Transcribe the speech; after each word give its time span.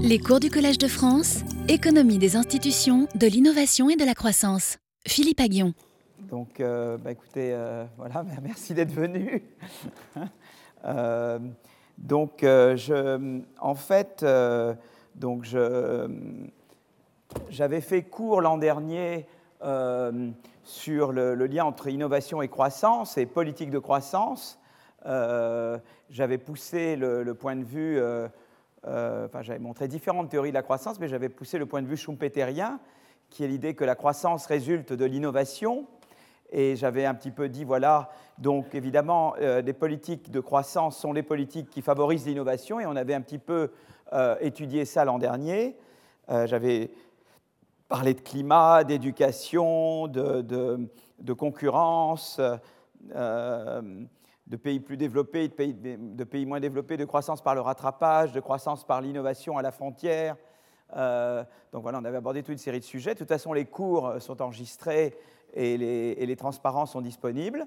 Les 0.00 0.18
cours 0.18 0.40
du 0.40 0.50
Collège 0.50 0.78
de 0.78 0.88
France, 0.88 1.40
économie 1.68 2.18
des 2.18 2.36
institutions, 2.36 3.08
de 3.14 3.26
l'innovation 3.26 3.88
et 3.90 3.96
de 3.96 4.04
la 4.04 4.14
croissance. 4.14 4.78
Philippe 5.06 5.40
Aguillon. 5.40 5.72
Donc, 6.18 6.60
euh, 6.60 6.96
bah, 6.98 7.12
écoutez, 7.12 7.52
euh, 7.52 7.84
voilà, 7.96 8.24
merci 8.42 8.74
d'être 8.74 8.92
venu. 8.92 9.42
Euh, 10.86 11.38
donc, 11.96 12.40
je, 12.42 13.40
en 13.58 13.74
fait, 13.74 14.22
donc 15.14 15.46
j'avais 17.48 17.80
fait 17.80 18.02
cours 18.02 18.42
l'an 18.42 18.58
dernier 18.58 19.26
sur 20.62 21.12
le, 21.12 21.46
lien 21.46 21.64
entre 21.64 21.88
innovation 21.88 22.42
et 22.42 22.48
croissance 22.48 23.16
et 23.16 23.24
politique 23.24 23.70
de 23.70 23.78
croissance. 23.78 24.58
j'avais 26.10 26.36
poussé 26.36 26.96
le, 26.96 27.32
point 27.32 27.56
de 27.56 27.64
vue 27.64 27.98
enfin, 28.86 29.42
j'avais 29.42 29.58
montré 29.58 29.88
différentes 29.88 30.30
théories 30.30 30.50
de 30.50 30.54
la 30.54 30.62
croissance, 30.62 31.00
mais 31.00 31.08
j'avais 31.08 31.28
poussé 31.28 31.58
le 31.58 31.66
point 31.66 31.82
de 31.82 31.86
vue 31.86 31.96
schumpeterien, 31.96 32.80
qui 33.30 33.44
est 33.44 33.48
l'idée 33.48 33.74
que 33.74 33.84
la 33.84 33.94
croissance 33.94 34.46
résulte 34.46 34.92
de 34.92 35.04
l'innovation. 35.04 35.86
Et 36.52 36.76
j'avais 36.76 37.04
un 37.04 37.14
petit 37.14 37.30
peu 37.30 37.48
dit, 37.48 37.64
voilà, 37.64 38.10
donc 38.38 38.74
évidemment, 38.74 39.34
euh, 39.40 39.60
les 39.62 39.72
politiques 39.72 40.30
de 40.30 40.40
croissance 40.40 40.98
sont 40.98 41.12
les 41.12 41.22
politiques 41.22 41.70
qui 41.70 41.82
favorisent 41.82 42.26
l'innovation, 42.26 42.78
et 42.78 42.86
on 42.86 42.94
avait 42.94 43.14
un 43.14 43.22
petit 43.22 43.38
peu 43.38 43.70
euh, 44.12 44.36
étudié 44.40 44.84
ça 44.84 45.04
l'an 45.04 45.18
dernier. 45.18 45.76
j'avais 46.28 46.90
parlé 47.88 48.14
de 48.14 48.20
climat, 48.20 48.84
d'éducation, 48.84 50.06
de, 50.08 51.32
concurrence 51.36 52.40
de 54.46 54.56
pays 54.56 54.80
plus 54.80 54.96
développés, 54.96 55.48
de 55.48 55.54
pays, 55.54 55.74
de 55.74 56.24
pays, 56.24 56.44
moins 56.44 56.60
développés, 56.60 56.96
de 56.96 57.04
croissance 57.04 57.42
par 57.42 57.54
le 57.54 57.60
rattrapage, 57.60 58.32
de 58.32 58.40
croissance 58.40 58.84
par 58.84 59.00
l'innovation 59.00 59.56
à 59.56 59.62
la 59.62 59.70
frontière. 59.70 60.36
Euh, 60.96 61.42
donc 61.72 61.82
voilà, 61.82 61.98
on 61.98 62.04
avait 62.04 62.18
abordé 62.18 62.42
toute 62.42 62.52
une 62.52 62.58
série 62.58 62.80
de 62.80 62.84
sujets. 62.84 63.14
De 63.14 63.18
toute 63.18 63.28
façon, 63.28 63.52
les 63.52 63.64
cours 63.64 64.14
sont 64.20 64.42
enregistrés 64.42 65.16
et 65.54 65.76
les, 65.76 66.36
transparents 66.36 66.86
sont 66.86 67.00
disponibles. 67.00 67.66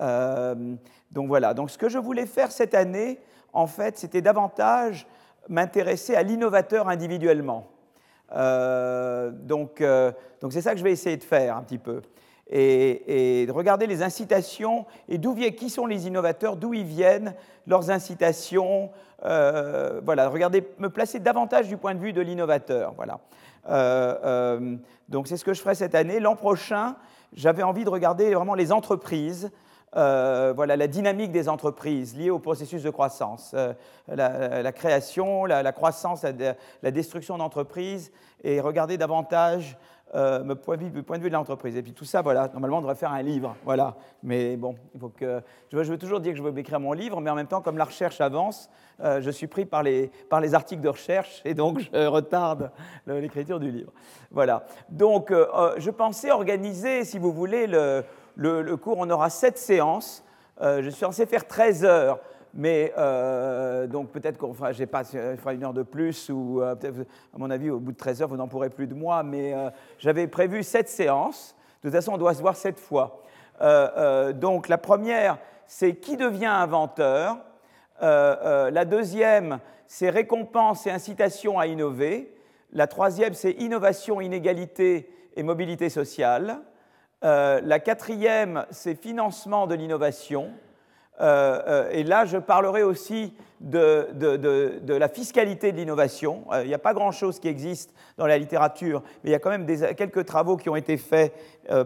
Euh, 0.00 0.74
donc 1.10 1.28
voilà, 1.28 1.54
donc 1.54 1.70
ce 1.70 1.78
que 1.78 1.88
je 1.88 1.98
voulais 1.98 2.26
faire 2.26 2.52
cette 2.52 2.74
année, 2.74 3.18
en 3.52 3.66
fait, 3.66 3.96
c'était 3.96 4.22
davantage 4.22 5.06
m'intéresser 5.48 6.14
à 6.14 6.22
l'innovateur 6.22 6.88
individuellement. 6.88 7.68
Euh, 8.32 9.30
donc 9.30 9.82
donc 10.42 10.52
c'est 10.52 10.60
ça 10.60 10.72
que 10.72 10.78
je 10.78 10.84
vais 10.84 10.92
essayer 10.92 11.16
de 11.16 11.24
faire 11.24 11.56
un 11.56 11.62
petit 11.62 11.78
peu 11.78 12.02
et, 12.50 13.44
de 13.46 13.52
regarder 13.52 13.86
les 13.86 14.02
incitations 14.02 14.86
et 15.08 15.18
d'où 15.18 15.34
qui 15.34 15.70
sont 15.70 15.86
les 15.86 16.06
innovateurs, 16.06 16.56
d'où 16.56 16.74
ils 16.74 16.84
viennent, 16.84 17.34
leurs 17.66 17.90
incitations. 17.90 18.90
Euh, 19.24 20.00
voilà, 20.04 20.28
regarder, 20.28 20.66
me 20.78 20.88
placer 20.88 21.18
davantage 21.18 21.68
du 21.68 21.76
point 21.76 21.94
de 21.94 22.00
vue 22.00 22.12
de 22.12 22.20
l'innovateur. 22.20 22.94
Voilà. 22.96 23.20
Euh, 23.68 24.16
euh, 24.24 24.76
donc 25.08 25.28
c'est 25.28 25.36
ce 25.36 25.44
que 25.44 25.54
je 25.54 25.60
ferai 25.60 25.74
cette 25.74 25.94
année. 25.94 26.20
L'an 26.20 26.36
prochain, 26.36 26.96
j'avais 27.34 27.62
envie 27.62 27.84
de 27.84 27.90
regarder 27.90 28.34
vraiment 28.34 28.54
les 28.54 28.72
entreprises. 28.72 29.50
voilà, 29.92 30.76
la 30.76 30.86
dynamique 30.86 31.32
des 31.32 31.48
entreprises 31.48 32.16
liées 32.16 32.30
au 32.30 32.38
processus 32.38 32.82
de 32.82 32.90
croissance, 32.90 33.54
la, 34.06 34.72
création, 34.72 35.44
la, 35.44 35.72
croissance, 35.72 36.24
la 36.82 36.90
destruction 36.90 37.38
d'entreprises, 37.38 38.12
et 38.44 38.60
regarder 38.60 38.96
davantage 38.96 39.76
euh, 40.14 40.54
point 40.54 40.76
de 40.76 40.84
vue 41.22 41.28
de 41.28 41.34
l'entreprise. 41.34 41.76
Et 41.76 41.82
puis 41.82 41.92
tout 41.92 42.04
ça, 42.04 42.22
voilà, 42.22 42.48
normalement, 42.48 42.78
on 42.78 42.80
devrait 42.80 42.94
faire 42.94 43.12
un 43.12 43.22
livre, 43.22 43.56
voilà. 43.64 43.96
Mais 44.22 44.56
bon, 44.56 44.76
il 44.94 45.00
faut 45.00 45.10
que... 45.10 45.40
Je 45.70 45.76
veux, 45.76 45.98
toujours 45.98 46.20
dire 46.20 46.32
que 46.32 46.38
je 46.38 46.42
veux 46.42 46.56
écrire 46.58 46.80
mon 46.80 46.92
livre, 46.92 47.20
mais 47.20 47.30
en 47.30 47.34
même 47.34 47.46
temps, 47.46 47.60
comme 47.60 47.76
la 47.76 47.84
recherche 47.84 48.20
avance, 48.20 48.70
euh, 49.00 49.20
je 49.20 49.30
suis 49.30 49.46
pris 49.46 49.66
par 49.66 49.82
les, 49.82 50.10
par 50.28 50.40
les 50.40 50.54
articles 50.54 50.80
de 50.80 50.88
recherche 50.88 51.42
et 51.44 51.54
donc 51.54 51.80
je 51.80 52.06
retarde 52.06 52.70
l'écriture 53.06 53.60
du 53.60 53.70
livre. 53.70 53.92
Voilà. 54.30 54.64
Donc, 54.88 55.30
euh, 55.30 55.74
je 55.76 55.90
pensais 55.90 56.30
organiser, 56.30 57.04
si 57.04 57.18
vous 57.18 57.32
voulez, 57.32 57.66
le, 57.66 58.04
le, 58.34 58.62
le 58.62 58.76
cours. 58.76 58.98
On 58.98 59.10
aura 59.10 59.30
sept 59.30 59.58
séances. 59.58 60.24
je 60.60 60.88
suis 60.88 61.00
censé 61.00 61.26
faire 61.26 61.46
13 61.46 61.84
heures 61.84 62.18
mais 62.54 62.92
euh, 62.96 63.86
donc 63.86 64.10
peut-être 64.10 64.38
qu'on 64.38 64.54
fera, 64.54 64.72
pas, 64.86 65.04
fera 65.04 65.52
une 65.52 65.64
heure 65.64 65.74
de 65.74 65.82
plus, 65.82 66.30
ou 66.30 66.60
euh, 66.60 66.74
à 66.74 67.38
mon 67.38 67.50
avis, 67.50 67.70
au 67.70 67.78
bout 67.78 67.92
de 67.92 67.96
13 67.96 68.22
heures, 68.22 68.28
vous 68.28 68.36
n'en 68.36 68.48
pourrez 68.48 68.70
plus 68.70 68.86
de 68.86 68.94
moi, 68.94 69.22
mais 69.22 69.54
euh, 69.54 69.70
j'avais 69.98 70.26
prévu 70.26 70.62
sept 70.62 70.88
séances. 70.88 71.54
De 71.82 71.88
toute 71.88 71.96
façon, 71.96 72.12
on 72.12 72.18
doit 72.18 72.34
se 72.34 72.40
voir 72.40 72.56
sept 72.56 72.78
fois. 72.78 73.22
donc 74.34 74.68
la 74.68 74.78
première, 74.78 75.38
c'est 75.66 75.94
qui 75.94 76.16
devient 76.16 76.46
inventeur? 76.46 77.38
la 78.00 78.84
deuxième, 78.84 79.58
c'est 79.86 80.10
récompense 80.10 80.86
et 80.86 80.90
incitation 80.90 81.58
à 81.58 81.66
innover. 81.66 82.34
La 82.72 82.86
troisième, 82.86 83.34
c'est 83.34 83.52
innovation, 83.52 84.20
inégalité 84.20 85.10
et 85.36 85.42
mobilité 85.44 85.88
sociale. 85.88 86.58
la 87.22 87.78
quatrième, 87.78 88.66
c'est 88.70 89.00
financement 89.00 89.68
de 89.68 89.76
l'innovation. 89.76 90.50
Euh, 91.20 91.60
euh, 91.66 91.90
et 91.90 92.04
là, 92.04 92.24
je 92.24 92.38
parlerai 92.38 92.82
aussi 92.82 93.34
de, 93.60 94.08
la 94.92 95.08
fiscalité 95.08 95.72
de 95.72 95.76
l'innovation. 95.76 96.44
Euh, 96.52 96.62
il 96.62 96.68
n'y 96.68 96.74
a 96.74 96.78
pas 96.78 96.94
grand-chose 96.94 97.40
qui 97.40 97.48
existe 97.48 97.92
dans 98.16 98.26
la 98.26 98.38
littérature, 98.38 99.02
mais 99.22 99.30
il 99.30 99.32
y 99.32 99.36
a 99.36 99.38
quand 99.38 99.50
même 99.50 99.66
quelques 99.66 100.24
travaux 100.24 100.56
qui 100.56 100.68
ont 100.68 100.76
été 100.76 100.96
faits, 100.96 101.34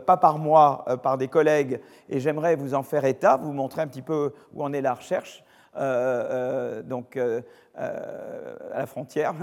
pas 0.07 0.17
par 0.17 0.39
moi, 0.39 0.85
par 1.03 1.19
des 1.19 1.29
collègues, 1.29 1.81
et 2.09 2.21
j'aimerais 2.21 2.57
vous 2.57 2.75
en 2.75 2.83
faire 2.83 3.05
état, 3.05 3.37
vous 3.37 3.53
montrer 3.53 3.83
un 3.83 3.87
petit 3.87 4.03
peu 4.03 4.33
où 4.55 4.63
en 4.63 4.73
est 4.73 4.81
la 4.81 4.95
recherche. 4.95 5.45
donc 5.75 7.19
à 7.75 8.79
la 8.79 8.87
frontière. 8.87 9.35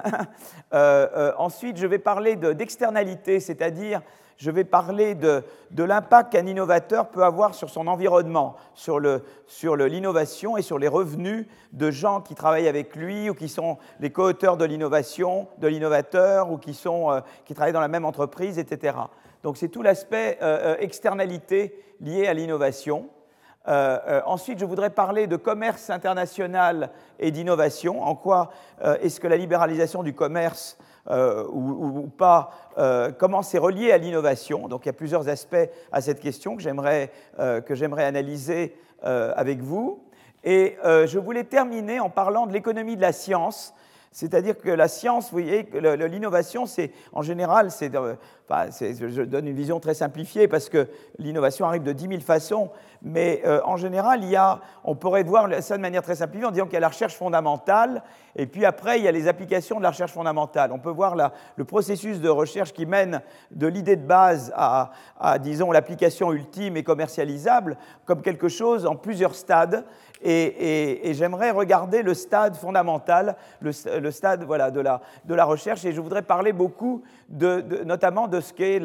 ensuite, 1.37 1.77
je 1.77 1.87
vais 1.87 1.99
parler 1.99 2.35
d'externalité, 2.35 3.39
c'est-à-dire 3.39 4.01
je 4.39 4.51
vais 4.51 4.63
parler 4.63 5.15
de, 5.15 5.43
l'impact 5.77 6.31
qu'un 6.31 6.47
innovateur 6.47 7.09
peut 7.09 7.23
avoir 7.23 7.53
sur 7.53 7.69
son 7.69 7.87
environnement, 7.87 8.55
sur 8.73 8.97
l'innovation 8.99 10.55
et 10.55 10.61
sur 10.61 10.79
les 10.79 10.87
revenus 10.87 11.45
de 11.73 11.91
gens 11.91 12.21
qui 12.21 12.35
travaillent 12.35 12.69
avec 12.69 12.95
lui 12.95 13.29
ou 13.29 13.33
qui 13.33 13.49
sont 13.49 13.77
les 13.99 14.11
co-auteurs 14.11 14.55
de 14.55 14.63
l'innovation, 14.63 15.47
de 15.57 15.67
l'innovateur 15.67 16.51
ou 16.51 16.57
qui, 16.57 16.79
euh, 16.85 17.21
qui 17.43 17.53
travaillent 17.53 17.73
dans 17.73 17.81
la 17.81 17.89
même 17.89 18.05
entreprise, 18.05 18.57
etc. 18.59 18.95
Donc 19.43 19.57
c'est 19.57 19.67
tout 19.67 19.81
l'aspect 19.81 20.37
euh, 20.41 20.73
euh, 20.73 20.75
externalité 20.79 21.77
lié 21.99 22.25
à 22.25 22.33
l'innovation. 22.33 23.09
Ensuite, 24.25 24.59
je 24.59 24.65
voudrais 24.65 24.89
parler 24.89 25.27
de 25.27 25.35
commerce 25.35 25.89
international 25.89 26.89
et 27.19 27.31
d'innovation. 27.31 28.01
En 28.01 28.15
quoi 28.15 28.51
est-ce 29.01 29.19
que 29.19 29.27
la 29.27 29.37
libéralisation 29.37 30.03
du 30.03 30.13
commerce 30.13 30.77
euh, 31.11 31.43
ou, 31.51 32.07
pas, 32.07 32.51
euh, 32.77 33.11
comment 33.17 33.41
c'est 33.41 33.57
relié 33.57 33.91
à 33.91 33.97
l'innovation? 33.97 34.67
Donc 34.67 34.85
il 34.85 34.87
y 34.87 34.89
a 34.89 34.93
plusieurs 34.93 35.27
aspects 35.27 35.55
à 35.91 36.01
cette 36.01 36.19
question 36.19 36.55
que 36.55 36.61
j'aimerais 36.61 37.11
euh, 37.39 37.61
analyser 37.97 38.75
avec 39.01 39.61
vous. 39.61 40.03
Et 40.43 40.77
je 40.83 41.17
voulais 41.17 41.45
terminer 41.45 41.99
en 41.99 42.09
parlant 42.09 42.47
de 42.47 42.53
l'économie 42.53 42.95
de 42.95 43.01
la 43.01 43.11
science, 43.11 43.73
c'est-à-dire 44.11 44.57
que 44.57 44.69
la 44.69 44.87
science, 44.87 45.25
vous 45.25 45.39
voyez, 45.39 45.67
l'innovation, 45.73 46.65
c'est 46.65 46.91
en 47.13 47.21
général, 47.21 47.71
c'est 47.71 47.91
je 48.49 49.21
donne 49.21 49.47
une 49.47 49.55
vision 49.55 49.79
très 49.79 49.93
simplifiée 49.93 50.47
parce 50.47 50.69
que 50.69 50.87
l'innovation 51.17 51.65
arrive 51.65 51.83
de 51.83 51.91
10 51.91 52.07
000 52.07 52.21
façons, 52.21 52.69
mais 53.01 53.41
euh, 53.45 53.61
en 53.63 53.77
général, 53.77 54.23
il 54.23 54.29
y 54.29 54.35
a, 54.35 54.59
on 54.83 54.95
pourrait 54.95 55.23
voir 55.23 55.47
ça 55.61 55.77
de 55.77 55.81
manière 55.81 56.01
très 56.01 56.15
simplifiée 56.15 56.47
en 56.47 56.51
disant 56.51 56.65
qu'il 56.65 56.73
y 56.73 56.77
a 56.77 56.81
la 56.81 56.89
recherche 56.89 57.15
fondamentale, 57.15 58.03
et 58.35 58.45
puis 58.45 58.65
après, 58.65 58.99
il 58.99 59.05
y 59.05 59.07
a 59.07 59.11
les 59.11 59.27
applications 59.27 59.77
de 59.77 59.83
la 59.83 59.89
recherche 59.89 60.11
fondamentale. 60.11 60.71
On 60.71 60.79
peut 60.79 60.89
voir 60.89 61.15
le 61.55 61.65
processus 61.65 62.19
de 62.19 62.29
recherche 62.29 62.73
qui 62.73 62.85
mène 62.85 63.21
de 63.51 63.67
l'idée 63.67 63.95
de 63.95 64.05
base 64.05 64.53
à, 64.55 64.91
disons, 65.39 65.71
l'application 65.71 66.31
ultime 66.31 66.77
et 66.77 66.83
commercialisable 66.83 67.77
comme 68.05 68.21
quelque 68.21 68.47
chose 68.47 68.85
en 68.85 68.95
plusieurs 68.95 69.35
stades. 69.35 69.85
Et, 70.21 71.11
j'aimerais 71.13 71.51
regarder 71.51 72.01
le 72.01 72.13
stade 72.13 72.55
fondamental, 72.55 73.35
le, 73.61 73.71
stade 74.11 74.43
voilà, 74.43 74.69
de, 74.69 74.81
la, 74.81 75.01
de 75.25 75.33
la 75.33 75.45
recherche, 75.45 75.85
et 75.85 75.91
je 75.91 76.01
voudrais 76.01 76.21
parler 76.21 76.53
beaucoup 76.53 77.03
de, 77.29 77.83
notamment 77.83 78.27
de 78.27 78.38
ce 78.41 78.53
qu'est 78.53 78.79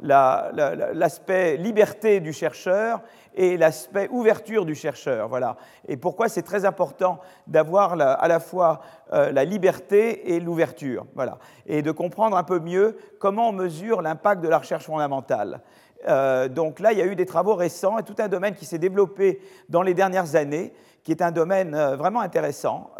l'aspect 0.00 1.56
liberté 1.56 2.20
du 2.20 2.32
chercheur 2.32 3.00
et 3.34 3.56
l'aspect 3.56 4.08
ouverture 4.10 4.64
du 4.64 4.74
chercheur. 4.74 5.28
Voilà. 5.28 5.56
Et 5.86 5.96
pourquoi 5.96 6.28
c'est 6.28 6.42
très 6.42 6.64
important 6.64 7.20
d'avoir 7.46 7.92
à 8.00 8.28
la 8.28 8.40
fois 8.40 8.80
euh, 9.12 9.30
la 9.30 9.44
liberté 9.44 10.34
et 10.34 10.40
l'ouverture. 10.40 11.06
Voilà. 11.14 11.38
Et 11.66 11.82
de 11.82 11.90
comprendre 11.90 12.36
un 12.36 12.44
peu 12.44 12.58
mieux 12.58 12.96
comment 13.18 13.50
on 13.50 13.52
mesure 13.52 14.02
l'impact 14.02 14.42
de 14.42 14.48
la 14.48 14.58
recherche 14.58 14.84
fondamentale. 14.84 15.60
Euh, 16.08 16.48
donc 16.48 16.80
là, 16.80 16.92
il 16.92 16.98
y 16.98 17.02
a 17.02 17.06
eu 17.06 17.16
des 17.16 17.26
travaux 17.26 17.54
récents 17.54 17.98
et 17.98 18.02
tout 18.02 18.14
un 18.18 18.28
domaine 18.28 18.54
qui 18.54 18.64
s'est 18.64 18.78
développé 18.78 19.40
dans 19.68 19.82
les 19.82 19.94
dernières 19.94 20.36
années, 20.36 20.72
qui 21.06 21.12
est 21.12 21.22
un 21.22 21.30
domaine 21.30 21.72
euh, 21.76 21.94
vraiment 21.94 22.20
intéressant 22.20 22.90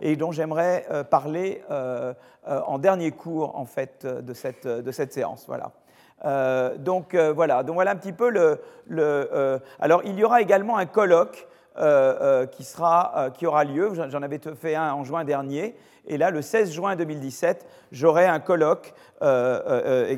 et 0.00 0.14
dont 0.14 0.30
j'aimerais 0.30 0.86
parler 1.10 1.62
en 2.46 2.78
dernier 2.78 3.10
cours 3.10 3.58
en 3.58 3.64
fait 3.64 4.06
de 4.06 4.32
cette, 4.32 4.66
de 4.66 4.92
cette 4.92 5.12
séance. 5.12 5.48
Voilà. 5.48 5.72
donc 6.78 7.16
voilà, 7.16 7.64
donc 7.64 7.74
voilà 7.74 7.90
un 7.90 7.96
petit 7.96 8.12
peu 8.12 8.30
le. 8.30 8.60
le 8.86 9.60
alors 9.80 10.02
il 10.04 10.16
y 10.18 10.24
aura 10.24 10.40
également 10.40 10.76
un 10.76 10.86
colloque 10.86 11.48
qui, 12.52 12.64
sera, 12.64 13.30
qui 13.34 13.46
aura 13.46 13.64
lieu. 13.64 13.92
J'en 13.94 14.22
avais 14.22 14.40
fait 14.54 14.76
un 14.76 14.92
en 14.92 15.02
juin 15.02 15.24
dernier. 15.24 15.74
Et 16.06 16.18
là, 16.18 16.30
le 16.30 16.42
16 16.42 16.72
juin 16.72 16.96
2017, 16.96 17.66
j'aurai 17.92 18.26
un 18.26 18.40
colloque 18.40 18.94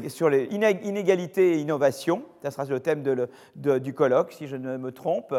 sur 0.09 0.29
les 0.29 0.45
inégalités 0.45 1.53
et 1.53 1.59
innovations. 1.59 2.23
Ça 2.43 2.51
sera 2.51 2.65
le 2.65 2.81
thème 2.81 3.03
du 3.55 3.95
colloque, 3.95 4.33
si 4.33 4.47
je 4.47 4.57
ne 4.57 4.77
me 4.77 4.93
trompe. 4.93 5.35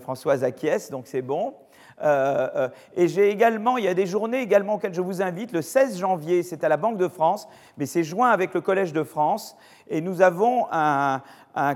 Françoise 0.00 0.44
acquiesce, 0.44 0.90
donc 0.90 1.06
c'est 1.06 1.22
bon. 1.22 1.54
Euh, 2.02 2.48
euh, 2.54 2.68
et 2.96 3.08
j'ai 3.08 3.30
également, 3.30 3.76
il 3.76 3.84
y 3.84 3.88
a 3.88 3.94
des 3.94 4.06
journées 4.06 4.40
également 4.40 4.74
auxquelles 4.74 4.94
je 4.94 5.00
vous 5.00 5.22
invite. 5.22 5.52
Le 5.52 5.62
16 5.62 5.98
janvier, 5.98 6.42
c'est 6.42 6.64
à 6.64 6.68
la 6.68 6.76
Banque 6.76 6.96
de 6.96 7.08
France, 7.08 7.48
mais 7.76 7.86
c'est 7.86 8.04
joint 8.04 8.30
avec 8.30 8.54
le 8.54 8.60
Collège 8.60 8.92
de 8.92 9.02
France. 9.02 9.56
Et 9.88 10.00
nous 10.00 10.22
avons 10.22 10.66
un, 10.70 11.22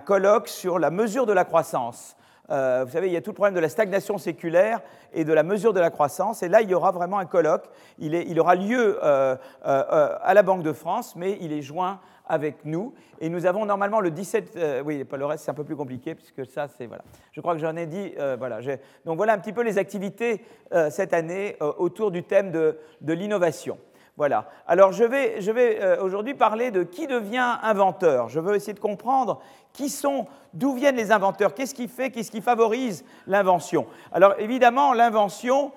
colloque 0.04 0.48
sur 0.48 0.78
la 0.78 0.90
mesure 0.90 1.26
de 1.26 1.32
la 1.32 1.44
croissance. 1.44 2.16
Euh, 2.50 2.84
vous 2.86 2.92
savez, 2.92 3.08
il 3.08 3.12
y 3.12 3.16
a 3.16 3.22
tout 3.22 3.30
le 3.30 3.34
problème 3.34 3.54
de 3.54 3.60
la 3.60 3.68
stagnation 3.68 4.18
séculaire 4.18 4.80
et 5.12 5.24
de 5.24 5.32
la 5.32 5.42
mesure 5.42 5.72
de 5.72 5.80
la 5.80 5.90
croissance. 5.90 6.42
Et 6.42 6.48
là, 6.48 6.60
il 6.62 6.70
y 6.70 6.74
aura 6.74 6.92
vraiment 6.92 7.18
un 7.18 7.26
colloque. 7.26 7.64
Il 7.98 8.38
aura 8.38 8.54
lieu 8.54 8.98
à 9.02 10.34
la 10.34 10.42
Banque 10.42 10.62
de 10.62 10.72
France, 10.72 11.16
mais 11.16 11.38
il 11.40 11.52
est 11.52 11.62
joint 11.62 12.00
avec 12.26 12.64
nous. 12.64 12.94
Et 13.20 13.28
nous 13.28 13.46
avons 13.46 13.66
normalement 13.66 14.00
le 14.00 14.10
17, 14.10 14.56
euh, 14.56 14.82
oui, 14.84 15.04
le 15.10 15.26
reste 15.26 15.44
c'est 15.44 15.50
un 15.50 15.54
peu 15.54 15.64
plus 15.64 15.76
compliqué, 15.76 16.14
puisque 16.14 16.46
ça 16.46 16.68
c'est, 16.68 16.86
voilà. 16.86 17.04
Je 17.32 17.40
crois 17.40 17.54
que 17.54 17.60
j'en 17.60 17.76
ai 17.76 17.86
dit, 17.86 18.12
euh, 18.18 18.36
voilà. 18.38 18.60
Donc 19.04 19.16
voilà 19.16 19.34
un 19.34 19.38
petit 19.38 19.52
peu 19.52 19.62
les 19.62 19.78
activités 19.78 20.44
euh, 20.72 20.90
cette 20.90 21.12
année 21.12 21.56
autour 21.60 22.10
du 22.10 22.22
thème 22.22 22.50
de, 22.50 22.78
de 23.00 23.12
l'innovation. 23.12 23.78
Voilà. 24.16 24.48
Alors 24.68 24.92
je 24.92 25.02
vais, 25.02 25.40
je 25.40 25.50
vais 25.50 25.98
aujourd'hui 25.98 26.34
parler 26.34 26.70
de 26.70 26.84
qui 26.84 27.08
devient 27.08 27.56
inventeur. 27.62 28.28
Je 28.28 28.38
veux 28.38 28.54
essayer 28.54 28.72
de 28.72 28.78
comprendre 28.78 29.40
qui 29.72 29.88
sont, 29.88 30.26
d'où 30.52 30.72
viennent 30.72 30.94
les 30.94 31.10
inventeurs, 31.10 31.52
qu'est-ce 31.52 31.74
qui 31.74 31.88
fait, 31.88 32.10
qu'est-ce 32.10 32.30
qui 32.30 32.40
favorise 32.40 33.04
l'invention? 33.26 33.86
Alors 34.12 34.34
évidemment, 34.38 34.92
l'invention, 34.92 35.72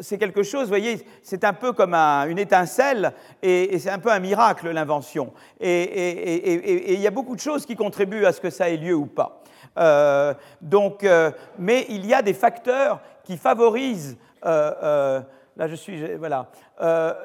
c'est 0.00 0.18
quelque 0.18 0.42
chose, 0.42 0.62
vous 0.62 0.68
voyez, 0.68 1.06
c'est 1.22 1.44
un 1.44 1.52
peu 1.52 1.72
comme 1.72 1.94
une 1.94 2.38
étincelle 2.38 3.12
et, 3.42 3.78
c'est 3.78 3.90
un 3.90 3.98
peu 3.98 4.10
un 4.10 4.18
miracle, 4.18 4.70
l'invention. 4.70 5.32
Et, 5.60 6.94
il 6.94 7.00
y 7.00 7.06
a 7.06 7.10
beaucoup 7.10 7.34
de 7.34 7.40
choses 7.40 7.66
qui 7.66 7.76
contribuent 7.76 8.26
à 8.26 8.32
ce 8.32 8.40
que 8.40 8.50
ça 8.50 8.68
ait 8.68 8.76
lieu 8.76 8.94
ou 8.94 9.06
pas. 9.06 9.42
Euh, 9.78 10.34
donc, 10.60 11.04
euh, 11.04 11.30
mais 11.58 11.86
il 11.88 12.06
y 12.06 12.14
a 12.14 12.22
des 12.22 12.34
facteurs 12.34 13.00
qui 13.24 13.36
favorisent. 13.36 14.16
Euh, 14.44 15.20
là, 15.56 15.68
je 15.68 15.74
suis. 15.74 16.14
Voilà. 16.16 16.48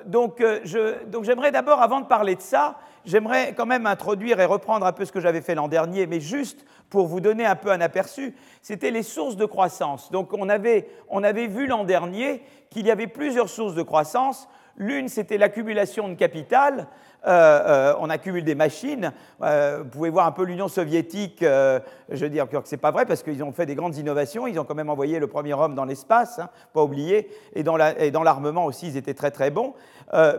donc 0.05 0.43
j'aimerais 0.63 1.51
d'abord, 1.51 1.81
avant 1.81 2.01
de 2.01 2.07
parler 2.07 2.35
de 2.35 2.41
ça, 2.41 2.75
j'aimerais 3.05 3.53
quand 3.53 3.65
même 3.65 3.85
introduire 3.85 4.39
et 4.39 4.45
reprendre 4.45 4.85
un 4.85 4.91
peu 4.91 5.05
ce 5.05 5.11
que 5.11 5.19
j'avais 5.19 5.41
fait 5.41 5.55
l'an 5.55 5.67
dernier, 5.67 6.07
mais 6.07 6.19
juste 6.19 6.65
pour 6.89 7.07
vous 7.07 7.21
donner 7.21 7.45
un 7.45 7.55
peu 7.55 7.71
un 7.71 7.81
aperçu, 7.81 8.35
c'était 8.61 8.91
les 8.91 9.03
sources 9.03 9.37
de 9.37 9.45
croissance. 9.45 10.11
Donc 10.11 10.33
on 10.33 10.49
avait, 10.49 10.89
on 11.09 11.23
avait 11.23 11.47
vu 11.47 11.67
l'an 11.67 11.83
dernier 11.83 12.43
qu'il 12.69 12.85
y 12.85 12.91
avait 12.91 13.07
plusieurs 13.07 13.49
sources 13.49 13.75
de 13.75 13.83
croissance. 13.83 14.47
L'une, 14.77 15.09
c'était 15.09 15.37
l'accumulation 15.37 16.09
de 16.09 16.15
capital. 16.15 16.87
Euh, 17.27 17.29
euh, 17.29 17.95
on 17.99 18.09
accumule 18.09 18.43
des 18.43 18.55
machines. 18.55 19.13
Euh, 19.43 19.81
vous 19.83 19.89
pouvez 19.89 20.09
voir 20.09 20.25
un 20.25 20.31
peu 20.31 20.43
l'Union 20.43 20.67
soviétique, 20.67 21.41
je 21.41 21.81
veux 22.09 22.29
dire 22.29 22.49
que 22.49 22.57
ce 22.65 22.75
n'est 22.75 22.79
pas 22.79 22.91
vrai 22.91 23.05
parce 23.05 23.21
qu'ils 23.21 23.43
ont 23.43 23.51
fait 23.51 23.65
des 23.65 23.75
grandes 23.75 23.97
innovations. 23.97 24.47
Ils 24.47 24.59
ont 24.59 24.63
quand 24.63 24.75
même 24.75 24.89
envoyé 24.89 25.19
le 25.19 25.27
premier 25.27 25.53
homme 25.53 25.75
dans 25.75 25.85
l'espace, 25.85 26.39
hein, 26.39 26.49
pas 26.73 26.83
oublier. 26.83 27.29
Et 27.53 27.63
dans 27.63 28.23
l'armement 28.23 28.65
aussi, 28.65 28.87
ils 28.87 28.97
étaient 28.97 29.13
très 29.13 29.31
très 29.31 29.51
bons. 29.51 29.73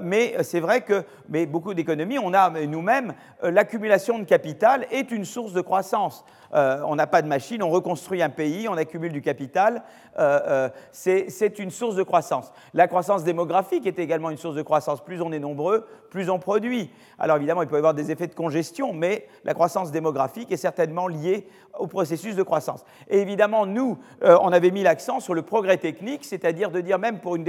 Mais 0.00 0.34
c'est 0.42 0.60
vrai 0.60 0.82
que 0.82 1.04
mais 1.28 1.46
beaucoup 1.46 1.74
d'économies, 1.74 2.18
on 2.18 2.34
a 2.34 2.50
nous-mêmes, 2.50 3.14
l'accumulation 3.42 4.18
de 4.18 4.24
capital 4.24 4.86
est 4.90 5.10
une 5.10 5.24
source 5.24 5.52
de 5.52 5.60
croissance. 5.60 6.24
on 6.52 6.94
n'a 6.94 7.06
pas 7.06 7.22
de 7.22 7.28
machine, 7.28 7.62
on 7.62 7.70
reconstruit 7.70 8.22
un 8.22 8.28
pays, 8.28 8.68
on 8.68 8.76
accumule 8.76 9.12
du 9.12 9.22
capital. 9.22 9.82
c'est 10.92 11.58
une 11.58 11.70
source 11.70 11.96
de 11.96 12.02
croissance. 12.02 12.52
La 12.74 12.86
croissance 12.88 13.24
démographique 13.24 13.86
est 13.86 13.98
également 13.98 14.30
une 14.30 14.36
source 14.36 14.56
de 14.56 14.62
croissance. 14.62 15.02
Plus 15.02 15.22
on 15.22 15.32
est 15.32 15.38
nombreux, 15.38 15.86
plus 16.10 16.28
on 16.28 16.38
produit. 16.38 16.90
Alors 17.18 17.36
évidemment, 17.36 17.62
il 17.62 17.68
peut 17.68 17.76
y 17.76 17.78
avoir 17.78 17.94
des 17.94 18.10
effets 18.10 18.26
de 18.26 18.34
congestion, 18.34 18.92
mais 18.92 19.26
la 19.44 19.54
croissance 19.54 19.90
démographique 19.90 20.52
est 20.52 20.56
certainement 20.56 21.08
liée 21.08 21.46
au 21.78 21.86
processus 21.86 22.36
de 22.36 22.42
croissance. 22.42 22.84
Et 23.08 23.20
évidemment, 23.20 23.64
nous, 23.66 23.98
euh, 24.22 24.36
on 24.42 24.52
avait 24.52 24.70
mis 24.70 24.82
l'accent 24.82 25.20
sur 25.20 25.34
le 25.34 25.42
progrès 25.42 25.78
technique, 25.78 26.24
c'est-à-dire 26.24 26.70
de 26.70 26.80
dire 26.80 26.98
même 26.98 27.20
pour 27.20 27.36
une 27.36 27.46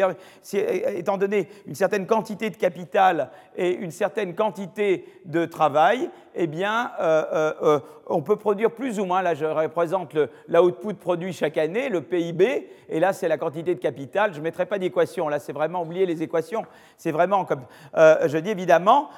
étant 0.53 1.17
donné 1.17 1.49
une 1.67 1.75
certaine 1.75 2.07
quantité 2.13 2.51
de 2.51 2.57
capital 2.57 3.31
et 3.55 3.71
une 3.71 3.89
certaine 3.89 4.35
quantité 4.35 5.05
de 5.25 5.45
travail, 5.45 6.11
eh 6.35 6.45
bien, 6.45 6.91
euh, 7.01 7.53
euh, 7.63 7.79
on 8.05 8.21
peut 8.21 8.35
produire 8.35 8.69
plus 8.69 8.99
ou 8.99 9.05
moins, 9.05 9.23
là 9.23 9.33
je 9.33 9.45
représente 9.45 10.15
l'output 10.47 10.93
produit 10.93 11.33
chaque 11.33 11.57
année, 11.57 11.89
le 11.89 12.01
PIB, 12.01 12.69
et 12.87 12.99
là 12.99 13.13
c'est 13.13 13.27
la 13.27 13.39
quantité 13.39 13.73
de 13.73 13.79
capital, 13.79 14.31
je 14.31 14.37
ne 14.37 14.43
mettrai 14.43 14.67
pas 14.67 14.77
d'équation, 14.77 15.27
là 15.27 15.39
c'est 15.39 15.53
vraiment 15.53 15.81
oublier 15.81 16.05
les 16.05 16.21
équations, 16.21 16.65
c'est 16.97 17.11
vraiment 17.11 17.45
comme, 17.45 17.65
je 17.95 18.37
dis 18.37 18.51
évidemment, 18.51 19.09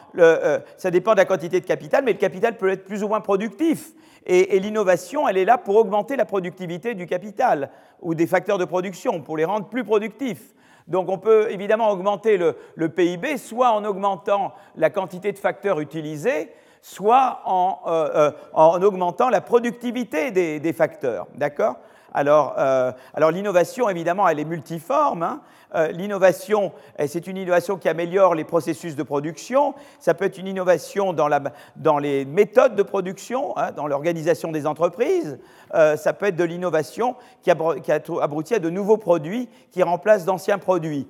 ça 0.78 0.90
dépend 0.90 1.12
de 1.12 1.18
la 1.18 1.26
quantité 1.26 1.60
de 1.60 1.66
capital, 1.66 2.06
mais 2.06 2.14
le 2.14 2.18
capital 2.18 2.56
peut 2.56 2.70
être 2.70 2.86
plus 2.86 3.04
ou 3.04 3.10
moins 3.10 3.20
productif. 3.20 3.92
Et, 4.26 4.60
l'innovation, 4.60 5.28
elle 5.28 5.38
est 5.38 5.46
là 5.46 5.60
pour 5.60 5.76
augmenter 5.76 6.16
la 6.16 6.26
productivité 6.26 6.96
du 6.96 7.06
capital 7.06 7.70
ou 8.02 8.16
des 8.16 8.26
facteurs 8.26 8.58
de 8.58 8.66
production, 8.66 9.22
pour 9.22 9.38
les 9.38 9.46
rendre 9.46 9.68
plus 9.68 9.84
productifs. 9.84 10.56
Donc 10.88 11.10
on 11.10 11.18
peut 11.18 11.52
évidemment 11.52 11.90
augmenter 11.90 12.38
le, 12.38 12.90
PIB, 12.90 13.38
soit 13.38 13.72
en 13.72 13.84
augmentant 13.86 14.54
la 14.76 14.90
quantité 14.90 15.32
de 15.32 15.38
facteurs 15.38 15.80
utilisés, 15.80 16.52
soit 16.82 17.42
en, 17.46 17.80
euh, 17.88 18.32
euh, 18.56 18.80
augmentant 18.82 19.30
la 19.30 19.42
productivité 19.42 20.32
des 20.32 20.74
facteurs. 20.74 21.28
D'accord? 21.36 21.78
Euh, 22.18 22.92
alors, 23.14 23.32
l'innovation, 23.32 23.90
évidemment, 23.90 24.28
elle 24.28 24.40
est 24.40 24.46
multiforme. 24.46 25.24
Hein. 25.24 25.42
Euh, 25.76 25.92
l'innovation, 25.92 26.72
eh, 26.98 27.08
c'est 27.08 27.28
une 27.28 27.38
innovation 27.38 27.78
qui 27.78 27.90
améliore 27.90 28.34
les 28.34 28.46
processus 28.46 28.96
de 28.96 29.04
production. 29.04 29.76
Ça 30.00 30.14
peut 30.14 30.26
être 30.26 30.38
une 30.38 30.48
innovation 30.48 31.14
dans, 31.14 32.00
les 32.00 32.26
méthodes 32.26 32.76
de 32.76 32.84
production, 32.84 33.58
hein, 33.58 33.72
dans 33.74 33.88
l'organisation 33.88 34.52
des 34.52 34.66
entreprises. 34.68 35.38
Euh, 35.74 35.98
ça 35.98 36.14
peut 36.14 36.28
être 36.28 36.38
de 36.38 36.44
l'innovation 36.44 37.16
qui, 37.42 37.52
aboutit 37.52 38.56
à 38.56 38.60
de 38.60 38.70
nouveaux 38.70 38.98
produits 38.98 39.50
qui 39.72 39.84
remplacent 39.84 40.26
d'anciens 40.26 40.58
produits. 40.58 41.08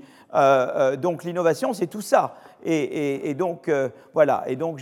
donc 0.98 1.24
l'innovation, 1.24 1.74
c'est 1.74 1.88
tout 1.88 2.02
ça. 2.02 2.36
Et, 2.64 3.34
donc, 3.36 3.72
voilà. 4.14 4.44
Et 4.48 4.56
donc, 4.56 4.82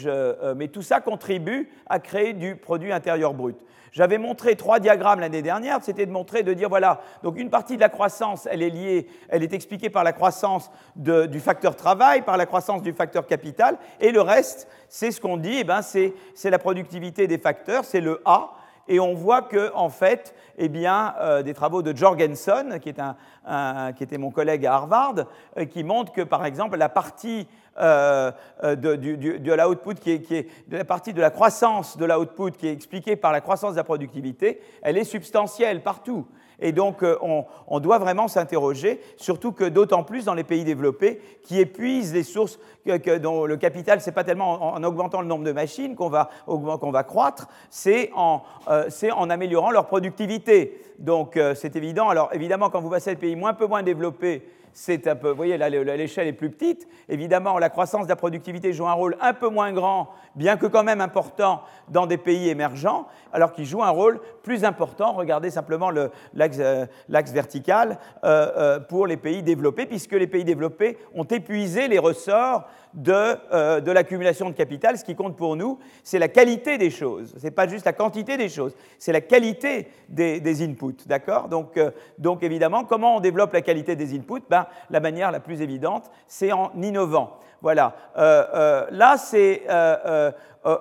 mais 0.55 0.69
tout 0.69 0.81
ça 0.81 1.01
contribue 1.01 1.69
à 1.87 1.99
créer 1.99 2.33
du 2.33 2.55
produit 2.55 2.93
intérieur 2.93 3.33
brut. 3.33 3.57
J'avais 3.93 4.17
montré 4.17 4.55
trois 4.55 4.79
diagrammes 4.79 5.19
l'année 5.19 5.43
dernière, 5.43 5.77
c'était 5.83 6.07
de 6.07 6.11
montrer, 6.11 6.41
de 6.41 6.53
dire, 6.53 6.67
voilà, 6.67 7.01
donc 7.21 7.37
une 7.37 7.51
partie 7.51 7.75
de 7.75 7.81
la 7.81 7.89
croissance, 7.89 8.47
elle 8.49 8.63
est 8.63 8.71
liée, 8.71 9.07
elle 9.29 9.43
est 9.43 9.53
expliquée 9.53 9.91
par 9.91 10.03
la 10.03 10.13
croissance 10.13 10.71
du 10.95 11.39
facteur 11.39 11.75
travail, 11.75 12.23
par 12.23 12.35
la 12.35 12.47
croissance 12.47 12.81
du 12.81 12.91
facteur 12.91 13.27
capital, 13.27 13.77
et 14.01 14.11
le 14.11 14.21
reste, 14.21 14.67
c'est 14.89 15.11
ce 15.11 15.21
qu'on 15.21 15.37
dit, 15.37 15.57
eh 15.59 15.63
ben, 15.63 15.81
c'est 15.83 16.49
la 16.49 16.57
productivité 16.57 17.27
des 17.27 17.37
facteurs, 17.37 17.85
c'est 17.85 18.01
le 18.01 18.19
A, 18.25 18.55
et 18.87 18.99
on 18.99 19.13
voit 19.13 19.41
que, 19.41 19.73
en 19.75 19.89
fait, 19.89 20.35
eh 20.57 20.69
bien, 20.69 21.15
euh, 21.19 21.41
des 21.41 21.53
travaux 21.53 21.81
de 21.81 21.95
Jorgensen, 21.95 22.79
qui, 22.79 22.93
qui 22.93 24.03
était 24.03 24.17
mon 24.17 24.31
collègue 24.31 24.65
à 24.65 24.73
Harvard, 24.73 25.15
euh, 25.57 25.65
qui 25.65 25.83
montrent 25.83 26.11
que, 26.11 26.21
par 26.21 26.45
exemple, 26.45 26.77
la 26.77 26.89
partie 26.89 27.47
euh, 27.79 28.31
de, 28.61 28.95
qui 28.95 30.11
est, 30.11 30.69
de 30.69 30.77
la 30.77 30.85
partie 30.85 31.13
de 31.13 31.21
la 31.21 31.31
croissance 31.31 31.97
de 31.97 32.05
l'output 32.05 32.51
qui 32.51 32.67
est 32.67 32.73
expliquée 32.73 33.15
par 33.15 33.31
la 33.31 33.41
croissance 33.41 33.71
de 33.71 33.77
la 33.77 33.83
productivité, 33.83 34.61
elle 34.81 34.97
est 34.97 35.03
substantielle 35.03 35.81
partout. 35.81 36.27
Et 36.59 36.71
donc, 36.71 37.03
euh, 37.03 37.17
on, 37.21 37.79
doit 37.79 37.97
vraiment 37.97 38.27
s'interroger, 38.27 39.01
surtout 39.17 39.51
que 39.51 39.65
d'autant 39.65 40.03
plus 40.03 40.25
dans 40.25 40.33
les 40.33 40.43
pays 40.43 40.63
développés 40.63 41.19
qui 41.43 41.59
épuisent 41.59 42.13
les 42.13 42.23
sources 42.23 42.59
que, 42.85 43.17
dont 43.17 43.45
le 43.45 43.57
capital, 43.57 44.01
c'est 44.01 44.11
pas 44.11 44.23
tellement 44.23 44.73
en, 44.73 44.83
augmentant 44.83 45.21
le 45.21 45.27
nombre 45.27 45.43
de 45.43 45.51
machines 45.51 45.95
qu'on 45.95 46.09
va, 46.09 46.29
va 46.47 47.03
croître, 47.03 47.47
c'est 47.69 48.11
en, 48.15 48.43
en, 48.67 49.29
améliorant 49.29 49.71
leur 49.71 49.87
productivité. 49.87 50.81
Donc, 50.99 51.39
c'est 51.55 51.75
évident. 51.75 52.09
Alors, 52.09 52.29
évidemment, 52.33 52.69
quand 52.69 52.81
vous 52.81 52.89
passez 52.89 53.11
à 53.11 53.15
des 53.15 53.19
pays 53.19 53.37
un 53.43 53.53
peu 53.53 53.67
moins 53.67 53.83
développés, 53.83 54.43
c'est 54.73 55.07
peu, 55.15 55.29
vous 55.29 55.35
voyez, 55.35 55.57
l'échelle 55.57 56.27
est 56.27 56.33
plus 56.33 56.49
petite. 56.49 56.87
Évidemment, 57.07 57.57
la 57.59 57.69
croissance 57.69 58.05
de 58.05 58.09
la 58.09 58.15
productivité 58.15 58.73
joue 58.73 58.87
un 58.87 58.93
rôle 58.93 59.15
un 59.21 59.33
peu 59.33 59.47
moins 59.47 59.71
grand, 59.71 60.09
bien 60.35 60.57
que 60.57 60.65
quand 60.65 60.83
même 60.83 61.01
important, 61.01 61.61
dans 61.89 62.07
des 62.07 62.17
pays 62.17 62.49
émergents, 62.49 63.07
alors 63.31 63.53
qu'il 63.53 63.65
joue 63.65 63.83
un 63.83 63.89
rôle 63.89 64.19
plus 64.41 64.65
important, 64.65 65.13
regardez 65.13 65.51
simplement 65.51 65.91
l'axe 65.91 66.57
euh, 66.59 66.85
vertical, 67.09 67.99
euh, 68.23 68.51
euh, 68.57 68.79
pour 68.79 69.07
les 69.07 69.17
pays 69.17 69.43
développés, 69.43 69.85
puisque 69.85 70.13
les 70.13 70.27
pays 70.27 70.43
développés 70.43 70.97
ont 71.13 71.23
épuisé 71.23 71.87
les 71.87 71.99
ressorts 71.99 72.67
de, 72.93 73.79
de 73.79 73.91
l'accumulation 73.91 74.49
de 74.49 74.55
capital. 74.55 74.97
Ce 74.97 75.03
qui 75.03 75.15
compte 75.15 75.35
pour 75.35 75.55
nous, 75.55 75.79
c'est 76.03 76.19
la 76.19 76.27
qualité 76.27 76.77
des 76.77 76.89
choses. 76.89 77.33
Ce 77.37 77.43
n'est 77.43 77.51
pas 77.51 77.67
juste 77.67 77.85
la 77.85 77.93
quantité 77.93 78.37
des 78.37 78.49
choses, 78.49 78.75
c'est 78.99 79.13
la 79.13 79.21
qualité 79.21 79.87
des, 80.09 80.39
des 80.39 80.63
inputs. 80.63 81.05
D'accord? 81.05 81.47
Donc, 81.47 81.79
donc, 82.17 82.43
évidemment, 82.43 82.83
comment 82.83 83.17
on 83.17 83.19
développe 83.19 83.53
la 83.53 83.61
qualité 83.61 83.95
des 83.95 84.15
inputs? 84.15 84.43
Ben, 84.49 84.67
la, 84.89 84.99
manière 84.99 85.31
la 85.31 85.39
plus 85.39 85.61
évidente, 85.61 86.09
c'est 86.27 86.51
en 86.51 86.71
innovant. 86.81 87.39
Voilà. 87.61 87.95
Euh, 88.17 88.45
euh, 88.53 88.85
là, 88.91 89.17
c'est. 89.17 89.63
Euh, 89.69 90.31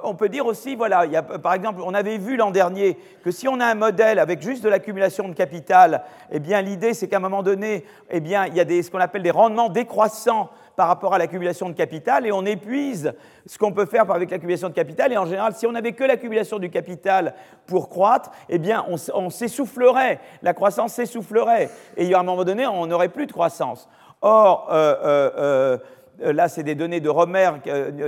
on 0.05 0.15
peut 0.15 0.29
dire 0.29 0.47
aussi, 0.47 0.77
voilà, 0.77 1.05
par 1.43 1.55
exemple, 1.55 1.81
on 1.85 1.93
avait 1.93 2.17
vu 2.17 2.37
l'an 2.37 2.53
dernier 2.53 2.97
que 3.25 3.33
si 3.33 3.49
on 3.49 3.59
a 3.59 3.67
un 3.67 3.75
modèle 3.75 4.21
avec 4.21 4.41
juste 4.41 4.63
de 4.63 4.69
l'accumulation 4.69 5.29
de 5.29 5.35
capital, 5.35 6.05
eh 6.31 6.39
bien, 6.39 6.63
l'idée, 6.63 6.95
c'est 6.95 7.09
qu'à 7.09 7.17
un 7.17 7.21
moment 7.21 7.43
donné, 7.43 7.85
eh 8.09 8.21
bien, 8.21 8.47
il 8.47 8.55
y 8.55 8.61
a 8.61 8.65
des, 8.65 8.81
ce 8.85 8.93
qu'on 8.93 9.01
appelle 9.01 9.25
des 9.25 9.33
rendements 9.33 9.71
décroissants 9.71 10.51
par 10.77 10.89
rapport 10.89 11.15
à 11.15 11.19
l'accumulation 11.19 11.69
de 11.69 11.75
capital 11.75 12.27
et 12.27 12.33
on 12.33 12.45
épuise 12.45 13.13
ce 13.47 13.59
qu'on 13.59 13.73
peut 13.73 13.87
faire 13.87 14.11
avec 14.11 14.31
l'accumulation 14.31 14.69
de 14.69 14.75
capital. 14.75 15.13
Et 15.13 15.17
en 15.17 15.27
général, 15.27 15.55
si 15.55 15.67
on 15.67 15.73
n'avait 15.73 15.93
que 15.93 16.05
l'accumulation 16.05 16.59
du 16.59 16.71
capital 16.71 17.35
pour 17.67 17.89
croître, 17.89 18.31
eh 18.49 18.59
bien, 18.59 18.85
on, 18.89 19.31
s'essoufflerait, 19.31 20.21
la 20.43 20.55
croissance 20.55 20.95
s'essoufflerait. 20.95 21.71
Et 21.97 22.15
à 22.15 22.21
un 22.21 22.23
moment 22.23 22.45
donné, 22.45 22.67
on 22.67 22.87
n'aurait 22.87 23.09
plus 23.09 23.27
de 23.27 23.33
croissance. 23.33 23.89
Or, 24.21 24.69
euh, 24.71 25.79
là 26.33 26.49
c'est 26.49 26.63
des 26.63 26.75
données 26.75 27.01
de 27.01 27.09
Romer 27.09 27.51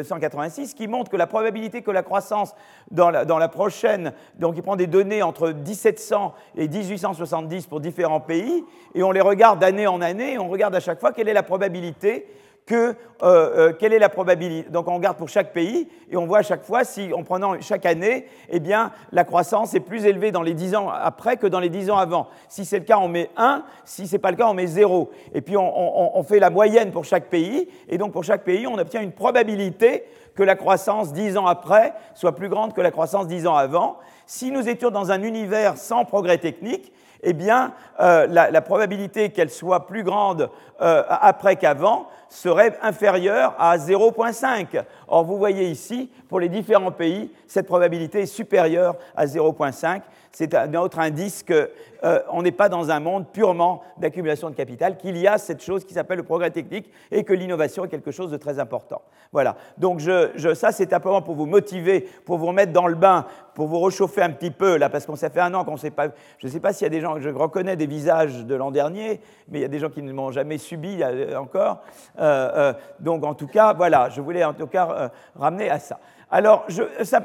186, 0.04 0.71
euh, 0.71 0.76
qui 0.76 0.88
montrent 0.88 1.11
que 1.11 1.16
la 1.16 1.26
probabilité 1.26 1.83
que 1.83 1.90
la 1.90 2.02
croissance 2.02 2.54
dans 2.90 3.11
la, 3.11 3.49
prochaine, 3.49 4.12
donc 4.38 4.54
il 4.56 4.62
prend 4.62 4.76
des 4.76 4.87
données 4.87 5.23
entre 5.23 5.50
1700 5.50 6.35
et 6.56 6.68
1870 6.68 7.66
pour 7.66 7.80
différents 7.80 8.21
pays, 8.21 8.64
et 8.94 9.02
on 9.02 9.11
les 9.11 9.21
regarde 9.21 9.59
d'année 9.59 9.87
en 9.87 10.00
année, 10.00 10.35
et 10.35 10.38
on 10.38 10.49
regarde 10.49 10.75
à 10.75 10.80
chaque 10.80 11.00
fois 11.00 11.12
quelle 11.12 11.28
est 11.28 11.35
la 11.35 11.42
probabilité 11.42 12.26
que, 12.66 12.75
euh, 12.75 12.94
euh, 13.23 13.73
quelle 13.78 13.92
est 13.92 13.99
la 13.99 14.09
probabilité? 14.09 14.71
Donc 14.71 14.88
on 14.88 14.94
regarde 14.94 15.16
pour 15.16 15.28
chaque 15.28 15.52
pays 15.52 15.88
et 16.11 16.16
on 16.16 16.26
voit 16.26 16.38
à 16.38 16.42
chaque 16.42 16.64
fois 16.64 16.85
si, 16.85 17.12
en 17.12 17.23
prenant 17.23 17.61
chaque 17.61 17.85
année, 17.85 18.26
eh 18.49 18.61
bien, 18.61 18.90
la 19.12 19.25
croissance 19.25 19.75
est 19.75 19.80
plus 19.80 20.06
élevée 20.06 20.33
dans 20.33 20.42
les 20.42 20.54
10 20.54 20.75
ans 20.75 20.88
après 20.88 21.37
que 21.37 21.47
dans 21.47 21.61
les 21.61 21.68
10 21.68 21.90
ans 21.90 21.99
avant. 21.99 22.28
Si 22.49 22.64
c'est 22.64 22.78
le 22.78 22.85
cas, 22.85 22.99
on 22.99 23.09
met 23.09 23.30
1, 23.37 23.64
si 23.85 24.06
ce 24.06 24.14
n'est 24.14 24.18
pas 24.18 24.30
le 24.30 24.37
cas, 24.37 24.47
on 24.49 24.54
met 24.54 24.66
0. 24.66 25.11
Et 25.35 25.42
puis 25.42 25.56
on, 25.56 26.18
on, 26.18 26.23
fait 26.23 26.38
la 26.38 26.50
moyenne 26.50 26.90
pour 26.90 27.04
chaque 27.04 27.26
pays, 27.26 27.68
et 27.88 27.99
donc 27.99 28.12
pour 28.12 28.25
chaque 28.25 28.44
pays, 28.44 28.66
on 28.66 28.78
obtient 28.78 29.02
une 29.02 29.12
probabilité 29.12 30.04
que 30.35 30.42
la 30.42 30.56
croissance 30.56 31.12
10 31.12 31.37
ans 31.37 31.47
après 31.47 31.92
soit 32.14 32.35
plus 32.35 32.49
grande 32.49 32.73
que 32.73 32.80
la 32.80 32.90
croissance 32.90 33.26
10 33.26 33.47
ans 33.47 33.56
avant. 33.56 33.99
Si 34.26 34.50
nous 34.50 34.68
étions 34.68 34.90
dans 34.90 35.12
un 35.12 35.23
univers 35.23 35.76
sans 35.76 36.04
progrès 36.04 36.38
technique, 36.38 36.92
eh 37.24 37.32
bien, 37.32 37.72
euh, 38.00 38.26
la, 38.28 38.60
probabilité 38.60 39.30
qu'elle 39.30 39.50
soit 39.50 39.86
plus 39.86 40.04
grande 40.04 40.50
euh, 40.80 41.02
après 41.08 41.56
qu'avant 41.56 42.08
serait 42.28 42.76
inférieure 42.82 43.54
à 43.58 43.76
0,5. 43.76 44.82
Or, 45.14 45.23
vous 45.23 45.38
voyez 45.38 45.71
ici, 45.71 46.11
pour 46.28 46.40
les 46.40 46.49
différents 46.49 46.90
pays, 46.90 47.30
cette 47.47 47.68
probabilité 47.68 48.23
est 48.23 48.26
supérieure 48.26 48.97
à 49.14 49.26
0,5 49.26 50.02
c'est 50.35 50.54
un 50.54 50.75
autre 50.75 50.99
indice 50.99 51.44
qu'on 51.44 51.64
euh, 52.02 52.42
n'est 52.42 52.52
pas 52.52 52.68
dans 52.68 52.90
un 52.90 52.99
monde 52.99 53.26
purement 53.33 53.83
d'accumulation 53.99 54.50
de 54.50 54.54
capital, 54.54 54.97
qu'il 54.97 55.16
y 55.16 55.28
a 55.28 55.38
cette 55.38 55.62
chose 55.62 55.85
qui 55.85 55.94
s'appelle 55.94 56.18
le 56.18 56.25
progrès 56.25 56.50
technique 56.50 56.90
et 57.12 57.23
que 57.23 57.33
l'innovation 57.33 57.85
est 57.85 57.88
quelque 57.88 58.11
chose 58.11 58.33
de 58.33 58.37
très 58.37 58.59
important. 58.59 59.02
Voilà. 59.33 59.56
Donc 59.78 60.00
ça, 60.00 60.73
c'est 60.73 60.90
simplement 60.90 61.23
pour 61.23 61.37
vous 61.37 61.47
motiver, 61.47 62.00
pour 62.25 62.38
vous 62.38 62.47
remettre 62.47 62.73
dans 62.73 62.88
le 62.88 62.97
bain, 62.97 63.26
pour 63.54 63.68
vous 63.68 63.80
réchauffer 63.80 64.23
un 64.23 64.30
petit 64.30 64.50
peu, 64.50 64.76
là, 64.76 64.88
parce 64.88 65.06
qu'on 65.06 65.16
s'est 65.16 65.30
fait 65.30 65.40
un 65.40 65.54
an 65.54 65.64
qu'on 65.64 65.73
ne 65.73 65.78
sait 65.78 65.90
pas. 65.90 66.09
Je 66.38 66.47
ne 66.47 66.52
sais 66.52 66.61
pas 66.61 66.73
s'il 66.73 66.85
y 66.85 66.87
a 66.87 66.90
des 66.90 67.00
gens, 67.00 67.21
je 67.21 67.30
reconnais 67.30 67.76
des 67.76 67.87
visages 67.87 68.44
de 68.44 68.54
l'an 68.56 68.73
dernier, 68.73 69.21
mais 69.49 69.61
il 69.61 69.62
y 69.62 69.64
a 69.64 69.68
des 69.68 69.78
gens 69.78 69.88
qui 69.88 70.02
ne 70.02 70.12
m'ont 70.12 70.33
jamais 70.33 70.59
subi 70.59 70.99
euh, 71.00 71.38
encore. 71.38 71.78
Euh, 72.18 72.73
donc, 72.99 73.25
en 73.25 73.35
tout 73.35 73.47
cas, 73.47 73.73
voilà, 73.73 74.09
je 74.09 74.21
voulais 74.21 74.44
en 74.44 74.54
tout 74.54 74.66
cas 74.66 75.03
ramener 75.37 75.70
à 75.70 75.78
ça. 75.78 75.99
Alors, 76.30 76.66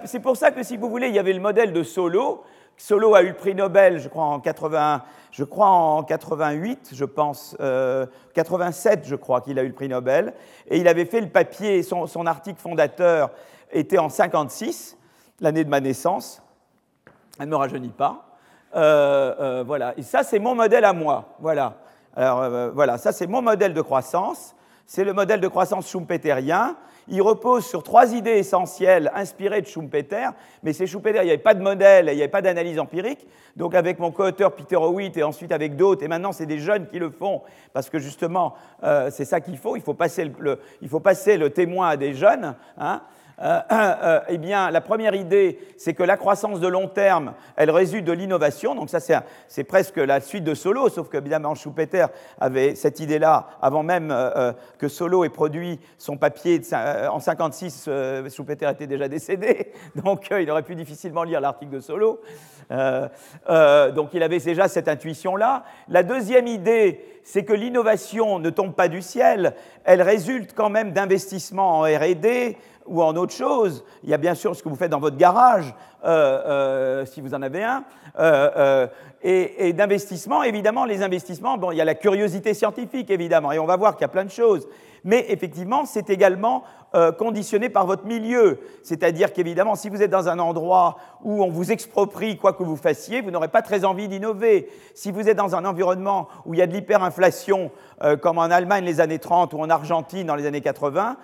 c'est 0.06 0.20
pour 0.20 0.38
ça 0.38 0.52
que 0.52 0.62
si 0.62 0.78
vous 0.78 0.90
voulez, 0.90 1.08
il 1.08 1.16
y 1.16 1.20
avait 1.20 1.34
le 1.34 1.40
modèle 1.40 1.74
de 1.74 1.82
Solo. 1.84 2.44
Solo 2.78 3.16
a 3.16 3.24
eu 3.24 3.30
le 3.30 3.34
prix 3.34 3.56
Nobel, 3.56 4.00
je 4.00 4.08
crois, 4.08 4.24
en, 4.24 4.40
80, 4.40 5.04
je 5.32 5.44
crois 5.44 5.68
en 5.68 6.04
88, 6.04 6.92
je 6.94 7.06
pense, 7.06 7.56
87, 8.34 9.00
euh, 9.00 9.04
je 9.04 9.16
crois 9.16 9.42
qu'il 9.42 9.60
a 9.60 9.64
eu 9.64 9.68
le 9.68 9.74
prix 9.74 9.90
Nobel. 9.90 10.34
Et 10.70 10.78
il 10.78 10.88
avait 10.88 11.06
fait 11.06 11.22
le 11.22 11.30
papier, 11.30 11.84
son, 11.84 12.26
article 12.26 12.60
fondateur 12.60 13.32
était 13.72 13.98
en 13.98 14.10
56, 14.10 14.98
l'année 15.42 15.64
de 15.64 15.70
ma 15.70 15.82
naissance. 15.82 16.42
Elle 17.40 17.48
ne 17.48 17.52
me 17.52 17.56
rajeunit 17.58 17.90
pas. 17.90 18.26
Euh, 18.76 19.36
euh, 19.40 19.64
voilà. 19.66 19.94
Et 19.98 20.04
ça, 20.04 20.24
c'est 20.24 20.40
mon 20.40 20.56
modèle 20.56 20.86
à 20.86 20.94
moi. 20.94 21.36
Voilà. 21.40 21.78
Alors, 22.16 22.72
voilà, 22.74 22.98
ça, 22.98 23.12
c'est 23.12 23.28
mon 23.28 23.42
modèle 23.42 23.74
de 23.74 23.82
croissance. 23.82 24.56
C'est 24.86 25.04
le 25.04 25.14
modèle 25.14 25.42
de 25.42 25.48
croissance 25.48 25.90
schumpeterien 25.90 26.76
il 27.10 27.22
repose 27.22 27.66
sur 27.66 27.84
trois 27.84 28.14
idées 28.14 28.38
essentielles 28.38 29.12
inspirées 29.16 29.62
de 29.62 29.68
Schumpeter, 29.68 30.30
mais 30.64 30.74
c'est 30.74 30.88
Schumpeter, 30.88 31.20
il 31.22 31.26
n'y 31.26 31.32
avait 31.32 31.38
pas 31.38 31.54
de 31.54 31.62
modèle, 31.62 32.08
il 32.10 32.16
n'y 32.16 32.22
avait 32.22 32.28
pas 32.28 32.42
d'analyse 32.42 32.80
empirique. 32.80 33.28
Donc 33.56 33.76
avec 33.76 34.00
mon 34.00 34.12
co-auteur 34.12 34.54
Peter 34.54 34.76
Howitt 34.76 35.18
et 35.18 35.24
ensuite 35.24 35.52
avec 35.52 35.76
d'autres, 35.76 36.04
et 36.04 36.08
maintenant 36.08 36.32
c'est 36.32 36.46
des 36.46 36.60
jeunes 36.60 36.88
qui 36.88 37.00
le 37.00 37.10
font, 37.10 37.42
parce 37.74 37.90
que 37.90 38.00
justement 38.00 38.54
euh, 38.84 39.10
c'est 39.12 39.26
ça 39.26 39.42
qu'il 39.42 39.58
faut, 39.58 39.76
il 39.76 39.82
faut, 39.82 39.94
passer 39.94 40.26
le, 40.26 40.60
il 40.82 40.90
faut 40.90 41.00
passer 41.00 41.38
le 41.38 41.50
témoin 41.50 41.90
à 41.90 41.98
des 41.98 42.14
jeunes. 42.14 42.56
Hein. 42.78 43.02
Euh, 43.42 43.60
euh, 43.72 44.20
eh 44.28 44.38
bien, 44.38 44.70
la 44.70 44.82
première 44.82 45.16
idée, 45.16 45.60
c'est 45.78 45.94
que 45.94 46.04
la 46.04 46.18
croissance 46.18 46.60
de 46.60 46.68
long 46.68 46.88
terme, 46.88 47.34
elle 47.56 47.72
résulte 47.72 48.06
de 48.06 48.12
l'innovation. 48.12 48.76
Donc 48.76 48.90
ça, 48.90 49.00
c'est 49.48 49.64
presque 49.64 49.98
la 49.98 50.20
suite 50.20 50.44
de 50.44 50.54
Solo, 50.54 50.90
sauf 50.90 51.10
que, 51.10 51.18
évidemment, 51.18 51.56
Schumpeter 51.56 52.08
avait 52.40 52.76
cette 52.76 53.00
idée-là 53.00 53.48
avant 53.62 53.84
même 53.84 54.10
euh, 54.12 54.52
que 54.78 54.88
Solo 54.88 55.24
ait 55.24 55.30
produit 55.30 55.80
son 55.98 56.18
papier 56.18 56.62
en 57.10 57.20
56. 57.20 57.90
Schumpeter 58.30 58.70
était 58.70 58.88
déjà 58.88 59.08
décédé, 59.08 59.72
donc 60.04 60.28
il 60.32 60.50
aurait 60.52 60.64
pu 60.64 60.76
difficilement 60.76 61.24
lire 61.24 61.40
l'article 61.40 61.72
de 61.72 61.80
Solo. 61.80 62.22
donc 62.70 64.10
il 64.14 64.24
avait 64.24 64.40
déjà 64.40 64.68
cette 64.68 64.88
intuition-là. 64.88 65.64
La 65.88 66.04
deuxième 66.04 66.48
idée, 66.48 67.06
c'est 67.24 67.46
que 67.46 67.54
l'innovation 67.54 68.40
ne 68.40 68.50
tombe 68.50 68.74
pas 68.74 68.88
du 68.88 69.02
ciel, 69.02 69.54
elle 69.84 70.02
résulte 70.02 70.54
quand 70.54 70.70
même 70.70 70.92
d'investissements 70.92 71.80
en 71.80 71.84
RD, 71.84 72.56
ou 72.86 73.04
en 73.04 73.16
autre 73.16 73.34
chose. 73.34 73.84
Il 74.04 74.10
y 74.10 74.14
a 74.14 74.18
bien 74.18 74.36
sûr 74.36 74.56
ce 74.56 74.64
que 74.64 74.70
vous 74.70 74.76
faites 74.76 74.92
dans 74.92 75.00
votre 75.00 75.18
garage, 75.18 75.74
euh, 76.04 76.42
euh, 76.46 77.06
si 77.06 77.22
vous 77.22 77.34
en 77.34 77.42
avez 77.42 77.64
un, 77.64 77.84
euh, 78.20 78.88
et, 79.22 79.74
d'investissement. 79.74 80.44
Évidemment, 80.44 80.86
les 80.86 81.04
investissements, 81.04 81.58
bon, 81.58 81.72
il 81.72 81.78
y 81.78 81.82
a 81.82 81.86
la 81.86 81.96
curiosité 81.96 82.54
scientifique, 82.54 83.10
évidemment, 83.10 83.52
et 83.52 83.60
on 83.60 83.66
va 83.66 83.78
voir 83.78 83.96
qu'il 83.96 84.02
y 84.02 84.06
a 84.06 84.10
plein 84.10 84.26
de 84.26 84.32
choses. 84.32 84.68
Mais 85.04 85.26
effectivement, 85.30 85.86
c'est 85.86 86.10
également 86.10 86.64
conditionné 87.18 87.70
par 87.70 87.86
votre 87.86 88.06
milieu. 88.06 88.60
C'est-à-dire 88.84 89.32
qu'évidemment, 89.32 89.76
si 89.76 89.90
vous 89.90 90.02
êtes 90.02 90.10
dans 90.10 90.28
un 90.28 90.40
endroit 90.40 90.98
où 91.24 91.44
on 91.44 91.50
vous 91.50 91.72
exproprie 91.72 92.38
quoi 92.38 92.54
que 92.54 92.64
vous 92.64 92.76
fassiez, 92.76 93.22
vous 93.22 93.32
n'aurez 93.32 93.48
pas 93.48 93.62
très 93.62 93.86
envie 93.86 94.08
d'innover. 94.08 94.70
Si 94.96 95.12
vous 95.12 95.30
êtes 95.30 95.38
dans 95.38 95.56
un 95.56 95.66
environnement 95.66 96.28
où 96.46 96.54
il 96.54 96.60
y 96.60 96.64
a 96.64 96.68
de 96.68 96.74
l'hyperinflation, 96.74 97.72
comme 98.22 98.38
en 98.38 98.44
Allemagne 98.44 98.86
les 98.86 99.02
années 99.02 99.20
30 99.20 99.54
ou 99.54 99.60
en 99.60 99.70
Argentine 99.70 100.26
dans 100.26 100.36
les 100.36 100.48
années 100.48 100.62
80, 100.62 101.18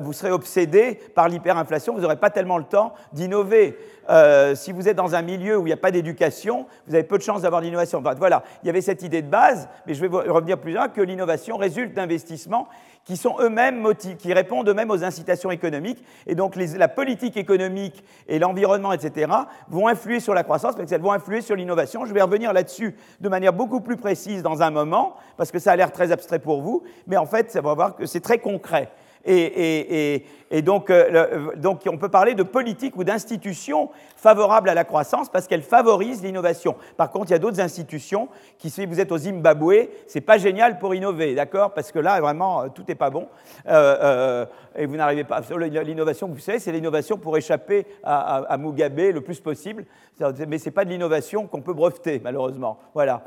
vous 0.00 0.12
serez 0.12 0.32
obsédé 0.32 1.00
par 1.14 1.28
l'hyperinflation, 1.28 1.94
vous 1.94 2.00
n'aurez 2.00 2.16
pas 2.16 2.30
tellement 2.30 2.58
le 2.58 2.64
temps 2.64 2.92
d'innover. 3.12 3.76
Euh, 4.08 4.54
si 4.54 4.72
vous 4.72 4.88
êtes 4.88 4.96
dans 4.96 5.14
un 5.14 5.22
milieu 5.22 5.56
où 5.56 5.62
il 5.62 5.70
n'y 5.70 5.72
a 5.72 5.78
pas 5.78 5.90
d'éducation, 5.90 6.66
vous 6.86 6.94
avez 6.94 7.04
peu 7.04 7.18
de 7.18 7.22
chances 7.22 7.42
d'avoir 7.42 7.60
l'innovation. 7.60 8.02
voilà, 8.18 8.42
il 8.62 8.66
y 8.66 8.70
avait 8.70 8.80
cette 8.80 9.02
idée 9.02 9.22
de 9.22 9.28
base, 9.28 9.68
mais 9.86 9.94
je 9.94 10.04
vais 10.04 10.30
revenir 10.30 10.58
plus 10.58 10.72
loin, 10.72 10.88
que 10.88 11.00
l'innovation 11.00 11.56
résulte 11.56 11.94
d'investissements 11.94 12.68
qui 13.06 13.16
sont 13.16 13.36
eux-mêmes 13.40 13.94
qui 13.94 14.32
répondent 14.34 14.68
eux-mêmes 14.68 14.90
aux 14.90 15.04
incitations 15.04 15.50
économiques. 15.50 16.04
Et 16.26 16.34
donc 16.34 16.56
la 16.56 16.88
politique 16.88 17.36
économique 17.36 18.04
et 18.28 18.38
l'environnement, 18.38 18.92
etc., 18.92 19.32
vont 19.68 19.88
influer 19.88 20.20
sur 20.20 20.34
la 20.34 20.42
croissance, 20.42 20.74
parce 20.74 20.90
qu'elles 20.90 21.00
vont 21.00 21.12
influer 21.12 21.40
sur 21.40 21.56
l'innovation. 21.56 22.04
Je 22.04 22.12
vais 22.12 22.20
revenir 22.20 22.52
là-dessus 22.52 22.96
de 23.20 23.28
manière 23.28 23.52
beaucoup 23.52 23.80
plus 23.80 23.96
précise 23.96 24.42
dans 24.42 24.62
un 24.62 24.70
moment, 24.70 25.16
parce 25.36 25.52
que 25.52 25.58
ça 25.58 25.72
a 25.72 25.76
l'air 25.76 25.92
très 25.92 26.12
abstrait 26.12 26.40
pour 26.40 26.60
vous, 26.60 26.82
mais 27.06 27.16
en 27.16 27.26
fait, 27.26 27.50
ça 27.50 27.60
va 27.60 27.74
voir 27.74 27.96
que 27.96 28.06
c'est 28.06 28.20
très 28.20 28.38
concret. 28.38 28.90
Et, 29.26 30.62
donc, 30.62 30.90
euh, 30.90 31.52
donc, 31.56 31.82
on 31.90 31.98
peut 31.98 32.08
parler 32.08 32.34
de 32.34 32.44
politique 32.44 32.96
ou 32.96 33.02
d'institutions 33.02 33.90
favorables 34.16 34.68
à 34.68 34.74
la 34.74 34.84
croissance 34.84 35.28
parce 35.28 35.48
qu'elles 35.48 35.62
favorisent 35.62 36.22
l'innovation. 36.22 36.76
Par 36.96 37.10
contre, 37.10 37.30
il 37.30 37.32
y 37.32 37.34
a 37.34 37.40
d'autres 37.40 37.60
institutions 37.60 38.28
qui, 38.58 38.70
si 38.70 38.86
vous 38.86 39.00
êtes 39.00 39.10
au 39.10 39.18
Zimbabwe, 39.18 39.88
c'est 40.06 40.20
pas 40.20 40.38
génial 40.38 40.78
pour 40.78 40.94
innover, 40.94 41.34
d'accord? 41.34 41.74
Parce 41.74 41.90
que 41.90 41.98
là, 41.98 42.20
vraiment, 42.20 42.62
euh, 42.62 42.68
tout 42.68 42.84
n'est 42.86 42.94
pas 42.94 43.10
bon. 43.10 43.26
Euh, 43.68 44.46
et 44.76 44.86
vous 44.86 44.96
n'arrivez 44.96 45.24
pas. 45.24 45.40
L'innovation, 45.58 46.28
vous 46.28 46.38
savez, 46.38 46.60
c'est 46.60 46.72
l'innovation 46.72 47.18
pour 47.18 47.36
échapper 47.36 47.86
à, 48.04 48.56
Mugabe 48.58 48.98
le 48.98 49.20
plus 49.20 49.40
possible. 49.40 49.84
Mais 50.20 50.58
ce 50.58 50.66
n'est 50.66 50.70
pas 50.70 50.84
de 50.84 50.90
l'innovation 50.90 51.46
qu'on 51.46 51.62
peut 51.62 51.74
breveter, 51.74 52.20
malheureusement. 52.22 52.78
Voilà. 52.94 53.24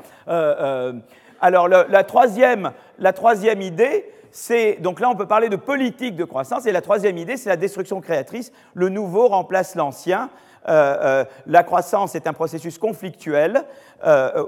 alors, 1.40 1.68
la, 1.68 2.04
troisième, 2.04 2.72
la 2.98 3.12
troisième 3.12 3.62
idée, 3.62 4.06
donc 4.80 5.00
là 5.00 5.10
on 5.10 5.16
peut 5.16 5.26
parler 5.26 5.48
de 5.48 5.56
politique 5.56 6.16
de 6.16 6.24
croissance. 6.24 6.66
Et 6.66 6.72
la 6.72 6.82
troisième 6.82 7.18
idée, 7.18 7.36
c'est 7.36 7.50
la 7.50 7.56
destruction 7.56 8.00
créatrice. 8.00 8.52
Le 8.74 8.88
nouveau 8.88 9.28
remplace 9.28 9.74
l'ancien. 9.74 10.30
Euh, 10.68 10.96
euh, 11.00 11.24
la 11.46 11.62
croissance 11.62 12.14
est 12.14 12.26
un 12.26 12.34
processus 12.34 12.78
conflictuel 12.78 13.64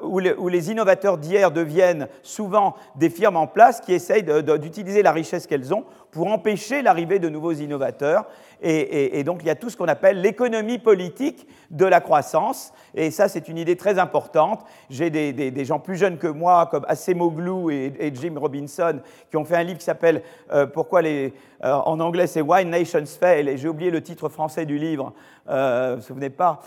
où, 0.03 0.19
les 0.49 0.71
innovateurs 0.71 1.19
d'hier 1.19 1.51
deviennent 1.51 2.09
souvent 2.23 2.75
des 2.97 3.11
firmes 3.11 3.37
en 3.37 3.47
place 3.47 3.81
qui 3.81 3.93
essayent 3.93 4.23
d'utiliser 4.23 5.03
la 5.03 5.13
richesse 5.13 5.47
qu'elles 5.47 5.75
ont 5.75 5.85
pour 6.13 6.27
empêcher 6.29 6.83
l'arrivée 6.83 7.19
de 7.19 7.29
nouveaux 7.29 7.53
innovateurs. 7.53 8.27
Et, 8.65 9.25
donc 9.25 9.41
il 9.43 9.47
y 9.47 9.51
a 9.51 9.57
tout 9.57 9.71
ce 9.71 9.77
qu'on 9.77 9.89
appelle 9.89 10.21
l'économie 10.21 10.79
politique 10.79 11.49
de 11.71 11.85
la 11.85 12.01
croissance. 12.01 12.73
Et 12.95 13.11
ça, 13.11 13.27
c'est 13.27 13.49
une 13.49 13.59
idée 13.59 13.77
très 13.77 13.99
importante. 13.99 14.65
J'ai 14.89 15.11
des, 15.11 15.65
gens 15.65 15.81
plus 15.81 15.97
jeunes 15.97 16.19
que 16.19 16.27
moi, 16.29 16.69
comme 16.71 16.85
Acemoglu 16.87 17.73
et, 17.73 17.93
et 17.99 18.15
Jim 18.15 18.35
Robinson, 18.37 19.01
qui 19.31 19.37
ont 19.37 19.45
fait 19.45 19.57
un 19.57 19.63
livre 19.63 19.79
qui 19.79 19.85
s'appelle 19.85 20.23
euh, 20.53 20.67
Pourquoi 20.67 21.03
les. 21.03 21.33
Euh, 21.65 21.73
en 21.73 21.99
anglais, 22.01 22.27
c'est 22.27 22.41
Why 22.41 22.65
Nations 22.65 23.07
Fail? 23.07 23.49
Et 23.49 23.57
j'ai 23.57 23.69
oublié 23.69 23.91
le 23.91 24.03
titre 24.03 24.29
français 24.29 24.67
du 24.67 24.79
livre, 24.79 25.13
euh, 25.49 25.93
vous 25.95 26.01
vous 26.01 26.07
souvenez 26.07 26.31
pas? 26.31 26.61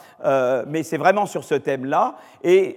mais 0.68 0.84
c'est 0.84 0.98
vraiment 0.98 1.26
sur 1.26 1.44
ce 1.44 1.56
thème-là. 1.56 2.16
et 2.44 2.75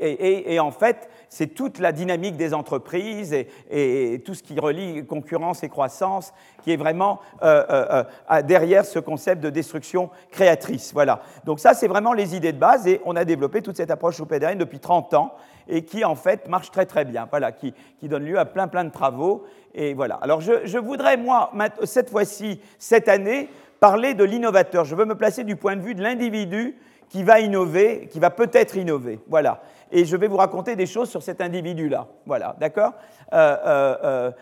en 0.61 0.71
fait, 0.71 1.09
c'est 1.29 1.49
toute 1.49 1.79
la 1.79 1.93
dynamique 1.93 2.37
des 2.37 2.55
entreprises 2.55 3.35
et, 3.71 4.23
tout 4.25 4.35
ce 4.35 4.43
qui 4.43 4.59
relie 4.59 5.05
concurrence 5.07 5.63
et 5.63 5.69
croissance 5.69 6.33
qui 6.63 6.73
est 6.73 6.77
vraiment 6.77 7.21
euh, 7.43 7.65
euh, 7.71 8.05
euh, 8.31 8.43
derrière 8.43 8.85
ce 8.85 8.99
concept 8.99 9.43
de 9.43 9.51
destruction 9.51 10.11
créatrice. 10.31 10.93
Voilà. 10.93 11.21
Donc 11.45 11.61
ça, 11.61 11.75
c'est 11.75 11.89
vraiment 11.89 12.13
les 12.13 12.35
idées 12.35 12.53
de 12.53 12.59
base 12.59 12.87
et 12.87 13.01
on 13.05 13.17
a 13.17 13.25
développé 13.25 13.63
toute 13.63 13.77
cette 13.77 13.91
approche 13.91 14.17
schumpeterienne 14.17 14.59
depuis 14.59 14.81
30 14.81 15.15
ans 15.15 15.35
et 15.69 15.85
qui 15.85 16.05
en 16.05 16.15
fait 16.15 16.49
marche 16.49 16.71
très 16.71 16.87
très 16.87 17.05
bien, 17.05 17.27
voilà, 17.31 17.53
qui, 17.53 17.75
donne 18.03 18.25
lieu 18.25 18.39
à 18.39 18.45
plein 18.47 18.69
plein 18.69 18.85
de 18.85 18.91
travaux. 18.91 19.45
Et 19.75 19.95
voilà. 19.95 20.19
Alors 20.23 20.41
je, 20.41 20.65
je 20.65 20.79
voudrais, 20.79 21.17
moi, 21.17 21.51
cette 21.85 22.11
fois-ci, 22.11 22.61
cette 22.79 23.09
année, 23.09 23.49
parler 23.81 24.15
de 24.15 24.25
l'innovateur. 24.25 24.85
Je 24.85 24.95
veux 24.95 25.05
me 25.05 25.15
placer 25.15 25.45
du 25.45 25.57
point 25.57 25.77
de 25.77 25.83
vue 25.83 25.95
de 25.95 26.03
l'individu 26.03 26.77
qui 27.11 27.23
va 27.23 27.41
innover, 27.41 28.09
qui 28.11 28.19
va 28.19 28.31
peut-être 28.31 28.77
innover. 28.77 29.19
Voilà 29.29 29.63
et 29.91 30.05
je 30.05 30.17
vais 30.17 30.29
vous 30.29 30.37
raconter 30.37 30.77
des 30.77 30.87
choses 30.87 31.11
sur 31.11 31.23
cet 31.23 31.41
individu-là. 31.41 32.07
Voilà, 32.27 32.57
d'accord 32.59 32.93
euh, 33.33 33.57
euh, 33.67 34.33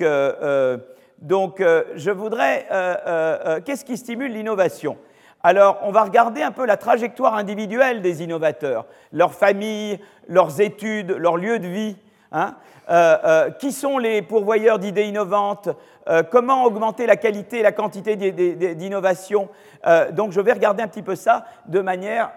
euh, 0.00 0.78
Donc, 1.18 1.60
je 1.60 2.10
voudrais... 2.10 2.66
Qu'est-ce 3.64 3.84
qui 3.84 3.96
stimule 3.96 4.32
l'innovation? 4.32 4.96
Alors, 5.42 5.78
on 5.82 5.90
va 5.90 6.04
regarder 6.04 6.42
un 6.42 6.52
peu 6.52 6.64
la 6.64 6.76
trajectoire 6.76 7.34
individuelle 7.34 8.00
des 8.00 8.22
innovateurs, 8.22 8.86
leur 9.12 9.34
famille, 9.34 10.00
leurs 10.26 10.60
études, 10.60 11.10
leur 11.10 11.36
lieu 11.36 11.58
de 11.58 11.66
vie. 11.66 11.96
Hein 12.32 12.56
qui 13.58 13.72
sont 13.72 13.96
les 13.96 14.20
pourvoyeurs 14.20 14.78
d'idées 14.78 15.06
innovantes, 15.06 15.70
euh, 16.08 16.22
comment 16.22 16.64
augmenter 16.64 17.06
la 17.06 17.16
qualité 17.16 17.60
et 17.60 17.62
la 17.62 17.72
quantité 17.72 18.16
d'innovation. 18.16 19.48
donc 20.12 20.32
je 20.32 20.40
vais 20.40 20.52
regarder 20.52 20.82
un 20.82 20.88
petit 20.88 21.02
peu 21.02 21.14
ça 21.14 21.44
de 21.66 21.80
manière 21.80 22.30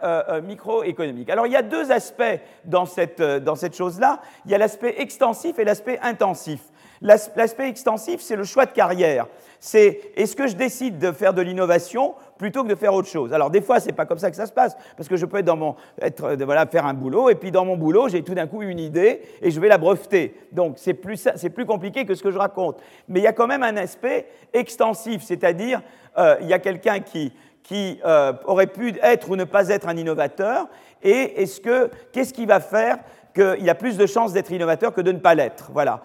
microéconomique. 0.44 1.30
Alors 1.30 1.48
il 1.48 1.54
y 1.54 1.56
a 1.56 1.62
deux 1.62 1.92
aspects 1.92 2.40
dans 2.66 2.86
cette, 2.86 3.22
dans 3.22 3.56
cette 3.56 3.76
chose-là. 3.76 4.20
Il 4.46 4.52
y 4.52 4.56
a 4.56 4.58
l'aspect 4.58 4.96
extensif 5.00 5.58
et 5.60 5.64
l'aspect 5.64 6.00
intensif. 6.02 6.60
L'aspect 7.02 7.70
extensif, 7.70 8.22
c'est 8.22 8.36
le 8.36 8.44
choix 8.44 8.66
de 8.66 8.72
carrière. 8.72 9.28
C'est 9.60 10.02
est-ce 10.16 10.36
que 10.36 10.48
je 10.48 10.56
décide 10.56 11.00
de 11.00 11.12
faire 11.12 11.34
de 11.34 11.42
l'innovation 11.42 12.16
plutôt 12.38 12.64
que 12.64 12.70
de 12.70 12.76
faire 12.76 12.94
autre 12.94 13.08
chose. 13.08 13.34
Alors 13.34 13.50
des 13.50 13.62
fois, 13.62 13.80
c'est 13.80 13.94
pas 13.94 14.06
comme 14.06 14.20
ça 14.20 14.30
que 14.30 14.36
ça 14.36 14.46
se 14.46 14.52
passe, 14.52 14.78
parce 14.96 15.10
que 15.10 15.18
je 15.18 15.26
peux 15.26 15.38
être 15.38 15.46
dans 15.46 15.58
mon, 15.58 15.76
être, 16.02 16.24
euh, 16.24 16.46
voilà, 16.46 16.66
faire 16.66 16.86
un 16.86 16.94
boulot, 16.94 17.30
et 17.30 17.36
puis 17.36 17.52
dans 17.52 17.66
mon 17.66 17.76
boulot, 17.76 18.10
j'ai 18.10 18.24
tout 18.24 18.34
d'un 18.34 18.48
coup 18.48 18.62
une 18.62 18.80
idée, 18.80 19.22
et 19.42 19.52
je 19.52 19.60
vais 19.60 19.68
la 19.68 19.78
breveter. 19.78 20.36
Donc 20.52 20.76
c'est 20.78 20.94
plus, 20.94 21.28
c'est 21.36 21.50
plus 21.50 21.66
compliqué 21.66 22.06
que 22.06 22.16
ce 22.16 22.24
que 22.24 22.32
je 22.32 22.38
raconte. 22.38 22.80
Mais 23.08 23.20
il 23.20 23.24
y 23.24 23.28
a 23.28 23.34
quand 23.34 23.48
même 23.48 23.64
un 23.64 23.78
aspect 23.78 24.28
extensif, 24.54 25.24
c'est-à-dire 25.24 25.82
euh, 26.18 26.36
il 26.42 26.48
y 26.48 26.54
a 26.54 26.60
quelqu'un 26.60 27.00
qui, 27.00 27.34
qui 27.64 28.00
euh, 28.06 28.34
aurait 28.46 28.68
pu 28.68 28.96
être 29.02 29.30
ou 29.30 29.36
ne 29.36 29.44
pas 29.44 29.70
être 29.70 29.88
un 29.88 29.98
innovateur, 29.98 30.68
et 31.04 31.42
est-ce 31.42 31.62
que, 31.62 31.90
qu'est-ce 32.12 32.34
qui 32.34 32.46
va 32.46 32.60
faire 32.60 32.98
qu'il 33.36 33.70
a 33.70 33.76
plus 33.76 33.98
de 33.98 34.06
chances 34.06 34.34
d'être 34.34 34.52
innovateur 34.52 34.94
que 34.94 35.02
de 35.02 35.12
ne 35.12 35.20
pas 35.20 35.36
l'être? 35.36 35.70
Voilà. 35.74 36.02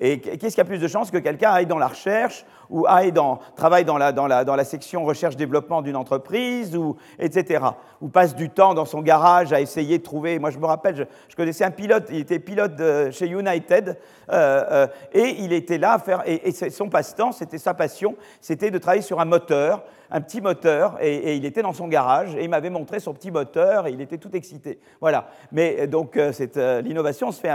Et 0.00 0.20
qu'est-ce 0.20 0.54
qui 0.54 0.60
a 0.60 0.64
plus 0.64 0.78
de 0.78 0.86
chances 0.86 1.10
que 1.10 1.18
quelqu'un 1.18 1.50
aille 1.50 1.66
dans 1.66 1.78
la 1.78 1.88
recherche 1.88 2.44
ou 2.70 2.86
aille 2.86 3.12
dans, 3.12 3.38
travaille 3.56 3.84
dans 3.84 3.98
la, 3.98 4.64
section 4.64 5.04
recherche-développement 5.04 5.82
d'une 5.82 5.96
entreprise, 5.96 6.76
ou, 6.76 6.96
etc. 7.18 7.64
Ou 8.00 8.08
passe 8.08 8.34
du 8.34 8.50
temps 8.50 8.74
dans 8.74 8.84
son 8.84 9.00
garage 9.00 9.52
à 9.52 9.60
essayer 9.60 9.98
de 9.98 10.02
trouver. 10.02 10.38
Moi, 10.38 10.50
je 10.50 10.58
me 10.58 10.66
rappelle, 10.66 11.08
je, 11.28 11.36
connaissais 11.36 11.64
un 11.64 11.70
pilote, 11.70 12.04
il 12.10 12.18
était 12.20 12.38
pilote 12.38 12.80
chez 13.10 13.26
United, 13.26 13.96
euh, 14.30 14.86
et 15.12 15.36
il 15.38 15.52
était 15.52 15.78
là 15.78 15.94
à 15.94 15.98
faire. 15.98 16.22
Et, 16.26 16.52
son 16.52 16.88
passe-temps, 16.88 17.32
c'était 17.32 17.58
sa 17.58 17.74
passion, 17.74 18.16
c'était 18.40 18.70
de 18.70 18.78
travailler 18.78 19.02
sur 19.02 19.20
un 19.20 19.24
moteur, 19.24 19.84
un 20.10 20.20
petit 20.20 20.40
moteur, 20.40 20.96
et, 21.00 21.36
il 21.36 21.44
était 21.44 21.62
dans 21.62 21.72
son 21.72 21.88
garage, 21.88 22.34
et 22.34 22.44
il 22.44 22.50
m'avait 22.50 22.70
montré 22.70 23.00
son 23.00 23.14
petit 23.14 23.30
moteur, 23.30 23.86
et 23.86 23.92
il 23.92 24.00
était 24.00 24.18
tout 24.18 24.34
excité. 24.34 24.80
Voilà. 25.00 25.28
Mais 25.52 25.86
donc, 25.86 26.16
l'innovation 26.16 27.32
se 27.32 27.40
fait 27.40 27.50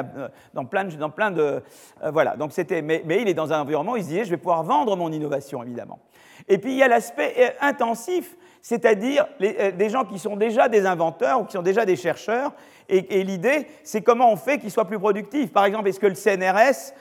dans 0.54 0.66
plein 0.66 1.32
de, 1.32 1.62
euh, 2.04 2.12
voilà, 2.12 2.36
donc 2.36 2.52
c'était, 2.52 2.82
mais, 2.82 3.04
il 3.08 3.28
est 3.28 3.34
dans 3.34 3.54
un 3.54 3.62
environnement 3.62 3.94
où 3.94 3.98
il 3.98 4.04
se 4.04 4.10
disait, 4.10 4.26
je 4.26 4.30
vais 4.30 4.38
pouvoir 4.38 4.64
vendre 4.64 4.96
mon 4.96 5.05
innovation, 5.12 5.64
évidemment. 5.64 6.00
Et 6.48 6.58
puis 6.58 6.74
il 6.74 6.78
y 6.78 6.84
a 6.84 6.88
l'aspect 6.88 7.34
euh, 7.38 7.50
intensif, 7.62 8.36
c'est-à-dire 8.62 9.28
euh, 9.42 9.72
des 9.72 9.90
gens 9.90 10.06
qui 10.06 10.20
sont 10.20 10.36
déjà 10.36 10.70
des 10.70 10.86
inventeurs 10.86 11.42
ou 11.42 11.46
qui 11.46 11.54
sont 11.54 11.62
déjà 11.62 11.86
des 11.86 11.96
chercheurs, 11.96 12.54
et, 12.88 13.24
l'idée, 13.24 13.68
c'est 13.84 14.02
comment 14.02 14.32
on 14.32 14.36
fait 14.36 14.60
qu'ils 14.60 14.70
soient 14.70 14.86
plus 14.86 15.00
productifs. 15.00 15.52
Par 15.52 15.66
exemple, 15.66 15.90
est-ce 15.90 16.00
que 16.00 16.06
le 16.06 16.14
CNRS, 16.14 16.94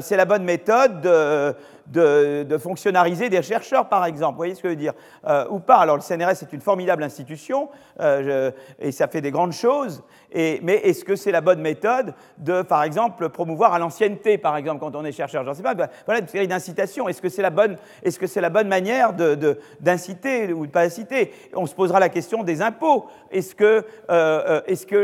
c'est 0.00 0.16
la 0.16 0.24
bonne 0.24 0.44
méthode 0.44 1.00
de, 1.00 2.44
de, 2.44 2.58
fonctionnariser 2.58 3.28
des 3.28 3.42
chercheurs, 3.42 3.88
par 3.88 4.04
exemple. 4.04 4.32
Vous 4.32 4.38
voyez 4.38 4.54
ce 4.54 4.62
que 4.62 4.68
je 4.68 4.72
veux 4.72 4.78
dire 4.78 4.94
euh, 5.26 5.46
Ou 5.50 5.58
pas. 5.58 5.76
Alors, 5.76 5.96
le 5.96 6.02
CNRS 6.02 6.42
est 6.42 6.52
une 6.52 6.60
formidable 6.60 7.02
institution 7.02 7.68
euh, 8.00 8.50
et 8.78 8.92
ça 8.92 9.08
fait 9.08 9.20
des 9.20 9.30
grandes 9.30 9.52
choses. 9.52 10.02
Mais 10.34 10.80
est-ce 10.84 11.04
que 11.04 11.14
c'est 11.14 11.30
la 11.30 11.42
bonne 11.42 11.60
méthode 11.60 12.14
de, 12.38 12.62
par 12.62 12.84
exemple, 12.84 13.28
promouvoir 13.28 13.74
à 13.74 13.78
l'ancienneté, 13.78 14.38
par 14.38 14.56
exemple, 14.56 14.80
quand 14.80 14.96
on 14.96 15.04
est 15.04 15.12
chercheur? 15.12 15.44
Je 15.44 15.50
ne 15.50 15.54
sais 15.54 15.62
pas. 15.62 15.74
Voilà 16.06 16.20
une 16.20 16.28
série 16.28 16.48
d'incitations. 16.48 17.06
Est-ce 17.06 17.20
que 17.20 17.28
c'est 17.28 17.42
la 17.42 17.50
que 17.50 18.26
c'est 18.26 18.40
la 18.40 18.48
bonne 18.48 18.68
manière 18.68 19.12
d'inciter 19.80 20.52
ou 20.54 20.66
de 20.66 20.70
pas 20.70 20.82
inciter? 20.82 21.32
On 21.54 21.66
se 21.66 21.74
posera 21.74 22.00
la 22.00 22.08
question 22.08 22.44
des 22.44 22.62
impôts. 22.62 23.06
Est-ce 23.30 23.54
euh, 24.10 24.60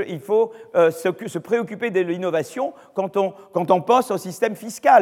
qu'il 0.07 0.21
faut 0.21 0.53
se, 0.75 1.11
se, 1.27 1.39
préoccuper 1.39 1.91
de 1.91 2.01
l'innovation 2.01 2.73
quand 2.95 3.19
on, 3.19 3.35
quand 3.53 3.71
on 3.71 3.83
pense 3.83 4.11
au 4.11 4.17
système 4.17 4.55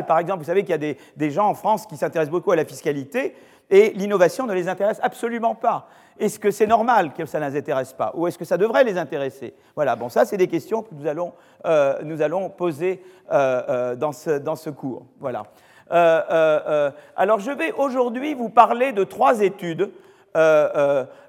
Par 0.06 0.18
exemple, 0.18 0.38
vous 0.38 0.46
savez 0.46 0.62
qu'il 0.62 0.70
y 0.70 0.74
a 0.74 0.78
des, 0.78 0.96
des 1.16 1.30
gens 1.30 1.48
en 1.48 1.54
France 1.54 1.86
qui 1.86 1.96
s'intéressent 1.96 2.32
beaucoup 2.32 2.52
à 2.52 2.56
la 2.56 2.64
fiscalité 2.64 3.34
et 3.70 3.90
l'innovation 3.90 4.46
ne 4.46 4.54
les 4.54 4.68
intéresse 4.68 5.00
absolument 5.02 5.54
pas. 5.54 5.88
Est-ce 6.18 6.38
que 6.38 6.50
c'est 6.50 6.66
normal 6.66 7.12
que 7.12 7.26
ça 7.26 7.40
ne 7.40 7.48
les 7.48 7.58
intéresse 7.58 7.92
pas 7.92 8.12
Ou 8.14 8.26
est-ce 8.26 8.38
que 8.38 8.44
ça 8.44 8.56
devrait 8.56 8.84
les 8.84 8.96
intéresser? 8.96 9.54
Voilà, 9.74 9.96
bon, 9.96 10.08
ça, 10.08 10.24
c'est 10.24 10.36
des 10.36 10.48
questions 10.48 10.82
que 10.82 10.94
nous 10.94 11.06
allons, 11.06 11.32
euh, 11.66 11.98
nous 12.04 12.22
allons 12.22 12.48
poser 12.48 13.02
euh, 13.30 13.62
euh, 13.68 13.96
dans, 13.96 14.12
ce, 14.12 14.38
dans, 14.38 14.56
ce, 14.56 14.70
cours. 14.70 15.04
Voilà. 15.20 15.44
alors, 15.90 17.40
je 17.40 17.50
vais 17.50 17.72
aujourd'hui 17.72 18.34
vous 18.34 18.48
parler 18.48 18.92
de 18.92 19.04
trois 19.04 19.40
études. 19.42 19.90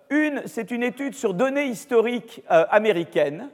une, 0.10 0.42
c'est 0.46 0.72
une 0.72 0.84
étude 0.84 1.16
sur 1.16 1.34
données 1.34 1.66
historiques 1.66 2.44
américaines. 2.48 3.50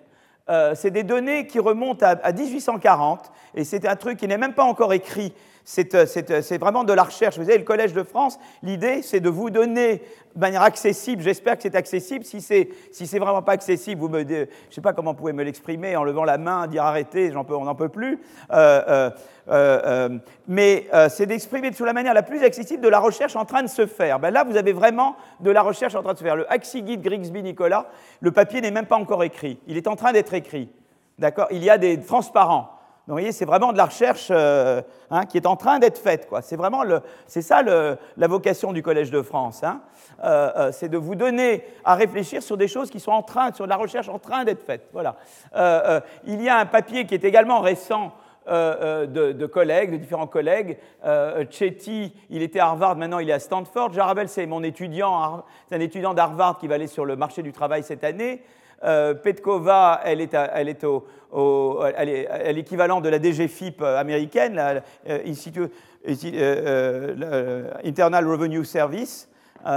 C'est 0.75 0.91
des 0.91 1.03
données 1.03 1.47
qui 1.47 1.59
remontent 1.59 2.05
à, 2.05 2.09
à 2.09 2.31
1840, 2.31 3.31
et 3.55 3.63
c'est 3.63 3.87
un 3.87 3.95
truc 3.95 4.17
qui 4.19 4.27
n'est 4.27 4.37
même 4.37 4.53
pas 4.53 4.63
encore 4.63 4.93
écrit. 4.93 5.31
euh, 5.31 5.31
euh, 5.31 5.52
c'est 5.63 6.57
vraiment 6.57 6.83
de 6.83 6.93
la 6.93 7.03
recherche. 7.03 7.37
Vous 7.37 7.45
savez, 7.45 7.57
le 7.57 7.63
Collège 7.63 7.93
de 7.93 8.03
France, 8.03 8.37
l'idée, 8.61 9.01
c'est 9.01 9.19
de 9.19 9.29
vous 9.29 9.49
donner 9.49 10.01
de 10.35 10.39
manière 10.39 10.63
accessible, 10.63 11.21
j'espère 11.21 11.57
que 11.57 11.63
c'est 11.63 11.75
accessible. 11.75 12.25
Si 12.25 12.41
c'est 12.41 12.69
si 12.91 13.05
vraiment 13.17 13.41
pas 13.41 13.53
accessible, 13.53 14.01
vous 14.01 14.09
me, 14.09 14.27
je 14.27 14.33
ne 14.33 14.45
sais 14.71 14.81
pas 14.81 14.93
comment 14.93 15.11
vous 15.11 15.17
pouvez 15.17 15.33
me 15.33 15.43
l'exprimer 15.43 15.95
en 15.95 16.03
levant 16.03 16.23
la 16.23 16.37
main, 16.37 16.67
dire 16.67 16.83
arrêtez, 16.83 17.29
peux, 17.29 17.55
on 17.55 17.65
n'en 17.65 17.75
peut 17.75 17.89
plus. 17.89 18.19
Euh, 18.51 19.09
mais 20.47 20.87
c'est 21.09 21.25
d'exprimer 21.25 21.71
sous 21.71 21.85
la 21.85 21.93
manière 21.93 22.13
la 22.13 22.23
plus 22.23 22.43
accessible 22.43 22.81
de 22.81 22.89
la 22.89 22.99
recherche 22.99 23.35
en 23.35 23.45
train 23.45 23.63
de 23.63 23.67
se 23.67 23.85
faire. 23.85 24.19
Ben 24.19 24.31
là, 24.31 24.43
vous 24.43 24.57
avez 24.57 24.73
vraiment 24.73 25.15
de 25.39 25.51
la 25.51 25.61
recherche 25.61 25.95
en 25.95 26.01
train 26.01 26.13
de 26.13 26.17
se 26.17 26.23
faire. 26.23 26.35
Le 26.35 26.51
Axi 26.51 26.81
Guide 26.81 27.01
Grigsby 27.01 27.43
Nicolas, 27.43 27.87
le 28.19 28.31
papier 28.31 28.61
n'est 28.61 28.71
même 28.71 28.87
pas 28.87 28.97
encore 28.97 29.23
écrit. 29.23 29.59
Il 29.67 29.77
est 29.77 29.87
en 29.87 29.95
train 29.95 30.13
d'être 30.13 30.33
écrit. 30.33 30.69
D'accord? 31.19 31.47
Il 31.51 31.63
y 31.63 31.69
a 31.69 31.77
des 31.77 31.99
transparents. 31.99 32.71
Donc, 33.05 33.15
vous 33.15 33.21
voyez, 33.21 33.33
c'est 33.33 33.43
vraiment 33.43 33.73
de 33.73 33.77
la 33.77 33.87
recherche 33.87 34.29
euh, 34.31 34.81
hein, 35.11 35.25
qui 35.25 35.35
est 35.35 35.45
en 35.45 35.57
train 35.57 35.79
d'être 35.79 35.97
faite. 35.97 36.29
C'est 36.41 36.55
vraiment 36.55 36.83
le, 36.83 37.01
c'est 37.27 37.41
ça 37.41 37.61
le, 37.61 37.97
la 38.15 38.27
vocation 38.27 38.71
du 38.71 38.81
Collège 38.81 39.11
de 39.11 39.21
France. 39.21 39.61
Hein. 39.61 39.81
Euh, 40.23 40.51
euh, 40.55 40.71
c'est 40.71 40.87
de 40.87 40.97
vous 40.97 41.15
donner 41.15 41.65
à 41.83 41.95
réfléchir 41.95 42.41
sur 42.41 42.55
des 42.55 42.69
choses 42.69 42.89
qui 42.89 43.01
sont 43.01 43.11
en 43.11 43.21
train, 43.21 43.51
sur 43.51 43.65
de 43.65 43.69
la 43.69 43.75
recherche 43.75 44.07
en 44.07 44.19
train 44.19 44.45
d'être 44.45 44.63
faite. 44.63 44.87
Voilà. 44.93 45.17
il 46.25 46.41
y 46.41 46.47
a 46.47 46.57
un 46.57 46.65
papier 46.65 47.05
qui 47.05 47.13
est 47.13 47.25
également 47.25 47.59
récent 47.59 48.13
de, 48.47 49.45
collègues, 49.47 49.91
de 49.91 49.97
différents 49.97 50.27
collègues. 50.27 50.77
Chetty, 51.49 52.13
il 52.29 52.41
était 52.41 52.59
à 52.59 52.67
Harvard, 52.67 52.95
maintenant 52.95 53.19
il 53.19 53.29
est 53.29 53.33
à 53.33 53.39
Stanford. 53.39 53.91
Jarabel, 53.91 54.29
c'est 54.29 54.45
mon 54.45 54.63
étudiant, 54.63 55.43
c'est 55.67 55.75
un 55.75 55.81
étudiant 55.81 56.13
d'Harvard 56.13 56.57
qui 56.57 56.67
va 56.67 56.75
aller 56.75 56.87
sur 56.87 57.03
le 57.03 57.17
marché 57.17 57.41
du 57.41 57.51
travail 57.51 57.83
cette 57.83 58.05
année. 58.05 58.43
Euh, 58.83 59.13
Petkova, 59.13 60.01
elle 60.03 60.21
est, 60.21 60.33
à, 60.33 60.51
elle 60.55 60.69
est 60.69 60.83
au, 60.83 61.05
l'équivalent 62.51 63.01
de 63.01 63.09
la 63.09 63.21
DGFIP 63.21 63.81
américaine, 63.81 64.59
euh, 65.07 65.19
euh, 66.25 67.71
Internal 67.83 68.27
Revenue 68.27 68.65
Service. 68.65 69.29
qui, 69.63 69.67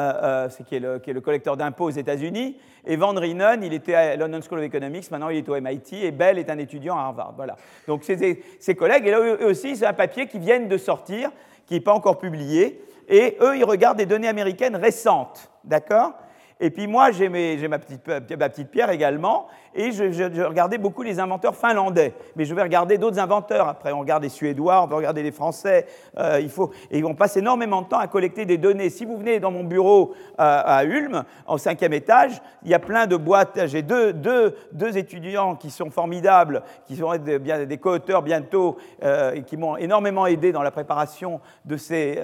est 0.74 0.80
le, 0.80 0.98
qui, 0.98 1.10
est 1.10 1.14
le, 1.14 1.20
collecteur 1.20 1.56
d'impôts 1.56 1.84
aux 1.84 1.90
États-Unis. 1.90 2.56
Et 2.84 2.96
Van 2.96 3.14
Rienen, 3.14 3.62
il 3.62 3.72
était 3.72 3.94
à 3.94 4.16
London 4.16 4.40
School 4.42 4.58
of 4.58 4.64
Economics, 4.64 5.10
maintenant 5.10 5.28
il 5.28 5.38
est 5.38 5.48
au 5.48 5.60
MIT, 5.60 6.04
et 6.04 6.10
Bell 6.10 6.38
est 6.38 6.50
un 6.50 6.58
étudiant 6.58 6.96
à 6.96 7.02
Harvard. 7.02 7.34
Voilà. 7.36 7.56
Donc 7.86 8.02
c'est 8.02 8.40
ses 8.58 8.74
collègues, 8.74 9.06
et 9.06 9.10
là 9.12 9.20
eux 9.20 9.46
aussi, 9.46 9.76
c'est 9.76 9.86
un 9.86 9.92
papier 9.92 10.26
qui 10.26 10.38
vient 10.38 10.60
de 10.60 10.76
sortir, 10.76 11.30
qui 11.66 11.74
n'est 11.74 11.80
pas 11.80 11.94
encore 11.94 12.18
publié, 12.18 12.80
et 13.08 13.36
eux, 13.40 13.56
ils 13.56 13.64
regardent 13.64 13.98
des 13.98 14.06
données 14.06 14.28
américaines 14.28 14.76
récentes, 14.76 15.50
d'accord? 15.64 16.14
Et 16.58 16.70
puis 16.70 16.86
moi, 16.86 17.10
j'ai 17.10 17.28
ma 17.28 17.78
petite, 17.78 18.08
ma 18.08 18.48
petite 18.48 18.70
pierre 18.70 18.90
également, 18.90 19.48
et 19.76 19.92
je, 19.92 20.44
regardais 20.44 20.78
beaucoup 20.78 21.02
les 21.02 21.20
inventeurs 21.20 21.54
finlandais. 21.54 22.14
Mais 22.34 22.46
je 22.46 22.54
vais 22.54 22.62
regarder 22.62 22.96
d'autres 22.96 23.18
inventeurs 23.18 23.68
après. 23.68 23.92
On 23.92 24.00
regarde 24.00 24.22
les 24.22 24.30
Suédois, 24.30 24.82
on 24.82 24.86
va 24.86 24.96
regarder 24.96 25.22
les 25.22 25.32
Français. 25.32 25.86
Euh, 26.16 26.40
il 26.40 26.48
faut, 26.48 26.70
et 26.90 27.04
on 27.04 27.14
passe 27.14 27.36
énormément 27.36 27.82
de 27.82 27.88
temps 27.88 27.98
à 27.98 28.06
collecter 28.06 28.46
des 28.46 28.56
données. 28.56 28.88
Si 28.88 29.04
vous 29.04 29.18
venez 29.18 29.38
dans 29.38 29.50
mon 29.50 29.64
bureau 29.64 30.14
euh, 30.40 30.62
à 30.64 30.84
Ulm, 30.84 31.24
au 31.46 31.58
cinquième 31.58 31.92
étage, 31.92 32.40
il 32.64 32.70
y 32.70 32.74
a 32.74 32.78
plein 32.78 33.06
de 33.06 33.16
boîtes. 33.16 33.66
J'ai 33.66 33.82
deux, 33.82 34.14
deux, 34.14 34.56
deux, 34.72 34.96
étudiants 34.96 35.56
qui 35.56 35.70
sont 35.70 35.90
formidables, 35.90 36.62
qui 36.86 36.96
sont 36.96 37.14
des, 37.18 37.38
des 37.38 37.78
co-auteurs 37.78 38.22
bientôt, 38.22 38.78
euh, 39.02 39.32
et 39.34 39.42
qui 39.42 39.58
m'ont 39.58 39.76
énormément 39.76 40.26
aidé 40.26 40.52
dans 40.52 40.62
la 40.62 40.70
préparation 40.70 41.40
de 41.66 41.76
ces. 41.76 42.18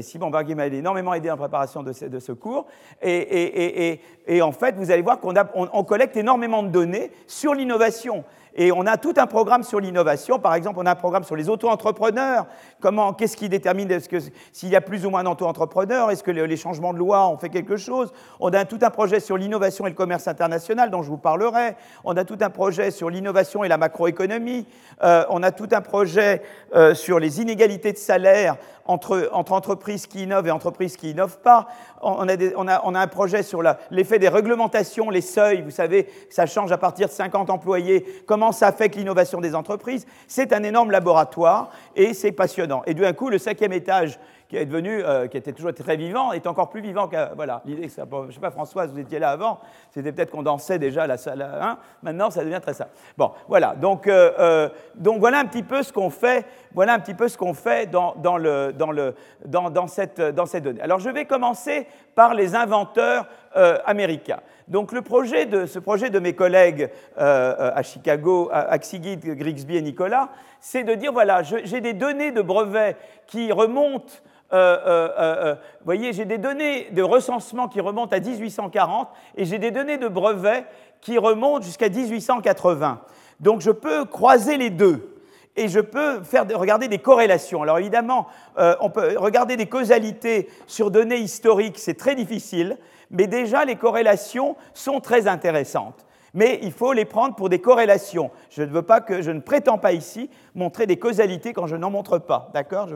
Simon 0.00 0.30
Barguet 0.30 0.56
m'a 0.56 0.66
énormément 0.66 1.14
aidé 1.14 1.28
dans 1.28 1.34
la 1.34 1.40
préparation 1.40 1.84
de, 1.84 1.92
ce 1.92 2.32
cours. 2.32 2.66
Et, 3.00 3.59
et, 4.26 4.42
en 4.42 4.52
fait, 4.52 4.76
vous 4.76 4.90
allez 4.90 5.02
voir 5.02 5.20
qu'on 5.20 5.34
on 5.54 5.84
collecte 5.84 6.16
énormément 6.16 6.62
de 6.62 6.68
données 6.68 7.10
sur 7.26 7.54
l'innovation. 7.54 8.24
Et 8.54 8.72
on 8.72 8.86
a 8.86 8.96
tout 8.96 9.14
un 9.16 9.26
programme 9.26 9.62
sur 9.62 9.80
l'innovation. 9.80 10.38
Par 10.38 10.54
exemple, 10.54 10.78
on 10.80 10.86
a 10.86 10.92
un 10.92 10.96
programme 10.96 11.24
sur 11.24 11.36
les 11.36 11.48
auto-entrepreneurs. 11.48 12.46
Comment, 12.80 13.12
qu'est-ce 13.12 13.36
qui 13.36 13.48
détermine 13.48 13.90
est-ce 13.90 14.08
que 14.08 14.18
s'il 14.52 14.68
y 14.68 14.76
a 14.76 14.80
plus 14.80 15.06
ou 15.06 15.10
moins 15.10 15.24
d'auto-entrepreneurs 15.24 16.10
Est-ce 16.10 16.22
que 16.22 16.30
les 16.30 16.56
changements 16.56 16.92
de 16.92 16.98
loi 16.98 17.28
ont 17.28 17.38
fait 17.38 17.48
quelque 17.48 17.76
chose? 17.76 18.12
On 18.40 18.52
a 18.52 18.64
tout 18.64 18.78
un 18.82 18.90
projet 18.90 19.20
sur 19.20 19.36
l'innovation 19.36 19.86
et 19.86 19.90
le 19.90 19.96
commerce 19.96 20.28
international 20.28 20.90
dont 20.90 21.02
je 21.02 21.10
vous 21.10 21.18
parlerai. 21.18 21.76
On 22.04 22.16
a 22.16 22.24
tout 22.24 22.38
un 22.40 22.50
projet 22.50 22.90
sur 22.90 23.10
l'innovation 23.10 23.64
et 23.64 23.68
la 23.68 23.78
macroéconomie. 23.78 24.66
Euh, 25.02 25.24
on 25.30 25.42
a 25.42 25.52
tout 25.52 25.68
un 25.72 25.80
projet 25.80 26.42
euh, 26.74 26.94
sur 26.94 27.18
les 27.18 27.40
inégalités 27.40 27.92
de 27.92 27.98
salaire 27.98 28.56
entre, 28.84 29.30
entre, 29.32 29.52
entreprises 29.52 30.06
qui 30.06 30.24
innovent 30.24 30.48
et 30.48 30.50
entreprises 30.50 30.96
qui 30.96 31.10
innovent 31.10 31.38
pas. 31.38 31.68
On 32.02 32.26
a, 32.28 33.00
un 33.00 33.06
projet 33.06 33.42
sur 33.42 33.62
l'effet 33.90 34.18
des 34.18 34.28
réglementations, 34.28 35.10
les 35.10 35.20
seuils. 35.20 35.62
Vous 35.62 35.70
savez, 35.70 36.08
ça 36.28 36.46
change 36.46 36.72
à 36.72 36.78
partir 36.78 37.08
de 37.08 37.12
50 37.12 37.50
employés 37.50 38.04
ça 38.52 38.66
affecte 38.66 38.96
l'innovation 38.96 39.40
des 39.40 39.54
entreprises. 39.54 40.06
C'est 40.26 40.52
un 40.52 40.62
énorme 40.62 40.90
laboratoire 40.90 41.70
et 41.96 42.14
c'est 42.14 42.32
passionnant. 42.32 42.82
Et 42.86 42.94
d'un 42.94 43.12
coup, 43.12 43.28
le 43.28 43.38
cinquième 43.38 43.72
étage 43.72 44.18
qui 44.50 44.56
est 44.56 44.66
devenu, 44.66 45.04
euh, 45.04 45.28
qui 45.28 45.36
était 45.36 45.52
toujours 45.52 45.72
très 45.72 45.96
vivant, 45.96 46.32
est 46.32 46.46
encore 46.48 46.70
plus 46.70 46.80
vivant 46.80 47.06
que. 47.06 47.34
Voilà, 47.36 47.62
l'idée 47.64 47.88
sais 47.88 48.02
pas, 48.04 48.50
Françoise, 48.50 48.90
vous 48.92 48.98
étiez 48.98 49.20
là 49.20 49.30
avant, 49.30 49.60
c'était 49.92 50.10
peut-être 50.10 50.32
qu'on 50.32 50.42
dansait 50.42 50.80
déjà 50.80 51.06
la 51.06 51.16
salle 51.16 51.40
1, 51.42 51.78
maintenant 52.02 52.30
ça 52.30 52.42
devient 52.42 52.58
très 52.60 52.74
simple. 52.74 52.90
Bon, 53.16 53.30
voilà, 53.46 53.76
donc, 53.76 54.08
euh, 54.08 54.32
euh, 54.40 54.68
donc 54.96 55.20
voilà 55.20 55.38
un 55.38 55.44
petit 55.44 55.62
peu 55.62 55.84
ce 55.84 55.92
qu'on 55.92 56.10
fait, 56.10 56.46
voilà 56.74 56.94
un 56.94 56.98
petit 56.98 57.14
peu 57.14 57.28
ce 57.28 57.38
qu'on 57.38 57.54
fait 57.54 57.88
dans, 57.88 58.16
dans, 58.16 58.38
le, 58.38 58.72
dans, 58.72 58.90
le, 58.90 59.14
dans, 59.46 59.70
dans, 59.70 59.86
cette, 59.86 60.20
dans 60.20 60.46
cette 60.46 60.64
donnée. 60.64 60.82
Alors 60.82 60.98
je 60.98 61.10
vais 61.10 61.26
commencer 61.26 61.86
par 62.16 62.34
les 62.34 62.56
inventeurs 62.56 63.26
américains. 63.54 64.40
Donc 64.68 64.92
le 64.92 65.02
projet 65.02 65.46
de, 65.46 65.66
ce 65.66 65.80
projet 65.80 66.10
de 66.10 66.18
mes 66.20 66.34
collègues 66.34 66.88
à 67.16 67.82
Chicago, 67.82 68.48
Axigid, 68.52 69.24
Grigsby 69.24 69.76
et 69.76 69.82
Nicolas, 69.82 70.28
c'est 70.60 70.84
de 70.84 70.94
dire, 70.94 71.12
voilà, 71.12 71.42
j'ai 71.42 71.80
des 71.80 71.92
données 71.92 72.30
de 72.30 72.42
brevets 72.42 72.96
qui 73.26 73.50
remontent 73.50 74.12
euh, 74.52 74.78
euh, 74.84 75.10
euh, 75.18 75.54
voyez, 75.84 76.12
j'ai 76.12 76.24
des 76.24 76.38
données 76.38 76.88
de 76.90 77.02
recensement 77.02 77.68
qui 77.68 77.80
remontent 77.80 78.14
à 78.14 78.20
1840 78.20 79.08
et 79.36 79.44
j'ai 79.44 79.58
des 79.58 79.70
données 79.70 79.98
de 79.98 80.08
brevets 80.08 80.64
qui 81.00 81.18
remontent 81.18 81.64
jusqu'à 81.64 81.88
1880. 81.88 83.00
Donc 83.38 83.60
je 83.60 83.70
peux 83.70 84.04
croiser 84.04 84.56
les 84.56 84.70
deux 84.70 85.16
et 85.54 85.68
je 85.68 85.78
peux 85.78 86.22
faire, 86.24 86.46
regarder 86.54 86.88
des 86.88 86.98
corrélations. 86.98 87.62
Alors 87.62 87.78
évidemment, 87.78 88.26
on 88.80 88.90
peut 88.90 89.16
regarder 89.16 89.56
des 89.56 89.66
causalités 89.66 90.48
sur 90.66 90.90
données 90.90 91.18
historiques, 91.18 91.78
c'est 91.78 91.94
très 91.94 92.14
difficile, 92.14 92.76
mais 93.10 93.26
déjà 93.26 93.64
les 93.64 93.76
corrélations 93.76 94.56
sont 94.74 95.00
très 95.00 95.26
intéressantes 95.28 96.04
mais 96.34 96.58
il 96.62 96.72
faut 96.72 96.92
les 96.92 97.04
prendre 97.04 97.34
pour 97.34 97.48
des 97.48 97.60
corrélations. 97.60 98.30
Je 98.50 98.62
ne 98.62 98.68
veux 98.68 98.82
pas 98.82 99.00
que, 99.00 99.22
je 99.22 99.30
ne 99.30 99.40
prétends 99.40 99.78
pas 99.78 99.92
ici 99.92 100.30
montrer 100.54 100.86
des 100.86 100.98
causalités 100.98 101.52
quand 101.52 101.66
je 101.66 101.76
n'en 101.76 101.90
montre 101.90 102.18
pas, 102.18 102.50
d'accord? 102.54 102.88
Je, 102.88 102.94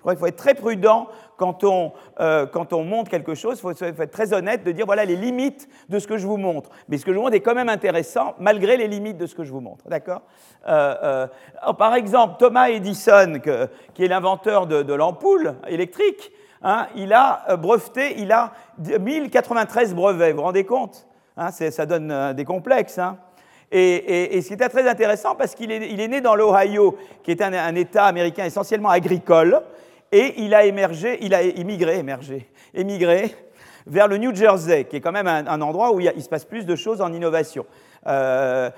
crois 0.00 0.12
qu'il 0.12 0.20
faut 0.20 0.26
être 0.26 0.36
très 0.36 0.54
prudent 0.54 1.08
quand 1.36 1.64
on, 1.64 1.92
euh, 2.20 2.46
montre 2.72 3.10
quelque 3.10 3.34
chose. 3.34 3.58
Il 3.58 3.60
faut, 3.60 3.70
être 3.70 4.10
très 4.10 4.32
honnête 4.32 4.64
de 4.64 4.72
dire 4.72 4.86
voilà 4.86 5.04
les 5.04 5.16
limites 5.16 5.68
de 5.88 5.98
ce 5.98 6.06
que 6.06 6.16
je 6.16 6.26
vous 6.26 6.36
montre. 6.36 6.70
Mais 6.88 6.98
ce 6.98 7.04
que 7.04 7.12
je 7.12 7.16
vous 7.16 7.22
montre 7.22 7.36
est 7.36 7.40
quand 7.40 7.54
même 7.54 7.68
intéressant 7.68 8.34
malgré 8.38 8.76
les 8.76 8.88
limites 8.88 9.16
de 9.16 9.26
ce 9.26 9.34
que 9.34 9.44
je 9.44 9.52
vous 9.52 9.60
montre, 9.60 9.88
d'accord? 9.88 10.22
Euh, 10.68 11.26
euh, 11.66 11.72
Par 11.74 11.94
exemple, 11.94 12.36
Thomas 12.38 12.68
Edison, 12.68 13.40
qui 13.94 14.04
est 14.04 14.08
l'inventeur 14.08 14.66
de, 14.66 14.92
l'ampoule 14.92 15.54
électrique, 15.68 16.32
hein, 16.62 16.86
il 16.96 17.12
a 17.12 17.56
breveté, 17.56 18.14
il 18.18 18.32
a 18.32 18.52
1093 18.78 19.94
brevets. 19.94 20.32
Vous 20.32 20.38
vous 20.38 20.42
rendez 20.42 20.64
compte 20.64 21.06
Hein, 21.40 21.50
ça 21.52 21.86
donne 21.86 22.10
euh, 22.10 22.32
des 22.34 22.44
complexes. 22.44 22.98
Hein. 22.98 23.16
Et, 23.72 24.36
et, 24.36 24.42
ce 24.42 24.48
qui 24.48 24.54
était 24.54 24.68
très 24.68 24.86
intéressant, 24.86 25.36
parce 25.36 25.54
qu'il 25.54 25.70
est, 25.70 26.08
né 26.08 26.20
dans 26.20 26.34
l'Ohio, 26.34 26.98
qui 27.22 27.30
est 27.30 27.40
un, 27.40 27.74
État 27.76 28.04
américain 28.04 28.44
essentiellement 28.44 28.90
agricole, 28.90 29.62
et 30.12 30.34
il 30.38 30.54
a 30.54 30.64
émergé, 30.64 31.18
il 31.22 31.32
a 31.34 31.42
immigré, 31.42 31.98
émergé, 31.98 32.50
émigré 32.74 33.34
vers 33.86 34.08
le 34.08 34.18
New 34.18 34.34
Jersey, 34.34 34.84
qui 34.84 34.96
est 34.96 35.00
quand 35.00 35.12
même 35.12 35.28
un, 35.28 35.60
endroit 35.62 35.94
où 35.94 36.00
il, 36.00 36.12
il, 36.16 36.22
se 36.22 36.28
passe 36.28 36.44
plus 36.44 36.66
de 36.66 36.74
choses 36.74 37.00
en 37.00 37.12
innovation. 37.12 37.64
Euh, 38.06 38.70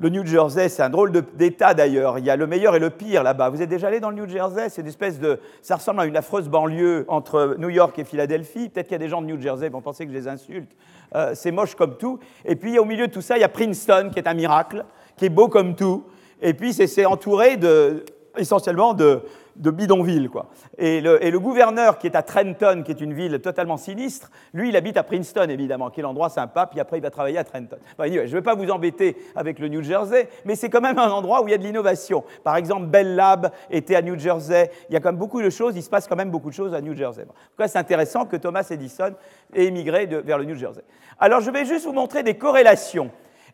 le 0.00 0.08
New 0.10 0.24
Jersey, 0.24 0.68
c'est 0.68 0.82
un 0.82 0.90
drôle 0.90 1.10
d'État 1.34 1.74
d'ailleurs. 1.74 2.18
Il 2.18 2.24
y 2.24 2.30
a 2.30 2.36
le 2.36 2.46
meilleur 2.46 2.76
et 2.76 2.78
le 2.78 2.90
pire 2.90 3.24
là-bas. 3.24 3.48
Vous 3.48 3.62
êtes 3.62 3.68
déjà 3.68 3.88
allé 3.88 3.98
dans 3.98 4.10
le 4.10 4.16
New 4.16 4.28
Jersey? 4.28 4.68
C'est 4.68 4.82
une 4.82 4.88
espèce 4.88 5.18
de. 5.18 5.40
Ça 5.60 5.74
ressemble 5.74 6.00
à 6.00 6.06
une 6.06 6.16
affreuse 6.16 6.48
banlieue 6.48 7.04
entre 7.08 7.56
New 7.58 7.68
York 7.68 7.98
et 7.98 8.04
Philadelphie. 8.04 8.68
Peut-être 8.68 8.86
qu'il 8.86 8.94
y 8.94 8.96
a 8.96 9.04
des 9.04 9.08
gens 9.08 9.20
de 9.20 9.26
New 9.26 9.40
Jersey 9.40 9.66
qui 9.66 9.72
vont 9.72 9.80
penser 9.80 10.06
que 10.06 10.12
je 10.12 10.16
les 10.16 10.28
insulte. 10.28 10.70
Euh, 11.16 11.32
c'est 11.34 11.50
moche 11.50 11.74
comme 11.74 11.96
tout. 11.96 12.20
Et 12.44 12.54
puis 12.54 12.78
au 12.78 12.84
milieu 12.84 13.08
de 13.08 13.12
tout 13.12 13.22
ça, 13.22 13.36
il 13.36 13.40
y 13.40 13.44
a 13.44 13.48
Princeton 13.48 14.10
qui 14.12 14.20
est 14.20 14.28
un 14.28 14.34
miracle, 14.34 14.84
qui 15.16 15.24
est 15.24 15.30
beau 15.30 15.48
comme 15.48 15.74
tout. 15.74 16.04
Et 16.40 16.54
puis 16.54 16.72
c'est 16.72 17.04
entouré 17.04 17.56
de, 17.56 18.04
essentiellement 18.36 18.94
de, 18.94 19.22
de 19.58 19.70
bidonville. 19.70 20.30
Quoi. 20.30 20.46
Et 20.78 21.00
le, 21.00 21.38
gouverneur 21.38 21.98
qui 21.98 22.06
est 22.06 22.16
à 22.16 22.22
Trenton, 22.22 22.82
qui 22.84 22.92
est 22.92 23.00
une 23.00 23.12
ville 23.12 23.38
totalement 23.40 23.76
sinistre, 23.76 24.30
lui, 24.54 24.70
il 24.70 24.76
habite 24.76 24.96
à 24.96 25.02
Princeton, 25.02 25.48
évidemment, 25.48 25.90
qui 25.90 26.00
est 26.00 26.02
l'endroit 26.02 26.28
sympa, 26.28 26.66
puis 26.66 26.80
après, 26.80 26.98
il 26.98 27.02
va 27.02 27.10
travailler 27.10 27.38
à 27.38 27.44
Trenton. 27.44 27.76
je 27.98 28.04
ne 28.04 28.26
vais 28.26 28.42
pas 28.42 28.54
vous 28.54 28.70
embêter 28.70 29.16
avec 29.36 29.58
le 29.58 29.68
New 29.68 29.82
Jersey, 29.82 30.28
mais 30.44 30.54
c'est 30.54 30.70
quand 30.70 30.80
même 30.80 30.98
un 30.98 31.10
endroit 31.10 31.42
où 31.42 31.48
il 31.48 31.50
y 31.50 31.54
a 31.54 31.58
de 31.58 31.64
l'innovation. 31.64 32.24
Par 32.44 32.56
exemple, 32.56 32.86
Bell 32.86 33.14
Lab 33.14 33.50
était 33.70 33.96
à 33.96 34.02
New 34.02 34.18
Jersey. 34.18 34.70
Il 34.88 34.94
y 34.94 34.96
a 34.96 35.00
quand 35.00 35.10
même 35.10 35.18
beaucoup 35.18 35.42
de 35.42 35.50
choses, 35.50 35.76
il 35.76 35.82
se 35.82 35.90
passe 35.90 36.06
quand 36.06 36.16
même 36.16 36.30
beaucoup 36.30 36.50
de 36.50 36.54
choses 36.54 36.74
à 36.74 36.80
New 36.80 36.94
Jersey. 36.94 37.22
En 37.22 37.26
tout 37.26 37.56
cas, 37.58 37.68
c'est 37.68 37.78
intéressant 37.78 38.26
que 38.26 38.36
Thomas 38.36 38.66
Edison 38.70 39.14
ait 39.54 39.64
émigré 39.64 40.06
vers 40.06 40.38
le 40.38 40.44
New 40.44 40.54
Jersey. 40.54 40.82
Alors, 41.18 41.40
je 41.40 41.50
vais 41.50 41.64
juste 41.64 41.84
vous 41.84 41.92
montrer 41.92 42.22
des 42.22 42.34
corrélations. 42.34 43.10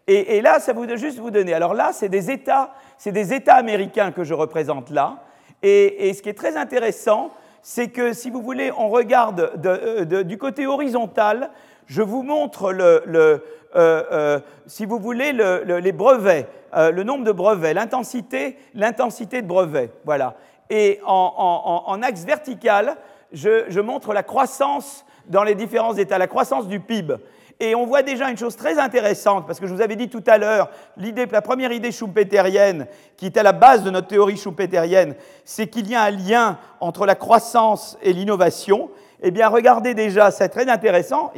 Et, 0.06 0.36
et 0.36 0.42
là, 0.42 0.60
ça 0.60 0.74
vous 0.74 0.86
juste 0.96 1.18
vous 1.18 1.30
donner. 1.30 1.54
Alors 1.54 1.72
là, 1.72 1.90
c'est 1.92 2.10
des 2.10 2.30
États, 2.30 2.74
c'est 2.98 3.12
des 3.12 3.32
États 3.32 3.54
américains 3.54 4.12
que 4.12 4.22
je 4.22 4.34
représente 4.34 4.90
là. 4.90 5.22
Et, 5.66 6.12
ce 6.12 6.20
qui 6.20 6.28
est 6.28 6.34
très 6.34 6.58
intéressant, 6.58 7.30
c'est 7.62 7.88
que 7.88 8.12
si 8.12 8.28
vous 8.28 8.42
voulez, 8.42 8.70
on 8.76 8.90
regarde 8.90 9.52
euh, 9.64 10.22
du 10.22 10.36
côté 10.36 10.66
horizontal, 10.66 11.50
je 11.86 12.02
vous 12.02 12.22
montre 12.22 12.74
euh, 12.74 13.38
euh, 13.74 14.40
si 14.66 14.84
vous 14.84 14.98
voulez, 14.98 15.32
les 15.32 15.92
brevets, 15.92 16.46
le 16.74 17.02
nombre 17.02 17.24
de 17.24 17.32
brevets, 17.32 17.72
l'intensité, 17.72 18.58
de 18.74 19.46
brevets, 19.46 19.90
voilà. 20.04 20.36
Et 20.68 21.00
en, 21.06 21.98
axe 22.02 22.24
vertical, 22.24 22.96
je, 23.32 23.80
montre 23.80 24.12
la 24.12 24.22
croissance 24.22 25.06
dans 25.28 25.44
les 25.44 25.54
différents 25.54 25.94
états, 25.94 26.18
la 26.18 26.26
croissance 26.26 26.68
du 26.68 26.78
PIB. 26.80 27.14
Et 27.60 27.74
on 27.74 27.86
voit 27.86 28.02
déjà 28.02 28.30
une 28.30 28.36
chose 28.36 28.56
très 28.56 28.78
intéressante, 28.78 29.46
parce 29.46 29.60
que 29.60 29.66
je 29.66 29.74
vous 29.74 29.80
avais 29.80 29.96
dit 29.96 30.08
tout 30.08 30.24
à 30.26 30.38
l'heure, 30.38 30.70
la 30.96 31.42
première 31.42 31.72
idée 31.72 31.92
schumpeterienne, 31.92 32.86
qui 33.16 33.26
est 33.26 33.36
à 33.36 33.42
la 33.42 33.52
base 33.52 33.84
de 33.84 33.90
notre 33.90 34.08
théorie 34.08 34.36
schumpeterienne, 34.36 35.14
c'est 35.44 35.68
qu'il 35.68 35.88
y 35.88 35.94
a 35.94 36.02
un 36.02 36.10
lien 36.10 36.58
entre 36.80 37.06
la 37.06 37.14
croissance 37.14 37.96
et 38.02 38.12
l'innovation. 38.12 38.90
Eh 39.22 39.30
bien, 39.30 39.48
regardez 39.48 39.94
déjà, 39.94 40.30
c'est 40.30 40.48
très 40.48 40.68
intéressant. 40.68 41.32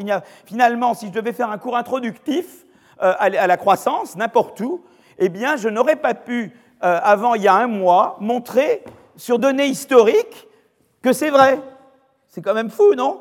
Finalement, 0.46 0.94
si 0.94 1.08
je 1.08 1.12
devais 1.12 1.32
faire 1.32 1.50
un 1.50 1.58
cours 1.58 1.76
introductif 1.76 2.64
euh, 3.02 3.12
à, 3.18 3.46
la 3.46 3.56
croissance, 3.58 4.16
n'importe 4.16 4.58
où, 4.60 4.82
eh 5.18 5.28
bien, 5.28 5.56
je 5.56 5.68
n'aurais 5.68 5.96
pas 5.96 6.14
pu, 6.14 6.52
euh, 6.82 6.98
avant 7.02 7.34
il 7.34 7.42
y 7.42 7.48
a 7.48 7.54
un 7.54 7.66
mois, 7.66 8.16
montrer 8.20 8.82
sur 9.16 9.38
données 9.38 9.66
historiques 9.66 10.48
que 11.02 11.12
c'est 11.12 11.30
vrai. 11.30 11.60
C'est 12.28 12.40
quand 12.40 12.54
même 12.54 12.70
fou, 12.70 12.94
non? 12.94 13.20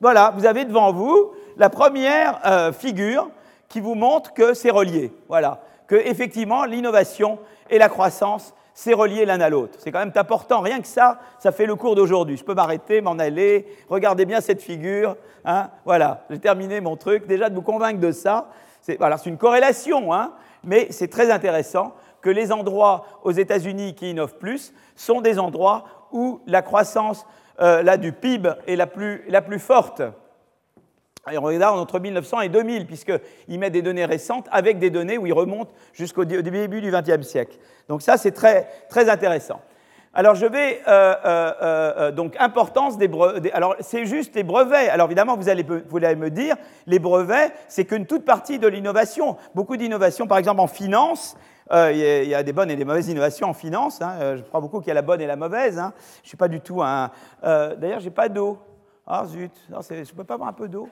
Voilà, 0.00 0.32
vous 0.36 0.44
avez 0.44 0.66
devant 0.66 0.92
vous 0.92 1.32
la 1.56 1.70
première 1.70 2.40
euh, 2.46 2.72
figure 2.72 3.30
qui 3.68 3.80
vous 3.80 3.94
montre 3.94 4.32
que 4.34 4.54
c'est 4.54 4.70
relié. 4.70 5.12
Voilà. 5.28 5.60
Que 5.86 5.96
effectivement, 5.96 6.64
l'innovation 6.64 7.38
et 7.70 7.78
la 7.78 7.88
croissance, 7.88 8.54
c'est 8.74 8.92
relié 8.92 9.24
l'un 9.24 9.40
à 9.40 9.48
l'autre. 9.48 9.78
C'est 9.78 9.90
quand 9.90 10.00
même 10.00 10.12
important. 10.14 10.60
Rien 10.60 10.80
que 10.80 10.86
ça, 10.86 11.18
ça 11.38 11.52
fait 11.52 11.66
le 11.66 11.76
cours 11.76 11.94
d'aujourd'hui. 11.94 12.36
Je 12.36 12.44
peux 12.44 12.54
m'arrêter, 12.54 13.00
m'en 13.00 13.18
aller. 13.18 13.66
Regardez 13.88 14.26
bien 14.26 14.40
cette 14.40 14.60
figure. 14.60 15.16
Hein. 15.44 15.70
Voilà, 15.84 16.24
j'ai 16.30 16.38
terminé 16.38 16.80
mon 16.80 16.96
truc. 16.96 17.26
Déjà 17.26 17.48
de 17.48 17.54
vous 17.54 17.62
convaincre 17.62 18.00
de 18.00 18.12
ça. 18.12 18.48
C'est 18.82 18.98
une 19.26 19.38
corrélation, 19.38 20.12
hein, 20.12 20.32
mais 20.62 20.88
c'est 20.90 21.08
très 21.08 21.30
intéressant 21.32 21.94
que 22.20 22.30
les 22.30 22.52
endroits 22.52 23.04
aux 23.24 23.32
États-Unis 23.32 23.94
qui 23.94 24.10
innovent 24.10 24.36
plus 24.36 24.72
sont 24.94 25.20
des 25.20 25.38
endroits 25.40 25.84
où 26.12 26.40
la 26.46 26.62
croissance 26.62 27.26
euh, 27.60 27.96
du 27.96 28.12
PIB 28.12 28.50
est 28.68 28.76
la 28.76 28.86
plus 28.86 29.58
forte. 29.58 30.02
Et 31.30 31.38
on 31.38 31.42
regarde 31.42 31.78
entre 31.78 31.98
1900 31.98 32.42
et 32.42 32.48
2000, 32.48 32.86
puisqu'il 32.86 33.58
met 33.58 33.70
des 33.70 33.82
données 33.82 34.04
récentes 34.04 34.46
avec 34.52 34.78
des 34.78 34.90
données 34.90 35.18
où 35.18 35.26
il 35.26 35.32
remonte 35.32 35.70
jusqu'au 35.92 36.24
début 36.24 36.80
du 36.80 36.90
XXe 36.90 37.26
siècle. 37.26 37.58
Donc 37.88 38.02
ça, 38.02 38.16
c'est 38.16 38.32
très, 38.32 38.68
très 38.88 39.08
intéressant. 39.08 39.60
Alors 40.16 40.34
je 40.34 40.46
vais 40.46 40.80
euh, 40.88 41.14
euh, 41.26 41.52
euh, 41.60 42.10
donc 42.10 42.36
importance 42.38 42.96
des 42.96 43.06
brevets. 43.06 43.52
Alors 43.52 43.76
c'est 43.80 44.06
juste 44.06 44.34
les 44.34 44.44
brevets. 44.44 44.88
Alors 44.88 45.08
évidemment 45.08 45.36
vous 45.36 45.50
allez, 45.50 45.62
vous 45.62 45.98
me 45.98 46.30
dire 46.30 46.56
les 46.86 46.98
brevets 46.98 47.52
c'est 47.68 47.84
qu'une 47.84 48.06
toute 48.06 48.24
partie 48.24 48.58
de 48.58 48.66
l'innovation. 48.66 49.36
Beaucoup 49.54 49.76
d'innovations, 49.76 50.26
par 50.26 50.38
exemple 50.38 50.62
en 50.62 50.68
finance. 50.68 51.36
Il 51.70 51.98
y, 51.98 52.34
a 52.34 52.42
des 52.44 52.52
bonnes 52.52 52.70
et 52.70 52.76
des 52.76 52.84
mauvaises 52.84 53.08
innovations 53.08 53.48
en 53.50 53.52
finance. 53.52 54.00
Hein. 54.00 54.36
Je 54.36 54.42
crois 54.42 54.60
beaucoup 54.60 54.78
qu'il 54.78 54.88
y 54.88 54.92
a 54.92 54.94
la 54.94 55.02
bonne 55.02 55.20
et 55.20 55.26
la 55.26 55.36
mauvaise. 55.36 55.78
Hein. 55.78 55.92
Je 56.22 56.28
suis 56.28 56.36
pas 56.36 56.48
du 56.48 56.60
tout 56.60 56.80
un. 56.82 57.10
D'ailleurs 57.42 58.00
j'ai 58.00 58.10
pas 58.10 58.30
d'eau. 58.30 58.56
Ah 59.06 59.24
zut, 59.26 59.52
non, 59.68 59.80
je 59.82 60.12
peux 60.14 60.24
pas 60.24 60.34
avoir 60.34 60.48
un 60.48 60.54
peu 60.54 60.68
d'eau. 60.68 60.88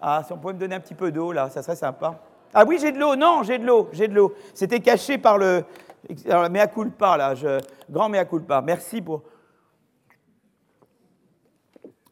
Ah 0.00 0.22
si 0.26 0.32
on 0.32 0.38
pouvait 0.38 0.54
me 0.54 0.58
donner 0.58 0.74
un 0.74 0.80
petit 0.80 0.94
peu 0.94 1.10
d'eau 1.12 1.32
là, 1.32 1.50
ça 1.50 1.62
serait 1.62 1.76
sympa. 1.76 2.20
Ah 2.54 2.64
oui 2.66 2.78
j'ai 2.80 2.92
de 2.92 2.98
l'eau. 2.98 3.16
Non 3.16 3.42
j'ai 3.42 3.58
de 3.58 3.66
l'eau, 3.66 3.88
j'ai 3.92 4.08
de 4.08 4.14
l'eau. 4.14 4.34
C'était 4.54 4.80
caché 4.80 5.18
par 5.18 5.38
le 5.38 5.64
alors, 6.28 6.50
mea 6.50 6.66
culpa, 6.66 7.16
là, 7.16 7.34
je, 7.34 7.60
grand 7.88 8.08
mea 8.08 8.24
culpa. 8.24 8.62
Merci 8.62 9.00
pour. 9.00 9.22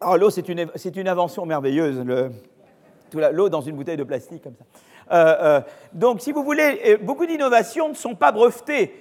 Alors, 0.00 0.16
l'eau, 0.16 0.30
c'est 0.30 0.48
une, 0.48 0.70
une, 0.94 1.08
invention 1.08 1.44
merveilleuse, 1.44 2.04
l'eau 3.12 3.48
dans 3.48 3.60
une 3.60 3.74
bouteille 3.74 3.96
de 3.96 4.04
plastique, 4.04 4.44
comme 4.44 4.54
ça. 4.54 4.64
Euh, 5.10 5.36
euh, 5.40 5.60
donc, 5.92 6.20
si 6.20 6.32
vous 6.32 6.44
voulez, 6.44 6.80
euh, 6.86 6.98
beaucoup 7.00 7.26
d'innovations 7.26 7.88
ne 7.88 7.94
sont 7.94 8.14
pas 8.14 8.30
brevetées, 8.30 8.94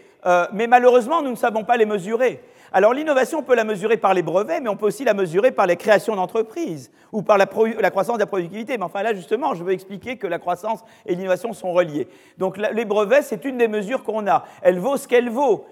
mais 0.52 0.68
malheureusement, 0.68 1.22
nous 1.22 1.30
ne 1.30 1.36
savons 1.36 1.64
pas 1.64 1.78
les 1.78 1.86
mesurer. 1.86 2.44
Alors 2.78 2.94
l'innovation, 2.94 3.40
on 3.40 3.42
peut 3.42 3.56
la 3.56 3.64
mesurer 3.64 3.98
par 3.98 4.14
les 4.14 4.22
brevets, 4.22 4.62
mais 4.62 4.70
on 4.70 4.76
peut 4.76 4.86
aussi 4.86 5.04
la 5.04 5.16
mesurer 5.16 5.50
par 5.50 5.66
les 5.66 5.78
créations 5.78 6.16
d'entreprises 6.16 6.92
ou 7.12 7.24
par 7.24 7.40
la, 7.40 7.48
croissance 7.48 8.18
de 8.18 8.20
la 8.20 8.28
productivité. 8.28 8.78
Mais 8.78 8.84
enfin 8.84 9.02
là, 9.02 9.16
justement, 9.16 9.56
je 9.56 9.64
veux 9.64 9.72
expliquer 9.72 10.18
que 10.18 10.28
la 10.28 10.38
croissance 10.38 10.82
et 11.08 11.16
l'innovation 11.16 11.54
sont 11.54 11.74
reliées. 11.74 12.08
Donc 12.38 12.60
les 12.60 12.86
brevets, 12.86 13.24
c'est 13.24 13.46
une 13.46 13.58
des 13.58 13.68
mesures 13.68 14.04
qu'on 14.04 14.28
a. 14.28 14.44
Elle 14.62 14.78
vaut 14.78 14.96
ce 14.96 15.08
qu'elle 15.08 15.32
vaut. 15.32 15.66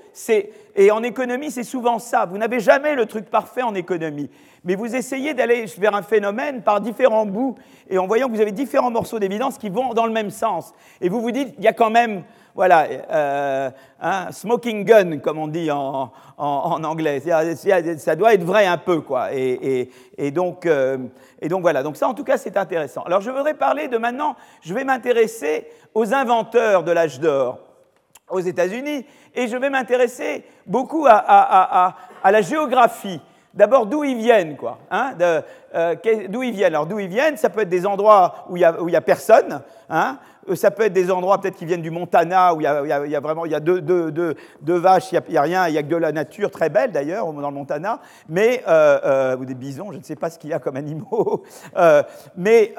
Et 0.75 0.89
en 0.89 1.03
économie, 1.03 1.51
c'est 1.51 1.63
souvent 1.63 1.99
ça. 1.99 2.25
Vous 2.25 2.39
n'avez 2.39 2.59
jamais 2.59 2.95
le 2.95 3.05
truc 3.05 3.29
parfait 3.29 3.61
en 3.61 3.75
économie. 3.75 4.31
Mais 4.63 4.73
vous 4.73 4.95
essayez 4.95 5.35
d'aller 5.35 5.65
vers 5.77 5.93
un 5.93 6.01
phénomène 6.01 6.63
par 6.63 6.81
différents 6.81 7.27
bouts 7.27 7.53
et 7.87 7.99
en 7.99 8.07
voyant 8.07 8.29
que 8.29 8.33
vous 8.33 8.41
avez 8.41 8.51
différents 8.51 8.89
morceaux 8.89 9.19
d'évidence 9.19 9.59
qui 9.59 9.69
vont 9.69 9.93
dans 9.93 10.07
le 10.07 10.11
même 10.11 10.31
sens. 10.31 10.73
Et 11.01 11.09
vous 11.09 11.21
vous 11.21 11.29
dites, 11.29 11.53
il 11.59 11.63
y 11.63 11.67
a 11.67 11.73
quand 11.73 11.91
même 11.91 12.23
voilà, 12.55 12.87
euh, 13.11 13.69
un 13.99 14.31
smoking 14.31 14.85
gun, 14.85 15.17
comme 15.19 15.37
on 15.39 15.49
dit 15.49 15.69
en, 15.69 16.09
anglais. 16.37 17.21
Ça 17.97 18.15
doit 18.15 18.33
être 18.33 18.45
vrai 18.45 18.65
un 18.65 18.77
peu, 18.77 19.01
quoi. 19.01 19.33
Et, 19.33 19.91
donc, 20.31 20.65
euh, 20.65 20.97
et 21.41 21.49
donc, 21.49 21.61
voilà. 21.61 21.83
Donc 21.83 21.97
ça, 21.97 22.07
en 22.07 22.13
tout 22.13 22.23
cas, 22.23 22.37
c'est 22.37 22.55
intéressant. 22.55 23.03
Alors, 23.03 23.19
je 23.19 23.29
voudrais 23.29 23.55
parler 23.55 23.89
de 23.89 23.97
maintenant, 23.97 24.37
je 24.61 24.73
vais 24.73 24.85
m'intéresser 24.85 25.67
aux 25.93 26.13
inventeurs 26.13 26.83
de 26.83 26.93
l'âge 26.93 27.19
d'or 27.19 27.59
aux 28.29 28.39
États-Unis, 28.39 29.05
et 29.35 29.47
je 29.47 29.57
vais 29.57 29.69
m'intéresser 29.69 30.45
beaucoup 30.65 31.05
à, 31.07 31.93
la 32.23 32.41
géographie. 32.41 33.21
D'abord, 33.53 33.85
d'où 33.85 34.03
ils 34.03 34.17
viennent, 34.17 34.57
quoi. 34.57 34.79
Hein, 34.89 35.13
euh, 35.21 35.95
d'où 36.27 36.41
ils 36.41 36.53
viennent? 36.53 36.73
Alors, 36.73 36.87
d'où 36.87 36.99
ils 36.99 37.07
viennent, 37.07 37.37
ça 37.37 37.49
peut 37.49 37.61
être 37.61 37.69
des 37.69 37.85
endroits 37.85 38.45
où 38.49 38.57
il 38.57 38.59
n'y 38.59 38.95
a, 38.95 38.97
a, 38.97 39.01
personne. 39.01 39.61
Hein, 39.89 40.17
ça 40.53 40.69
peut 40.71 40.83
être 40.83 40.93
des 40.93 41.09
endroits 41.11 41.39
peut-être 41.41 41.55
qui 41.55 41.65
viennent 41.65 41.81
du 41.81 41.89
Montana, 41.89 42.53
où 42.53 42.61
il 42.61 42.65
y 42.65 42.67
a, 42.67 43.19
vraiment 43.19 43.45
il 43.45 43.51
y 43.51 43.55
a 43.55 43.59
deux, 43.59 43.79
vaches, 44.67 45.11
il 45.11 45.21
n'y 45.29 45.37
a, 45.37 45.41
rien, 45.41 45.67
il 45.67 45.73
y 45.73 45.77
a 45.77 45.83
que 45.83 45.87
de 45.87 45.95
la 45.95 46.11
nature 46.11 46.51
très 46.51 46.69
belle 46.69 46.91
d'ailleurs 46.91 47.31
dans 47.33 47.49
le 47.49 47.55
Montana, 47.55 47.99
mais, 48.29 48.63
euh, 48.67 48.99
euh, 49.03 49.37
ou 49.37 49.45
des 49.45 49.55
bisons, 49.55 49.91
je 49.91 49.97
ne 49.97 50.03
sais 50.03 50.15
pas 50.15 50.29
ce 50.29 50.37
qu'il 50.37 50.51
y 50.51 50.53
a 50.53 50.59
comme 50.59 50.75
animaux, 50.75 51.43
mais, 52.37 52.75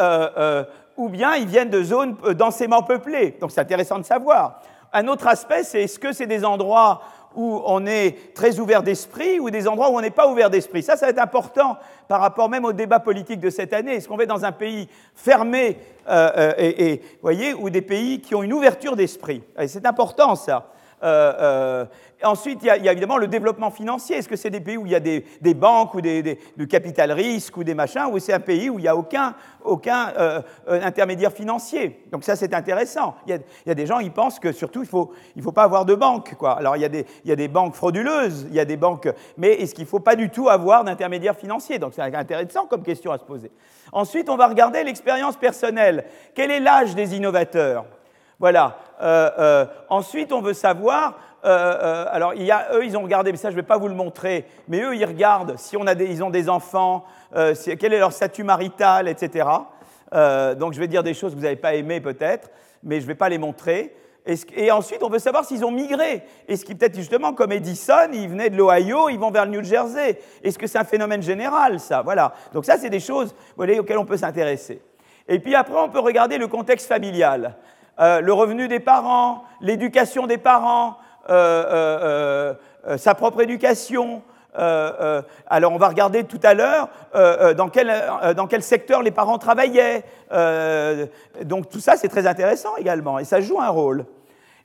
ou 0.96 1.08
bien 1.08 1.34
ils 1.34 1.46
viennent 1.46 1.70
de 1.70 1.82
zones 1.82 2.16
densément 2.34 2.82
peuplées. 2.82 3.36
Donc 3.40 3.50
c'est 3.50 3.60
intéressant 3.60 3.98
de 3.98 4.04
savoir. 4.04 4.60
Un 4.92 5.08
autre 5.08 5.26
aspect, 5.26 5.62
c'est 5.64 5.82
est-ce 5.82 5.98
que 5.98 6.12
c'est 6.12 6.26
des 6.26 6.44
endroits 6.44 7.02
où 7.36 7.62
on 7.64 7.86
est 7.86 8.34
très 8.34 8.58
ouvert 8.58 8.82
d'esprit 8.82 9.38
ou 9.38 9.50
des 9.50 9.68
endroits 9.68 9.90
où 9.90 9.96
on 9.96 10.00
n'est 10.00 10.10
pas 10.10 10.28
ouvert 10.28 10.50
d'esprit. 10.50 10.82
Ça, 10.82 10.96
ça 10.96 11.06
va 11.06 11.10
être 11.10 11.18
important 11.18 11.76
par 12.08 12.20
rapport 12.20 12.48
même 12.48 12.64
au 12.64 12.72
débat 12.72 12.98
politique 12.98 13.40
de 13.40 13.50
cette 13.50 13.72
année. 13.72 13.94
Est-ce 13.94 14.08
qu'on 14.08 14.16
va 14.16 14.26
dans 14.26 14.44
un 14.44 14.52
pays 14.52 14.88
fermé 15.14 15.76
euh, 16.08 16.30
euh, 16.36 16.54
et, 16.58 17.02
voyez, 17.22 17.54
ou 17.54 17.70
des 17.70 17.82
pays 17.82 18.20
qui 18.20 18.34
ont 18.34 18.42
une 18.42 18.52
ouverture 18.52 18.96
d'esprit? 18.96 19.42
C'est 19.66 19.86
important, 19.86 20.34
ça. 20.34 20.70
Euh, 21.02 21.84
Ensuite, 22.24 22.60
il 22.62 22.66
y, 22.66 22.70
a, 22.70 22.92
évidemment 22.92 23.18
le 23.18 23.26
développement 23.26 23.70
financier. 23.70 24.16
Est-ce 24.16 24.28
que 24.28 24.36
c'est 24.36 24.48
des 24.48 24.60
pays 24.60 24.78
où 24.78 24.86
il 24.86 24.92
y 24.92 24.94
a 24.94 25.00
des, 25.00 25.22
banques 25.54 25.94
ou 25.94 26.00
des, 26.00 26.38
du 26.56 26.66
capital 26.66 27.12
risque 27.12 27.56
ou 27.58 27.64
des 27.64 27.74
machins, 27.74 28.06
ou 28.10 28.18
c'est 28.18 28.32
un 28.32 28.40
pays 28.40 28.70
où 28.70 28.78
il 28.78 28.82
n'y 28.82 28.88
a 28.88 28.96
aucun, 28.96 29.34
aucun 29.62 30.12
euh, 30.16 30.40
euh, 30.68 30.80
intermédiaire 30.82 31.32
financier? 31.32 32.02
Donc 32.10 32.24
ça, 32.24 32.34
c'est 32.34 32.54
intéressant. 32.54 33.16
Il 33.26 33.38
y, 33.66 33.70
a, 33.70 33.74
des 33.74 33.86
gens 33.86 33.98
qui 33.98 34.08
pensent 34.08 34.38
que 34.38 34.52
surtout, 34.52 34.80
il 34.80 34.86
ne 34.86 34.88
faut, 34.88 35.12
il 35.36 35.42
faut 35.42 35.52
pas 35.52 35.64
avoir 35.64 35.84
de 35.84 35.94
banque. 35.94 36.34
Quoi. 36.36 36.52
Alors, 36.52 36.76
il 36.76 36.80
y, 36.80 36.86
a 36.86 36.88
des, 36.88 37.04
il 37.24 37.28
y 37.28 37.32
a 37.32 37.36
des 37.36 37.48
banques 37.48 37.74
frauduleuses, 37.74 38.46
il 38.48 38.54
y 38.54 38.60
a 38.60 38.64
des 38.64 38.78
banques... 38.78 39.08
Mais 39.36 39.52
est-ce 39.52 39.74
qu'il 39.74 39.84
ne 39.84 39.88
faut 39.88 40.00
pas 40.00 40.16
du 40.16 40.30
tout 40.30 40.48
avoir 40.48 40.84
d'intermédiaire 40.84 41.36
financier? 41.36 41.78
Donc 41.78 41.92
c'est 41.94 42.02
intéressant 42.02 42.66
comme 42.66 42.82
question 42.82 43.12
à 43.12 43.18
se 43.18 43.24
poser. 43.24 43.50
Ensuite, 43.92 44.30
on 44.30 44.36
va 44.36 44.46
regarder 44.46 44.82
l'expérience 44.84 45.36
personnelle. 45.36 46.06
Quel 46.34 46.50
est 46.50 46.60
l'âge 46.60 46.94
des 46.94 47.14
innovateurs? 47.14 47.84
Voilà. 48.38 48.78
Euh, 49.00 49.66
ensuite, 49.88 50.32
on 50.32 50.40
veut 50.40 50.54
savoir 50.54 51.14
euh, 51.46 51.78
euh, 51.80 52.06
alors, 52.10 52.32
eux, 52.32 52.84
ils 52.84 52.96
ont 52.96 53.02
regardé, 53.02 53.30
mais 53.30 53.38
ça, 53.38 53.50
je 53.50 53.56
ne 53.56 53.60
vais 53.60 53.66
pas 53.66 53.78
vous 53.78 53.88
le 53.88 53.94
montrer, 53.94 54.46
mais 54.68 54.80
eux, 54.80 54.96
ils 54.96 55.04
regardent 55.04 55.56
si 55.56 55.76
on 55.76 55.86
a 55.86 55.94
des, 55.94 56.06
ils 56.06 56.24
ont 56.24 56.30
des 56.30 56.48
enfants, 56.48 57.04
euh, 57.36 57.54
quel 57.78 57.92
est 57.92 57.98
leur 57.98 58.12
statut 58.12 58.42
marital, 58.42 59.08
etc. 59.08 59.48
donc, 60.58 60.72
je 60.72 60.80
vais 60.80 60.88
dire 60.88 61.02
des 61.02 61.14
choses 61.14 61.32
que 61.32 61.36
vous 61.36 61.44
n'avez 61.44 61.56
pas 61.56 61.74
aimées, 61.74 62.00
peut-être, 62.00 62.50
mais 62.82 62.96
je 62.96 63.02
ne 63.02 63.08
vais 63.08 63.14
pas 63.14 63.28
les 63.28 63.38
montrer. 63.38 63.94
Et, 64.56 64.72
ensuite, 64.72 65.04
on 65.04 65.08
veut 65.08 65.20
savoir 65.20 65.44
s'ils 65.44 65.64
ont 65.64 65.70
migré. 65.70 66.24
Est-ce 66.48 66.64
qu'ils, 66.64 66.76
peut-être 66.76 66.96
justement, 66.96 67.32
comme 67.32 67.52
Edison, 67.52 68.08
ils 68.12 68.28
venaient 68.28 68.50
de 68.50 68.56
l'Ohio, 68.56 69.08
ils 69.08 69.18
vont 69.18 69.30
vers 69.30 69.44
le 69.44 69.52
New 69.52 69.62
Jersey 69.62 70.18
Est-ce 70.42 70.58
que 70.58 70.66
c'est 70.66 70.78
un 70.78 70.84
phénomène 70.84 71.22
général, 71.22 71.78
ça? 71.78 72.02
Voilà. 72.02 72.32
Donc, 72.52 72.64
ça, 72.64 72.76
c'est 72.76 72.90
des 72.90 72.98
choses 72.98 73.36
auxquelles 73.56 73.98
on 73.98 74.04
peut 74.04 74.16
s'intéresser. 74.16 74.82
Et 75.28 75.38
puis 75.38 75.54
après, 75.54 75.78
on 75.78 75.88
peut 75.88 76.00
regarder 76.00 76.38
le 76.38 76.48
contexte 76.48 76.88
familial. 76.88 77.56
Le 77.98 78.32
revenu 78.32 78.68
des 78.68 78.80
parents, 78.80 79.44
l'éducation 79.60 80.26
des 80.26 80.38
parents, 80.38 80.98
euh, 81.28 81.32
euh, 81.32 82.54
euh, 82.86 82.96
sa 82.98 83.14
propre 83.14 83.40
éducation. 83.40 84.22
alors 84.54 85.72
on 85.72 85.76
va 85.76 85.88
regarder 85.88 86.24
tout 86.24 86.40
à 86.42 86.54
l'heure 86.54 86.88
dans, 87.56 87.68
quel, 87.68 87.92
dans 88.36 88.46
quel 88.46 88.62
secteur 88.62 89.02
les 89.02 89.10
parents 89.10 89.36
travaillaient. 89.36 90.04
donc 91.42 91.68
tout 91.68 91.80
ça 91.80 91.96
c'est 91.96 92.08
très 92.08 92.26
intéressant 92.26 92.74
également 92.76 93.18
et 93.18 93.24
ça 93.24 93.40
joue 93.40 93.60
un 93.60 93.68
rôle. 93.68 94.06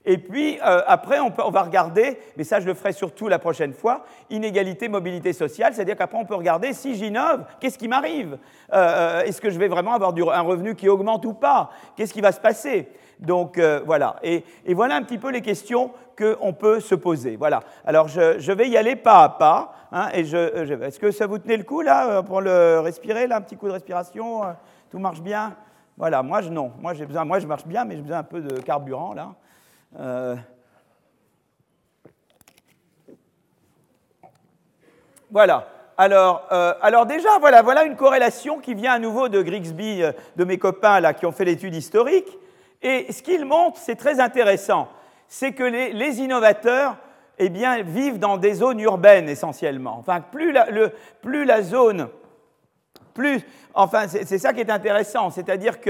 Et 0.05 0.17
puis 0.17 0.59
après, 0.61 1.19
on, 1.19 1.33
on, 1.45 1.51
va 1.51 1.63
regarder, 1.63 2.19
mais 2.37 2.45
ça 2.45 2.61
je 2.61 2.67
le 2.67 2.73
ferai 2.73 2.93
surtout 2.93 3.27
la 3.27 3.37
prochaine 3.37 3.73
fois, 3.73 4.05
inégalité, 4.29 4.87
mobilité 4.87 5.33
sociale, 5.33 5.73
c'est-à-dire 5.73 5.97
qu'après 5.97 6.17
on 6.17 6.25
peut 6.25 6.35
regarder 6.35 6.71
si 6.71 6.95
j'innove, 6.95 7.43
qu'est-ce 7.59 7.77
qui 7.77 7.87
m'arrive? 7.87 8.37
Est-ce 8.71 9.41
que 9.41 9.49
je 9.49 9.59
vais 9.59 9.67
vraiment 9.67 9.93
avoir 9.93 10.13
un 10.33 10.41
revenu 10.41 10.75
qui 10.75 10.87
augmente 10.87 11.25
ou 11.25 11.33
pas? 11.33 11.71
Qu'est-ce 11.97 12.13
qui 12.13 12.21
va 12.21 12.31
se 12.31 12.39
passer? 12.39 12.87
Donc 13.21 13.59
euh, 13.59 13.81
voilà. 13.85 14.15
Et, 14.23 14.43
voilà 14.69 14.95
un 14.95 15.03
petit 15.03 15.19
peu 15.19 15.29
les 15.29 15.41
questions 15.41 15.91
qu'on 16.17 16.53
peut 16.53 16.79
se 16.79 16.95
poser. 16.95 17.35
Voilà. 17.35 17.61
Alors 17.85 18.07
je, 18.07 18.51
vais 18.51 18.67
y 18.67 18.77
aller 18.77 18.95
pas 18.95 19.23
à 19.23 19.29
pas. 19.29 19.73
Hein, 19.91 20.09
je, 20.15 20.83
Est-ce 20.83 20.99
que 20.99 21.11
ça 21.11 21.27
vous 21.27 21.37
tenait 21.37 21.57
le 21.57 21.63
coup 21.63 21.81
là 21.81 22.09
euh, 22.09 22.21
pour 22.23 22.41
le 22.41 22.79
respirer 22.79 23.27
là, 23.27 23.37
un 23.37 23.41
petit 23.41 23.55
coup 23.55 23.67
de 23.67 23.73
respiration 23.73 24.43
euh, 24.43 24.47
Tout 24.89 24.97
marche 24.97 25.21
bien? 25.21 25.55
Voilà. 25.97 26.23
Moi 26.23 26.41
je 26.41 26.49
non. 26.49 26.71
Moi 26.79 26.93
je 26.93 27.47
marche 27.47 27.65
bien, 27.65 27.85
mais 27.85 27.95
j'ai 27.95 28.01
besoin 28.01 28.19
un 28.19 28.23
peu 28.23 28.41
de 28.41 28.59
carburant 28.59 29.13
là. 29.13 29.35
Voilà. 35.29 35.67
Alors, 35.97 36.47
alors, 36.81 37.05
déjà, 37.05 37.37
voilà, 37.39 37.61
voilà 37.61 37.83
une 37.83 37.95
corrélation 37.95 38.59
qui 38.59 38.73
vient 38.73 38.93
à 38.93 38.99
nouveau 38.99 39.29
de 39.29 39.41
Grigsby, 39.41 40.01
de 40.35 40.43
mes 40.43 40.57
copains 40.57 40.99
là, 40.99 41.13
qui 41.13 41.25
ont 41.25 41.31
fait 41.31 41.45
l'étude 41.45 41.75
historique. 41.75 42.37
Et 42.81 43.11
ce 43.11 43.21
qu'il 43.21 43.45
montre, 43.45 43.77
c'est 43.77 43.95
très 43.95 44.19
intéressant, 44.19 44.87
c'est 45.27 45.53
que 45.53 45.63
les, 45.63 46.19
innovateurs 46.19 46.97
eh 47.37 47.49
bien, 47.49 47.81
vivent 47.83 48.19
dans 48.19 48.37
des 48.37 48.55
zones 48.55 48.79
urbaines 48.79 49.29
essentiellement. 49.29 49.97
Enfin, 49.99 50.21
plus 50.21 50.51
la, 50.51 51.61
zone, 51.61 52.09
plus, 53.13 53.41
enfin, 53.73 54.07
c'est 54.07 54.37
ça 54.37 54.53
qui 54.53 54.61
est 54.61 54.71
intéressant, 54.71 55.29
c'est-à-dire 55.29 55.79
que 55.79 55.89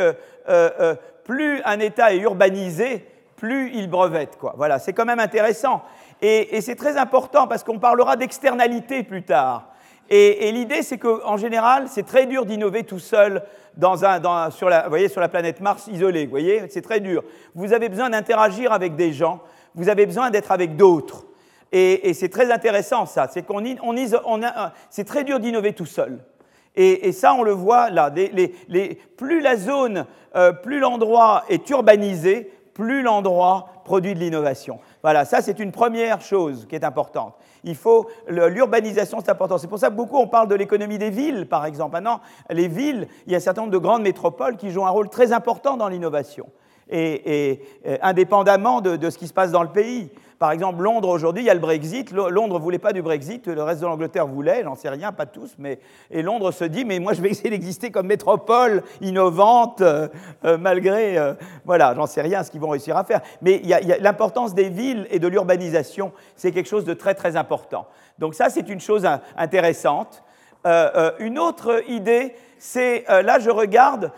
euh, 0.49 0.69
euh, 0.79 0.95
plus 1.23 1.61
un 1.65 1.79
État 1.79 2.13
est 2.13 2.19
urbanisé, 2.19 3.05
plus 3.37 3.71
ils 3.73 3.89
brevettent. 3.89 4.37
Quoi. 4.37 4.53
Voilà, 4.57 4.77
c'est 4.77 4.93
quand 4.93 5.05
même 5.05 5.19
intéressant. 5.19 5.81
Et, 6.21 6.61
c'est 6.61 6.75
très 6.75 6.97
important 6.97 7.47
parce 7.47 7.63
qu'on 7.63 7.79
parlera 7.79 8.15
d'externalité 8.15 9.03
plus 9.03 9.23
tard. 9.23 9.69
Et, 10.09 10.51
l'idée, 10.51 10.83
c'est 10.83 10.97
qu'en 10.97 11.37
général, 11.37 11.85
c'est 11.87 12.05
très 12.05 12.25
dur 12.25 12.45
d'innover 12.45 12.83
tout 12.83 12.99
seul 12.99 13.43
dans 13.77 14.05
un, 14.05 14.51
sur, 14.51 14.69
la, 14.69 14.87
voyez, 14.89 15.07
sur 15.07 15.21
la 15.21 15.29
planète 15.29 15.61
Mars 15.61 15.87
isolée. 15.87 16.25
Vous 16.25 16.31
voyez, 16.31 16.63
c'est 16.69 16.81
très 16.81 16.99
dur. 16.99 17.23
Vous 17.55 17.73
avez 17.73 17.89
besoin 17.89 18.09
d'interagir 18.09 18.71
avec 18.73 18.95
des 18.95 19.13
gens. 19.13 19.41
Vous 19.75 19.89
avez 19.89 20.05
besoin 20.05 20.29
d'être 20.29 20.51
avec 20.51 20.75
d'autres. 20.75 21.25
Et, 21.71 22.13
c'est 22.13 22.29
très 22.29 22.51
intéressant 22.51 23.05
ça. 23.05 23.29
C'est 23.31 23.43
qu'on 23.43 23.63
on, 23.81 24.41
c'est 24.89 25.05
très 25.05 25.23
dur 25.23 25.39
d'innover 25.39 25.73
tout 25.73 25.85
seul. 25.85 26.19
Et, 26.75 27.11
ça, 27.11 27.33
on 27.33 27.43
le 27.43 27.51
voit 27.51 27.89
là. 27.89 28.13
Plus 29.17 29.41
la 29.41 29.55
zone, 29.55 30.05
euh, 30.35 30.51
plus 30.51 30.79
l'endroit 30.79 31.43
est 31.49 31.69
urbanisé, 31.69 32.51
plus 32.73 33.01
l'endroit 33.01 33.69
produit 33.85 34.13
de 34.13 34.19
l'innovation. 34.19 34.79
Voilà, 35.03 35.25
ça 35.25 35.41
c'est 35.41 35.59
une 35.59 35.71
première 35.71 36.21
chose 36.21 36.67
qui 36.69 36.75
est 36.75 36.83
importante. 36.83 37.33
Il 37.63 37.75
faut 37.75 38.07
l'urbanisation, 38.27 39.19
c'est 39.19 39.31
important. 39.31 39.57
C'est 39.57 39.67
pour 39.67 39.79
ça 39.79 39.89
que 39.89 39.95
beaucoup 39.95 40.17
on 40.17 40.27
parle 40.27 40.47
de 40.47 40.55
l'économie 40.55 40.97
des 40.97 41.09
villes, 41.09 41.47
par 41.47 41.65
exemple. 41.65 41.93
Maintenant, 41.93 42.21
les 42.49 42.67
villes, 42.67 43.07
il 43.25 43.31
y 43.31 43.35
a 43.35 43.37
un 43.37 43.41
certain 43.41 43.61
nombre 43.61 43.73
de 43.73 43.77
grandes 43.77 44.03
métropoles 44.03 44.57
qui 44.57 44.71
jouent 44.71 44.85
un 44.85 44.89
rôle 44.89 45.09
très 45.09 45.31
important 45.31 45.77
dans 45.77 45.87
l'innovation, 45.87 46.47
et, 46.89 47.61
euh, 47.85 47.97
indépendamment 48.01 48.81
de, 48.81 49.09
ce 49.09 49.17
qui 49.17 49.27
se 49.27 49.33
passe 49.33 49.51
dans 49.51 49.63
le 49.63 49.69
pays. 49.69 50.09
Par 50.41 50.51
exemple, 50.51 50.81
Londres 50.81 51.09
aujourd'hui, 51.09 51.43
il 51.43 51.45
y 51.45 51.51
a 51.51 51.53
le 51.53 51.59
Brexit. 51.59 52.09
Londres 52.09 52.55
ne 52.55 52.63
voulait 52.63 52.79
pas 52.79 52.93
du 52.93 53.03
Brexit, 53.03 53.45
le 53.45 53.61
reste 53.61 53.81
de 53.81 53.85
l'Angleterre 53.85 54.25
voulait, 54.25 54.63
j'en 54.63 54.73
sais 54.73 54.89
rien, 54.89 55.11
pas 55.11 55.27
tous, 55.27 55.53
mais 55.59 55.77
et 56.09 56.23
Londres 56.23 56.51
se 56.51 56.63
dit, 56.63 56.83
mais 56.83 56.97
moi 56.97 57.13
je 57.13 57.21
vais 57.21 57.29
essayer 57.29 57.51
d'exister 57.51 57.91
comme 57.91 58.07
métropole 58.07 58.81
innovante, 59.01 59.81
euh, 59.81 60.07
euh, 60.43 60.57
malgré, 60.57 61.15
euh, 61.15 61.35
voilà, 61.63 61.93
j'en 61.95 62.07
sais 62.07 62.23
rien 62.23 62.41
ce 62.41 62.49
qu'ils 62.49 62.59
vont 62.59 62.69
réussir 62.69 62.97
à 62.97 63.03
faire. 63.03 63.21
Mais 63.43 63.61
l'importance 63.99 64.55
des 64.55 64.69
villes 64.69 65.05
et 65.11 65.19
de 65.19 65.27
l'urbanisation, 65.27 66.11
c'est 66.35 66.51
quelque 66.51 66.69
chose 66.69 66.85
de 66.85 66.95
très 66.95 67.13
très 67.13 67.35
important. 67.35 67.85
Donc 68.17 68.33
ça, 68.33 68.49
c'est 68.49 68.67
une 68.67 68.81
chose 68.81 69.07
intéressante. 69.37 70.23
une 71.19 71.37
autre 71.37 71.83
idée, 71.87 72.33
c'est, 72.57 73.05
là 73.07 73.37
je 73.37 73.51
regarde 73.51 74.11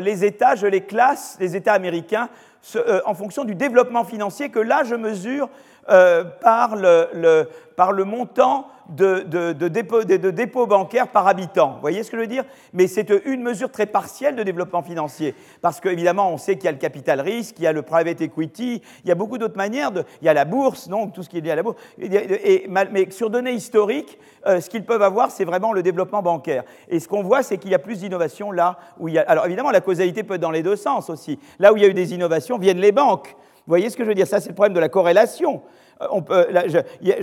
les 0.00 0.24
États, 0.24 0.56
je 0.56 0.66
les 0.66 0.80
classe, 0.80 1.36
les 1.38 1.54
États 1.54 1.74
américains, 1.74 2.30
euh, 2.74 3.00
en 3.04 3.14
fonction 3.14 3.44
du 3.44 3.54
développement 3.54 4.04
financier 4.04 4.50
que 4.50 4.58
là, 4.58 4.82
je 4.84 4.94
mesure 4.94 5.48
euh, 5.88 6.24
par, 6.24 6.74
le, 6.74 7.48
par, 7.76 7.92
le, 7.92 8.04
montant 8.04 8.68
de, 8.88 10.30
dépôts 10.30 10.66
bancaires 10.66 11.08
par 11.08 11.26
habitant. 11.26 11.74
Vous 11.74 11.80
voyez 11.80 12.02
ce 12.02 12.10
que 12.10 12.16
je 12.16 12.22
veux 12.22 12.28
dire? 12.28 12.44
Mais 12.72 12.86
c'est 12.86 13.10
une 13.24 13.42
mesure 13.42 13.70
très 13.70 13.86
partielle 13.86 14.36
de 14.36 14.42
développement 14.42 14.82
financier. 14.82 15.34
Parce 15.62 15.80
qu'évidemment, 15.80 16.30
on 16.32 16.36
sait 16.36 16.56
qu'il 16.56 16.64
y 16.64 16.68
a 16.68 16.72
le 16.72 16.78
capital 16.78 17.20
risque, 17.20 17.56
il 17.58 17.64
y 17.64 17.66
a 17.66 17.72
le 17.72 17.82
private 17.82 18.20
equity, 18.20 18.82
il 19.04 19.08
y 19.08 19.12
a 19.12 19.14
beaucoup 19.14 19.38
d'autres 19.38 19.56
manières. 19.56 19.92
De, 19.92 20.04
il 20.22 20.26
y 20.26 20.28
a 20.28 20.34
la 20.34 20.44
bourse, 20.44 20.88
donc 20.88 21.12
tout 21.12 21.22
ce 21.22 21.28
qui 21.28 21.38
est 21.38 21.40
lié 21.40 21.52
à 21.52 21.56
la 21.56 21.62
bourse. 21.62 21.76
Mais 21.98 23.10
sur 23.10 23.30
données 23.30 23.52
historiques, 23.52 24.18
euh, 24.46 24.60
ce 24.60 24.70
qu'ils 24.70 24.84
peuvent 24.84 25.02
avoir, 25.02 25.30
c'est 25.30 25.44
vraiment 25.44 25.72
le 25.72 25.82
développement 25.82 26.22
bancaire. 26.22 26.64
Et 26.88 27.00
ce 27.00 27.08
qu'on 27.08 27.22
voit, 27.22 27.42
c'est 27.42 27.58
qu'il 27.58 27.70
y 27.70 27.74
a 27.74 27.78
plus 27.78 28.00
d'innovations 28.00 28.52
là 28.52 28.78
où 28.98 29.08
il 29.08 29.14
y 29.14 29.18
a. 29.18 29.22
Alors 29.22 29.46
évidemment, 29.46 29.70
la 29.70 29.80
causalité 29.80 30.22
peut 30.22 30.34
être 30.34 30.40
dans 30.40 30.50
les 30.50 30.62
deux 30.62 30.76
sens 30.76 31.10
aussi. 31.10 31.38
Là 31.58 31.72
où 31.72 31.76
il 31.76 31.82
y 31.82 31.86
a 31.86 31.88
eu 31.88 31.94
des 31.94 32.14
innovations, 32.14 32.58
viennent 32.58 32.80
les 32.80 32.92
banques. 32.92 33.34
Vous 33.66 33.72
voyez 33.72 33.90
ce 33.90 33.96
que 33.96 34.04
je 34.04 34.08
veux 34.08 34.14
dire? 34.14 34.28
Ça, 34.28 34.40
c'est 34.40 34.50
le 34.50 34.54
problème 34.54 34.74
de 34.74 34.80
la 34.80 34.88
corrélation. 34.88 35.62
Euh, 36.02 36.20
peut, 36.20 36.46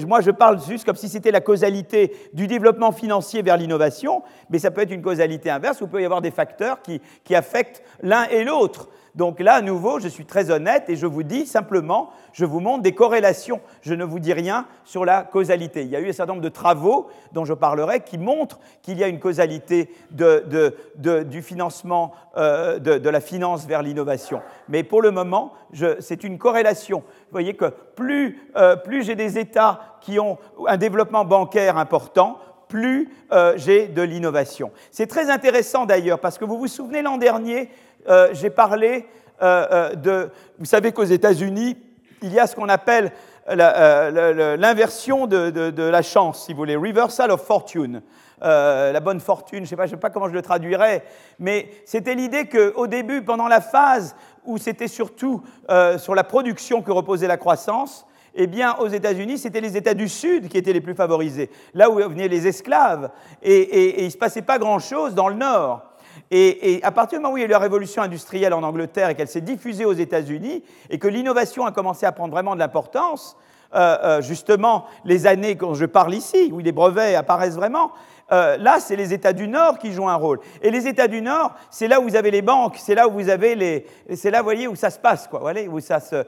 moi, 0.07 0.21
je 0.21 0.31
parle 0.31 0.62
juste 0.63 0.86
comme 0.86 0.95
si 0.95 1.09
c'était 1.09 1.31
la 1.31 1.41
causalité 1.41 2.15
du 2.33 2.47
développement 2.47 2.91
financier 2.91 3.41
vers 3.41 3.57
l'innovation, 3.57 4.23
mais 4.49 4.59
ça 4.59 4.71
peut 4.71 4.81
être 4.81 4.91
une 4.91 5.01
causalité 5.01 5.49
inverse 5.49 5.81
où 5.81 5.86
il 5.86 5.89
peut 5.89 6.01
y 6.01 6.05
avoir 6.05 6.21
des 6.21 6.31
facteurs 6.31 6.81
qui, 6.81 7.01
qui 7.23 7.36
affectent 7.36 7.83
l'un 8.01 8.25
et 8.25 8.43
l'autre. 8.43 8.89
Donc 9.15 9.39
là, 9.39 9.56
à 9.56 9.62
nouveau, 9.62 9.99
je 9.99 10.08
suis 10.08 10.26
très 10.26 10.49
honnête 10.49 10.86
et 10.89 10.95
je 10.95 11.06
vous 11.06 11.21
dis 11.21 11.45
simplement, 11.45 12.10
je 12.32 12.45
vous 12.45 12.60
montre 12.60 12.82
des 12.82 12.95
corrélations. 12.95 13.62
Je 13.82 13.93
ne 13.93 14.04
vous 14.04 14.19
dis 14.19 14.34
rien 14.34 14.65
sur 14.86 15.06
la 15.06 15.21
causalité. 15.21 15.84
Il 15.84 15.89
y 15.89 15.95
a 15.95 15.99
eu 15.99 16.10
un 16.10 16.13
certain 16.13 16.34
nombre 16.34 16.43
de 16.43 16.49
travaux 16.49 17.08
dont 17.32 17.45
je 17.45 17.54
parlerai 17.54 17.99
qui 17.99 18.17
montrent 18.17 18.60
qu'il 18.82 18.97
y 18.97 19.04
a 19.04 19.08
une 19.08 19.19
causalité 19.19 19.93
du 20.10 21.41
financement, 21.43 22.13
euh, 22.38 22.80
de, 22.80 23.10
la 23.10 23.21
finance 23.21 23.67
vers 23.67 23.84
l'innovation. 23.84 24.41
Mais 24.67 24.84
pour 24.84 25.02
le 25.04 25.12
moment, 25.12 25.54
c'est 25.99 26.23
une 26.23 26.39
corrélation. 26.39 26.99
Vous 26.99 27.32
voyez 27.34 27.54
que 27.54 27.71
plus, 27.95 28.39
euh, 28.56 28.76
plus 28.76 29.04
j'ai 29.04 29.15
des 29.15 29.38
États 29.38 29.97
qui 30.02 30.19
ont 30.19 30.39
un 30.67 30.78
développement 30.78 31.23
bancaire 31.23 31.78
important, 31.78 32.39
plus 32.73 33.08
euh, 33.32 33.54
j'ai 33.56 33.88
de 33.88 34.02
l'innovation. 34.02 34.71
C'est 34.89 35.06
très 35.06 35.30
intéressant 35.30 35.86
d'ailleurs 35.86 36.19
parce 36.19 36.39
que 36.39 36.45
vous 36.45 36.58
vous 36.58 36.67
souvenez 36.67 37.04
l'an 37.04 37.17
dernier, 37.17 37.69
euh, 38.08 38.30
j'ai 38.34 38.50
parlé 38.50 39.06
euh, 39.42 39.66
euh, 39.72 39.96
de... 39.96 40.30
Vous 40.60 40.66
savez 40.66 40.92
qu'aux 40.92 41.04
États-Unis, 41.04 41.78
il 42.22 42.34
y 42.34 42.39
a 42.39 42.48
ce 42.48 42.56
qu'on 42.56 42.70
appelle 42.70 43.12
l'inversion 43.48 45.28
de, 45.28 45.82
la 45.82 46.02
chance, 46.02 46.46
si 46.46 46.54
vous 46.54 46.60
voulez, 46.60 46.78
reversal 46.78 47.30
of 47.32 47.42
fortune. 47.42 48.02
la 48.42 49.00
bonne 49.02 49.20
fortune, 49.20 49.60
je 49.60 49.63
ne 49.63 49.68
sais, 49.68 49.76
pas, 49.76 49.88
sais 49.88 49.98
pas 49.98 50.10
comment 50.10 50.30
je 50.30 50.34
le 50.34 50.42
traduirais, 50.42 51.04
mais 51.39 51.70
c'était 51.86 52.16
l'idée 52.16 52.48
qu'au 52.48 52.88
début, 52.88 53.22
pendant 53.22 53.50
la 53.50 53.60
phase 53.60 54.16
où 54.46 54.58
c'était 54.58 54.88
surtout 54.88 55.44
sur 55.98 56.16
la 56.16 56.24
production 56.24 56.82
que 56.82 56.92
reposait 56.94 57.28
la 57.28 57.36
croissance, 57.36 58.06
eh 58.34 58.48
bien, 58.48 58.78
aux 58.80 58.88
États-Unis, 58.88 59.38
c'était 59.38 59.60
les 59.60 59.76
États 59.76 59.94
du 59.94 60.08
Sud 60.08 60.48
qui 60.48 60.58
étaient 60.58 60.72
les 60.72 60.80
plus 60.80 60.96
favorisés, 60.96 61.50
là 61.74 61.89
où 61.89 61.96
venaient 61.96 62.30
les 62.30 62.48
esclaves, 62.48 63.10
et 63.42 64.00
il 64.00 64.06
ne 64.06 64.10
se 64.10 64.18
passait 64.18 64.42
pas 64.42 64.58
grand-chose 64.58 65.16
dans 65.16 65.28
le 65.28 65.36
Nord. 65.36 65.92
Et, 66.36 66.80
à 66.82 66.91
partir 66.91 67.19
du 67.19 67.22
moment 67.22 67.36
où 67.36 67.38
il 67.38 67.41
y 67.41 67.43
a 67.43 67.46
eu 67.46 67.52
la 67.52 67.60
révolution 67.60 68.02
industrielle 68.02 68.56
en 68.56 68.63
Angleterre 68.63 69.10
et 69.10 69.15
qu'elle 69.15 69.28
s'est 69.28 69.39
diffusée 69.39 69.86
aux 69.86 69.93
États-Unis 69.93 70.63
et 70.89 70.98
que 70.98 71.08
l'innovation 71.08 71.63
a 71.63 71.72
commencé 71.72 72.08
à 72.08 72.12
prendre 72.12 72.34
vraiment 72.34 72.56
de 72.56 72.60
l'importance, 72.60 73.38
euh, 73.76 73.98
euh, 74.04 74.22
justement 74.24 74.86
les 75.06 75.28
années 75.28 75.54
dont 75.54 75.76
je 75.76 75.86
parle 75.86 76.15
ici, 76.15 76.50
où 76.52 76.58
les 76.58 76.72
brevets 76.72 77.13
apparaissent 77.13 77.56
vraiment, 77.56 77.91
euh, 78.31 78.57
là, 78.57 78.79
c'est 78.79 78.95
les 78.95 79.13
États 79.13 79.33
du 79.33 79.47
Nord 79.47 79.77
qui 79.77 79.91
jouent 79.91 80.07
un 80.07 80.15
rôle. 80.15 80.39
Et 80.62 80.71
les 80.71 80.88
États 80.88 81.07
du 81.07 81.21
Nord, 81.21 81.53
c'est 81.69 81.88
là 81.88 81.99
où 81.99 82.03
vous 82.03 82.15
avez 82.15 82.31
les 82.31 82.41
banques, 82.41 82.77
c'est 82.77 82.95
là 82.95 83.07
où 83.07 83.12
vous 83.12 83.29
avez 83.29 83.55
les, 83.55 83.86
c'est 84.15 84.31
là, 84.31 84.41
voyez, 84.41 84.67
où 84.67 84.75
ça 84.75 84.89
se 84.89 84.99
passe, 84.99 85.27
quoi. 85.27 85.53
Où 85.69 85.79
ça 85.79 85.99
se, 85.99 86.23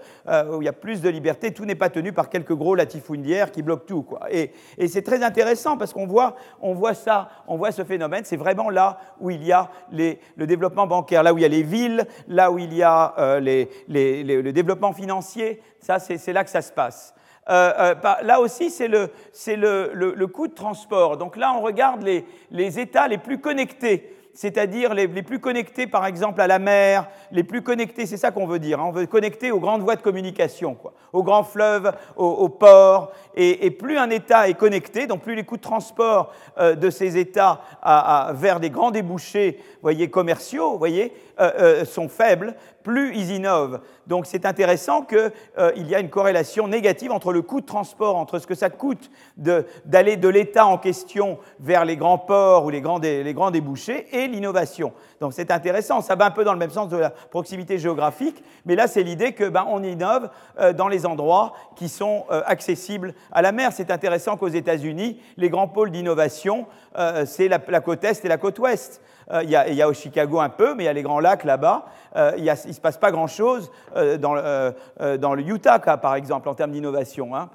où 0.52 0.62
il 0.62 0.66
y 0.66 0.70
a 0.70 0.74
plus 0.74 1.02
de 1.02 1.10
liberté. 1.10 1.54
Tout 1.54 1.66
n'est 1.66 1.76
pas 1.76 1.90
tenu 1.90 2.12
par 2.12 2.30
quelques 2.30 2.54
gros 2.54 2.76
latifundiaires 2.76 3.52
qui 3.52 3.62
bloquent 3.62 3.86
tout, 3.88 4.04
quoi. 4.04 4.28
Et, 4.30 4.52
c'est 4.88 5.02
très 5.02 5.24
intéressant 5.24 5.78
parce 5.78 5.94
qu'on 5.94 6.06
voit, 6.06 6.36
on 6.62 6.74
voit 6.74 6.94
ça, 6.94 7.30
on 7.48 7.58
voit 7.58 7.72
ce 7.72 7.84
phénomène. 7.84 8.24
C'est 8.26 8.38
vraiment 8.38 8.70
là 8.70 9.00
où 9.20 9.30
il 9.30 9.44
y 9.44 9.52
a 9.52 9.70
le 9.92 10.46
développement 10.46 10.88
bancaire, 10.88 11.24
là 11.24 11.34
où 11.34 11.38
il 11.38 11.42
y 11.42 11.46
a 11.46 11.50
les 11.50 11.64
villes, 11.64 12.06
là 12.28 12.52
où 12.52 12.60
il 12.60 12.74
y 12.74 12.84
a 12.84 13.40
les, 13.40 13.70
le 13.88 14.52
développement 14.52 14.94
financier. 14.94 15.62
Ça, 15.80 16.00
c'est 16.00 16.34
là 16.34 16.44
que 16.44 16.50
ça 16.50 16.62
se 16.62 16.72
passe. 16.72 17.15
Euh, 17.50 17.94
euh, 18.04 18.14
là 18.24 18.40
aussi, 18.40 18.70
c'est 18.70 18.88
le, 18.88 19.12
le, 19.94 20.28
coût 20.28 20.48
de 20.48 20.54
transport. 20.54 21.18
Donc 21.18 21.38
là, 21.38 21.54
on 21.56 21.62
regarde 21.62 22.02
les, 22.02 22.26
les 22.52 22.80
États 22.80 23.08
les 23.08 23.18
plus 23.18 23.40
connectés 23.40 24.12
c'est-à-dire 24.36 24.94
les, 24.94 25.08
plus 25.08 25.40
connectés 25.40 25.88
par 25.88 26.06
exemple 26.06 26.42
à 26.42 26.48
la 26.48 26.60
mer, 26.60 27.08
les 27.32 27.44
plus 27.44 27.62
connectés, 27.62 28.06
c'est 28.06 28.18
ça 28.18 28.32
qu'on 28.32 28.46
veut 28.46 28.60
dire, 28.60 28.80
hein. 28.80 28.86
on 28.88 28.92
veut 28.92 29.08
connecter 29.08 29.52
aux 29.52 29.60
grandes 29.60 29.82
voies 29.82 29.96
de 29.96 30.02
communication, 30.02 30.76
quoi, 30.76 30.94
aux 31.14 31.24
grands 31.24 31.44
fleuves, 31.44 31.94
aux, 32.18 32.50
ports, 32.50 33.12
et, 33.36 33.72
plus 33.72 33.98
un 33.98 34.10
État 34.10 34.50
est 34.50 34.54
connecté, 34.54 35.08
donc 35.08 35.22
plus 35.22 35.36
les 35.36 35.46
coûts 35.46 35.58
de 35.58 35.62
transport 35.62 36.34
euh, 36.58 36.76
de 36.76 36.90
ces 36.90 37.18
États 37.18 37.62
vers 38.34 38.60
des 38.60 38.70
grands 38.70 38.92
débouchés 38.92 39.60
voyez, 39.82 40.10
commerciaux 40.10 40.78
voyez, 40.78 41.14
euh, 41.40 41.52
euh, 41.60 41.86
sont 41.86 42.08
faibles, 42.08 42.56
plus 42.84 43.16
ils 43.16 43.32
innovent. 43.32 43.80
Donc 44.08 44.26
c'est 44.26 44.46
intéressant 44.46 45.02
qu'il 45.02 45.88
y 45.88 45.96
a 45.96 46.00
une 46.00 46.10
corrélation 46.10 46.68
négative 46.68 47.12
entre 47.12 47.34
le 47.34 47.42
coût 47.42 47.62
de 47.62 47.66
transport, 47.66 48.16
entre 48.16 48.38
ce 48.38 48.46
que 48.46 48.54
ça 48.54 48.70
coûte 48.70 49.10
d'aller 49.38 50.18
de, 50.18 50.30
l'État 50.30 50.68
en 50.68 50.78
question 50.78 51.40
vers 51.60 51.84
les 51.84 51.98
grands 51.98 52.20
ports 52.20 52.66
ou 52.66 52.70
les 52.70 52.82
grands, 52.82 53.00
les 53.00 53.34
grands 53.34 53.50
débouchés, 53.50 54.08
et 54.12 54.28
l'innovation. 54.28 54.94
Donc 55.20 55.34
c'est 55.34 55.52
intéressant, 55.52 56.02
ça 56.02 56.16
va 56.16 56.26
un 56.26 56.32
peu 56.32 56.44
dans 56.44 56.54
le 56.54 56.60
même 56.60 56.70
sens 56.70 56.90
de 56.90 56.98
la 56.98 57.10
proximité 57.10 57.80
géographique, 57.80 58.44
mais 58.66 58.76
là 58.76 58.88
c'est 58.88 59.04
l'idée 59.04 59.34
que 59.34 59.50
ben, 59.50 59.66
on 59.68 59.82
innove 59.84 60.30
euh, 60.60 60.74
dans 60.74 60.88
les 60.88 61.06
endroits 61.06 61.54
qui 61.76 61.90
sont 61.90 62.26
euh, 62.32 62.42
accessibles 62.46 63.14
à 63.32 63.42
la 63.42 63.52
mer. 63.52 63.72
C'est 63.74 63.92
intéressant 63.92 64.38
qu'aux 64.38 64.48
États-Unis, 64.48 65.20
les 65.38 65.50
grands 65.50 65.68
pôles 65.68 65.92
d'innovation, 65.92 66.68
euh, 66.98 67.26
c'est 67.26 67.48
la, 67.48 67.60
côte 67.60 68.04
est 68.04 68.24
et 68.24 68.28
la 68.28 68.38
côte 68.38 68.60
ouest. 68.60 69.02
Il 69.42 69.50
y, 69.50 69.56
a, 69.56 69.68
il 69.68 69.74
y, 69.74 69.82
a, 69.82 69.90
au 69.90 69.94
Chicago 69.94 70.40
un 70.40 70.50
peu, 70.50 70.76
mais 70.76 70.84
il 70.84 70.86
y 70.86 70.90
a 70.90 70.94
les 70.94 71.02
grands 71.02 71.20
lacs 71.20 71.46
là-bas. 71.46 71.86
il 72.38 72.44
ne 72.44 72.56
se 72.56 72.80
passe 72.80 72.98
pas 72.98 73.12
grand-chose 73.12 73.72
dans, 74.20 74.36
dans, 75.18 75.34
le 75.34 75.42
Utah, 75.42 75.80
par 75.80 76.14
exemple, 76.14 76.48
en 76.48 76.54
termes 76.54 76.72
d'innovation. 76.72 77.32
Hein. 77.36 77.50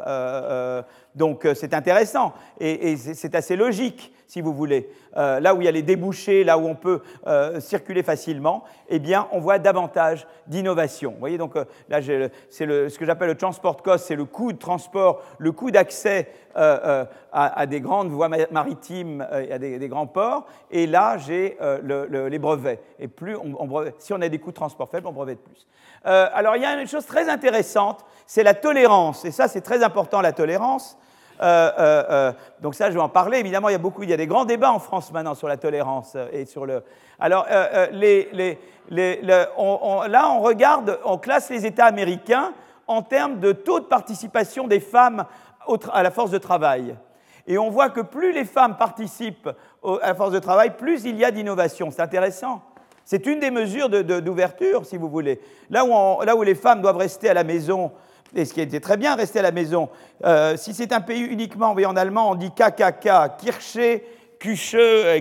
donc 1.15 1.47
c'est 1.55 1.73
intéressant 1.73 2.33
et 2.59 2.97
c'est 2.97 3.37
assez 3.37 3.55
logique 3.55 4.13
si 4.31 4.41
vous 4.43 4.55
voulez, 4.55 4.89
euh, 5.17 5.41
là 5.41 5.57
où 5.57 5.61
il 5.61 5.65
y 5.65 5.69
a 5.69 5.73
les 5.73 5.83
débouchés, 5.83 6.45
là 6.45 6.57
où 6.57 6.69
on 6.69 6.77
peut 6.77 7.03
euh, 7.27 7.59
circuler 7.59 8.05
facilement, 8.05 8.63
eh 8.89 9.01
bien, 9.01 9.27
on 9.33 9.41
voit 9.41 9.59
davantage 9.59 10.25
d'innovation. 10.47 11.11
Vous 11.11 11.19
voyez, 11.19 11.37
donc 11.37 11.57
euh, 11.57 11.65
là, 11.89 11.99
c'est 12.01 12.89
ce 12.89 12.97
que 12.97 13.05
j'appelle 13.05 13.27
le 13.27 13.37
transport 13.37 13.83
cost, 13.83 14.07
c'est 14.07 14.15
le 14.15 14.27
coût 14.27 14.53
de 14.53 14.59
transport, 14.59 15.21
le 15.39 15.51
coût 15.51 15.73
d'accès 15.73 16.29
à, 16.55 17.67
des 17.67 17.81
grandes 17.81 18.11
voies 18.11 18.29
maritimes, 18.29 19.27
à 19.33 19.59
des, 19.59 19.89
grands 19.89 20.07
ports, 20.07 20.47
et 20.71 20.87
là, 20.87 21.17
j'ai 21.19 21.57
les 21.83 22.39
brevets. 22.39 22.81
Et 23.01 23.09
plus 23.09 23.37
si 23.99 24.13
on 24.13 24.21
a 24.21 24.29
des 24.29 24.39
coûts 24.39 24.51
de 24.51 24.57
transport 24.57 24.89
faibles, 24.89 25.07
qu'on 25.07 25.13
brevette 25.13 25.43
plus. 25.43 25.67
Alors 26.05 26.57
il 26.57 26.63
y 26.63 26.65
a 26.65 26.81
une 26.81 26.89
chose 26.89 27.07
très 27.07 27.29
intéressante, 27.29 28.05
c'est 28.27 28.43
la 28.43 28.55
tolérance. 28.55 29.25
Et 29.25 29.31
ça, 29.31 29.49
c'est 29.49 29.61
très 29.61 29.83
important, 29.83 30.21
la 30.21 30.33
tolérance. 30.33 30.97
Euh, 31.41 31.73
euh, 31.79 32.33
donc 32.61 32.75
ça, 32.75 32.91
je 32.91 32.95
vais 32.95 33.01
en 33.01 33.09
parler. 33.09 33.39
Évidemment, 33.39 33.69
il 33.69 33.73
y 33.73 33.77
a 33.77 33.79
beaucoup, 33.79 34.03
il 34.03 34.11
y 34.11 34.13
a 34.13 34.17
des 34.17 34.27
grands 34.27 34.45
débats 34.45 34.73
en 34.73 34.79
France 34.79 35.13
maintenant 35.13 35.35
sur 35.35 35.49
la 35.49 35.57
tolérance 35.57 36.17
et 36.33 36.45
sur 36.45 36.67
le. 36.67 36.83
Alors, 37.19 37.47
là, 38.91 39.49
on 40.31 40.41
regarde, 40.41 40.99
on 41.05 41.19
classe 41.19 41.51
les 41.51 41.67
États 41.67 41.87
américains 41.87 42.53
en 42.87 43.03
termes 43.03 43.41
de 43.41 43.53
taux 43.53 43.81
de 43.81 43.85
participation 43.87 44.67
des 44.67 44.81
femmes 44.81 45.25
à 45.93 46.03
la 46.03 46.11
force 46.11 46.31
de 46.31 46.39
travail. 46.39 46.97
Et 47.47 47.59
on 47.59 47.71
voit 47.71 47.91
que 47.91 48.01
plus 48.01 48.33
les 48.33 48.45
femmes 48.45 48.77
participent 48.77 49.51
à 50.03 50.09
la 50.09 50.15
force 50.15 50.33
de 50.33 50.39
travail, 50.39 50.77
plus 50.77 51.05
il 51.05 51.17
y 51.17 51.25
a 51.25 51.31
d'innovation. 51.31 51.91
C'est 51.91 52.03
intéressant. 52.03 52.63
C'est 53.05 53.27
une 53.27 53.41
des 53.41 53.51
mesures 53.51 53.89
d'ouverture, 53.89 54.87
si 54.87 54.97
vous 54.97 55.09
voulez. 55.09 55.41
Là 55.69 55.85
où, 55.85 56.23
là 56.23 56.37
où, 56.37 56.43
les 56.43 56.55
femmes 56.55 56.81
doivent 56.81 56.99
rester 56.99 57.29
à 57.29 57.35
la 57.35 57.43
maison, 57.43 57.91
et 58.35 58.45
ce 58.45 58.55
qui 58.55 58.61
était 58.61 58.81
très 58.81 58.97
bien, 58.97 59.17
rester 59.17 59.41
à 59.41 59.43
la 59.43 59.53
maison, 59.53 59.89
euh, 60.25 60.57
si 60.57 60.75
c'est 60.75 60.93
un 60.93 61.01
pays 61.01 61.23
uniquement, 61.23 61.71
en 61.71 61.97
allemand, 61.97 62.31
on 62.31 62.35
dit 62.35 62.51
KKK, 62.51 63.37
Kirche, 63.39 63.79
Küche, 64.39 64.77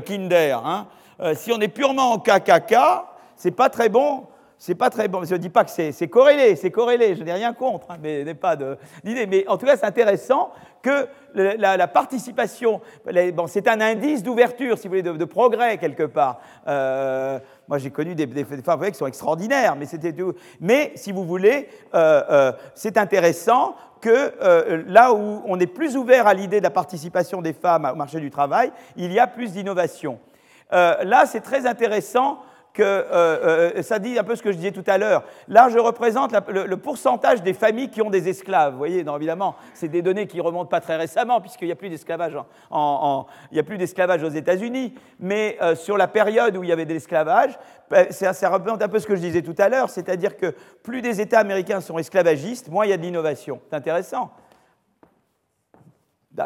Kinder. 0.05 0.61
Hein. 0.63 0.87
Euh, 1.21 1.33
si 1.35 1.51
on 1.51 1.59
est 1.59 1.67
purement 1.67 2.13
en 2.13 2.19
KKK, 2.19 2.75
c'est 3.35 3.51
pas 3.51 3.69
très 3.69 3.89
bon 3.89 4.25
c'est 4.61 4.75
pas 4.75 4.89
très 4.89 5.07
bon. 5.07 5.23
Je 5.23 5.33
ne 5.33 5.39
dis 5.39 5.49
pas 5.49 5.63
que 5.63 5.71
c'est 5.71 6.07
corrélé, 6.09 6.57
c'est 6.57 6.69
corrélé, 6.69 7.15
je 7.15 7.23
n'ai 7.23 7.31
rien 7.31 7.53
contre, 7.53 7.91
hein, 7.91 7.97
mais 8.03 8.25
n'est 8.25 8.33
pas 8.33 8.57
d'idée. 8.57 9.25
Mais 9.25 9.47
en 9.47 9.57
tout 9.57 9.65
cas, 9.65 9.77
c'est 9.77 9.85
intéressant 9.85 10.51
que 10.81 11.07
la, 11.33 11.87
participation, 11.87 12.81
bon, 13.33 13.47
c'est 13.47 13.69
un 13.69 13.79
indice 13.79 14.21
d'ouverture, 14.21 14.77
si 14.77 14.87
vous 14.87 14.97
voulez, 14.97 15.01
de, 15.01 15.25
progrès 15.25 15.77
quelque 15.77 16.03
part. 16.03 16.41
Euh, 16.67 17.39
moi, 17.69 17.77
j'ai 17.77 17.91
connu 17.91 18.15
des, 18.15 18.25
des, 18.25 18.43
femmes 18.43 18.83
qui 18.89 18.97
sont 18.97 19.05
extraordinaires, 19.05 19.75
mais 19.77 19.85
c'était 19.85 20.13
Mais 20.59 20.91
si 20.95 21.11
vous 21.11 21.23
voulez, 21.23 21.69
euh, 21.93 22.23
euh, 22.29 22.51
c'est 22.73 22.97
intéressant 22.97 23.75
que 24.01 24.33
là 24.87 25.13
où 25.13 25.43
on 25.45 25.59
est 25.59 25.67
plus 25.67 25.97
ouvert 25.97 26.25
à 26.25 26.33
l'idée 26.33 26.59
de 26.59 26.63
la 26.63 26.69
participation 26.69 27.41
des 27.41 27.51
femmes 27.51 27.87
au 27.91 27.95
marché 27.95 28.19
du 28.21 28.31
travail, 28.31 28.71
il 28.95 29.11
y 29.11 29.19
a 29.19 29.27
plus 29.27 29.51
d'innovation. 29.51 30.19
là, 30.71 31.25
c'est 31.25 31.41
très 31.41 31.67
intéressant 31.67 32.39
que 32.79 32.83
euh, 32.83 33.73
euh, 33.75 33.81
ça 33.81 33.99
dit 33.99 34.17
un 34.17 34.23
peu 34.23 34.37
ce 34.37 34.41
que 34.41 34.53
je 34.53 34.57
disais 34.57 34.71
tout 34.71 34.85
à 34.87 34.97
l'heure. 34.97 35.25
Là, 35.49 35.67
je 35.69 35.77
représente 35.77 36.33
le, 36.47 36.77
pourcentage 36.77 37.43
des 37.43 37.53
familles 37.53 37.89
qui 37.89 38.01
ont 38.01 38.09
des 38.09 38.29
esclaves. 38.29 38.71
Vous 38.71 38.77
voyez, 38.77 39.03
évidemment, 39.05 39.55
c'est 39.73 39.89
des 39.89 40.01
données 40.01 40.27
qui 40.27 40.39
remontent 40.39 40.69
pas 40.69 40.79
très 40.79 40.95
récemment, 40.95 41.41
puisqu'il 41.41 41.65
n'y 41.65 41.73
a 41.73 41.75
plus 41.75 41.89
d'esclavage 41.89 42.37
il 43.51 43.59
a 43.59 43.63
plus 43.63 43.77
d'esclavage 43.77 44.23
aux 44.23 44.29
États-Unis. 44.29 44.93
Mais 45.19 45.57
euh, 45.61 45.75
sur 45.75 45.97
la 45.97 46.07
période 46.07 46.55
où 46.55 46.63
il 46.63 46.69
y 46.69 46.71
avait 46.71 46.85
de 46.85 46.93
l'esclavage, 46.93 47.59
ben, 47.89 48.09
ça, 48.11 48.31
ça, 48.31 48.49
représente 48.49 48.81
un 48.81 48.87
peu 48.87 48.99
ce 48.99 49.07
que 49.07 49.15
je 49.15 49.21
disais 49.21 49.41
tout 49.41 49.55
à 49.57 49.67
l'heure, 49.67 49.89
c'est-à-dire 49.89 50.37
que 50.37 50.55
plus 50.81 51.01
des 51.01 51.19
États 51.19 51.39
américains 51.39 51.81
sont 51.81 51.97
esclavagistes, 51.97 52.69
moins 52.69 52.85
il 52.85 52.91
y 52.91 52.93
a 52.93 52.97
de 52.97 53.01
l'innovation. 53.01 53.59
C'est 53.69 53.75
intéressant. 53.75 54.31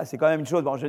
C'est 0.06 0.18
quand 0.18 0.30
même 0.30 0.40
une 0.40 0.48
chose. 0.48 0.64
Bon, 0.64 0.78
je, 0.78 0.88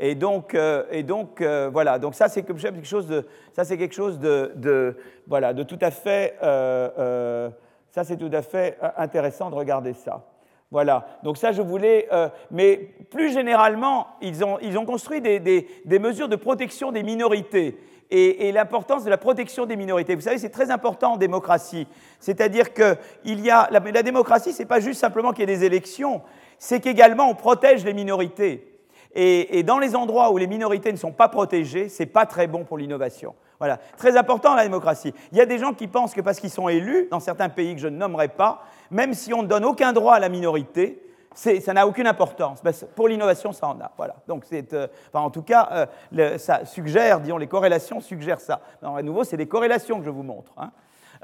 et 0.00 0.14
donc, 0.14 0.54
euh, 0.54 0.84
et 0.90 1.02
donc 1.02 1.40
euh, 1.40 1.70
voilà, 1.72 1.98
donc 1.98 2.14
ça 2.14 2.28
c'est 2.28 2.42
quelque 2.42 2.84
chose 2.84 3.06
de, 3.06 3.26
ça 3.52 3.64
quelque 3.64 3.94
chose 3.94 4.20
de, 4.20 4.96
voilà, 5.26 5.52
de 5.52 5.62
tout 5.62 5.78
à 5.80 5.90
fait, 5.90 6.36
euh, 6.42 7.50
ça 7.90 8.04
c'est 8.04 8.16
tout 8.16 8.30
à 8.32 8.42
fait 8.42 8.78
intéressant 8.96 9.50
de 9.50 9.56
regarder 9.56 9.94
ça. 9.94 10.24
Voilà, 10.70 11.06
donc 11.22 11.38
ça 11.38 11.50
je 11.50 11.62
voulais, 11.62 12.08
mais 12.50 12.76
plus 13.10 13.32
généralement, 13.32 14.06
ils 14.20 14.44
ont, 14.44 14.58
ils 14.60 14.76
ont 14.76 14.84
construit 14.84 15.22
des, 15.22 15.40
des, 15.40 15.98
mesures 15.98 16.28
de 16.28 16.36
protection 16.36 16.92
des 16.92 17.02
minorités 17.02 17.78
et, 18.10 18.52
l'importance 18.52 19.02
de 19.02 19.08
la 19.08 19.16
protection 19.16 19.64
des 19.64 19.76
minorités. 19.76 20.14
Vous 20.14 20.20
savez, 20.20 20.36
c'est 20.36 20.50
très 20.50 20.70
important 20.70 21.14
en 21.14 21.16
démocratie. 21.16 21.86
C'est-à-dire 22.20 22.74
que 22.74 22.96
il 23.24 23.40
y 23.40 23.50
a, 23.50 23.66
la, 23.70 23.80
la 23.80 24.02
démocratie, 24.02 24.52
c'est 24.52 24.66
pas 24.66 24.80
juste 24.80 25.00
simplement 25.00 25.32
qu'il 25.32 25.48
y 25.48 25.50
ait 25.50 25.56
des 25.56 25.64
élections, 25.64 26.20
c'est 26.58 26.80
qu'également 26.80 27.30
on 27.30 27.34
protège 27.34 27.82
les 27.86 27.94
minorités. 27.94 28.67
Et, 29.14 29.62
dans 29.62 29.78
les 29.78 29.96
endroits 29.96 30.30
où 30.30 30.38
les 30.38 30.46
minorités 30.46 30.92
ne 30.92 30.96
sont 30.96 31.12
pas 31.12 31.28
protégées, 31.28 31.88
ce 31.88 32.02
n'est 32.02 32.08
pas 32.08 32.26
très 32.26 32.46
bon 32.46 32.64
pour 32.64 32.78
l'innovation. 32.78 33.34
Voilà, 33.58 33.78
très 33.96 34.16
important 34.16 34.54
la 34.54 34.62
démocratie. 34.62 35.12
Il 35.32 35.38
y 35.38 35.40
a 35.40 35.46
des 35.46 35.58
gens 35.58 35.72
qui 35.72 35.88
pensent 35.88 36.14
que 36.14 36.20
parce 36.20 36.38
qu'ils 36.38 36.50
sont 36.50 36.68
élus, 36.68 37.08
dans 37.10 37.18
certains 37.18 37.48
pays 37.48 37.74
que 37.74 37.80
je 37.80 37.88
ne 37.88 37.96
nommerai 37.96 38.28
pas, 38.28 38.62
même 38.90 39.14
si 39.14 39.34
on 39.34 39.42
ne 39.42 39.48
donne 39.48 39.64
aucun 39.64 39.92
droit 39.92 40.14
à 40.14 40.20
la 40.20 40.28
minorité, 40.28 41.02
ça 41.34 41.72
n'a 41.72 41.86
aucune 41.86 42.06
importance. 42.06 42.60
Pour 42.94 43.08
l'innovation, 43.08 43.52
ça 43.52 43.68
en 43.68 43.80
a. 43.80 43.90
Voilà. 43.96 44.16
Donc, 44.26 44.44
euh, 44.52 44.88
en 45.12 45.30
tout 45.30 45.42
cas, 45.42 45.88
euh, 46.16 46.38
ça 46.38 46.64
suggère, 46.64 47.20
disons, 47.20 47.38
les 47.38 47.46
corrélations 47.46 48.00
suggèrent 48.00 48.40
ça. 48.40 48.60
à 48.82 49.02
nouveau, 49.02 49.24
c'est 49.24 49.36
des 49.36 49.46
corrélations 49.46 49.98
que 49.98 50.04
je 50.04 50.10
vous 50.10 50.22
montre. 50.22 50.52
Hein. 50.56 50.70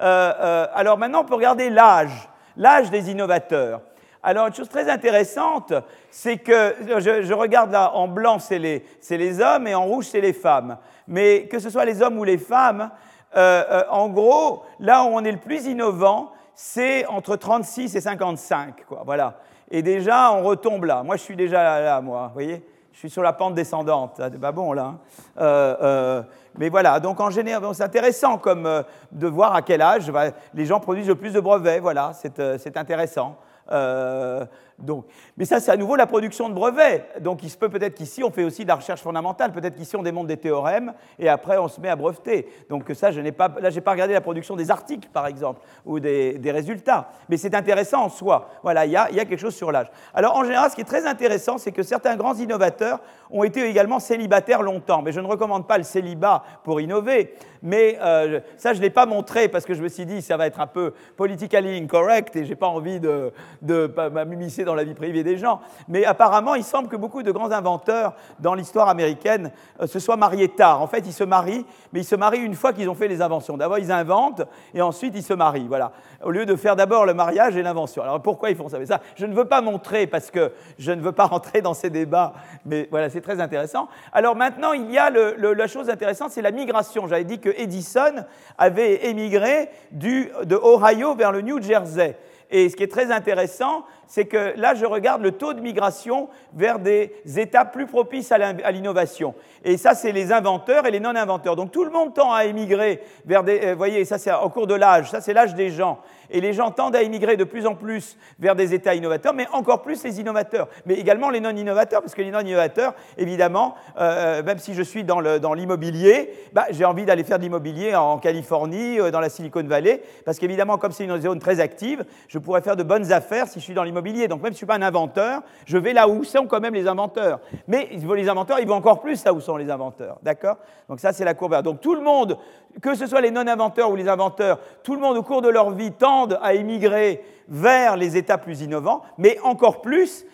Euh, 0.00 0.66
alors 0.74 0.98
maintenant, 0.98 1.22
on 1.22 1.24
peut 1.24 1.34
regarder 1.34 1.70
l'âge, 1.70 2.28
l'âge 2.56 2.90
des 2.90 3.10
innovateurs. 3.10 3.80
Alors, 4.26 4.46
une 4.46 4.54
chose 4.54 4.70
très 4.70 4.90
intéressante, 4.90 5.74
c'est 6.10 6.38
que 6.38 6.74
je, 6.98 7.34
regarde 7.34 7.70
là, 7.70 7.94
en 7.94 8.08
blanc, 8.08 8.38
c'est 8.38 8.58
les, 8.58 9.40
hommes, 9.42 9.66
et 9.66 9.74
en 9.74 9.84
rouge, 9.84 10.06
c'est 10.06 10.22
les 10.22 10.32
femmes. 10.32 10.78
Mais 11.06 11.46
que 11.46 11.58
ce 11.58 11.68
soit 11.68 11.84
les 11.84 12.00
hommes 12.00 12.18
ou 12.18 12.24
les 12.24 12.38
femmes, 12.38 12.90
euh, 13.36 13.62
euh, 13.70 13.82
en 13.90 14.08
gros, 14.08 14.62
là 14.80 15.04
où 15.04 15.08
on 15.08 15.22
est 15.24 15.32
le 15.32 15.38
plus 15.38 15.66
innovant, 15.66 16.32
c'est 16.54 17.04
entre 17.06 17.36
36 17.36 17.94
et 17.96 18.00
55. 18.00 18.86
Quoi, 18.88 19.02
voilà. 19.04 19.34
Et 19.70 19.82
déjà, 19.82 20.32
on 20.32 20.42
retombe 20.42 20.84
là. 20.84 21.02
Moi, 21.02 21.16
je 21.16 21.22
suis 21.22 21.36
déjà 21.36 21.80
là, 21.80 22.00
moi, 22.00 22.28
vous 22.28 22.34
voyez 22.34 22.64
je 22.94 23.00
suis 23.00 23.10
sur 23.10 23.24
la 23.24 23.32
pente 23.32 23.54
descendante. 23.54 24.12
C'est 24.16 24.40
pas 24.40 24.52
bon, 24.52 24.72
là. 24.72 24.84
Hein. 24.84 24.98
Euh, 25.40 26.22
mais 26.56 26.68
voilà, 26.68 27.00
donc 27.00 27.18
en 27.18 27.28
général, 27.28 27.62
c'est 27.74 27.82
intéressant 27.82 28.38
comme, 28.38 28.84
de 29.10 29.26
voir 29.26 29.52
à 29.56 29.62
quel 29.62 29.82
âge 29.82 30.12
les 30.54 30.64
gens 30.64 30.78
produisent 30.78 31.08
le 31.08 31.16
plus 31.16 31.32
de 31.32 31.40
brevets. 31.40 31.80
Voilà, 31.80 32.12
c'est 32.14 32.76
intéressant. 32.76 33.36
Euh, 33.70 34.46
donc, 34.78 35.06
mais 35.36 35.44
ça, 35.44 35.60
c'est 35.60 35.70
à 35.70 35.76
nouveau 35.76 35.96
la 35.96 36.06
production 36.06 36.48
de 36.48 36.54
brevets. 36.54 37.06
Donc, 37.20 37.42
il 37.42 37.50
se 37.50 37.56
peut 37.56 37.68
peut-être 37.68 37.94
qu'ici, 37.94 38.24
on 38.24 38.30
fait 38.30 38.44
aussi 38.44 38.64
de 38.64 38.68
la 38.68 38.74
recherche 38.74 39.00
fondamentale. 39.00 39.52
Peut-être 39.52 39.76
qu'ici, 39.76 39.96
on 39.96 40.02
démontre 40.02 40.26
des 40.26 40.36
théorèmes 40.36 40.94
et 41.18 41.28
après, 41.28 41.58
on 41.58 41.68
se 41.68 41.80
met 41.80 41.88
à 41.88 41.96
breveter. 41.96 42.48
Donc, 42.68 42.84
ça, 42.94 43.10
je 43.12 43.20
n'ai 43.20 43.32
pas, 43.32 43.48
là, 43.60 43.70
j'ai 43.70 43.80
pas 43.80 43.92
regardé 43.92 44.14
la 44.14 44.20
production 44.20 44.56
des 44.56 44.70
articles, 44.70 45.08
par 45.12 45.26
exemple, 45.26 45.60
ou 45.84 46.00
des, 46.00 46.40
résultats. 46.46 47.08
Mais 47.28 47.36
c'est 47.36 47.54
intéressant 47.54 48.04
en 48.04 48.08
soi. 48.08 48.48
Voilà, 48.62 48.84
il 48.86 48.92
y 48.92 48.96
a, 48.96 49.08
quelque 49.08 49.36
chose 49.36 49.54
sur 49.54 49.72
l'âge. 49.72 49.90
Alors, 50.12 50.36
en 50.36 50.44
général, 50.44 50.70
ce 50.70 50.74
qui 50.74 50.82
est 50.82 50.84
très 50.84 51.06
intéressant, 51.06 51.58
c'est 51.58 51.72
que 51.72 51.82
certains 51.82 52.16
grands 52.16 52.34
innovateurs 52.34 53.00
ont 53.30 53.44
été 53.44 53.68
également 53.68 54.00
célibataires 54.00 54.62
longtemps. 54.62 55.02
Mais 55.02 55.12
je 55.12 55.20
ne 55.20 55.26
recommande 55.26 55.66
pas 55.66 55.78
le 55.78 55.84
célibat 55.84 56.42
pour 56.62 56.80
innover. 56.80 57.34
Mais 57.62 57.98
euh, 58.02 58.40
ça, 58.56 58.72
je 58.72 58.78
ne 58.78 58.82
l'ai 58.82 58.90
pas 58.90 59.06
montré 59.06 59.48
parce 59.48 59.64
que 59.64 59.72
je 59.72 59.82
me 59.82 59.88
suis 59.88 60.04
dit, 60.04 60.20
ça 60.20 60.36
va 60.36 60.46
être 60.46 60.60
un 60.60 60.66
peu 60.66 60.92
politically 61.16 61.78
incorrect 61.78 62.36
et 62.36 62.44
je 62.44 62.50
n'ai 62.50 62.56
pas 62.56 62.66
envie 62.66 63.00
de, 63.00 63.32
de 63.62 63.90
m'immiscer 64.26 64.63
dans 64.64 64.74
la 64.74 64.84
vie 64.84 64.94
privée 64.94 65.22
des 65.22 65.36
gens. 65.36 65.60
Mais 65.88 66.04
apparemment, 66.04 66.54
il 66.54 66.64
semble 66.64 66.88
que 66.88 66.96
beaucoup 66.96 67.22
de 67.22 67.32
grands 67.32 67.50
inventeurs 67.50 68.14
dans 68.40 68.54
l'histoire 68.54 68.88
américaine 68.88 69.50
euh, 69.80 69.86
se 69.86 69.98
soient 69.98 70.16
mariés 70.16 70.48
tard. 70.48 70.82
En 70.82 70.86
fait, 70.86 71.00
ils 71.06 71.12
se 71.12 71.24
marient, 71.24 71.64
mais 71.92 72.00
ils 72.00 72.04
se 72.04 72.16
marient 72.16 72.40
une 72.40 72.54
fois 72.54 72.72
qu'ils 72.72 72.88
ont 72.88 72.94
fait 72.94 73.08
les 73.08 73.22
inventions. 73.22 73.56
D'abord, 73.56 73.78
ils 73.78 73.92
inventent 73.92 74.42
et 74.74 74.82
ensuite 74.82 75.14
ils 75.16 75.22
se 75.22 75.34
marient. 75.34 75.66
Voilà. 75.68 75.92
Au 76.22 76.30
lieu 76.30 76.46
de 76.46 76.56
faire 76.56 76.76
d'abord 76.76 77.06
le 77.06 77.14
mariage 77.14 77.56
et 77.56 77.62
l'invention. 77.62 78.02
Alors 78.02 78.20
pourquoi 78.20 78.50
ils 78.50 78.56
font 78.56 78.68
ça? 78.68 78.84
Ça, 78.86 79.00
je 79.16 79.26
ne 79.26 79.34
veux 79.34 79.46
pas 79.46 79.60
montrer 79.60 80.06
parce 80.06 80.30
que 80.30 80.52
je 80.78 80.92
ne 80.92 81.00
veux 81.00 81.12
pas 81.12 81.26
rentrer 81.26 81.62
dans 81.62 81.74
ces 81.74 81.90
débats. 81.90 82.34
Mais 82.66 82.88
voilà, 82.90 83.10
c'est 83.10 83.20
très 83.20 83.40
intéressant. 83.40 83.88
Alors 84.12 84.36
maintenant, 84.36 84.72
il 84.72 84.90
y 84.90 84.98
a 84.98 85.10
la 85.10 85.66
chose 85.66 85.88
intéressante, 85.88 86.30
c'est 86.30 86.42
la 86.42 86.50
migration. 86.50 87.06
J'avais 87.06 87.24
dit 87.24 87.38
que 87.38 87.50
Edison 87.56 88.24
avait 88.58 89.06
émigré 89.06 89.70
du, 89.90 90.30
de 90.44 90.56
Ohio 90.56 91.14
vers 91.14 91.32
le 91.32 91.40
New 91.40 91.62
Jersey. 91.62 92.16
Et 92.56 92.68
ce 92.68 92.76
qui 92.76 92.84
est 92.84 92.90
très 92.90 93.10
intéressant, 93.10 93.84
c'est 94.06 94.26
que 94.26 94.52
là, 94.56 94.76
je 94.76 94.86
regarde 94.86 95.20
le 95.22 95.32
taux 95.32 95.54
de 95.54 95.60
migration 95.60 96.28
vers 96.52 96.78
des 96.78 97.10
États 97.36 97.64
plus 97.64 97.86
propices 97.86 98.30
à 98.30 98.70
l'innovation. 98.70 99.34
Et 99.64 99.76
ça, 99.76 99.94
c'est 99.94 100.12
les 100.12 100.30
inventeurs 100.32 100.86
et 100.86 100.92
les 100.92 101.00
non-inventeurs. 101.00 101.56
Donc 101.56 101.72
tout 101.72 101.82
le 101.82 101.90
monde 101.90 102.14
tend 102.14 102.32
à 102.32 102.44
émigrer 102.44 103.02
vers 103.26 103.42
des... 103.42 103.58
Vous 103.58 103.66
euh, 103.66 103.74
voyez, 103.74 104.04
ça 104.04 104.18
c'est 104.18 104.32
au 104.32 104.50
cours 104.50 104.68
de 104.68 104.74
l'âge, 104.74 105.10
ça 105.10 105.20
c'est 105.20 105.32
l'âge 105.32 105.56
des 105.56 105.70
gens. 105.70 105.98
Et 106.34 106.40
les 106.40 106.52
gens 106.52 106.72
tendent 106.72 106.96
à 106.96 107.02
émigrer 107.02 107.36
de 107.36 107.44
plus 107.44 107.64
en 107.64 107.76
plus 107.76 108.18
vers 108.40 108.56
des 108.56 108.74
États 108.74 108.96
innovateurs, 108.96 109.34
mais 109.34 109.46
encore 109.52 109.82
plus 109.82 110.02
les 110.02 110.20
innovateurs, 110.20 110.68
mais 110.84 110.94
également 110.94 111.30
les 111.30 111.38
non-innovateurs, 111.38 112.02
parce 112.02 112.12
que 112.12 112.22
les 112.22 112.32
non-innovateurs, 112.32 112.94
évidemment, 113.16 113.76
euh, 114.00 114.42
même 114.42 114.58
si 114.58 114.74
je 114.74 114.82
suis 114.82 115.04
dans 115.04 115.54
l'immobilier, 115.54 116.34
bah, 116.52 116.66
j'ai 116.70 116.84
envie 116.84 117.04
d'aller 117.04 117.22
faire 117.22 117.38
de 117.38 117.44
l'immobilier 117.44 117.94
en 117.94 118.18
Californie, 118.18 118.98
euh, 118.98 119.12
dans 119.12 119.20
la 119.20 119.28
Silicon 119.28 119.62
Valley, 119.62 120.02
parce 120.24 120.40
qu'évidemment, 120.40 120.76
comme 120.76 120.90
c'est 120.90 121.04
une 121.04 121.20
zone 121.20 121.38
très 121.38 121.60
active, 121.60 122.04
je 122.26 122.38
pourrais 122.40 122.62
faire 122.62 122.74
de 122.74 122.82
bonnes 122.82 123.12
affaires 123.12 123.46
si 123.46 123.60
je 123.60 123.64
suis 123.64 123.74
dans 123.74 123.84
l'immobilier. 123.84 124.26
Donc 124.26 124.42
même 124.42 124.52
si 124.52 124.58
je 124.58 124.64
ne 124.64 124.66
suis 124.66 124.66
pas 124.66 124.74
un 124.74 124.82
inventeur, 124.82 125.42
je 125.66 125.78
vais 125.78 125.92
là 125.92 126.08
où 126.08 126.24
sont 126.24 126.46
quand 126.46 126.60
même 126.60 126.74
les 126.74 126.88
inventeurs. 126.88 127.38
Mais 127.68 127.90
les 127.92 128.28
inventeurs, 128.28 128.58
ils 128.58 128.66
vont 128.66 128.74
encore 128.74 129.00
plus 129.00 129.24
là 129.24 129.32
où 129.32 129.40
sont 129.40 129.56
les 129.56 129.70
inventeurs. 129.70 130.18
D'accord? 130.24 130.56
Donc 130.88 130.98
ça, 130.98 131.12
c'est 131.12 131.24
la 131.24 131.34
courbe. 131.34 131.62
Donc 131.62 131.80
tout 131.80 131.94
le 131.94 132.00
monde, 132.00 132.36
que 132.82 132.94
ce 132.94 133.06
soit 133.06 133.20
les 133.20 133.30
non-inventeurs 133.30 133.90
ou 133.90 133.96
les 133.96 134.08
inventeurs, 134.08 134.58
tout 134.82 134.94
le 134.94 135.00
monde 135.00 135.16
au 135.16 135.22
cours 135.22 135.42
de 135.42 135.48
leur 135.48 135.70
vie 135.70 135.92
tendent 135.92 136.38
à 136.42 136.54
émigrer 136.54 137.24
vers 137.48 137.96
les 137.96 138.16
États 138.16 138.38
plus 138.38 138.62
innovants, 138.62 139.02
mais 139.18 139.38
encore 139.42 139.80
plus, 139.80 140.24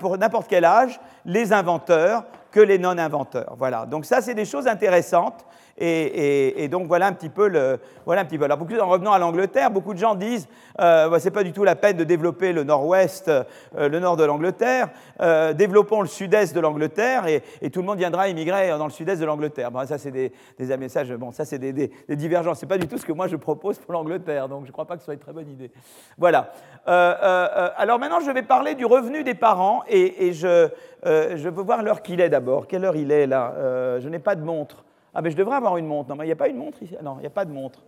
pour 0.00 0.18
n'importe 0.18 0.48
quel 0.48 0.64
âge, 0.64 1.00
les 1.24 1.52
inventeurs 1.52 2.24
que 2.50 2.60
les 2.60 2.78
non-inventeurs. 2.78 3.54
Voilà. 3.56 3.86
Donc 3.86 4.04
ça, 4.04 4.20
c'est 4.20 4.34
des 4.34 4.44
choses 4.44 4.66
intéressantes. 4.66 5.44
Et, 5.82 6.68
donc 6.68 6.86
voilà 6.86 7.06
un 7.06 7.12
petit 7.12 7.30
peu 7.30 7.48
le. 7.48 7.78
Voilà 8.04 8.22
un 8.22 8.24
petit 8.24 8.36
peu. 8.36 8.44
Alors, 8.44 8.58
en 8.60 8.88
revenant 8.88 9.12
à 9.12 9.18
l'Angleterre, 9.18 9.70
beaucoup 9.70 9.94
de 9.94 9.98
gens 9.98 10.14
disent 10.14 10.46
euh, 10.80 11.08
bah, 11.08 11.18
c'est 11.18 11.30
pas 11.30 11.42
du 11.42 11.52
tout 11.52 11.64
la 11.64 11.74
peine 11.74 11.96
de 11.96 12.04
développer 12.04 12.52
le 12.52 12.64
nord-ouest, 12.64 13.28
euh, 13.28 13.44
le 13.74 13.98
nord 13.98 14.16
de 14.16 14.24
l'Angleterre. 14.24 14.88
Euh, 15.20 15.54
développons 15.54 16.02
le 16.02 16.06
sud-est 16.06 16.54
de 16.54 16.60
l'Angleterre 16.60 17.26
et, 17.26 17.70
tout 17.70 17.80
le 17.80 17.86
monde 17.86 17.98
viendra 17.98 18.28
immigrer 18.28 18.68
dans 18.70 18.84
le 18.84 18.90
sud-est 18.90 19.20
de 19.20 19.24
l'Angleterre. 19.24 19.70
Bon, 19.70 19.86
ça, 19.86 19.96
c'est 19.96 20.10
des, 20.10 20.32
des, 20.58 20.76
messages. 20.76 21.12
Bon, 21.14 21.32
ça, 21.32 21.44
c'est 21.44 21.58
des, 21.58 21.72
des, 21.72 21.90
des, 22.08 22.16
divergences. 22.16 22.58
C'est 22.58 22.66
pas 22.66 22.78
du 22.78 22.88
tout 22.88 22.98
ce 22.98 23.06
que 23.06 23.12
moi 23.12 23.26
je 23.28 23.36
propose 23.36 23.78
pour 23.78 23.92
l'Angleterre. 23.92 24.48
Donc, 24.48 24.62
je 24.64 24.68
ne 24.68 24.72
crois 24.72 24.86
pas 24.86 24.94
que 24.94 25.00
ce 25.00 25.06
soit 25.06 25.14
une 25.14 25.20
très 25.20 25.32
bonne 25.32 25.48
idée. 25.48 25.70
Voilà. 26.18 26.52
alors 26.84 27.98
maintenant, 27.98 28.20
je 28.20 28.30
vais 28.30 28.42
parler 28.42 28.74
du 28.74 28.84
revenu 28.84 29.22
des 29.24 29.34
parents 29.34 29.82
et, 29.88 30.32
je 30.32 30.68
veux 31.04 31.62
voir 31.62 31.82
l'heure 31.82 32.02
qu'il 32.02 32.20
est 32.20 32.28
d'abord. 32.28 32.66
Quelle 32.66 32.84
heure 32.84 32.96
il 32.96 33.12
est 33.12 33.26
là? 33.26 33.54
Je 34.00 34.08
n'ai 34.08 34.18
pas 34.18 34.34
de 34.34 34.42
montre. 34.42 34.84
Ah, 35.14 35.22
mais 35.22 35.30
je 35.30 35.36
devrais 35.36 35.56
avoir 35.56 35.76
une 35.76 35.86
montre. 35.86 36.08
Non, 36.08 36.16
mais 36.16 36.24
il 36.24 36.28
n'y 36.28 36.32
a 36.32 36.36
pas 36.36 36.48
une 36.48 36.56
montre 36.56 36.82
ici. 36.82 36.96
Non, 37.02 37.16
il 37.18 37.20
n'y 37.20 37.26
a 37.26 37.30
pas 37.30 37.44
de 37.44 37.52
montre. 37.52 37.80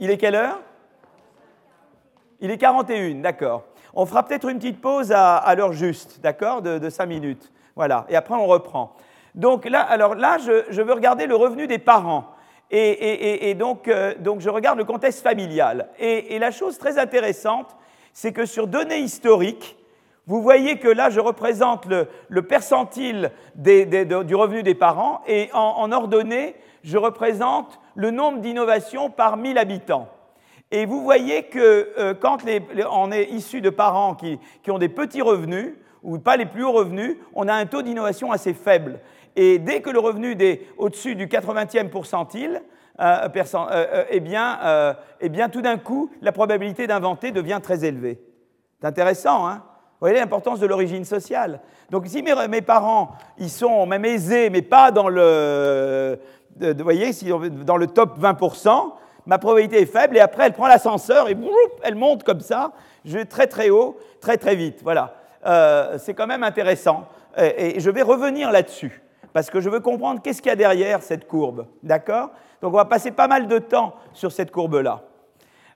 Il 0.00 0.10
est 0.10 0.18
quelle 0.18 0.34
heure? 0.34 0.60
Il 2.40 2.50
est 2.50 2.58
41, 2.58 3.20
d'accord. 3.20 3.64
On 3.94 4.06
fera 4.06 4.24
peut-être 4.24 4.48
une 4.48 4.58
petite 4.58 4.80
pause 4.80 5.12
à, 5.12 5.54
l'heure 5.56 5.72
juste, 5.72 6.20
d'accord, 6.20 6.62
de, 6.62 6.90
5 6.90 7.06
minutes. 7.06 7.52
Voilà, 7.76 8.06
et 8.08 8.16
après 8.16 8.34
on 8.34 8.46
reprend. 8.46 8.94
Donc 9.34 9.68
là, 9.68 9.80
alors 9.80 10.14
là 10.14 10.38
je, 10.38 10.82
veux 10.82 10.92
regarder 10.92 11.26
le 11.26 11.36
revenu 11.36 11.66
des 11.66 11.78
parents. 11.78 12.26
Et, 12.70 13.54
donc, 13.54 13.86
euh, 13.86 14.14
donc, 14.18 14.40
je 14.40 14.50
regarde 14.50 14.78
le 14.78 14.84
contexte 14.84 15.22
familial. 15.22 15.88
Et, 15.98 16.38
la 16.40 16.50
chose 16.50 16.76
très 16.76 16.98
intéressante, 16.98 17.76
c'est 18.12 18.32
que 18.32 18.46
sur 18.46 18.66
données 18.66 18.98
historiques, 18.98 19.76
vous 20.26 20.42
voyez 20.42 20.78
que 20.78 20.88
là, 20.88 21.10
je 21.10 21.20
représente 21.20 21.86
le, 21.86 22.42
percentile 22.42 23.30
du 23.56 24.34
revenu 24.34 24.62
des 24.62 24.74
parents 24.74 25.20
et 25.26 25.50
en, 25.52 25.92
ordonnée, 25.92 26.56
je 26.82 26.96
représente 26.96 27.78
le 27.94 28.10
nombre 28.10 28.38
d'innovations 28.38 29.10
par 29.10 29.36
1000 29.36 29.58
habitants. 29.58 30.08
Et 30.70 30.86
vous 30.86 31.02
voyez 31.02 31.44
que 31.44 31.90
euh, 31.98 32.14
quand 32.14 32.38
on 32.90 33.12
est 33.12 33.30
issu 33.30 33.60
de 33.60 33.70
parents 33.70 34.14
qui, 34.14 34.38
ont 34.70 34.78
des 34.78 34.88
petits 34.88 35.22
revenus, 35.22 35.74
ou 36.02 36.18
pas 36.18 36.36
les 36.36 36.46
plus 36.46 36.64
hauts 36.64 36.72
revenus, 36.72 37.16
on 37.34 37.46
a 37.48 37.54
un 37.54 37.66
taux 37.66 37.82
d'innovation 37.82 38.32
assez 38.32 38.54
faible. 38.54 39.00
Et 39.36 39.58
dès 39.58 39.80
que 39.82 39.90
le 39.90 39.98
revenu 39.98 40.36
est 40.40 40.62
au-dessus 40.78 41.14
du 41.14 41.26
80e 41.26 41.90
pourcentile, 41.90 42.62
euh, 43.00 43.28
euh, 43.34 44.04
eh, 44.08 44.20
bien, 44.20 44.96
eh 45.20 45.28
bien, 45.28 45.48
tout 45.48 45.62
d'un 45.62 45.78
coup, 45.78 46.10
la 46.22 46.32
probabilité 46.32 46.86
d'inventer 46.86 47.30
devient 47.30 47.60
très 47.62 47.84
élevée. 47.84 48.20
C'est 48.80 48.86
intéressant, 48.86 49.46
hein? 49.48 49.64
Vous 50.00 50.08
voyez 50.08 50.18
l'importance 50.18 50.60
de 50.60 50.66
l'origine 50.66 51.04
sociale. 51.04 51.60
Donc 51.90 52.06
si 52.06 52.22
mes, 52.22 52.62
parents, 52.62 53.12
ils 53.38 53.50
sont 53.50 53.86
même 53.86 54.04
aisés, 54.04 54.50
mais 54.50 54.62
pas 54.62 54.90
dans 54.90 55.08
le, 55.08 56.18
voyez, 56.80 57.10
dans 57.64 57.76
le 57.76 57.86
top 57.86 58.18
20%, 58.18 58.92
ma 59.26 59.38
probabilité 59.38 59.82
est 59.82 59.86
faible, 59.86 60.16
et 60.16 60.20
après 60.20 60.46
elle 60.46 60.52
prend 60.52 60.66
l'ascenseur 60.66 61.28
et 61.28 61.36
elle 61.82 61.94
monte 61.94 62.24
comme 62.24 62.40
ça, 62.40 62.72
je 63.04 63.16
vais 63.18 63.24
très 63.24 63.46
très 63.46 63.70
haut, 63.70 63.96
très 64.20 64.36
très 64.36 64.56
vite. 64.56 64.80
Voilà. 64.82 65.14
Euh, 65.46 65.96
c'est 65.98 66.14
quand 66.14 66.26
même 66.26 66.42
intéressant. 66.42 67.06
Et, 67.38 67.80
je 67.80 67.90
vais 67.90 68.02
revenir 68.02 68.50
là-dessus, 68.50 69.02
parce 69.32 69.50
que 69.50 69.60
je 69.60 69.70
veux 69.70 69.80
comprendre 69.80 70.20
qu'est-ce 70.22 70.42
qu'il 70.42 70.50
y 70.50 70.52
a 70.52 70.56
derrière 70.56 71.02
cette 71.02 71.26
courbe. 71.26 71.66
D'accord? 71.82 72.30
Donc 72.60 72.72
on 72.72 72.76
va 72.76 72.84
passer 72.84 73.10
pas 73.10 73.28
mal 73.28 73.46
de 73.46 73.58
temps 73.58 73.94
sur 74.12 74.32
cette 74.32 74.50
courbe-là. 74.50 75.02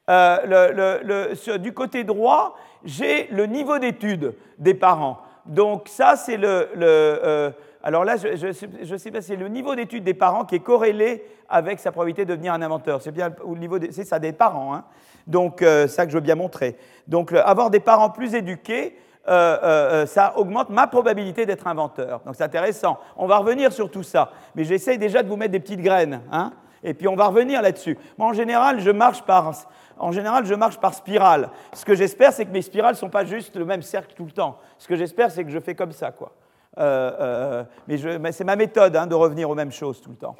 Euh, 0.08 1.58
du 1.58 1.72
côté 1.72 2.04
droit, 2.04 2.56
j'ai 2.84 3.28
le 3.30 3.46
niveau 3.46 3.78
d'études 3.78 4.34
des 4.58 4.74
parents. 4.74 5.18
Donc 5.46 5.88
ça, 5.88 6.16
c'est 6.16 6.36
le... 6.36 6.68
Euh, 6.76 7.50
alors 7.82 8.04
là, 8.04 8.16
je 8.16 8.92
ne 8.92 8.98
sais 8.98 9.10
pas, 9.10 9.22
c'est 9.22 9.36
le 9.36 9.48
niveau 9.48 9.74
d'études 9.74 10.04
des 10.04 10.14
parents 10.14 10.44
qui 10.44 10.56
est 10.56 10.60
corrélé 10.60 11.24
avec 11.48 11.78
sa 11.78 11.92
probabilité 11.92 12.24
de 12.24 12.32
devenir 12.32 12.52
un 12.52 12.62
inventeur. 12.62 13.00
C'est 13.00 13.12
bien 13.12 13.30
le 13.46 13.58
niveau, 13.58 13.78
c'est 13.90 14.04
ça 14.04 14.18
des 14.18 14.32
parents. 14.32 14.74
Hein. 14.74 14.84
Donc 15.26 15.62
euh, 15.62 15.86
ça 15.86 16.04
que 16.04 16.10
je 16.10 16.16
veux 16.16 16.22
bien 16.22 16.34
montrer. 16.34 16.76
Donc 17.06 17.32
avoir 17.32 17.70
des 17.70 17.80
parents 17.80 18.10
plus 18.10 18.34
éduqués, 18.34 18.98
ça 19.26 20.32
augmente 20.36 20.70
ma 20.70 20.86
probabilité 20.86 21.44
d'être 21.44 21.66
inventeur. 21.66 22.22
Donc 22.24 22.34
c'est 22.34 22.44
intéressant. 22.44 22.98
On 23.16 23.26
va 23.26 23.36
revenir 23.36 23.72
sur 23.72 23.90
tout 23.90 24.02
ça. 24.02 24.32
Mais 24.54 24.64
j'essaye 24.64 24.96
déjà 24.96 25.22
de 25.22 25.28
vous 25.28 25.36
mettre 25.36 25.52
des 25.52 25.60
petites 25.60 25.82
graines. 25.82 26.22
Hein, 26.32 26.52
et 26.82 26.94
puis 26.94 27.08
on 27.08 27.16
va 27.16 27.26
revenir 27.26 27.62
là-dessus. 27.62 27.98
Moi, 28.16 28.28
en 28.28 28.32
général, 28.32 28.80
je 28.80 28.90
marche 28.90 29.22
par 29.22 29.52
en 29.98 30.12
général, 30.12 30.46
je 30.46 30.54
marche 30.54 30.78
par 30.78 30.94
spirale. 30.94 31.50
Ce 31.72 31.84
que 31.84 31.94
j'espère, 31.94 32.32
c'est 32.32 32.44
que 32.44 32.52
mes 32.52 32.62
spirales 32.62 32.92
ne 32.92 32.98
sont 32.98 33.10
pas 33.10 33.24
juste 33.24 33.56
le 33.56 33.64
même 33.64 33.82
cercle 33.82 34.14
tout 34.14 34.24
le 34.24 34.30
temps. 34.30 34.58
Ce 34.78 34.88
que 34.88 34.96
j'espère, 34.96 35.30
c'est 35.30 35.44
que 35.44 35.50
je 35.50 35.58
fais 35.58 35.74
comme 35.74 35.92
ça. 35.92 36.10
Quoi. 36.10 36.32
Euh, 36.78 37.64
euh, 37.88 38.18
mais, 38.18 38.32
c'est 38.32 38.44
ma 38.44 38.56
méthode 38.56 38.94
hein, 38.96 39.06
de 39.06 39.14
revenir 39.14 39.50
aux 39.50 39.54
mêmes 39.54 39.72
choses 39.72 40.00
tout 40.00 40.10
le 40.10 40.16
temps. 40.16 40.36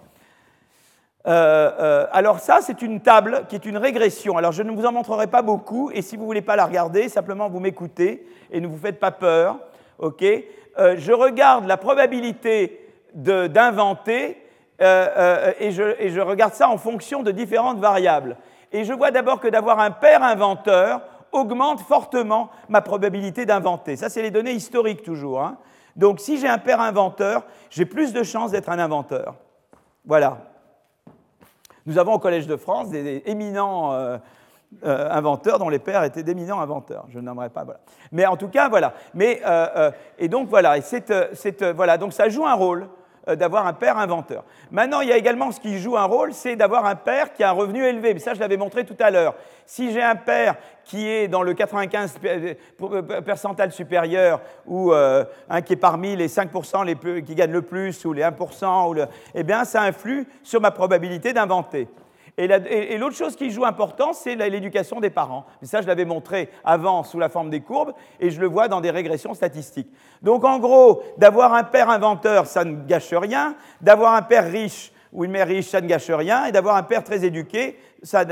Euh, 1.27 2.07
alors 2.13 2.39
ça, 2.39 2.61
c'est 2.63 2.81
une 2.81 3.01
table 3.01 3.45
qui 3.49 3.57
est 3.57 3.67
une 3.67 3.77
régression. 3.77 4.37
Alors 4.37 4.53
je 4.53 4.63
ne 4.63 4.71
vous 4.71 4.87
en 4.87 4.93
montrerai 4.93 5.27
pas 5.27 5.43
beaucoup, 5.43 5.91
et 5.93 6.01
si 6.01 6.17
vous 6.17 6.23
ne 6.23 6.27
voulez 6.27 6.43
pas 6.43 6.57
la 6.57 6.65
regarder, 6.65 7.09
simplement 7.09 7.49
vous 7.49 7.61
m'écoutez 7.61 8.27
et 8.51 8.61
ne 8.61 8.67
vous 8.67 8.79
faites 8.79 9.01
pas 9.01 9.11
peur. 9.11 9.59
ok? 9.99 10.25
Je 10.79 11.13
regarde 11.13 11.67
la 11.67 11.77
probabilité 11.77 12.89
d'inventer 13.13 14.41
et 14.81 15.71
je 15.73 16.21
regarde 16.21 16.55
ça 16.55 16.71
en 16.71 16.79
fonction 16.79 17.25
de 17.25 17.33
différentes 17.33 17.81
variables. 17.81 18.37
Et 18.73 18.85
je 18.85 18.93
vois 18.93 19.11
d'abord 19.11 19.41
que 19.41 19.49
d'avoir 19.49 19.79
un 19.81 19.91
père 19.91 20.23
inventeur 20.23 21.01
augmente 21.33 21.81
fortement 21.81 22.51
ma 22.69 22.81
probabilité 22.81 23.47
d'inventer. 23.47 23.97
Ça, 23.97 24.09
c'est 24.09 24.23
les 24.23 24.31
données 24.31 24.53
historiques 24.53 25.03
toujours. 25.03 25.43
Hein. 25.43 25.59
Donc, 25.97 26.21
si 26.21 26.39
j'ai 26.39 26.49
un 26.49 26.59
père 26.59 26.81
inventeur, 26.81 27.45
j'ai 27.71 27.85
plus 27.85 28.13
de 28.13 28.23
chances 28.23 28.53
d'être 28.53 28.71
un 28.71 28.79
inventeur. 28.79 29.35
Voilà. 30.05 30.39
Nous 31.87 31.99
avons 31.99 32.15
au 32.15 32.19
Collège 32.19 32.47
de 32.47 32.57
France 32.57 32.91
des, 32.91 33.23
éminents 33.27 33.93
euh, 33.93 34.19
euh, 34.85 35.11
inventeurs 35.11 35.59
dont 35.59 35.69
les 35.69 35.79
pères 35.79 36.05
étaient 36.05 36.23
d'éminents 36.23 36.61
inventeurs. 36.61 37.07
Je 37.09 37.19
n'aimerais 37.19 37.49
pas. 37.49 37.65
Voilà. 37.65 37.81
Mais 38.13 38.27
en 38.27 38.37
tout 38.37 38.49
cas, 38.49 38.69
voilà. 38.69 38.95
Mais, 39.15 39.41
euh, 39.47 39.91
et 40.19 40.29
donc, 40.29 40.49
voilà. 40.49 40.79
Et 40.79 40.83
voilà. 41.75 41.99
Donc, 41.99 42.13
ça 42.13 42.29
joue 42.29 42.47
un 42.47 42.55
rôle. 42.55 42.89
Euh, 43.29 43.37
d'avoir 43.37 43.67
un 43.67 43.73
père 43.73 43.99
inventeur. 43.99 44.45
Maintenant, 44.71 45.01
il 45.01 45.09
y 45.09 45.13
a 45.13 45.17
également 45.17 45.53
ce 45.53 45.61
qui 45.61 45.79
joue 45.79 45.97
un 45.97 46.05
rôle, 46.05 46.33
c'est 46.33 46.57
d'avoir 46.57 46.87
un 46.87 46.95
père 46.95 47.33
qui 47.33 47.43
a 47.43 47.51
un 47.51 47.53
revenu 47.53 47.85
élevé. 47.85 48.15
Mais 48.15 48.21
ça, 48.21 48.35
je 48.35 48.41
l'avais 48.41 48.57
montré 48.57 48.85
tout 48.85 48.97
à 49.01 49.11
l'heure. 49.11 49.35
Si 49.67 49.93
j'ai 49.93 50.03
un 50.03 50.17
père 50.17 50.57
qui 50.85 51.07
est 51.07 51.29
dans 51.29 51.43
le 51.43 51.53
95 51.53 52.15
euh, 52.25 52.55
euh, 52.81 53.21
percentile 53.21 53.71
supérieur, 53.71 54.41
ou 54.67 54.93
un 54.93 55.63
qui 55.63 55.75
est 55.75 55.77
parmi 55.77 56.17
les 56.17 56.29
5% 56.29 56.85
les 56.85 56.95
plus, 56.95 57.23
qui 57.23 57.35
gagnent 57.35 57.53
le 57.53 57.63
plus, 57.63 58.05
ou 58.05 58.13
les 58.13 58.23
1%, 58.23 58.91
ou 58.91 59.07
eh 59.35 59.43
bien, 59.43 59.65
ça 59.65 59.83
influe 59.83 60.27
sur 60.43 60.61
ma 60.61 60.71
probabilité 60.71 61.33
d'inventer. 61.33 61.89
Et 62.39 62.97
l'autre 62.99 63.17
chose 63.17 63.35
qui 63.35 63.51
joue 63.51 63.65
important, 63.65 64.13
c'est 64.13 64.37
l'éducation 64.37 65.01
des 65.01 65.11
parents. 65.11 65.45
Mais 65.61 65.67
ça, 65.67 65.83
je 65.83 65.89
l'avais 65.89 66.05
montré 66.05 66.49
avant 66.65 67.03
sous 67.03 67.19
la 67.19 67.29
forme 67.29 67.51
des 67.51 67.61
courbes, 67.61 67.93
et 68.21 68.31
je 68.31 68.41
le 68.41 68.47
vois 68.47 68.69
dans 68.69 68.81
des 68.81 68.93
régressions 68.93 69.35
statistiques. 69.35 69.89
Donc, 70.23 70.45
en 70.45 70.61
gros, 70.61 71.03
d'avoir 71.17 71.53
un 71.53 71.65
père 71.65 71.91
inventeur, 71.91 72.47
ça 72.47 72.65
ne 72.65 72.77
gâche 72.87 73.13
rien. 73.13 73.57
D'avoir 73.81 74.15
un 74.15 74.23
père 74.23 74.49
riche 74.49 74.93
ou 75.13 75.25
une 75.25 75.33
mère 75.33 75.49
riche, 75.49 75.67
ça 75.67 75.81
ne 75.81 75.89
gâche 75.89 76.11
rien. 76.11 76.45
Et 76.45 76.53
d'avoir 76.53 76.77
un 76.77 76.85
père 76.85 77.03
très 77.03 77.25
éduqué, 77.25 77.77
ça, 78.05 78.25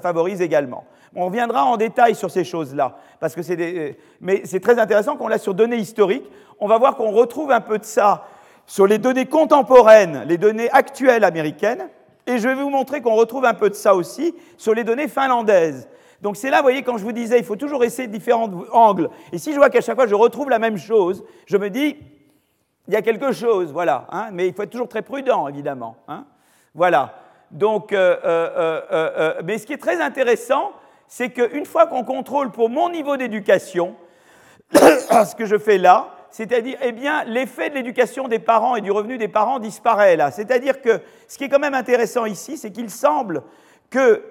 favorise 0.00 0.40
également. 0.40 0.84
On 1.14 1.26
reviendra 1.26 1.66
en 1.66 1.76
détail 1.76 2.14
sur 2.14 2.30
ces 2.30 2.44
choses-là, 2.44 2.96
parce 3.18 3.34
que 3.34 3.42
c'est 3.42 3.98
mais 4.22 4.42
c'est 4.44 4.60
très 4.60 4.78
intéressant 4.78 5.16
qu'on 5.16 5.28
l'a 5.28 5.38
sur 5.38 5.52
données 5.52 5.76
historiques. 5.76 6.30
On 6.60 6.66
va 6.66 6.78
voir 6.78 6.96
qu'on 6.96 7.10
retrouve 7.10 7.50
un 7.50 7.60
peu 7.60 7.78
de 7.78 7.84
ça 7.84 8.24
sur 8.64 8.86
les 8.86 8.98
données 8.98 9.26
contemporaines, 9.26 10.24
les 10.26 10.38
données 10.38 10.70
actuelles 10.70 11.24
américaines. 11.24 11.88
Et 12.30 12.38
je 12.38 12.46
vais 12.46 12.54
vous 12.54 12.70
montrer 12.70 13.00
qu'on 13.00 13.16
retrouve 13.16 13.44
un 13.44 13.54
peu 13.54 13.68
de 13.68 13.74
ça 13.74 13.96
aussi 13.96 14.36
sur 14.56 14.72
les 14.72 14.84
données 14.84 15.08
finlandaises. 15.08 15.88
Donc 16.22 16.36
c'est 16.36 16.48
là, 16.48 16.58
vous 16.58 16.62
voyez, 16.62 16.82
quand 16.82 16.96
je 16.96 17.02
vous 17.02 17.10
disais, 17.10 17.38
il 17.38 17.44
faut 17.44 17.56
toujours 17.56 17.82
essayer 17.82 18.06
différents 18.06 18.48
angles. 18.70 19.10
Et 19.32 19.38
si 19.38 19.52
je 19.52 19.56
vois 19.56 19.68
qu'à 19.68 19.80
chaque 19.80 19.96
fois 19.96 20.06
je 20.06 20.14
retrouve 20.14 20.48
la 20.48 20.60
même 20.60 20.78
chose, 20.78 21.24
je 21.46 21.56
me 21.56 21.70
dis, 21.70 21.96
il 22.86 22.94
y 22.94 22.96
a 22.96 23.02
quelque 23.02 23.32
chose, 23.32 23.72
voilà. 23.72 24.06
Hein, 24.12 24.28
mais 24.32 24.46
il 24.46 24.54
faut 24.54 24.62
être 24.62 24.70
toujours 24.70 24.88
très 24.88 25.02
prudent, 25.02 25.48
évidemment. 25.48 25.96
Hein, 26.06 26.24
voilà. 26.72 27.14
Donc, 27.50 27.92
euh, 27.92 28.16
euh, 28.24 28.80
euh, 28.92 29.34
mais 29.44 29.58
ce 29.58 29.66
qui 29.66 29.72
est 29.72 29.78
très 29.78 30.00
intéressant, 30.00 30.70
c'est 31.08 31.30
qu'une 31.30 31.66
fois 31.66 31.88
qu'on 31.88 32.04
contrôle 32.04 32.52
pour 32.52 32.70
mon 32.70 32.90
niveau 32.90 33.16
d'éducation, 33.16 33.96
ce 34.72 35.34
que 35.34 35.46
je 35.46 35.58
fais 35.58 35.78
là, 35.78 36.14
c'est-à-dire, 36.30 36.78
eh 36.82 36.92
bien, 36.92 37.24
l'effet 37.24 37.70
de 37.70 37.74
l'éducation 37.74 38.28
des 38.28 38.38
parents 38.38 38.76
et 38.76 38.80
du 38.80 38.90
revenu 38.90 39.18
des 39.18 39.28
parents 39.28 39.58
disparaît 39.58 40.16
là. 40.16 40.30
C'est-à-dire 40.30 40.80
que 40.80 41.00
ce 41.28 41.38
qui 41.38 41.44
est 41.44 41.48
quand 41.48 41.58
même 41.58 41.74
intéressant 41.74 42.24
ici, 42.26 42.56
c'est 42.56 42.70
qu'il 42.70 42.90
semble 42.90 43.42
que 43.90 44.22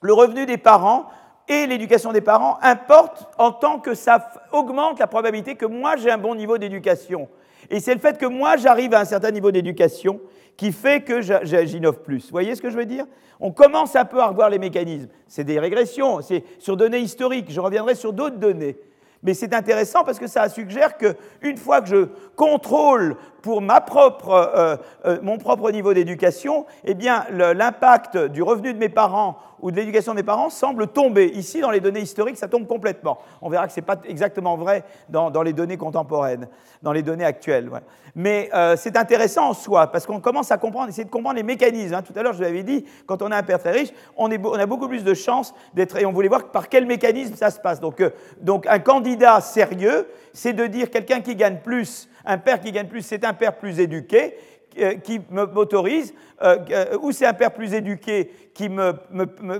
le 0.00 0.12
revenu 0.12 0.46
des 0.46 0.58
parents 0.58 1.06
et 1.48 1.66
l'éducation 1.66 2.12
des 2.12 2.20
parents 2.20 2.58
importent 2.62 3.28
en 3.38 3.52
tant 3.52 3.78
que 3.78 3.94
ça 3.94 4.32
augmente 4.52 4.98
la 4.98 5.06
probabilité 5.06 5.56
que 5.56 5.66
moi 5.66 5.96
j'ai 5.96 6.10
un 6.10 6.18
bon 6.18 6.34
niveau 6.34 6.58
d'éducation. 6.58 7.28
Et 7.68 7.80
c'est 7.80 7.94
le 7.94 8.00
fait 8.00 8.18
que 8.18 8.26
moi, 8.26 8.56
j'arrive 8.56 8.94
à 8.94 9.00
un 9.00 9.04
certain 9.04 9.30
niveau 9.30 9.50
d'éducation 9.50 10.20
qui 10.56 10.72
fait 10.72 11.02
que 11.02 11.20
j'innove 11.20 12.00
plus. 12.00 12.24
Vous 12.24 12.32
voyez 12.32 12.54
ce 12.54 12.62
que 12.62 12.70
je 12.70 12.76
veux 12.76 12.86
dire? 12.86 13.06
On 13.38 13.52
commence 13.52 13.96
un 13.96 14.04
peu 14.04 14.20
à 14.20 14.26
revoir 14.26 14.50
les 14.50 14.58
mécanismes. 14.58 15.08
C'est 15.26 15.44
des 15.44 15.58
régressions, 15.58 16.20
c'est 16.20 16.44
sur 16.58 16.76
données 16.76 16.98
historiques. 16.98 17.50
Je 17.50 17.60
reviendrai 17.60 17.94
sur 17.94 18.12
d'autres 18.12 18.36
données. 18.36 18.76
Mais 19.22 19.34
c'est 19.34 19.52
intéressant 19.54 20.02
parce 20.02 20.18
que 20.18 20.26
ça 20.26 20.48
suggère 20.48 20.96
qu'une 20.96 21.56
fois 21.58 21.82
que 21.82 21.88
je 21.88 22.08
contrôle 22.36 23.16
pour 23.42 23.62
euh, 23.62 24.76
euh, 25.04 25.18
mon 25.22 25.38
propre 25.38 25.70
niveau 25.70 25.94
d'éducation, 25.94 26.66
eh 26.84 26.94
bien, 26.94 27.24
l'impact 27.30 28.16
du 28.16 28.42
revenu 28.42 28.72
de 28.72 28.78
mes 28.78 28.88
parents 28.88 29.36
ou 29.62 29.70
de 29.70 29.76
l'éducation 29.76 30.12
de 30.12 30.16
mes 30.16 30.22
parents 30.22 30.50
semble 30.50 30.86
tomber. 30.86 31.26
Ici, 31.26 31.60
dans 31.60 31.70
les 31.70 31.80
données 31.80 32.00
historiques, 32.00 32.38
ça 32.38 32.48
tombe 32.48 32.66
complètement. 32.66 33.18
On 33.42 33.50
verra 33.50 33.66
que 33.66 33.72
ce 33.72 33.80
n'est 33.80 33.86
pas 33.86 34.00
exactement 34.06 34.56
vrai 34.56 34.84
dans, 35.08 35.42
les 35.42 35.52
données 35.52 35.76
contemporaines, 35.76 36.48
dans 36.82 36.92
les 36.92 37.02
données 37.02 37.24
actuelles. 37.24 37.70
Mais 38.14 38.48
euh, 38.54 38.74
c'est 38.76 38.96
intéressant 38.96 39.50
en 39.50 39.54
soi, 39.54 39.88
parce 39.88 40.06
qu'on 40.06 40.20
commence 40.20 40.50
à 40.50 40.58
comprendre, 40.58 40.88
essayer 40.88 41.04
de 41.04 41.10
comprendre 41.10 41.36
les 41.36 41.42
mécanismes. 41.42 41.94
Hein. 41.94 42.02
Tout 42.02 42.14
à 42.16 42.22
l'heure, 42.22 42.32
je 42.32 42.38
vous 42.38 42.44
l'avais 42.44 42.62
dit, 42.62 42.84
quand 43.06 43.22
on 43.22 43.30
a 43.30 43.36
un 43.36 43.42
père 43.42 43.58
très 43.58 43.72
riche, 43.72 43.90
on 44.16 44.30
a 44.30 44.66
beaucoup 44.66 44.88
plus 44.88 45.04
de 45.04 45.14
chances 45.14 45.54
d'être... 45.74 45.96
Et 45.96 46.06
on 46.06 46.12
voulait 46.12 46.28
voir 46.28 46.48
par 46.48 46.68
quel 46.68 46.86
mécanisme 46.86 47.34
ça 47.34 47.50
se 47.50 47.60
passe. 47.60 47.80
Donc, 47.80 48.02
donc 48.40 48.66
un 48.66 48.78
candidat 48.78 49.40
sérieux, 49.40 50.08
c'est 50.32 50.52
de 50.52 50.66
dire 50.66 50.90
quelqu'un 50.90 51.20
qui 51.20 51.36
gagne 51.36 51.58
plus 51.58 52.08
un 52.24 52.38
père 52.38 52.60
qui 52.60 52.72
gagne 52.72 52.88
plus, 52.88 53.02
c'est 53.02 53.24
un 53.24 53.34
père 53.34 53.56
plus 53.56 53.80
éduqué 53.80 54.34
euh, 54.78 54.94
qui 54.94 55.20
m'autorise, 55.30 56.14
euh, 56.42 56.58
euh, 56.70 56.98
ou 57.02 57.12
c'est 57.12 57.26
un 57.26 57.32
père 57.32 57.52
plus 57.52 57.74
éduqué 57.74 58.30
qui 58.54 58.68
me, 58.68 58.92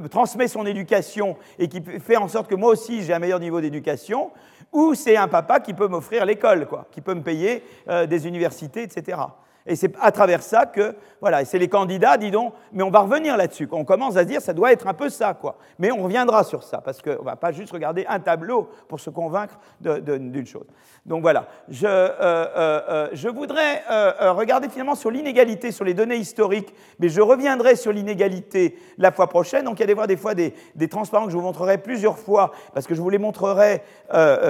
transmet 0.08 0.46
son 0.46 0.66
éducation 0.66 1.36
et 1.58 1.68
qui 1.68 1.82
fait 2.00 2.16
en 2.16 2.28
sorte 2.28 2.48
que 2.48 2.54
moi 2.54 2.70
aussi 2.70 3.02
j'ai 3.02 3.12
un 3.12 3.18
meilleur 3.18 3.40
niveau 3.40 3.60
d'éducation, 3.60 4.30
ou 4.72 4.94
c'est 4.94 5.16
un 5.16 5.26
papa 5.26 5.58
qui 5.60 5.74
peut 5.74 5.88
m'offrir 5.88 6.24
l'école, 6.24 6.66
quoi, 6.66 6.86
qui 6.92 7.00
peut 7.00 7.14
me 7.14 7.22
payer 7.22 7.64
des 8.08 8.28
universités, 8.28 8.82
etc. 8.84 9.18
Et 9.66 9.76
c'est 9.76 9.92
à 10.00 10.10
travers 10.10 10.42
ça 10.42 10.66
que, 10.66 10.96
voilà, 11.20 11.44
c'est 11.44 11.58
les 11.58 11.68
candidats, 11.68 12.16
dis 12.16 12.30
donc, 12.30 12.54
mais 12.72 12.82
on 12.82 12.90
va 12.90 13.00
revenir 13.00 13.36
là-dessus. 13.36 13.68
On 13.72 13.84
commence 13.84 14.16
à 14.16 14.22
se 14.22 14.26
dire, 14.26 14.40
ça 14.40 14.54
doit 14.54 14.72
être 14.72 14.86
un 14.86 14.94
peu 14.94 15.10
ça, 15.10 15.34
quoi. 15.34 15.58
Mais 15.78 15.92
on 15.92 16.02
reviendra 16.02 16.44
sur 16.44 16.62
ça, 16.62 16.78
parce 16.78 17.02
qu'on 17.02 17.10
ne 17.10 17.24
va 17.24 17.36
pas 17.36 17.52
juste 17.52 17.72
regarder 17.72 18.06
un 18.08 18.20
tableau 18.20 18.70
pour 18.88 19.00
se 19.00 19.10
convaincre 19.10 19.58
d'une 19.80 20.46
chose. 20.46 20.66
Donc 21.04 21.22
voilà, 21.22 21.46
je, 21.68 21.86
euh, 21.86 22.08
euh, 22.20 23.08
euh, 23.12 23.32
voudrais 23.34 23.82
regarder 24.30 24.68
finalement 24.68 24.94
sur 24.94 25.10
l'inégalité, 25.10 25.72
sur 25.72 25.84
les 25.84 25.94
données 25.94 26.16
historiques, 26.16 26.74
mais 26.98 27.08
je 27.08 27.20
reviendrai 27.20 27.76
sur 27.76 27.92
l'inégalité 27.92 28.78
la 28.96 29.12
fois 29.12 29.28
prochaine. 29.28 29.64
Donc 29.64 29.78
il 29.78 29.80
y 29.80 29.90
a 29.92 30.06
des 30.06 30.16
fois 30.16 30.34
des, 30.34 30.54
des, 30.74 30.88
transparents 30.88 31.26
que 31.26 31.32
je 31.32 31.36
vous 31.36 31.42
montrerai 31.42 31.78
plusieurs 31.78 32.18
fois, 32.18 32.52
parce 32.74 32.86
que 32.86 32.94
je 32.94 33.00
vous 33.00 33.10
les 33.10 33.18
montrerai 33.18 33.82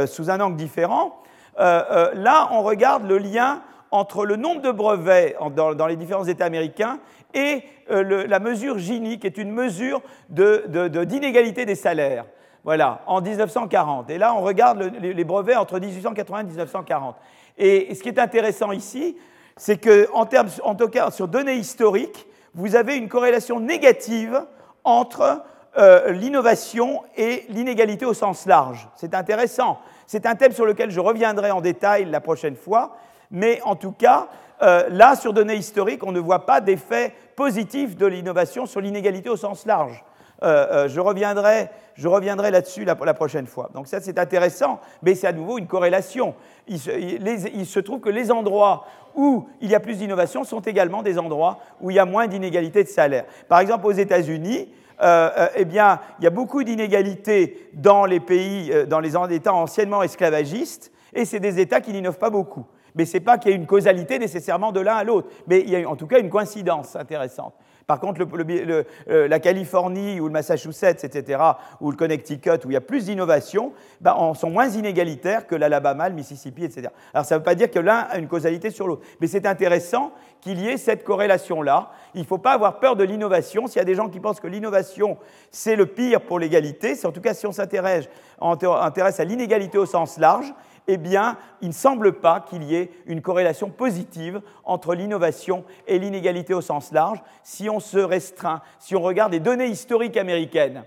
sous 0.07 0.31
un 0.31 0.41
angle 0.41 0.57
différent. 0.57 1.17
là, 1.59 2.49
on 2.53 2.63
regarde 2.63 3.09
le 3.09 3.19
lien 3.19 3.63
entre 3.91 4.25
le 4.25 4.37
nombre 4.37 4.63
de 4.63 4.71
brevets 4.71 5.37
dans, 5.55 5.87
les 5.87 5.97
différents 5.97 6.25
États 6.25 6.45
américains 6.45 6.99
et 7.35 7.63
euh, 7.91 8.27
la 8.27 8.39
mesure 8.39 8.79
Gini, 8.79 9.19
qui 9.19 9.27
est 9.27 9.39
une 9.39 9.53
mesure 9.53 10.01
d'inégalité 10.29 11.67
des 11.67 11.75
salaires. 11.75 12.25
Voilà, 12.63 13.01
en 13.07 13.21
1940. 13.21 14.11
Et 14.11 14.19
là, 14.19 14.35
on 14.35 14.43
regarde 14.43 14.93
les, 15.01 15.25
brevets 15.25 15.57
entre 15.57 15.81
1880 15.81 16.41
et 16.41 16.45
1940. 16.45 17.17
Et, 17.57 17.95
ce 17.95 18.03
qui 18.03 18.09
est 18.09 18.19
intéressant 18.19 18.73
ici, 18.73 19.17
c'est 19.57 19.79
qu'en 19.79 20.27
termes, 20.27 20.49
en 20.63 20.75
tout 20.75 20.89
cas 20.89 21.11
sur 21.11 21.27
données 21.27 21.57
historiques, 21.57 22.27
vous 22.55 22.77
avez 22.77 22.97
une 22.97 23.09
corrélation 23.09 23.61
négative 23.61 24.45
entre 24.85 25.43
euh, 25.79 26.11
l'innovation 26.11 27.03
et 27.17 27.45
l'inégalité 27.49 28.05
au 28.05 28.15
sens 28.15 28.47
large. 28.47 28.89
C'est 28.97 29.15
intéressant. 29.15 29.79
C'est 30.07 30.27
un 30.27 30.35
thème 30.35 30.53
sur 30.53 30.67
lequel 30.67 30.91
je 30.91 31.01
reviendrai 31.01 31.51
en 31.51 31.61
détail 31.61 32.07
la 32.07 32.21
prochaine 32.21 32.57
fois. 32.57 32.97
Mais 33.31 33.61
en 33.65 33.77
tout 33.77 33.93
cas, 33.93 34.29
euh, 34.63 34.89
là, 34.91 35.17
sur 35.17 35.33
données 35.33 35.57
historiques, 35.57 36.05
on 36.05 36.13
ne 36.13 36.21
voit 36.21 36.45
pas 36.47 36.61
d'effet 36.61 37.15
positif 37.37 37.97
de 37.97 38.07
l'innovation 38.07 38.67
sur 38.67 38.81
l'inégalité 38.81 39.31
au 39.31 39.37
sens 39.37 39.65
large. 39.65 40.05
Euh, 40.43 40.67
euh, 40.71 40.89
je 40.89 41.01
reviendrai, 41.01 41.71
je 41.95 42.09
reviendrai 42.09 42.51
là-dessus 42.51 42.85
la, 42.85 42.95
prochaine 42.97 43.47
fois. 43.47 43.71
Donc 43.75 43.89
ça, 43.89 44.01
c'est 44.01 44.19
intéressant, 44.19 44.81
mais 45.03 45.15
c'est 45.15 45.27
à 45.27 45.33
nouveau 45.33 45.59
une 45.59 45.67
corrélation. 45.67 46.35
Il 46.67 46.79
se, 46.79 47.81
trouve 47.81 48.01
que 48.01 48.09
les 48.09 48.31
endroits 48.31 48.85
où 49.15 49.49
il 49.61 49.71
y 49.71 49.75
a 49.75 49.81
plus 49.81 49.99
d'innovation 49.99 50.45
sont 50.45 50.61
également 50.61 51.03
des 51.03 51.19
endroits 51.19 51.59
où 51.81 51.91
il 51.91 51.97
y 51.97 51.99
a 51.99 52.07
moins 52.07 52.27
d'inégalité 52.27 52.85
de 52.85 52.89
salaire. 52.89 53.25
Par 53.49 53.61
exemple, 53.61 53.87
aux 53.87 53.93
États-Unis, 53.93 54.69
eh 55.03 55.65
bien, 55.65 55.99
il 56.19 56.25
y 56.25 56.27
a 56.27 56.31
beaucoup 56.31 56.63
d'inégalités 56.63 57.71
dans 57.73 58.05
les 58.05 58.21
pays, 58.21 58.73
dans 58.87 59.01
les 59.01 59.15
États 59.35 59.55
anciennement 59.55 60.03
esclavagistes, 60.03 60.93
et 61.13 61.25
c'est 61.25 61.41
des 61.41 61.59
États 61.59 61.81
qui 61.81 61.93
n'innovent 61.93 62.19
pas 62.19 62.31
beaucoup. 62.31 62.67
Mais 62.95 63.05
ce 63.05 63.15
n'est 63.15 63.25
pas 63.25 63.39
qu'il 63.39 63.51
y 63.51 63.55
ait 63.55 63.57
une 63.57 63.67
causalité 63.67 64.19
nécessairement 64.19 64.73
de 64.73 64.81
l'un 64.81 64.97
à 64.97 65.05
l'autre, 65.05 65.29
mais 65.47 65.61
il 65.61 65.71
y 65.71 65.77
a 65.77 65.89
en 65.89 65.97
tout 65.97 66.07
cas 66.07 66.19
une 66.19 66.31
coïncidence 66.31 66.97
intéressante. 66.97 67.55
Par 67.91 67.99
contre, 67.99 68.21
euh, 68.23 69.27
la 69.27 69.41
Californie 69.41 70.21
ou 70.21 70.27
le 70.27 70.33
Massachusetts, 70.33 71.03
etc., 71.03 71.43
ou 71.81 71.91
le 71.91 71.97
Connecticut, 71.97 72.65
où 72.65 72.71
il 72.71 72.75
y 72.75 72.77
a 72.77 72.81
plus 72.81 73.07
d'innovation, 73.07 73.73
ben, 74.01 74.33
sont 74.35 74.49
moins 74.49 74.69
inégalitaires 74.69 75.49
que 75.49 75.57
l'Alabama, 75.57 76.09
le 76.09 76.15
Mississippi, 76.15 76.63
etc. 76.63 76.91
Alors 77.13 77.27
ça 77.27 77.35
ne 77.35 77.41
veut 77.41 77.45
pas 77.45 77.57
dire 77.57 77.69
que 77.69 77.81
l'un 77.81 78.07
a 78.09 78.19
une 78.19 78.29
causalité 78.29 78.71
sur 78.71 78.87
l'autre, 78.87 79.03
mais 79.21 79.27
c'est 79.27 79.45
intéressant 79.45 80.13
qu'il 80.41 80.61
y 80.61 80.69
ait 80.69 80.77
cette 80.77 81.03
corrélation-là. 81.03 81.91
Il 82.15 82.21
ne 82.21 82.27
faut 82.27 82.39
pas 82.39 82.53
avoir 82.53 82.79
peur 82.79 82.95
de 82.95 83.03
l'innovation. 83.03 83.67
S'il 83.67 83.79
y 83.79 83.83
a 83.83 83.85
des 83.85 83.97
gens 83.97 84.09
qui 84.09 84.21
pensent 84.21 84.39
que 84.39 84.47
l'innovation, 84.47 85.19
c'est 85.51 85.75
le 85.75 85.87
pire 85.87 86.21
pour 86.21 86.39
l'égalité, 86.39 86.95
c'est 86.95 87.09
en 87.09 87.13
tout 87.13 87.21
cas 87.21 87.35
si 87.35 87.49
on 87.49 87.53
s'intéresse 87.53 88.09
à 88.41 89.25
l'inégalité 89.25 89.79
au 89.79 89.87
sens 89.87 90.17
large, 90.17 90.55
eh 90.93 90.97
bien, 90.97 91.37
il 91.61 91.69
ne 91.69 91.73
semble 91.73 92.15
pas 92.15 92.41
qu'il 92.41 92.65
y 92.65 92.75
ait 92.75 92.91
une 93.07 93.23
corrélation 93.23 93.71
positive 93.71 94.43
entre 94.65 94.95
l'innovation 94.95 95.65
et 95.87 95.99
l'inégalité 95.99 96.53
au 96.53 96.61
sens 96.61 96.91
large 96.93 97.23
si 97.45 97.71
on 97.71 97.79
se 97.79 97.99
restreint, 97.99 98.61
si 98.79 98.97
on 98.97 99.01
regarde 99.01 99.33
les 99.33 99.41
données 99.41 99.69
historiques 99.69 100.17
américaines. 100.17 100.83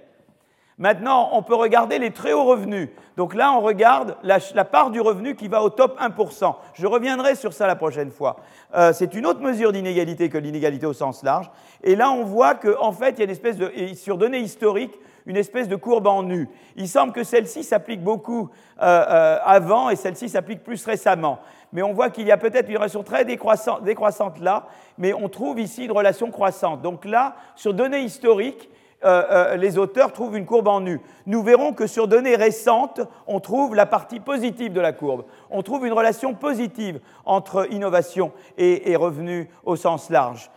Maintenant, 0.77 1.29
on 1.33 1.43
peut 1.43 1.55
regarder 1.55 1.99
les 1.99 2.11
très 2.11 2.33
hauts 2.33 2.45
revenus. 2.45 2.89
Donc 3.15 3.35
là, 3.35 3.53
on 3.53 3.61
regarde 3.61 4.17
la, 4.23 4.39
part 4.65 4.89
du 4.89 4.99
revenu 4.99 5.35
qui 5.35 5.47
va 5.47 5.61
au 5.63 5.69
top 5.69 5.99
1%. 6.01 6.55
Je 6.73 6.87
reviendrai 6.87 7.35
sur 7.35 7.53
ça 7.53 7.67
la 7.67 7.75
prochaine 7.75 8.09
fois. 8.09 8.37
Euh, 8.75 8.91
c'est 8.91 9.13
une 9.13 9.27
autre 9.27 9.39
mesure 9.39 9.71
d'inégalité 9.71 10.29
que 10.29 10.37
l'inégalité 10.37 10.87
au 10.87 10.93
sens 10.93 11.23
large. 11.23 11.51
Et 11.83 11.95
là, 11.95 12.11
on 12.11 12.23
voit 12.23 12.55
qu'en 12.55 12.91
fait, 12.91 13.11
il 13.11 13.19
y 13.19 13.21
a 13.21 13.25
une 13.25 13.29
espèce 13.29 13.57
de, 13.57 13.71
sur 13.93 14.17
données 14.17 14.39
historiques, 14.39 14.99
une 15.25 15.37
espèce 15.37 15.67
de 15.67 15.75
courbe 15.75 16.07
en 16.07 16.23
nu. 16.23 16.49
Il 16.75 16.87
semble 16.87 17.13
que 17.13 17.23
celle-ci 17.23 17.63
s'applique 17.63 18.03
beaucoup 18.03 18.49
euh, 18.81 18.85
euh, 18.85 19.37
avant 19.43 19.89
et 19.89 19.95
celle-ci 19.95 20.29
s'applique 20.29 20.63
plus 20.63 20.83
récemment. 20.85 21.39
Mais 21.71 21.81
on 21.81 21.93
voit 21.93 22.09
qu'il 22.09 22.27
y 22.27 22.31
a 22.31 22.37
peut-être 22.37 22.69
une 22.69 22.77
relation 22.77 23.03
très 23.03 23.25
décroissante, 23.25 24.39
là, 24.39 24.67
mais 24.97 25.13
on 25.13 25.27
trouve 25.29 25.59
ici 25.59 25.85
une 25.85 25.91
relation 25.91 26.29
croissante. 26.29 26.81
Donc 26.81 27.05
là, 27.05 27.35
sur 27.55 27.73
données 27.73 28.01
historiques, 28.01 28.69
euh, 29.05 29.55
les 29.55 29.77
auteurs 29.77 30.11
trouvent 30.13 30.37
une 30.37 30.45
courbe 30.45 30.67
en 30.67 30.81
nu. 30.81 31.01
Nous 31.25 31.43
verrons 31.43 31.73
que 31.73 31.87
sur 31.87 32.07
données 32.07 32.35
récentes, 32.35 33.01
on 33.27 33.39
trouve 33.39 33.75
la 33.75 33.85
partie 33.85 34.19
positive 34.19 34.73
de 34.73 34.81
la 34.81 34.93
courbe. 34.93 35.25
On 35.49 35.61
trouve 35.61 35.85
une 35.85 35.93
relation 35.93 36.33
positive 36.33 36.99
entre 37.25 37.71
innovation 37.71 38.31
et, 38.57 38.95
revenus 38.95 39.47
au 39.65 39.75
sens 39.75 40.09
large. 40.09 40.49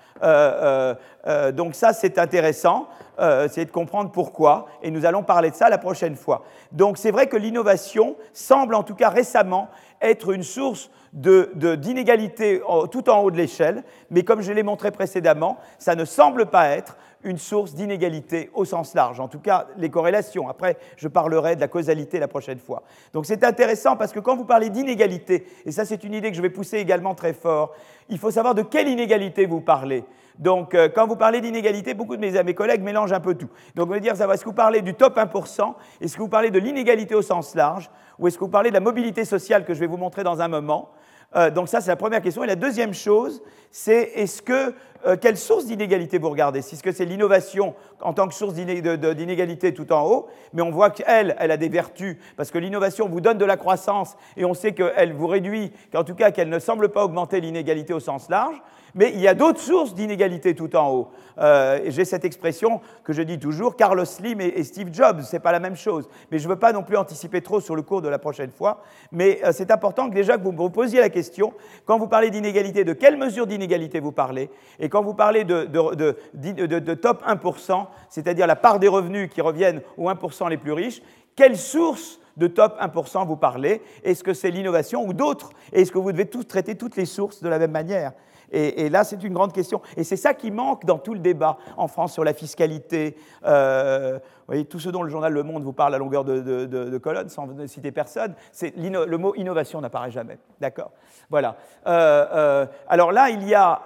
donc 1.53 1.74
ça, 1.74 1.92
c'est 1.92 2.18
intéressant 2.18 2.88
euh, 3.18 3.49
de 3.49 3.70
comprendre 3.70 4.11
pourquoi, 4.11 4.66
et 4.82 4.90
nous 4.90 5.07
allons 5.07 5.22
parler 5.22 5.51
de 5.51 5.55
ça 5.55 5.70
la 5.70 5.78
prochaine 5.78 6.16
fois. 6.16 6.44
Donc 6.72 6.99
c'est 6.99 7.11
vrai 7.11 7.28
que 7.28 7.36
l'innovation 7.38 8.14
semble, 8.34 8.74
en 8.74 8.82
tout 8.82 8.94
cas 8.94 9.09
récemment, 9.09 9.68
être 10.03 10.32
une 10.32 10.42
source 10.42 10.90
d'inégalité 11.14 12.61
tout 12.90 13.09
en 13.09 13.20
haut 13.20 13.30
de 13.30 13.38
l'échelle, 13.38 13.84
mais 14.11 14.22
comme 14.22 14.42
je 14.42 14.53
l'ai 14.53 14.62
montré 14.62 14.90
précédemment, 14.90 15.57
ça 15.78 15.94
ne 15.94 16.05
semble 16.05 16.44
pas 16.47 16.68
être 16.68 16.99
une 17.26 17.38
source 17.38 17.74
d'inégalité 17.74 18.50
au 18.54 18.64
sens 18.64 18.94
large, 18.94 19.20
en 19.20 19.28
tout 19.28 19.40
cas 19.40 19.66
les 19.76 19.90
corrélations. 19.90 20.48
Après, 20.48 20.78
je 20.96 21.08
parlerai 21.08 21.56
de 21.56 21.60
la 21.60 21.68
causalité 21.68 22.18
la 22.18 22.28
prochaine 22.28 22.58
fois. 22.58 22.84
Donc 23.12 23.26
c'est 23.26 23.44
intéressant 23.44 23.96
parce 23.96 24.12
que 24.12 24.20
quand 24.20 24.36
vous 24.36 24.44
parlez 24.44 24.70
d'inégalité, 24.70 25.46
et 25.66 25.72
ça 25.72 25.84
c'est 25.84 26.04
une 26.04 26.14
idée 26.14 26.30
que 26.30 26.36
je 26.36 26.42
vais 26.42 26.50
pousser 26.50 26.78
également 26.78 27.14
très 27.14 27.32
fort, 27.32 27.74
il 28.08 28.18
faut 28.18 28.30
savoir 28.30 28.54
de 28.54 28.62
quelle 28.62 28.88
inégalité 28.88 29.44
vous 29.44 29.60
parlez. 29.60 30.04
Donc, 30.38 30.74
euh, 30.74 30.88
quand 30.94 31.06
vous 31.06 31.16
parlez 31.16 31.40
d'inégalité, 31.40 31.94
beaucoup 31.94 32.14
de 32.14 32.20
mes, 32.20 32.54
collègues 32.54 32.82
mélangent 32.82 33.14
un 33.14 33.20
peu 33.20 33.34
tout. 33.34 33.48
Donc, 33.74 33.88
on 33.88 33.92
va 33.92 34.00
dire, 34.00 34.12
est-ce 34.12 34.40
que 34.42 34.48
vous 34.48 34.52
parlez 34.52 34.82
du 34.82 34.92
top 34.92 35.16
1% 35.16 35.74
Est-ce 36.00 36.14
que 36.14 36.20
vous 36.20 36.28
parlez 36.28 36.50
de 36.50 36.58
l'inégalité 36.58 37.14
au 37.14 37.22
sens 37.22 37.54
large? 37.54 37.90
Ou 38.18 38.28
est-ce 38.28 38.36
que 38.36 38.44
vous 38.44 38.50
parlez 38.50 38.68
de 38.68 38.74
la 38.74 38.80
mobilité 38.80 39.24
sociale 39.24 39.64
que 39.64 39.72
je 39.72 39.80
vais 39.80 39.86
vous 39.86 39.96
montrer 39.96 40.24
dans 40.24 40.42
un 40.42 40.48
moment? 40.48 40.90
Euh, 41.37 41.51
donc 41.51 41.68
ça, 41.68 41.80
c'est 41.80 41.91
la 41.91 41.97
première 41.97 42.22
question. 42.22 42.43
Et 42.45 42.47
la 42.47 42.57
deuxième 42.57 42.95
chose, 42.95 43.43
c'est 43.70 44.12
est-ce 44.14 44.41
que 44.41 44.74
euh, 45.07 45.16
quelle 45.20 45.37
source 45.37 45.66
d'inégalité 45.66 46.18
vous 46.18 46.30
regardez? 46.30 46.61
Est-ce 46.61 46.82
que 46.82 46.93
c'est 46.93 47.05
l'innovation 47.05 47.74
en 48.01 48.12
tant 48.12 48.26
que 48.26 48.34
source 48.34 48.55
d'inégalité 48.55 49.74
tout 49.74 49.93
en 49.93 50.07
haut 50.07 50.28
Mais 50.53 50.62
on 50.62 50.70
voit 50.70 50.91
qu'elle, 50.91 51.37
elle 51.39 51.51
a 51.51 51.57
des 51.57 51.68
vertus, 51.68 52.16
parce 52.37 52.51
que 52.51 52.59
l'innovation 52.59 53.09
vous 53.09 53.20
donne 53.20 53.39
de 53.39 53.45
la 53.45 53.57
croissance, 53.57 54.16
et 54.37 54.45
on 54.45 54.55
sait 54.55 54.72
qu'elle 54.72 55.12
vous 55.12 55.26
réduit, 55.26 55.72
qu'en 55.93 56.05
tout 56.05 56.14
cas 56.14 56.30
qu'elle 56.30 56.49
ne 56.49 56.59
semble 56.59 56.89
pas 56.89 57.05
augmenter 57.05 57.41
l'inégalité 57.41 57.93
au 57.93 58.01
sens 58.01 58.28
large. 58.30 58.61
Mais 58.97 59.12
il 59.14 59.20
y 59.20 59.28
a 59.28 59.34
d'autres 59.34 59.61
sources 59.61 59.94
d'inégalité 59.94 60.55
tout 60.55 60.74
en 60.74 60.90
haut. 60.90 61.09
Euh, 61.38 61.80
J'ai 61.86 62.07
cette 62.07 62.24
expression 62.24 62.80
que 63.05 63.12
je 63.12 63.20
dis 63.20 63.38
toujours, 63.38 63.76
Carlos 63.76 64.07
Slim 64.07 64.40
et, 64.40 64.64
Steve 64.64 64.88
Jobs, 64.90 65.20
c'est 65.22 65.38
pas 65.38 65.53
la 65.53 65.61
même 65.61 65.76
chose. 65.76 66.09
Mais 66.30 66.38
je 66.38 66.44
ne 66.44 66.49
veux 66.55 66.59
pas 66.59 66.72
non 66.72 66.82
plus 66.82 66.97
anticiper 66.97 67.42
trop 67.42 67.61
sur 67.61 67.76
le 67.76 67.82
cours 67.82 68.01
de 68.01 68.09
la 68.09 68.18
prochaine 68.18 68.51
fois. 68.51 68.82
Mais 69.12 69.40
euh, 69.44 69.53
c'est 69.53 69.70
important 69.70 70.09
que 70.09 70.14
déjà 70.14 70.38
que 70.38 70.42
vous 70.42 70.53
me 70.53 70.68
posiez 70.68 70.99
la 71.01 71.11
question 71.11 71.26
question, 71.26 71.55
quand 71.86 71.99
vous 71.99 72.09
parlez 72.09 72.30
d'inégalité, 72.30 72.84
de 72.84 72.92
quelle 72.92 73.16
mesure 73.16 73.47
d'inégalité 73.47 74.01
vous 74.01 74.12
parlez? 74.12 74.51
Et 74.78 74.88
quand 74.88 75.03
vous 75.03 75.14
parlez 75.14 75.44
de, 75.44 75.64
de 75.64 76.94
top 76.94 77.24
1%, 77.26 77.86
c'est-à-dire 78.11 78.47
la 78.47 78.57
part 78.57 78.78
des 78.78 78.88
revenus 78.88 79.30
qui 79.30 79.40
reviennent 79.40 79.80
aux 79.97 80.11
1% 80.11 80.51
les 80.51 80.59
plus 80.59 80.72
riches, 80.72 81.03
quelle 81.34 81.57
source 81.57 82.20
de 82.36 82.47
top 82.47 82.78
1% 82.80 83.26
vous 83.26 83.36
parlez? 83.36 83.82
Est-ce 84.05 84.22
que 84.22 84.34
c'est 84.34 84.51
l'innovation 84.51 85.07
ou 85.07 85.14
d'autres? 85.14 85.51
Est-ce 85.72 85.90
que 85.90 85.99
vous 85.99 86.12
devez 86.12 86.26
tous 86.26 86.44
traiter 86.44 86.74
toutes 86.76 86.97
les 86.97 87.07
sources 87.07 87.42
de 87.42 87.49
la 87.49 87.59
même 87.59 87.72
manière? 87.72 88.12
Et, 88.53 88.88
là, 88.88 89.05
c'est 89.05 89.22
une 89.22 89.32
grande 89.32 89.53
question. 89.53 89.80
Et 89.97 90.05
c'est 90.05 90.16
ça 90.16 90.34
qui 90.34 90.51
manque 90.51 90.84
dans 90.84 90.99
tout 90.99 91.14
le 91.14 91.20
débat 91.20 91.59
en 91.76 91.88
France 91.88 92.12
sur 92.12 92.24
la 92.24 92.32
fiscalité. 92.32 93.16
Euh, 93.44 94.14
vous 94.14 94.44
voyez, 94.47 94.64
tout 94.64 94.78
ce 94.78 94.88
dont 94.88 95.03
le 95.03 95.11
journal 95.11 95.32
Le 95.32 95.42
Monde 95.42 95.64
vous 95.64 95.72
parle 95.72 95.94
à 95.94 95.99
longueur 95.99 96.24
de, 96.24 96.99
colonne, 96.99 97.28
sans 97.28 97.49
citer 97.66 97.90
personne, 97.90 98.34
le 98.62 99.16
mot 99.16 99.34
innovation 99.34 99.80
n'apparaît 99.80 100.11
jamais. 100.11 100.38
D'accord? 100.61 100.92
Voilà. 101.28 101.57
Euh, 101.86 102.26
euh, 102.32 102.66
alors 102.88 103.12
là, 103.12 103.30
il 103.30 103.47
y 103.47 103.55
a 103.55 103.82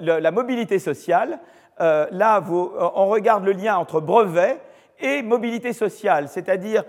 la 0.00 0.30
mobilité 0.30 0.78
sociale. 0.78 1.38
là, 1.78 2.42
on 2.48 3.06
regarde 3.06 3.44
le 3.44 3.52
lien 3.52 3.76
entre 3.76 4.00
brevet 4.00 4.60
et 4.98 5.22
mobilité 5.22 5.72
sociale, 5.72 6.28
c'est-à-dire 6.28 6.84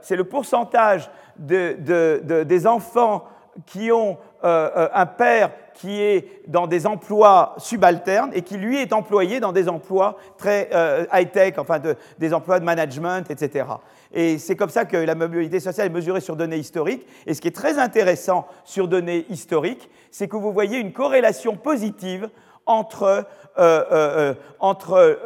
c'est 0.00 0.16
le 0.16 0.24
pourcentage 0.24 1.10
des 1.36 2.66
enfants 2.66 3.24
qui 3.66 3.90
ont 3.92 4.18
un 4.44 5.06
père 5.06 5.50
qui 5.74 6.00
est 6.00 6.48
dans 6.48 6.66
des 6.66 6.86
emplois 6.86 7.54
subalternes 7.58 8.30
et 8.32 8.42
qui, 8.42 8.56
lui, 8.56 8.80
est 8.80 8.92
employé 8.92 9.40
dans 9.40 9.52
des 9.52 9.68
emplois 9.68 10.16
très 10.38 10.70
euh, 10.72 11.04
high-tech, 11.12 11.54
enfin 11.58 11.80
des 12.18 12.32
emplois 12.32 12.60
de 12.60 12.64
management, 12.64 13.30
etc. 13.30 13.66
Et 14.12 14.38
c'est 14.38 14.56
comme 14.56 14.70
ça 14.70 14.84
que 14.84 14.96
la 14.96 15.14
mobilité 15.14 15.60
sociale 15.60 15.88
est 15.88 15.90
mesurée 15.90 16.20
sur 16.20 16.36
données 16.36 16.56
historiques. 16.56 17.06
Et 17.26 17.34
ce 17.34 17.40
qui 17.40 17.48
est 17.48 17.56
très 17.56 17.78
intéressant 17.78 18.46
sur 18.64 18.88
données 18.88 19.26
historiques, 19.28 19.90
c'est 20.10 20.28
que 20.28 20.36
vous 20.36 20.52
voyez 20.52 20.78
une 20.78 20.92
corrélation 20.92 21.56
positive 21.56 22.30
entre, 22.66 23.26
euh, 23.58 23.84
euh, 23.92 24.34
entre 24.60 25.18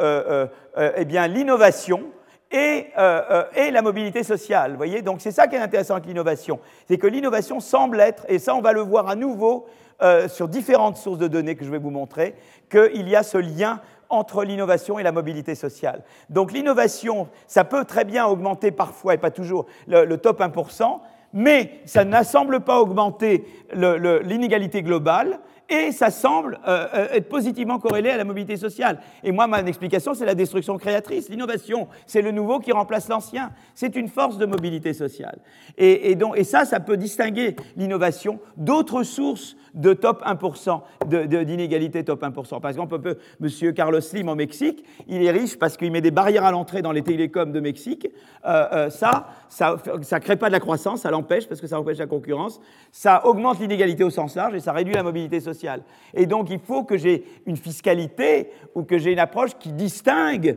eh 0.77 1.05
l'innovation 1.05 2.05
et, 2.51 2.87
et, 3.57 3.71
la 3.71 3.83
mobilité 3.83 4.23
sociale. 4.23 4.77
Voyez 4.77 5.03
Donc 5.03 5.21
c'est 5.21 5.33
ça 5.33 5.47
qui 5.47 5.57
est 5.57 5.61
intéressant 5.61 5.95
avec 5.95 6.07
l'innovation. 6.07 6.61
C'est 6.89 6.99
que 6.99 7.07
l'innovation 7.07 7.61
semble 7.61 8.01
être, 8.01 8.25
et 8.29 8.39
ça 8.39 8.55
on 8.55 8.61
va 8.61 8.73
le 8.73 8.81
voir 8.81 9.09
à 9.09 9.15
nouveau 9.15 9.67
euh, 10.01 10.29
sur 10.29 10.47
différentes 10.47 10.97
sources 10.97 11.19
de 11.19 11.27
données 11.27 11.57
que 11.57 11.65
je 11.65 11.71
vais 11.73 11.79
vous 11.79 11.91
montrer, 11.91 12.37
qu'il 12.71 13.09
y 13.09 13.17
a 13.17 13.25
ce 13.25 13.37
lien 13.37 13.81
entre 14.09 14.45
l'innovation 14.45 15.01
et 15.01 15.03
la 15.03 15.11
mobilité 15.11 15.57
sociale. 15.57 16.05
Donc 16.31 16.53
l'innovation, 16.53 17.27
ça 17.49 17.65
peut 17.65 17.85
très 17.85 18.05
bien 18.05 18.25
augmenter 18.25 18.71
parfois, 18.71 19.15
et 19.15 19.19
pas 19.19 19.33
toujours, 19.33 19.67
le, 19.89 20.15
top 20.17 20.41
1%, 20.41 21.01
mais 21.33 21.81
ça 21.85 22.05
ne 22.05 22.23
semble 22.23 22.61
pas 22.61 22.81
augmenter 22.81 23.45
l'inégalité 23.73 24.85
globale, 24.85 25.41
et 25.69 25.93
ça 25.93 26.11
semble 26.11 26.59
euh, 26.67 26.87
euh, 26.95 27.09
être 27.13 27.29
positivement 27.29 27.79
corrélé 27.79 28.11
à 28.11 28.17
la 28.17 28.25
mobilité 28.25 28.57
sociale. 28.57 29.01
Et 29.23 29.33
moi, 29.33 29.47
ma 29.47 29.61
explication, 29.61 30.15
c'est 30.15 30.25
la 30.25 30.35
destruction 30.35 30.79
créatrice. 30.79 31.29
L'innovation, 31.29 31.89
c'est 32.07 32.23
le 32.23 32.31
nouveau 32.31 32.59
qui 32.59 32.73
remplace 32.73 33.09
l'ancien. 33.09 33.51
C'est 33.75 33.95
une 33.97 34.09
force 34.09 34.39
de 34.39 34.47
mobilité 34.47 34.95
sociale. 34.95 35.39
Et, 35.77 36.15
donc, 36.15 36.39
et 36.39 36.45
ça, 36.45 36.65
ça 36.65 36.81
peut 36.81 36.97
distinguer 36.97 37.55
l'innovation 37.77 38.41
d'autres 38.57 39.03
sources 39.03 39.57
de 39.75 39.93
top 39.93 40.23
1%, 40.25 40.81
d'inégalité 41.07 42.05
top 42.05 42.23
1%. 42.23 42.61
Par 42.61 42.71
exemple, 42.71 42.99
M. 43.41 43.73
Carlos 43.75 44.01
Slim 44.01 44.29
au 44.29 44.35
Mexique, 44.35 44.85
il 45.07 45.25
est 45.25 45.31
riche 45.31 45.59
parce 45.59 45.77
qu'il 45.77 45.91
met 45.93 46.01
des 46.01 46.11
barrières 46.11 46.45
à 46.45 46.51
l'entrée 46.51 46.83
dans 46.83 46.93
les 46.93 47.03
télécoms 47.03 47.53
de 47.53 47.61
Mexique. 47.61 48.09
Euh, 48.47 48.91
ça, 48.91 49.29
ça 49.49 49.77
ne 49.87 50.19
crée 50.19 50.37
pas 50.37 50.49
de 50.49 50.53
la 50.53 50.61
croissance, 50.61 51.03
ça 51.03 51.11
l'empêche 51.11 51.49
parce 51.49 51.61
que 51.61 51.67
ça 51.67 51.79
empêche 51.79 51.99
la 51.99 52.07
concurrence. 52.07 52.61
Ça 52.93 53.27
augmente 53.27 53.61
l'inégalité 53.61 54.05
au 54.05 54.11
sens 54.11 54.37
large 54.37 54.55
et 54.55 54.61
ça 54.61 54.73
réduit 54.73 54.95
la 54.95 55.03
mobilité 55.03 55.41
sociale. 55.41 55.83
Et 56.15 56.27
donc 56.27 56.51
il 56.51 56.59
faut 56.59 56.85
que 56.85 56.97
j'ai 56.97 57.25
une 57.47 57.57
fiscalité 57.57 58.51
ou 58.75 58.83
que 58.83 58.99
j'ai 58.99 59.13
une 59.13 59.19
approche 59.19 59.57
qui 59.59 59.73
distingue 59.73 60.57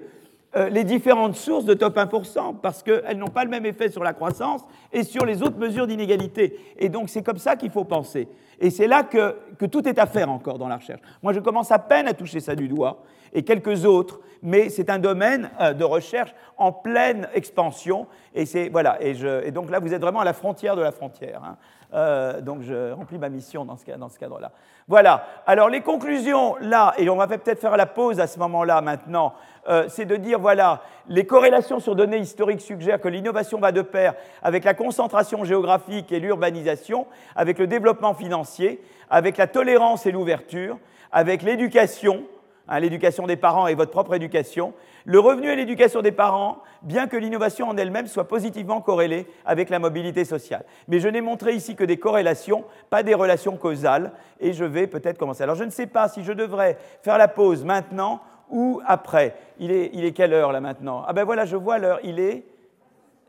euh, 0.56 0.70
les 0.70 0.84
différentes 0.84 1.36
sources 1.36 1.66
de 1.66 1.74
top 1.74 1.96
1%, 1.98 2.56
parce 2.62 2.84
qu'elles 2.84 3.18
n'ont 3.18 3.28
pas 3.28 3.46
le 3.46 3.50
même 3.50 3.66
effet 3.66 3.90
sur 3.90 4.04
la 4.04 4.14
croissance 4.14 4.62
et 4.92 5.04
sur 5.04 5.26
les 5.26 5.42
autres 5.42 5.58
mesures 5.58 5.88
d'inégalité. 5.88 6.60
Et 6.78 6.90
donc 6.90 7.10
c'est 7.10 7.24
comme 7.24 7.38
ça 7.38 7.56
qu'il 7.56 7.72
faut 7.72 7.86
penser. 7.86 8.28
Et 8.60 8.70
c'est 8.70 8.88
là 8.88 9.04
que, 9.04 9.36
que, 9.58 9.66
tout 9.66 9.88
est 9.88 9.98
à 9.98 10.06
faire 10.06 10.30
encore 10.30 10.58
dans 10.58 10.68
la 10.68 10.78
recherche. 10.78 11.02
Moi, 11.24 11.34
je 11.34 11.40
commence 11.40 11.72
à 11.72 11.80
peine 11.80 12.08
à 12.08 12.14
toucher 12.14 12.40
ça 12.40 12.54
du 12.54 12.68
doigt, 12.68 13.04
et 13.34 13.44
quelques 13.44 13.86
autres, 13.86 14.20
mais 14.44 14.70
c'est 14.70 14.90
un 14.90 15.00
domaine 15.00 15.50
euh, 15.60 15.74
de 15.74 15.84
recherche 15.84 16.34
en 16.58 16.72
pleine 16.72 17.28
expansion. 17.34 18.08
Et, 18.36 18.46
voilà, 18.70 18.98
et, 19.02 19.52
donc 19.52 19.72
là, 19.72 19.80
vous 19.80 19.94
êtes 19.94 20.02
vraiment 20.02 20.20
à 20.20 20.26
la 20.26 20.34
frontière 20.34 20.76
de 20.76 20.82
la 20.82 20.92
frontière. 20.92 21.42
Hein. 21.44 21.58
Euh, 21.94 22.40
donc 22.40 22.62
je 22.62 22.92
remplis 22.94 23.18
ma 23.18 23.30
mission 23.30 23.66
dans 23.66 23.76
ce, 23.76 24.18
cadre-là. 24.18 24.52
Voilà. 24.88 25.26
Alors 25.46 25.70
les 25.70 25.82
conclusions, 25.82 26.56
là, 26.62 26.94
et 26.98 27.10
on 27.10 27.18
va 27.18 27.28
peut-être 27.28 27.60
faire 27.60 27.76
la 27.76 27.86
pause 27.86 28.20
à 28.20 28.28
ce 28.28 28.40
moment-là 28.40 28.82
maintenant, 28.82 29.34
euh, 29.68 29.86
c'est 29.90 30.06
de 30.06 30.16
dire, 30.16 30.40
voilà, 30.40 30.82
les 31.08 31.26
corrélations 31.26 31.80
sur 31.80 31.96
données 31.96 32.18
historiques 32.18 32.62
suggèrent 32.62 33.02
que 33.02 33.10
l'innovation 33.10 33.60
va 33.60 33.72
de 33.72 33.82
pair 33.82 34.14
avec 34.42 34.64
la 34.64 34.74
concentration 34.74 35.44
géographique 35.44 36.12
et 36.12 36.20
l'urbanisation, 36.20 37.06
avec 37.36 37.60
le 37.60 37.68
développement 37.68 38.14
financier, 38.14 38.82
avec 39.10 39.38
la 39.38 39.48
tolérance 39.48 40.06
et 40.06 40.12
l'ouverture, 40.12 40.78
avec 41.12 41.42
l'éducation, 41.44 42.24
hein, 42.68 42.80
l'éducation 42.80 43.28
des 43.28 43.36
parents 43.36 43.68
et 43.68 43.76
votre 43.76 43.92
propre 43.92 44.16
éducation, 44.16 44.74
le 45.06 45.20
revenu 45.20 45.50
et 45.50 45.56
l'éducation 45.56 46.02
des 46.02 46.12
parents, 46.12 46.60
bien 46.82 47.08
que 47.08 47.18
l'innovation 47.18 47.68
en 47.68 47.78
elle-même 47.78 48.08
soit 48.08 48.28
positivement 48.28 48.82
corrélée 48.82 49.28
avec 49.46 49.70
la 49.70 49.80
mobilité 49.80 50.26
sociale. 50.26 50.66
Mais 50.88 51.00
je 51.00 51.08
n'ai 51.08 51.22
montré 51.22 51.54
ici 51.54 51.76
que 51.76 51.84
des 51.84 51.98
corrélations, 51.98 52.64
pas 52.90 53.04
des 53.04 53.14
relations 53.14 53.58
causales, 53.58 54.12
et 54.40 54.54
je 54.54 54.66
vais 54.66 54.88
peut-être 54.88 55.18
commencer. 55.18 55.44
Alors 55.44 55.56
je 55.56 55.64
ne 55.64 55.70
sais 55.70 55.88
pas 55.88 56.08
si 56.08 56.24
je 56.24 56.34
devrais 56.34 56.78
faire 57.02 57.18
la 57.18 57.28
pause 57.28 57.64
maintenant 57.64 58.22
ou 58.50 58.82
après. 58.86 59.36
Il 59.60 59.72
est, 59.72 59.92
il 59.94 60.06
est 60.06 60.12
quelle 60.12 60.34
heure 60.34 60.52
là 60.52 60.60
maintenant? 60.60 61.04
Ah 61.08 61.14
ben 61.14 61.24
voilà, 61.24 61.46
je 61.46 61.56
vois 61.56 61.78
l'heure, 61.78 62.00
il 62.04 62.20
est 62.20 62.46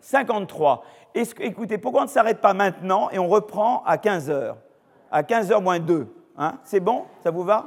53. 0.01 0.85
écoutez, 1.15 1.79
pourquoi 1.79 2.03
on 2.03 2.05
ne 2.05 2.11
s'arrête 2.11 2.41
pas 2.41 2.55
maintenant 2.55 3.09
et 3.11 3.19
on 3.19 3.29
reprend 3.29 3.83
à 3.85 3.99
15 3.99 4.31
heures? 4.31 4.57
À 5.11 5.23
15 5.23 5.53
heures 5.53 5.63
moins 5.63 5.79
2. 5.79 6.07
Hein? 6.37 6.59
C'est 6.65 6.81
bon? 6.81 7.05
Ça 7.23 7.31
vous 7.31 7.45
va? 7.45 7.67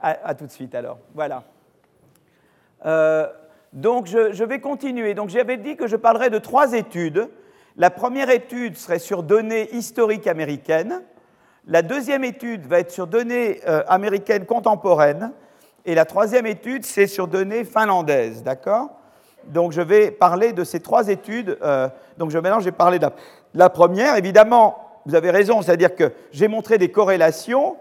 À 0.00 0.34
tout 0.34 0.46
de 0.46 0.50
suite 0.50 0.74
alors. 0.74 0.98
Voilà. 1.12 1.42
Euh, 2.86 3.26
donc 3.72 4.06
je, 4.06 4.44
vais 4.44 4.60
continuer. 4.60 5.14
Donc 5.14 5.30
j'avais 5.30 5.56
dit 5.56 5.76
que 5.76 5.86
je 5.86 5.96
parlerais 5.96 6.30
de 6.30 6.38
trois 6.38 6.72
études. 6.74 7.28
La 7.76 7.90
première 7.90 8.30
étude 8.30 8.76
serait 8.76 8.98
sur 8.98 9.22
données 9.22 9.74
historiques 9.74 10.26
américaines. 10.26 11.02
La 11.66 11.82
deuxième 11.82 12.24
étude 12.24 12.66
va 12.66 12.80
être 12.80 12.90
sur 12.90 13.06
données 13.06 13.60
euh, 13.66 13.82
américaines 13.88 14.44
contemporaines. 14.44 15.32
Et 15.84 15.94
la 15.94 16.04
troisième 16.04 16.46
étude, 16.46 16.84
c'est 16.84 17.06
sur 17.06 17.28
données 17.28 17.64
finlandaises. 17.64 18.42
D'accord? 18.42 18.90
Donc 19.46 19.72
je 19.72 19.80
vais 19.80 20.10
parler 20.10 20.52
de 20.52 20.64
ces 20.64 20.80
trois 20.80 21.08
études. 21.08 21.56
Euh, 21.62 21.88
donc 22.18 22.30
je, 22.30 22.38
maintenant, 22.38 22.60
je 22.60 22.66
vais 22.66 22.72
parler 22.72 22.98
de 22.98 23.08
la, 23.54 23.70
première. 23.70 24.16
Évidemment, 24.16 24.78
vous 25.06 25.14
avez 25.14 25.30
raison, 25.30 25.62
c'est-à-dire 25.62 25.94
que 25.94 26.12
j'ai 26.30 26.46
montré 26.46 26.78
des 26.78 26.90
corrélations. 26.90 27.76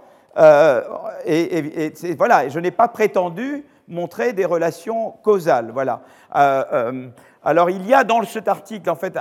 et, 1.26 1.86
et, 1.86 2.16
voilà, 2.18 2.48
je 2.48 2.60
n'ai 2.60 2.72
pas 2.72 2.88
prétendu 2.88 3.66
montrer 3.92 4.34
des 4.34 4.46
relations 4.46 5.12
causales. 5.22 5.70
Voilà. 5.72 6.02
Euh, 6.36 6.64
euh, 6.72 7.08
alors 7.44 7.70
il 7.70 7.86
y 7.86 7.94
a 7.94 8.04
dans 8.04 8.24
cet 8.24 8.48
article 8.48 8.90
en 8.90 8.96
fait 8.96 9.18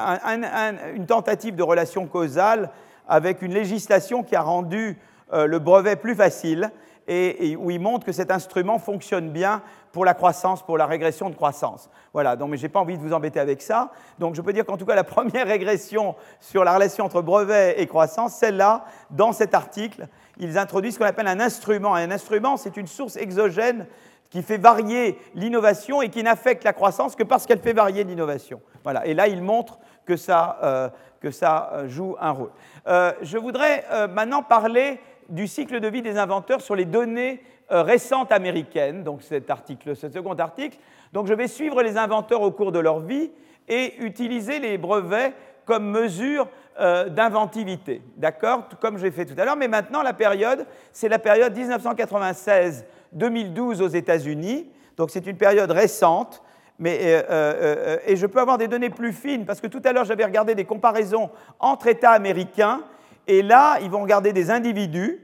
une 0.94 1.06
tentative 1.06 1.56
de 1.56 1.62
relation 1.62 2.06
causale 2.06 2.70
avec 3.08 3.42
une 3.42 3.52
législation 3.52 4.22
qui 4.22 4.36
a 4.36 4.42
rendu 4.42 4.96
euh, 5.32 5.46
le 5.46 5.58
brevet 5.58 5.96
plus 5.96 6.14
facile 6.14 6.70
et, 7.08 7.56
où 7.56 7.72
il 7.72 7.80
montre 7.80 8.06
que 8.06 8.12
cet 8.12 8.30
instrument 8.30 8.78
fonctionne 8.78 9.30
bien 9.30 9.62
pour 9.90 10.04
la 10.04 10.14
croissance, 10.14 10.62
pour 10.62 10.78
la 10.78 10.86
régression 10.86 11.28
de 11.28 11.34
croissance. 11.34 11.90
Voilà, 12.12 12.36
donc 12.36 12.50
mais 12.50 12.56
je 12.56 12.62
n'ai 12.62 12.68
pas 12.68 12.78
envie 12.78 12.96
de 12.96 13.02
vous 13.02 13.12
embêter 13.12 13.40
avec 13.40 13.62
ça. 13.62 13.90
Donc 14.20 14.36
je 14.36 14.42
peux 14.42 14.52
dire 14.52 14.64
qu'en 14.64 14.76
tout 14.76 14.86
cas, 14.86 14.94
la 14.94 15.02
première 15.02 15.48
régression 15.48 16.14
sur 16.38 16.62
la 16.62 16.74
relation 16.74 17.04
entre 17.04 17.20
brevet 17.20 17.74
et 17.80 17.86
croissance, 17.88 18.34
celle-là, 18.34 18.84
dans 19.10 19.32
cet 19.32 19.54
article, 19.54 20.06
ils 20.38 20.56
introduisent 20.56 20.94
ce 20.94 20.98
qu'on 21.00 21.06
appelle 21.06 21.26
un 21.26 21.40
instrument. 21.40 21.96
Un 21.96 22.12
instrument, 22.12 22.56
c'est 22.56 22.76
une 22.76 22.86
source 22.86 23.16
exogène 23.16 23.86
qui 24.30 24.42
fait 24.42 24.58
varier 24.58 25.18
l'innovation 25.34 26.00
et 26.00 26.08
qui 26.08 26.22
n'affecte 26.22 26.64
la 26.64 26.72
croissance 26.72 27.16
que 27.16 27.24
parce 27.24 27.46
qu'elle 27.46 27.58
fait 27.58 27.72
varier 27.72 28.04
l'innovation. 28.04 28.62
Voilà. 28.84 29.04
Et 29.06 29.12
là, 29.12 29.26
il 29.26 29.42
montre 29.42 29.78
que 30.06 30.16
ça, 30.16 30.58
euh, 30.62 30.88
que 31.20 31.30
ça 31.30 31.70
euh, 31.72 31.88
joue 31.88 32.16
un 32.20 32.30
rôle. 32.30 32.50
Euh, 32.86 33.12
je 33.22 33.36
voudrais 33.36 33.84
maintenant 34.08 34.42
parler 34.42 35.00
du 35.28 35.46
cycle 35.46 35.80
de 35.80 35.88
vie 35.88 36.02
des 36.02 36.16
inventeurs 36.16 36.60
sur 36.60 36.74
les 36.74 36.84
données 36.84 37.42
récentes 37.68 38.32
américaines, 38.32 39.04
donc 39.04 39.22
cet 39.22 39.48
article, 39.48 39.94
ce 39.94 40.08
second 40.08 40.34
article. 40.34 40.76
Donc 41.12 41.28
je 41.28 41.34
vais 41.34 41.46
suivre 41.46 41.82
les 41.82 41.96
inventeurs 41.96 42.42
au 42.42 42.50
cours 42.50 42.72
de 42.72 42.80
leur 42.80 42.98
vie 42.98 43.30
et 43.68 43.94
utiliser 44.02 44.58
les 44.58 44.76
brevets 44.76 45.32
comme 45.64 45.88
mesure 45.88 46.48
d'inventivité. 46.76 48.02
D'accord? 48.16 48.64
Comme 48.80 48.98
j'ai 48.98 49.12
fait 49.12 49.24
tout 49.24 49.40
à 49.40 49.44
l'heure. 49.44 49.56
Mais 49.56 49.68
maintenant, 49.68 50.02
la 50.02 50.14
période, 50.14 50.66
c'est 50.92 51.08
la 51.08 51.20
période 51.20 51.56
1996 51.56 52.84
2012 53.12 53.82
aux 53.82 53.88
États-Unis. 53.88 54.68
Donc 54.96 55.10
c'est 55.10 55.26
une 55.26 55.36
période 55.36 55.70
récente. 55.70 56.42
Mais, 56.78 56.98
euh, 57.02 57.22
euh, 57.30 57.54
euh, 57.60 57.98
et 58.06 58.16
je 58.16 58.26
peux 58.26 58.40
avoir 58.40 58.56
des 58.56 58.66
données 58.66 58.88
plus 58.88 59.12
fines, 59.12 59.44
parce 59.44 59.60
que 59.60 59.66
tout 59.66 59.82
à 59.84 59.92
l'heure 59.92 60.06
j'avais 60.06 60.24
regardé 60.24 60.54
des 60.54 60.64
comparaisons 60.64 61.28
entre 61.58 61.88
États 61.88 62.12
américains, 62.12 62.82
Et 63.26 63.42
là, 63.42 63.78
ils 63.82 63.90
vont 63.90 64.00
regarder 64.00 64.32
des 64.32 64.50
individus 64.50 65.20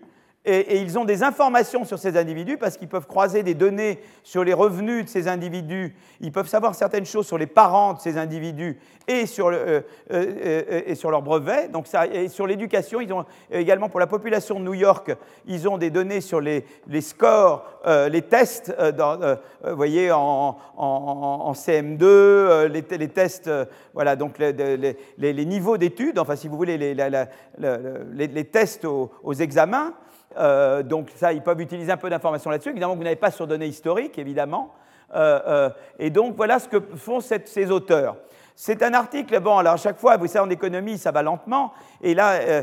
et, 0.46 0.80
ils 0.80 0.96
ont 0.98 1.04
des 1.04 1.24
informations 1.24 1.84
sur 1.84 1.98
ces 1.98 2.16
individus 2.16 2.56
parce 2.56 2.76
qu'ils 2.76 2.88
peuvent 2.88 3.06
croiser 3.06 3.42
des 3.42 3.54
données 3.54 3.98
sur 4.22 4.44
les 4.44 4.52
revenus 4.54 5.04
de 5.04 5.08
ces 5.08 5.26
individus, 5.26 5.94
ils 6.20 6.30
peuvent 6.30 6.48
savoir 6.48 6.74
certaines 6.74 7.04
choses 7.04 7.26
sur 7.26 7.36
les 7.36 7.48
parents 7.48 7.94
de 7.94 7.98
ces 7.98 8.16
individus 8.16 8.78
et 9.08 9.26
sur, 9.26 9.48
euh, 9.48 9.52
euh, 9.52 9.80
euh, 10.10 10.82
et 10.86 10.94
sur 10.94 11.10
leurs 11.10 11.22
brevets. 11.22 11.70
Donc 11.70 11.86
et 12.12 12.28
sur 12.28 12.46
l'éducation, 12.46 13.00
ils 13.00 13.12
ont 13.12 13.24
également 13.50 13.88
pour 13.88 13.98
la 13.98 14.06
population 14.06 14.60
de 14.60 14.64
New 14.64 14.74
York, 14.74 15.16
ils 15.46 15.68
ont 15.68 15.78
des 15.78 15.90
données 15.90 16.20
sur 16.20 16.40
les, 16.40 16.64
les 16.86 17.00
scores, 17.00 17.64
les 18.10 18.22
tests, 18.22 18.74
dans, 18.96 19.18
vous 19.64 19.76
voyez, 19.76 20.10
en, 20.12 20.56
en, 20.76 21.52
CM2, 21.52 22.66
les, 22.66 23.08
tests, 23.08 23.50
voilà, 23.94 24.16
donc 24.16 24.38
les, 24.38 24.96
les 25.18 25.44
niveaux 25.44 25.76
d'études, 25.76 26.18
enfin 26.18 26.36
si 26.36 26.48
vous 26.48 26.56
voulez, 26.56 26.78
les, 26.78 28.44
tests 28.44 28.84
aux 28.84 29.34
examens. 29.34 29.94
Euh, 30.36 30.82
donc 30.82 31.10
ça, 31.14 31.32
ils 31.32 31.42
peuvent 31.42 31.60
utiliser 31.60 31.92
un 31.92 31.96
peu 31.96 32.10
d'informations 32.10 32.50
là-dessus. 32.50 32.70
Évidemment, 32.70 32.96
vous 32.96 33.04
n'avez 33.04 33.16
pas 33.16 33.30
sur 33.30 33.46
données 33.46 33.66
historiques, 33.66 34.18
évidemment. 34.18 34.72
Euh, 35.14 35.40
euh, 35.46 35.70
et 35.98 36.10
donc 36.10 36.36
voilà 36.36 36.58
ce 36.58 36.68
que 36.68 36.80
font 36.96 37.20
ces 37.20 37.70
auteurs. 37.70 38.16
C'est 38.58 38.82
un 38.82 38.94
article, 38.94 39.38
bon, 39.40 39.58
alors 39.58 39.74
à 39.74 39.76
chaque 39.76 39.98
fois, 39.98 40.16
vous 40.16 40.26
savez, 40.26 40.46
en 40.46 40.50
économie, 40.50 40.96
ça 40.96 41.10
va 41.12 41.22
lentement, 41.22 41.74
et 42.02 42.14
là, 42.14 42.62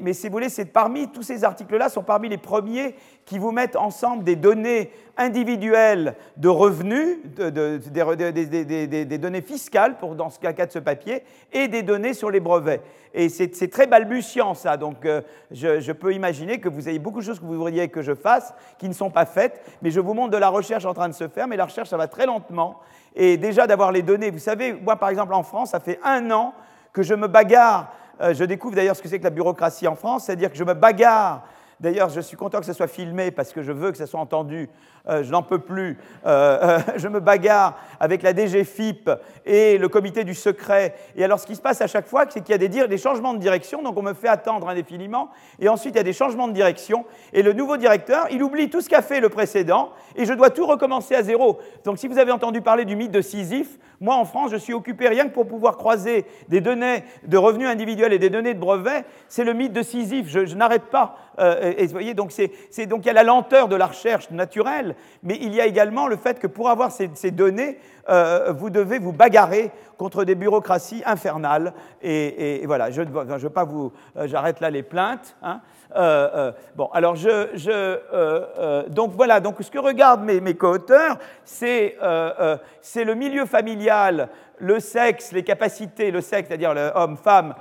mais 0.00 0.14
si 0.14 0.28
vous 0.28 0.32
voulez, 0.32 0.48
c'est 0.48 0.64
parmi 0.64 1.08
tous 1.08 1.22
ces 1.22 1.44
articles-là, 1.44 1.90
sont 1.90 2.02
parmi 2.02 2.30
les 2.30 2.38
premiers 2.38 2.96
qui 3.26 3.38
vous 3.38 3.52
mettent 3.52 3.76
ensemble 3.76 4.24
des 4.24 4.36
données 4.36 4.90
individuelles 5.16 6.16
de 6.36 6.48
revenus, 6.48 7.18
des 7.36 9.18
données 9.18 9.42
fiscales, 9.42 9.96
pour 9.98 10.14
dans 10.14 10.30
ce 10.30 10.38
cas 10.38 10.52
de 10.52 10.72
ce 10.72 10.78
papier, 10.78 11.22
et 11.52 11.68
des 11.68 11.82
données 11.82 12.14
sur 12.14 12.30
les 12.30 12.40
brevets. 12.40 12.82
Et 13.16 13.28
c'est 13.28 13.70
très 13.70 13.86
balbutiant 13.86 14.54
ça, 14.54 14.76
donc 14.76 15.06
euh, 15.06 15.22
je, 15.52 15.92
peux 15.92 16.12
imaginer 16.12 16.58
que 16.58 16.68
vous 16.68 16.88
avez 16.88 16.98
beaucoup 16.98 17.20
de 17.20 17.24
choses 17.24 17.38
que 17.38 17.44
vous 17.44 17.54
voudriez 17.54 17.88
que 17.88 18.02
je 18.02 18.12
fasse 18.12 18.52
qui 18.78 18.88
ne 18.88 18.92
sont 18.92 19.10
pas 19.10 19.24
faites, 19.24 19.62
mais 19.82 19.92
je 19.92 20.00
vous 20.00 20.14
montre 20.14 20.32
de 20.32 20.36
la 20.36 20.48
recherche 20.48 20.84
en 20.84 20.94
train 20.94 21.08
de 21.08 21.14
se 21.14 21.28
faire, 21.28 21.46
mais 21.46 21.56
la 21.56 21.66
recherche 21.66 21.90
ça 21.90 21.96
va 21.96 22.08
très 22.08 22.26
lentement. 22.26 22.80
Et 23.14 23.36
déjà 23.36 23.68
d'avoir 23.68 23.92
les 23.92 24.02
données, 24.02 24.32
vous 24.32 24.40
savez, 24.40 24.72
moi 24.72 24.96
par 24.96 25.10
exemple 25.10 25.32
en 25.32 25.44
France, 25.44 25.70
ça 25.70 25.78
fait 25.78 26.00
un 26.02 26.28
an 26.32 26.54
que 26.92 27.04
je 27.04 27.14
me 27.14 27.28
bagarre, 27.28 27.92
euh, 28.20 28.34
je 28.34 28.42
découvre 28.42 28.74
d'ailleurs 28.74 28.96
ce 28.96 29.02
que 29.02 29.08
c'est 29.08 29.20
que 29.20 29.24
la 29.24 29.30
bureaucratie 29.30 29.86
en 29.86 29.94
France, 29.94 30.24
c'est-à-dire 30.24 30.50
que 30.50 30.56
je 30.56 30.64
me 30.64 30.74
bagarre 30.74 31.44
D'ailleurs, 31.80 32.08
je 32.08 32.20
suis 32.20 32.36
content 32.36 32.60
que 32.60 32.66
ce 32.66 32.72
soit 32.72 32.88
filmé 32.88 33.30
parce 33.30 33.52
que 33.52 33.62
je 33.62 33.72
veux 33.72 33.90
que 33.90 33.98
ça 33.98 34.06
soit 34.06 34.20
entendu. 34.20 34.68
Euh, 35.06 35.22
je 35.22 35.30
n'en 35.30 35.42
peux 35.42 35.58
plus. 35.58 35.98
Euh, 36.24 36.58
euh, 36.62 36.78
je 36.96 37.08
me 37.08 37.20
bagarre 37.20 37.76
avec 38.00 38.22
la 38.22 38.34
DGFIP 38.34 39.10
et 39.44 39.76
le 39.76 39.88
comité 39.88 40.24
du 40.24 40.34
secret. 40.34 40.94
Et 41.14 41.22
alors, 41.22 41.38
ce 41.38 41.46
qui 41.46 41.56
se 41.56 41.60
passe 41.60 41.82
à 41.82 41.86
chaque 41.86 42.06
fois, 42.06 42.24
c'est 42.28 42.40
qu'il 42.40 42.52
y 42.52 42.80
a 42.80 42.86
des, 42.88 42.98
changements 42.98 43.34
de 43.34 43.38
direction. 43.38 43.82
Donc, 43.82 43.98
on 43.98 44.02
me 44.02 44.14
fait 44.14 44.28
attendre 44.28 44.66
indéfiniment. 44.68 45.28
Et 45.60 45.68
ensuite, 45.68 45.94
il 45.94 45.98
y 45.98 46.00
a 46.00 46.04
des 46.04 46.14
changements 46.14 46.48
de 46.48 46.54
direction. 46.54 47.04
Et 47.34 47.42
le 47.42 47.52
nouveau 47.52 47.76
directeur, 47.76 48.28
il 48.30 48.42
oublie 48.42 48.70
tout 48.70 48.80
ce 48.80 48.88
qu'a 48.88 49.02
fait 49.02 49.20
le 49.20 49.28
précédent. 49.28 49.90
Et 50.16 50.24
je 50.24 50.32
dois 50.32 50.48
tout 50.48 50.66
recommencer 50.66 51.14
à 51.14 51.22
zéro. 51.22 51.58
Donc, 51.84 51.98
si 51.98 52.08
vous 52.08 52.18
avez 52.18 52.32
entendu 52.32 52.62
parler 52.62 52.86
du 52.86 52.96
mythe 52.96 53.12
de 53.12 53.20
Sisyphe, 53.20 53.78
moi, 54.00 54.16
en 54.16 54.24
France, 54.24 54.50
je 54.52 54.56
suis 54.56 54.72
occupé 54.72 55.08
rien 55.08 55.24
que 55.28 55.34
pour 55.34 55.46
pouvoir 55.46 55.76
croiser 55.76 56.24
des 56.48 56.60
données 56.60 57.04
de 57.26 57.36
revenus 57.36 57.68
individuels 57.68 58.12
et 58.12 58.18
des 58.18 58.30
données 58.30 58.54
de 58.54 58.58
brevets. 58.58 59.04
C'est 59.28 59.44
le 59.44 59.52
mythe 59.52 59.72
de 59.72 59.82
Sisyphe. 59.82 60.28
Je, 60.28 60.54
n'arrête 60.54 60.84
pas. 60.84 61.16
et 61.38 61.86
vous 61.86 61.92
voyez, 61.92 62.14
donc 62.14 62.32
il 62.38 63.06
y 63.06 63.10
a 63.10 63.12
la 63.12 63.22
lenteur 63.22 63.68
de 63.68 63.76
la 63.76 63.86
recherche 63.86 64.30
naturelle 64.30 64.93
mais 65.22 65.38
il 65.40 65.54
y 65.54 65.60
a 65.60 65.66
également 65.66 66.06
le 66.06 66.16
fait 66.16 66.38
que 66.38 66.46
pour 66.46 66.68
avoir 66.68 66.90
ces, 66.92 67.30
données, 67.30 67.78
euh, 68.08 68.52
vous 68.52 68.70
devez 68.70 68.98
vous 68.98 69.12
bagarrer 69.12 69.70
contre 69.96 70.24
des 70.24 70.34
bureaucraties 70.34 71.02
infernales. 71.06 71.72
Et, 72.02 72.62
voilà, 72.66 72.90
je 72.90 73.02
ne 73.02 73.38
veux 73.38 73.50
pas 73.50 73.64
vous. 73.64 73.92
Euh, 74.16 74.26
j'arrête 74.26 74.60
là 74.60 74.70
les 74.70 74.82
plaintes. 74.82 75.36
Hein. 75.42 75.60
Euh, 75.96 76.52
bon, 76.76 76.88
alors 76.92 77.14
je. 77.16 78.88
donc 78.88 79.12
voilà, 79.12 79.40
donc 79.40 79.56
ce 79.60 79.70
que 79.70 79.78
regardent 79.78 80.24
mes, 80.24 80.40
mes 80.40 80.54
co-auteurs, 80.54 81.18
c'est 81.44 81.96
le 82.00 83.14
milieu 83.14 83.46
familial, 83.46 84.28
le 84.58 84.80
sexe, 84.80 85.32
les 85.32 85.44
capacités, 85.44 86.10
le 86.10 86.20
sexe, 86.20 86.48
c'est-à-dire 86.48 86.74
homme-femme, 86.94 87.54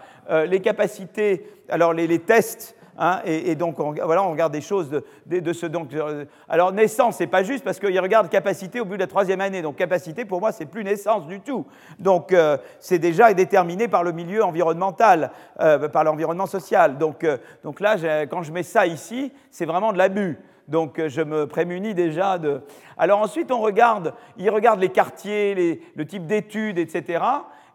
les 0.48 0.60
capacités, 0.62 1.48
alors 1.70 1.94
les 1.94 2.20
tests 2.20 2.76
Hein, 2.98 3.22
et, 3.26 3.56
donc, 3.56 3.80
on, 3.80 3.92
voilà, 3.92 4.24
on 4.24 4.32
regarde 4.32 4.54
des 4.54 4.62
choses 4.62 4.90
de, 5.26 5.54
ce. 5.54 5.66
Donc, 5.66 5.94
euh, 5.94 6.26
alors, 6.48 6.72
naissance, 6.72 7.18
c'est 7.18 7.28
pas 7.28 7.44
juste 7.44 7.64
parce 7.64 7.80
qu'il 7.80 8.00
regarde 8.00 8.30
capacité 8.30 8.80
au 8.80 8.86
bout 8.86 8.96
de 8.96 9.00
la 9.00 9.08
troisième 9.08 9.42
année. 9.42 9.62
Donc, 9.62 9.78
capacité, 9.78 10.26
pour 10.26 10.40
moi, 10.40 10.52
c'est 10.52 10.66
plus 10.66 10.84
naissance 10.84 11.28
du 11.28 11.40
tout. 11.40 11.66
Donc, 12.00 12.32
euh, 12.32 12.58
c'est 12.80 13.00
déjà 13.00 13.34
déterminé 13.34 13.88
par 13.88 14.04
le 14.04 14.12
milieu 14.12 14.44
environnemental, 14.44 15.32
euh, 15.60 15.90
par 15.90 16.04
l'environnement 16.04 16.46
social. 16.46 16.98
Donc, 16.98 17.26
donc 17.64 17.80
là, 17.80 18.26
quand 18.28 18.44
je 18.44 18.52
mets 18.52 18.64
ça 18.64 18.86
ici, 18.86 19.32
c'est 19.50 19.66
vraiment 19.66 19.92
de 19.92 19.98
l'abus. 19.98 20.38
Donc, 20.68 21.02
je 21.08 21.22
me 21.22 21.46
prémunis 21.46 21.94
déjà 21.94 22.38
de. 22.38 22.62
Alors, 22.98 23.20
ensuite, 23.20 23.52
on 23.52 23.60
regarde, 23.60 24.14
il 24.38 24.50
regarde 24.50 24.80
les 24.80 24.90
quartiers, 24.90 25.82
le 25.96 26.06
type 26.06 26.26
d'études, 26.26 26.78
etc 26.78 27.20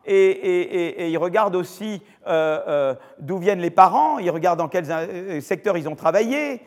et, 0.09 1.11
ils 1.11 1.19
regardent 1.19 1.57
aussi 1.57 2.03
euh, 2.27 2.61
euh, 2.67 2.95
d'où 3.19 3.39
viennent 3.39 3.61
les 3.61 3.71
parents, 3.71 4.19
ils 4.19 4.31
regardent 4.31 4.59
dans 4.59 4.69
quel 4.69 4.85
euh, 4.91 5.41
secteur 5.41 5.77
ils 5.77 5.89
ont 5.89 5.97
travaillé, 5.97 6.63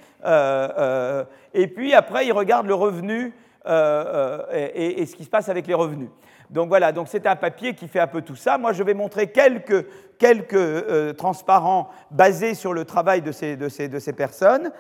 et 1.53 1.67
puis 1.67 1.93
après 1.93 2.25
ils 2.25 2.31
regardent 2.31 2.67
le 2.67 2.75
revenu 2.75 3.33
et, 3.65 5.05
ce 5.05 5.15
qui 5.15 5.23
se 5.23 5.29
passe 5.29 5.49
avec 5.49 5.67
les 5.67 5.73
revenus. 5.73 6.09
Donc 6.49 6.67
voilà, 6.67 6.91
donc 6.91 7.07
c'est 7.07 7.25
un 7.27 7.35
papier 7.37 7.73
qui 7.75 7.87
fait 7.87 7.99
un 7.99 8.07
peu 8.07 8.21
tout 8.21 8.35
ça. 8.35 8.57
Moi, 8.57 8.73
je 8.73 8.83
vais 8.83 8.93
montrer 8.93 9.27
quelques, 9.27 9.85
quelques 10.19 11.15
transparents 11.15 11.89
basés 12.11 12.55
sur 12.55 12.73
le 12.73 12.83
travail 12.83 13.21
de 13.21 13.31
ces, 13.31 13.55
de 13.55 13.69
ces, 13.69 13.87
de 13.87 13.99
ces 13.99 14.13
personnes, 14.13 14.71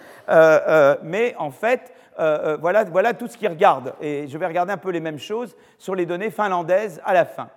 mais 1.03 1.33
en 1.39 1.49
fait, 1.49 1.93
voilà, 2.59 2.83
voilà 2.83 3.13
tout 3.13 3.27
ce 3.27 3.37
qu'ils 3.37 3.49
regardent. 3.49 3.93
Et 4.01 4.27
je 4.27 4.37
vais 4.37 4.47
regarder 4.47 4.73
un 4.73 4.77
peu 4.77 4.91
les 4.91 4.99
mêmes 4.99 5.19
choses 5.19 5.55
sur 5.77 5.95
les 5.95 6.05
données 6.05 6.31
finlandaises 6.31 7.01
à 7.05 7.13
la 7.13 7.25
fin. 7.25 7.49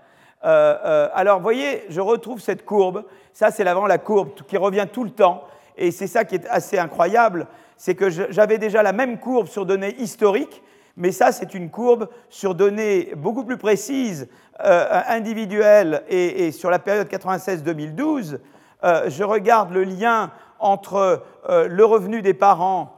Euh, 0.45 0.77
euh, 0.85 1.09
alors, 1.15 1.41
voyez, 1.41 1.85
je 1.89 2.01
retrouve 2.01 2.41
cette 2.41 2.65
courbe. 2.65 3.05
Ça, 3.33 3.51
c'est 3.51 3.65
vraiment 3.65 3.87
la 3.87 3.99
courbe 3.99 4.31
qui 4.47 4.57
revient 4.57 4.87
tout 4.93 5.05
le 5.05 5.11
temps. 5.11 5.45
Et 5.77 5.91
c'est 5.91 6.07
ça 6.07 6.25
qui 6.25 6.37
est 6.37 6.47
assez 6.49 6.79
incroyable, 6.79 7.49
c'est 7.77 7.97
que 7.97 8.09
j'avais 8.09 8.59
déjà 8.59 8.83
la 8.83 8.93
même 8.93 9.19
courbe 9.19 9.49
sur 9.49 9.67
données 9.67 9.97
historiques, 9.99 10.63
mais 10.97 11.11
ça, 11.11 11.33
c'est 11.33 11.55
une 11.55 11.71
courbe 11.71 12.09
sur 12.29 12.55
données 12.55 13.13
beaucoup 13.17 13.45
plus 13.45 13.57
précises, 13.57 14.29
euh, 14.65 15.01
individuelles, 15.09 16.05
et, 16.09 16.53
sur 16.53 16.71
la 16.71 16.79
période 16.79 17.09
96-2012. 17.09 18.39
je 19.09 19.25
regarde 19.25 19.73
le 19.73 19.83
lien 19.83 20.31
entre 20.61 21.25
le 21.49 21.85
revenu 21.85 22.23
des 22.23 22.35
parents 22.35 22.95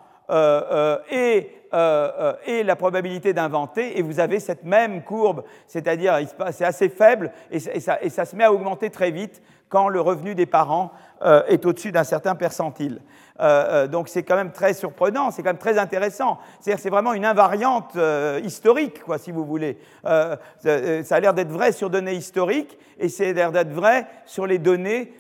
et 1.10 1.50
euh, 1.74 2.10
euh, 2.18 2.32
et 2.46 2.62
la 2.62 2.76
probabilité 2.76 3.32
d'inventer, 3.32 3.98
et 3.98 4.02
vous 4.02 4.20
avez 4.20 4.38
cette 4.38 4.64
même 4.64 5.02
courbe, 5.02 5.42
c'est-à-dire 5.66 6.16
c'est 6.52 6.64
assez 6.64 6.88
faible 6.88 7.32
et, 7.50 7.58
ça, 7.58 8.24
se 8.24 8.36
met 8.36 8.44
à 8.44 8.52
augmenter 8.52 8.88
très 8.88 9.10
vite 9.10 9.42
quand 9.68 9.88
le 9.88 10.00
revenu 10.00 10.36
des 10.36 10.46
parents 10.46 10.92
euh, 11.22 11.42
est 11.48 11.66
au-dessus 11.66 11.90
d'un 11.90 12.04
certain 12.04 12.36
percentile. 12.36 13.00
donc 13.90 14.08
c'est 14.08 14.22
quand 14.22 14.36
même 14.36 14.52
très 14.52 14.74
surprenant, 14.74 15.32
c'est 15.32 15.42
quand 15.42 15.50
même 15.50 15.58
très 15.58 15.76
intéressant. 15.76 16.38
C'est-à-dire 16.60 16.80
c'est 16.80 16.90
vraiment 16.90 17.14
une 17.14 17.24
invariante 17.24 17.98
historique, 18.44 19.02
quoi, 19.02 19.18
si 19.18 19.32
vous 19.32 19.44
voulez. 19.44 19.76
ça 20.04 20.38
a 21.10 21.20
l'air 21.20 21.34
d'être 21.34 21.50
vrai 21.50 21.72
sur 21.72 21.90
données 21.90 22.14
historiques 22.14 22.78
et 22.98 23.08
c'est 23.08 23.32
l'air 23.32 23.50
d'être 23.50 23.72
vrai 23.72 24.06
sur 24.24 24.46
les, 24.46 24.58
données, 24.58 25.12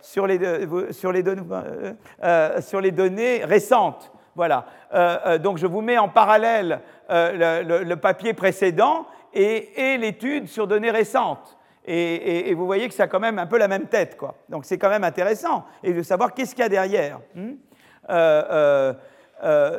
sur 0.00 0.26
les 0.28 0.38
données 2.92 3.44
récentes. 3.44 4.13
Voilà. 4.34 4.66
Euh, 4.92 5.18
euh, 5.26 5.38
donc 5.38 5.58
je 5.58 5.66
vous 5.66 5.80
mets 5.80 5.98
en 5.98 6.08
parallèle 6.08 6.80
euh, 7.10 7.84
le, 7.84 7.96
papier 7.96 8.34
précédent 8.34 9.06
et, 9.32 9.96
l'étude 9.98 10.48
sur 10.48 10.66
données 10.66 10.90
récentes. 10.90 11.58
Et, 11.86 12.54
vous 12.54 12.64
voyez 12.64 12.88
que 12.88 12.94
ça 12.94 13.04
a 13.04 13.06
quand 13.06 13.20
même 13.20 13.38
un 13.38 13.46
peu 13.46 13.58
la 13.58 13.68
même 13.68 13.86
tête. 13.86 14.16
Quoi. 14.16 14.34
Donc 14.48 14.64
c'est 14.64 14.78
quand 14.78 14.88
même 14.88 15.04
intéressant. 15.04 15.64
Et 15.82 15.92
de 15.92 16.02
savoir 16.02 16.32
qu'est-ce 16.32 16.54
qu'il 16.54 16.62
y 16.62 16.66
a 16.66 16.68
derrière. 16.68 17.20
Hmm 17.34 17.54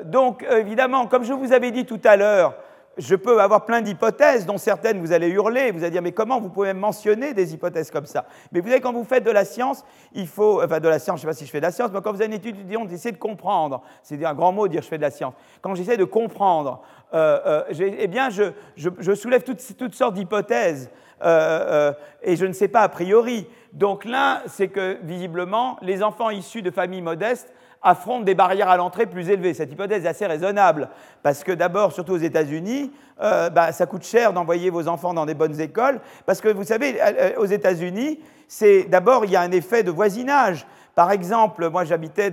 donc 0.06 0.46
évidemment, 0.52 1.08
comme 1.08 1.24
je 1.24 1.34
vous 1.34 1.52
avais 1.52 1.72
dit 1.72 1.86
tout 1.86 2.02
à 2.04 2.16
l'heure, 2.16 2.54
je 2.98 3.16
peux 3.16 3.42
avoir 3.42 3.66
plein 3.66 3.82
d'hypothèses, 3.82 4.46
dont 4.46 4.58
certaines 4.58 5.00
vous 5.00 5.12
allez 5.12 5.28
hurler, 5.28 5.72
vous 5.72 5.84
allez 5.84 5.92
dire 5.92 6.02
mais 6.02 6.12
comment 6.12 6.40
vous 6.40 6.50
pouvez 6.50 6.74
mentionner 6.74 7.34
des 7.34 7.54
hypothèses 7.54 7.92
comme 7.92 8.06
ça? 8.06 8.26
Mais 8.52 8.62
vous 8.62 8.68
savez, 8.68 8.82
quand 8.82 8.94
vous 8.94 9.04
faites 9.04 9.24
de 9.24 9.32
la 9.32 9.46
science, 9.46 9.84
il 10.14 10.28
faut, 10.28 10.64
enfin 10.64 10.80
de 10.80 10.88
la 10.88 11.00
science, 11.00 11.22
je 11.22 11.28
ne 11.28 11.32
sais 11.32 11.36
pas 11.36 11.40
si 11.40 11.46
je 11.46 11.52
fais 11.52 11.60
de 11.60 11.66
la 11.66 11.72
science, 11.72 11.92
mais 11.94 12.02
quand 12.02 12.12
vous 12.12 12.22
avez 12.22 12.28
une 12.28 12.34
étude 12.34 12.56
essayez 12.92 13.12
de 13.12 13.18
comprendre. 13.18 13.82
C'est 14.04 14.24
un 14.24 14.34
grand 14.34 14.52
mot 14.52 14.68
dire 14.68 14.82
je 14.82 14.88
fais 14.88 14.98
de 14.98 15.02
la 15.02 15.12
science. 15.12 15.34
Quand 15.62 15.76
j'essaie 15.76 15.98
de 15.98 16.04
comprendre, 16.06 16.82
euh, 17.14 17.64
euh, 17.70 17.94
eh 17.98 18.08
bien 18.08 18.30
je, 18.30 19.16
soulève 19.16 19.44
toutes, 19.44 19.62
toutes 19.78 19.96
sortes 19.96 20.14
d'hypothèses 20.14 20.90
euh, 21.24 21.94
et 22.22 22.36
je 22.36 22.46
ne 22.46 22.54
sais 22.54 22.68
pas 22.68 22.82
a 22.82 22.90
priori. 22.90 23.48
Donc 23.74 24.06
là, 24.06 24.42
c'est 24.48 24.70
que 24.70 24.98
visiblement, 25.04 25.78
les 25.82 26.04
enfants 26.04 26.30
issus 26.30 26.62
de 26.62 26.72
familles 26.72 27.02
modestes 27.02 27.54
affrontent 27.86 28.24
des 28.24 28.36
barrières 28.36 28.68
à 28.68 28.78
l'entrée 28.78 29.06
plus 29.06 29.30
élevées. 29.30 29.54
Cette 29.54 29.72
hypothèse 29.72 30.04
est 30.04 30.10
assez 30.10 30.26
raisonnable, 30.26 30.90
parce 31.24 31.44
que 31.44 31.52
d'abord, 31.52 31.94
surtout 31.94 32.14
aux 32.14 32.18
États-Unis, 32.18 32.92
euh, 33.22 33.50
bah, 33.50 33.72
ça 33.72 33.86
coûte 33.86 34.04
cher 34.04 34.34
d'envoyer 34.34 34.72
vos 34.72 34.88
enfants 34.88 35.14
dans 35.14 35.26
des 35.26 35.36
bonnes 35.36 35.62
écoles, 35.62 36.02
parce 36.26 36.42
que 36.42 36.50
vous 36.50 36.64
savez, 36.64 36.98
euh, 37.00 37.38
aux 37.38 37.46
États-Unis, 37.46 38.20
c'est 38.48 38.84
d'abord 38.84 39.24
il 39.24 39.32
y 39.32 39.36
a 39.36 39.42
un 39.42 39.52
effet 39.52 39.84
de 39.84 39.92
voisinage, 39.92 40.66
Par 40.96 41.12
exemple, 41.12 41.70
moi 41.70 41.84
j'habitais, 41.84 42.32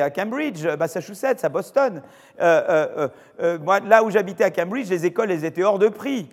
à 0.00 0.10
Cambridge, 0.10 0.66
Massachusetts, 0.78 1.44
à 1.44 1.50
Boston. 1.50 2.00
Euh, 2.40 3.08
là 3.86 4.02
où 4.02 4.10
j'habitais 4.10 4.44
à 4.44 4.50
Cambridge, 4.50 4.88
les 4.88 5.04
écoles 5.04 5.30
elles 5.30 5.44
étaient 5.44 5.62
hors 5.62 5.78
de 5.78 5.88
prix. 5.88 6.26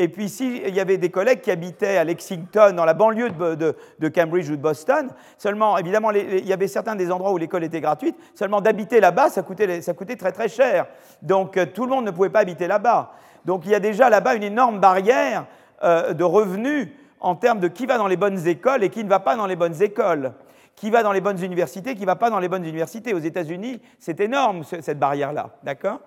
Et 0.00 0.06
puis, 0.06 0.28
s'il 0.28 0.72
y 0.72 0.78
avait 0.78 0.96
des 0.96 1.10
collègues 1.10 1.40
qui 1.40 1.50
habitaient 1.50 1.96
à 1.96 2.04
Lexington, 2.04 2.72
dans 2.72 2.84
la 2.84 2.94
banlieue 2.94 3.30
de, 3.30 4.08
Cambridge 4.08 4.48
ou 4.48 4.54
de 4.54 4.62
Boston, 4.62 5.10
seulement, 5.36 5.76
évidemment, 5.76 6.12
il 6.12 6.46
y 6.46 6.52
avait 6.52 6.68
certains 6.68 6.94
des 6.94 7.10
endroits 7.10 7.32
où 7.32 7.36
l'école 7.36 7.64
était 7.64 7.80
gratuite, 7.80 8.14
seulement 8.36 8.60
d'habiter 8.60 9.00
là-bas, 9.00 9.28
ça 9.28 9.42
coûtait, 9.42 10.16
très 10.16 10.30
très 10.30 10.48
cher. 10.48 10.86
Donc, 11.20 11.56
euh, 11.56 11.66
tout 11.66 11.82
le 11.82 11.90
monde 11.90 12.04
ne 12.04 12.12
pouvait 12.12 12.30
pas 12.30 12.38
habiter 12.38 12.68
là-bas. 12.68 13.10
Donc, 13.44 13.62
il 13.64 13.72
y 13.72 13.74
a 13.74 13.80
déjà 13.80 14.08
là-bas 14.08 14.36
une 14.36 14.44
énorme 14.44 14.78
barrière 14.78 15.46
euh, 15.82 16.14
de 16.14 16.22
revenus 16.22 16.90
en 17.18 17.34
termes 17.34 17.58
de 17.58 17.66
qui 17.66 17.84
va 17.84 17.98
dans 17.98 18.06
les 18.06 18.16
bonnes 18.16 18.46
écoles 18.46 18.84
et 18.84 18.90
qui 18.90 19.02
ne 19.02 19.08
va 19.08 19.18
pas 19.18 19.34
dans 19.34 19.46
les 19.46 19.56
bonnes 19.56 19.82
écoles 19.82 20.32
qui 20.76 20.90
va 20.90 21.02
dans 21.02 21.10
les 21.10 21.20
bonnes 21.20 21.42
universités, 21.42 21.96
qui 21.96 22.02
ne 22.02 22.06
va 22.06 22.14
pas 22.14 22.30
dans 22.30 22.38
les 22.38 22.48
bonnes 22.48 22.64
universités. 22.64 23.12
Aux 23.12 23.18
États-Unis, 23.18 23.80
c'est 23.98 24.20
énorme, 24.20 24.62
cette 24.62 25.00
barrière-là. 25.00 25.50
D'accord? 25.64 25.98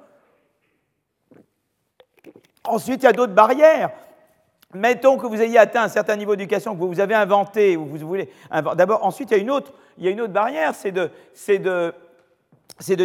Ensuite, 2.63 3.03
il 3.03 3.05
y 3.05 3.09
a 3.09 3.13
d'autres 3.13 3.33
barrières. 3.33 3.91
Mettons 4.73 5.17
que 5.17 5.27
vous 5.27 5.41
ayez 5.41 5.57
atteint 5.57 5.83
un 5.83 5.89
certain 5.89 6.15
niveau 6.15 6.35
d'éducation, 6.35 6.75
que 6.75 6.83
vous 6.83 6.99
avez 6.99 7.15
inventé, 7.15 7.75
ou 7.75 7.85
vous 7.85 8.07
voulez. 8.07 8.29
D'abord, 8.75 9.03
ensuite, 9.05 9.31
il 9.31 9.37
y 9.37 9.39
a 9.39 9.41
une 9.41 9.51
autre, 9.51 10.33
barrière, 10.33 10.73
c'est 10.75 10.91
de, 10.91 11.11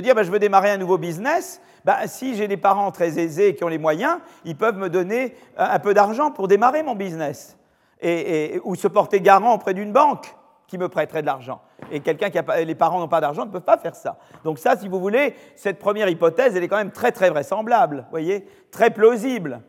dire 0.01 0.15
ben, 0.15 0.23
je 0.23 0.31
veux 0.31 0.39
démarrer 0.39 0.71
un 0.71 0.77
nouveau 0.77 0.99
business. 0.99 1.61
Ben, 1.85 2.07
si 2.07 2.37
j'ai 2.37 2.49
des 2.49 2.57
parents 2.57 2.93
très 2.93 3.19
aisés 3.19 3.55
qui 3.55 3.65
ont 3.65 3.69
les 3.69 3.79
moyens, 3.79 4.19
ils 4.45 4.57
peuvent 4.57 4.77
me 4.77 4.89
donner 4.89 5.35
un 5.57 5.79
peu 5.79 5.95
d'argent 5.95 6.31
pour 6.31 6.47
démarrer 6.47 6.83
mon 6.83 6.95
business. 6.95 7.57
Ou 8.03 8.75
se 8.77 8.89
porter 8.89 9.21
garant 9.21 9.55
auprès 9.55 9.75
d'une 9.75 9.93
banque 9.93 10.35
qui 10.69 10.79
me 10.79 10.89
prêterait 10.89 11.23
de 11.23 11.27
l'argent. 11.27 11.61
Et 11.91 12.01
quelqu'un 12.01 12.31
qui 12.31 12.39
a 12.39 12.65
les 12.65 12.75
parents 12.75 12.99
n'ont 12.99 13.09
pas 13.09 13.21
d'argent 13.21 13.45
ne 13.45 13.51
peut 13.51 13.61
pas 13.61 13.77
faire 13.77 13.95
ça. 13.95 14.19
Donc 14.45 14.59
ça, 14.59 14.77
si 14.77 14.89
vous 14.89 14.99
voulez, 14.99 15.35
cette 15.55 15.79
première 15.79 16.09
hypothèse, 16.09 16.57
elle 16.57 16.65
est 16.65 16.69
quand 16.69 16.77
même 16.77 16.91
très 16.91 17.13
très 17.13 17.31
vraisemblable, 17.31 18.07
voyez, 18.11 18.47
très 18.71 18.91
plausible. 18.91 19.61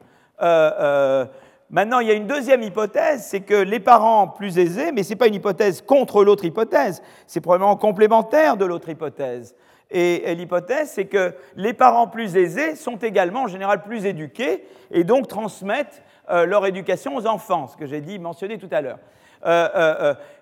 Euh, 0.41 0.71
euh, 0.79 1.25
maintenant, 1.69 1.99
il 1.99 2.07
y 2.07 2.11
a 2.11 2.13
une 2.13 2.27
deuxième 2.27 2.63
hypothèse, 2.63 3.25
c'est 3.25 3.41
que 3.41 3.55
les 3.55 3.79
parents 3.79 4.27
plus 4.27 4.57
aisés, 4.57 4.91
mais 4.91 5.03
ce 5.03 5.09
n'est 5.09 5.15
pas 5.15 5.27
une 5.27 5.35
hypothèse 5.35 5.81
contre 5.81 6.23
l'autre 6.23 6.45
hypothèse, 6.45 7.01
c'est 7.27 7.41
probablement 7.41 7.75
complémentaire 7.75 8.57
de 8.57 8.65
l'autre 8.65 8.89
hypothèse. 8.89 9.55
Et, 9.89 10.35
l'hypothèse, 10.35 10.89
c'est 10.89 11.05
que 11.05 11.33
les 11.55 11.73
parents 11.73 12.07
plus 12.07 12.35
aisés 12.35 12.75
sont 12.75 12.97
également 12.97 13.43
en 13.43 13.47
général 13.47 13.83
plus 13.83 14.05
éduqués 14.05 14.65
et 14.91 15.05
donc 15.05 15.27
transmettent 15.27 16.03
euh, 16.29 16.45
leur 16.45 16.65
éducation 16.65 17.15
aux 17.15 17.25
enfants, 17.25 17.67
ce 17.67 17.77
que 17.77 17.85
j'ai 17.85 18.01
dit, 18.01 18.19
mentionné 18.19 18.57
tout 18.57 18.67
à 18.71 18.81
l'heure. 18.81 18.99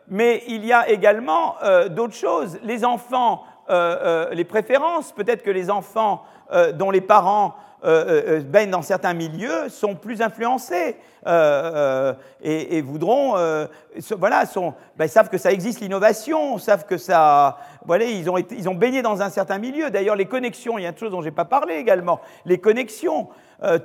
Mais 0.08 0.44
il 0.48 0.66
y 0.66 0.74
a 0.74 0.90
également 0.90 1.56
d'autres 1.90 2.14
choses. 2.16 2.60
Les 2.64 2.86
enfants, 2.86 3.44
les 3.70 4.46
préférences, 4.46 5.12
peut-être 5.12 5.44
que 5.44 5.52
les 5.52 5.70
enfants 5.70 6.24
dont 6.74 6.92
les 6.92 7.02
parents 7.02 7.56
baignent 7.84 8.72
dans 8.72 8.82
certains 8.82 9.14
milieux 9.14 9.70
sont 9.70 9.96
plus 9.96 10.22
influencés 10.22 10.98
et, 12.42 12.82
voudront, 12.82 13.36
voilà, 14.18 14.44
ben, 14.96 15.08
savent 15.08 15.30
que 15.30 15.38
ça 15.38 15.52
existe 15.52 15.82
l'innovation, 15.82 16.58
savent 16.58 16.86
que 16.86 16.98
ça, 16.98 17.58
voilà, 17.86 18.06
ils 18.06 18.30
ont, 18.30 18.38
ils 18.38 18.70
ont 18.70 18.76
baigné 18.76 19.02
dans 19.02 19.22
un 19.22 19.30
certain 19.30 19.58
milieu. 19.58 19.90
D'ailleurs, 19.90 20.16
les 20.16 20.26
connexions, 20.26 20.78
il 20.78 20.84
y 20.84 20.86
a 20.86 20.90
une 20.90 20.98
chose 20.98 21.12
dont 21.12 21.22
je 21.22 21.28
n'ai 21.28 21.36
pas 21.36 21.46
parlé 21.46 21.76
également, 21.76 22.22
les 22.46 22.60
connexions. 22.60 23.30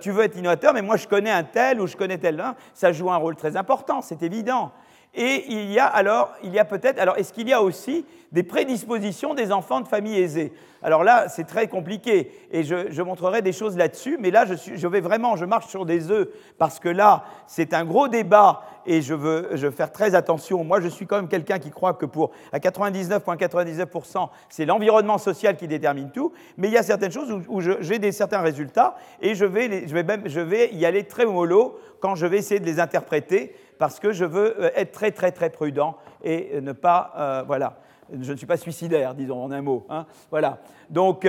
tu 0.00 0.10
veux 0.10 0.24
être 0.24 0.36
innovateur, 0.36 0.74
mais 0.74 0.82
moi 0.82 0.96
je 0.96 1.06
connais 1.06 1.30
un 1.30 1.44
tel 1.44 1.80
ou 1.80 1.86
je 1.86 1.96
connais 1.96 2.18
tel, 2.18 2.42
ça 2.74 2.92
joue 2.92 3.10
un 3.10 3.16
rôle 3.16 3.36
très 3.36 3.56
important, 3.56 4.00
c'est 4.02 4.22
évident. 4.22 4.72
Et 5.14 5.44
il 5.48 5.72
y 5.72 5.78
a 5.78 5.86
alors, 5.86 6.32
il 6.44 6.52
y 6.52 6.58
a 6.58 6.64
peut-être, 6.64 7.00
alors 7.00 7.16
est-ce 7.16 7.32
qu'il 7.32 7.48
y 7.48 7.52
a 7.52 7.62
aussi 7.62 8.06
des 8.30 8.44
prédispositions 8.44 9.34
des 9.34 9.50
enfants 9.50 9.80
de 9.80 9.88
familles 9.88 10.20
aisées? 10.20 10.52
Alors 10.82 11.04
là, 11.04 11.28
c'est 11.28 11.44
très 11.44 11.66
compliqué 11.66 12.30
et 12.50 12.62
je, 12.62 13.02
montrerai 13.02 13.42
des 13.42 13.52
choses 13.52 13.76
là-dessus, 13.76 14.16
mais 14.18 14.30
là, 14.30 14.46
je, 14.46 14.88
vais 14.88 15.00
vraiment, 15.00 15.36
je 15.36 15.44
marche 15.44 15.66
sur 15.66 15.84
des 15.84 16.10
œufs 16.10 16.28
parce 16.58 16.78
que 16.78 16.88
là, 16.88 17.24
c'est 17.46 17.74
un 17.74 17.84
gros 17.84 18.08
débat 18.08 18.62
et 18.86 19.02
je 19.02 19.12
veux, 19.12 19.70
faire 19.72 19.92
très 19.92 20.14
attention. 20.14 20.64
Moi, 20.64 20.80
je 20.80 20.88
suis 20.88 21.06
quand 21.06 21.16
même 21.16 21.28
quelqu'un 21.28 21.58
qui 21.58 21.70
croit 21.70 21.92
que 21.92 22.06
pour 22.06 22.30
à 22.52 22.58
99,99%, 22.58 24.28
c'est 24.48 24.64
l'environnement 24.64 25.18
social 25.18 25.56
qui 25.56 25.68
détermine 25.68 26.10
tout, 26.12 26.32
mais 26.56 26.68
il 26.68 26.74
y 26.74 26.78
a 26.78 26.82
certaines 26.82 27.12
choses 27.12 27.30
où, 27.46 27.60
j'ai 27.60 27.98
des 27.98 28.12
certains 28.12 28.40
résultats 28.40 28.96
et 29.20 29.34
je 29.34 29.44
vais, 29.44 29.86
je 29.86 29.92
vais, 29.92 30.02
même, 30.02 30.22
je 30.26 30.40
vais 30.40 30.72
y 30.72 30.86
aller 30.86 31.04
très 31.04 31.26
mollo 31.26 31.78
quand 32.00 32.14
je 32.14 32.24
vais 32.24 32.38
essayer 32.38 32.60
de 32.60 32.64
les 32.64 32.80
interpréter 32.80 33.54
parce 33.80 33.98
que 33.98 34.12
je 34.12 34.26
veux 34.26 34.56
euh, 34.60 34.70
être 34.76 34.92
très 34.92 35.10
très 35.10 35.32
très 35.32 35.48
prudent 35.48 35.96
et 36.22 36.50
euh, 36.52 36.60
ne 36.60 36.72
pas, 36.72 37.14
euh, 37.16 37.42
voilà, 37.46 37.78
je 38.12 38.30
ne 38.30 38.36
suis 38.36 38.46
pas 38.46 38.58
suicidaire, 38.58 39.14
disons 39.14 39.42
en 39.42 39.50
un 39.50 39.62
mot. 39.62 39.86
Hein, 39.88 40.04
voilà. 40.30 40.58
Donc, 40.90 41.24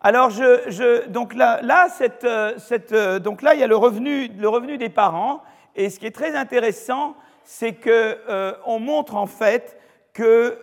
alors 0.00 0.30
je, 0.30 1.06
donc 1.08 1.34
là, 1.34 1.60
là, 1.62 1.88
cette, 1.90 2.26
cette, 2.58 2.94
donc 3.22 3.42
là, 3.42 3.54
il 3.54 3.60
y 3.60 3.62
a 3.62 3.66
le 3.66 3.76
revenu, 3.76 4.28
le 4.28 4.48
revenu 4.48 4.76
des 4.76 4.88
parents, 4.88 5.42
et 5.76 5.90
ce 5.90 6.00
qui 6.00 6.06
est 6.06 6.14
très 6.14 6.34
intéressant, 6.34 7.14
c'est 7.44 7.74
que 7.74 8.18
on 8.66 8.80
montre 8.80 9.14
en 9.14 9.26
fait 9.26 9.78
que, 10.14 10.58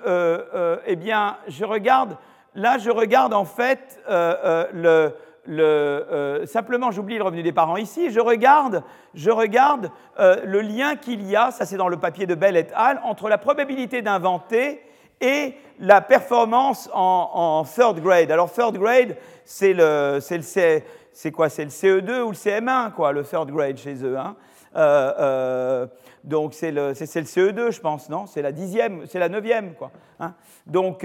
eh 0.88 0.96
bien, 0.96 1.38
je 1.48 1.64
regarde, 1.64 2.18
là, 2.56 2.80
je 2.80 2.90
regarde 2.90 3.34
en 3.34 3.46
fait 3.46 4.00
le 4.10 5.14
euh, 5.50 6.46
simplement, 6.46 6.92
j'oublie 6.92 7.18
le 7.18 7.24
revenu 7.24 7.42
des 7.42 7.52
parents 7.52 7.78
ici, 7.78 8.12
je 8.12 8.20
regarde, 8.20 8.84
je 9.14 9.32
regarde 9.32 9.90
euh, 10.20 10.38
le 10.46 10.62
lien 10.62 10.96
qu'il 10.96 11.28
y 11.28 11.36
a, 11.36 11.52
ça 11.52 11.66
c'est 11.66 11.78
dans 11.78 11.88
le 11.88 11.98
papier 11.98 12.28
de 12.28 12.36
Bell 12.36 12.56
et 12.58 12.68
al., 12.76 13.02
entre 13.04 13.28
la 13.28 13.38
probabilité 13.38 14.02
d'inventer 14.02 14.82
et 15.20 15.56
la 15.80 16.02
performance 16.02 16.90
en, 16.94 17.64
third 17.64 18.00
grade. 18.02 18.32
Alors 18.32 18.52
third 18.52 18.78
grade, 18.78 19.18
c'est 19.46 19.74
le, 19.74 20.20
c'est 20.20 21.32
quoi 21.32 21.50
C'est 21.50 21.64
le 21.64 21.70
CE2 21.70 22.22
ou 22.22 22.30
le 22.30 22.36
CM1, 22.36 22.92
quoi, 22.92 23.12
le 23.12 23.24
third 23.24 23.50
grade 23.52 23.78
chez 23.78 24.04
eux. 24.04 24.18
Hein. 24.18 24.36
Euh, 24.76 25.88
donc 26.24 26.54
c'est 26.54 26.72
le, 26.72 26.90
le, 26.90 26.94
CE2, 26.94 27.72
je 27.72 27.82
pense, 27.82 28.10
non? 28.10 28.26
C'est 28.28 28.42
la 28.42 28.52
dixième, 28.52 29.06
c'est 29.08 29.20
la 29.20 29.30
neuvième, 29.30 29.74
quoi. 29.74 29.92
Hein. 30.20 30.34
donc, 30.68 31.04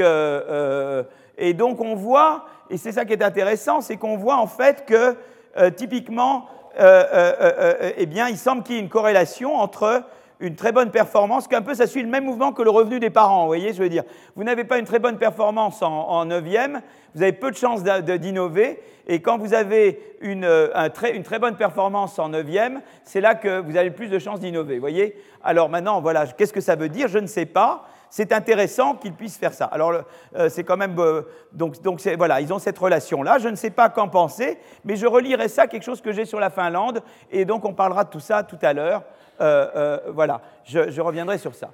et 1.39 1.55
donc 1.55 1.80
on 1.80 1.95
voit 1.95 2.45
et 2.71 2.77
c'est 2.77 2.93
ça 2.93 3.05
qui 3.05 3.12
est 3.12 3.23
intéressant, 3.23 3.81
c'est 3.81 3.97
qu'on 3.97 4.17
voit 4.17 4.37
en 4.37 4.47
fait 4.47 4.85
que 4.87 5.17
euh, 5.59 5.71
typiquement, 5.71 6.47
euh, 6.79 7.05
euh, 7.12 7.93
eh 7.97 8.07
bien, 8.07 8.29
il 8.29 8.37
semble 8.37 8.62
qu'il 8.62 8.75
y 8.75 8.79
ait 8.79 8.83
une 8.83 8.91
corrélation 8.91 9.57
entre 9.57 10.03
une 10.39 10.55
très 10.55 10.71
bonne 10.71 10.91
performance, 10.91 11.49
qu'un 11.49 11.62
peu 11.62 11.73
ça 11.73 11.87
suit 11.87 12.03
le 12.03 12.11
même 12.11 12.25
mouvement 12.25 12.53
que 12.53 12.61
le 12.61 12.69
revenu 12.69 13.01
des 13.01 13.09
parents. 13.09 13.43
Vous 13.43 13.47
voyez, 13.47 13.73
je 13.73 13.83
veux 13.83 13.89
dire, 13.89 14.03
vous 14.35 14.45
n'avez 14.45 14.64
pas 14.64 14.79
une 14.79 14.85
très 14.85 14.99
bonne 14.99 15.17
performance 15.17 15.81
en, 15.81 16.27
neuvième, 16.27 16.83
vous 17.14 17.23
avez 17.23 17.33
peu 17.33 17.51
de 17.51 17.57
chances 17.57 17.83
d'innover, 17.83 18.83
et 19.07 19.23
quand 19.23 19.39
vous 19.39 19.55
avez 19.55 20.19
une, 20.21 20.45
une, 20.45 21.23
très 21.23 21.39
bonne 21.39 21.57
performance 21.57 22.19
en 22.19 22.29
neuvième, 22.29 22.83
c'est 23.05 23.23
là 23.23 23.35
que 23.35 23.61
vous 23.61 23.79
avez 23.79 23.89
le 23.89 23.95
plus 23.95 24.09
de 24.09 24.19
chances 24.19 24.41
d'innover. 24.41 24.75
Vous 24.75 24.81
voyez 24.81 25.17
Alors 25.43 25.71
maintenant, 25.71 26.03
voilà, 26.03 26.27
qu'est-ce 26.27 26.53
que 26.53 26.61
ça 26.61 26.77
veut 26.77 26.91
dire? 26.91 27.09
Je 27.09 27.19
ne 27.19 27.27
sais 27.27 27.47
pas 27.47 27.89
c'est 28.17 28.33
intéressant 28.33 28.95
qu'ils 28.95 29.12
puissent 29.12 29.37
faire 29.37 29.53
ça. 29.53 29.67
Alors, 29.67 29.93
euh, 30.37 30.49
c'est 30.49 30.64
quand 30.64 30.79
même. 30.79 30.99
Euh, 30.99 31.21
donc, 31.53 31.77
voilà, 32.17 32.41
ils 32.41 32.51
ont 32.51 32.59
cette 32.59 32.79
relation-là. 32.79 33.37
Je 33.37 33.49
ne 33.51 33.57
sais 33.57 33.69
pas 33.69 33.91
qu'en 33.91 34.09
penser, 34.09 34.59
mais 34.87 34.97
je 34.97 35.07
relirai 35.07 35.49
ça, 35.49 35.67
quelque 35.67 35.83
chose 35.83 36.01
que 36.01 36.12
j'ai 36.12 36.25
sur 36.25 36.41
la 36.41 36.49
Finlande, 36.49 37.03
et 37.31 37.45
donc 37.45 37.67
on 37.67 37.75
parlera 37.75 38.05
de 38.05 38.09
tout 38.09 38.21
ça 38.21 38.43
tout 38.43 38.57
à 38.62 38.73
l'heure. 38.73 39.03
Euh, 39.43 39.99
voilà, 40.14 40.41
je, 40.64 40.99
reviendrai 41.03 41.37
sur 41.37 41.55
ça. 41.55 41.73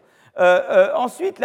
ensuite, 0.96 1.40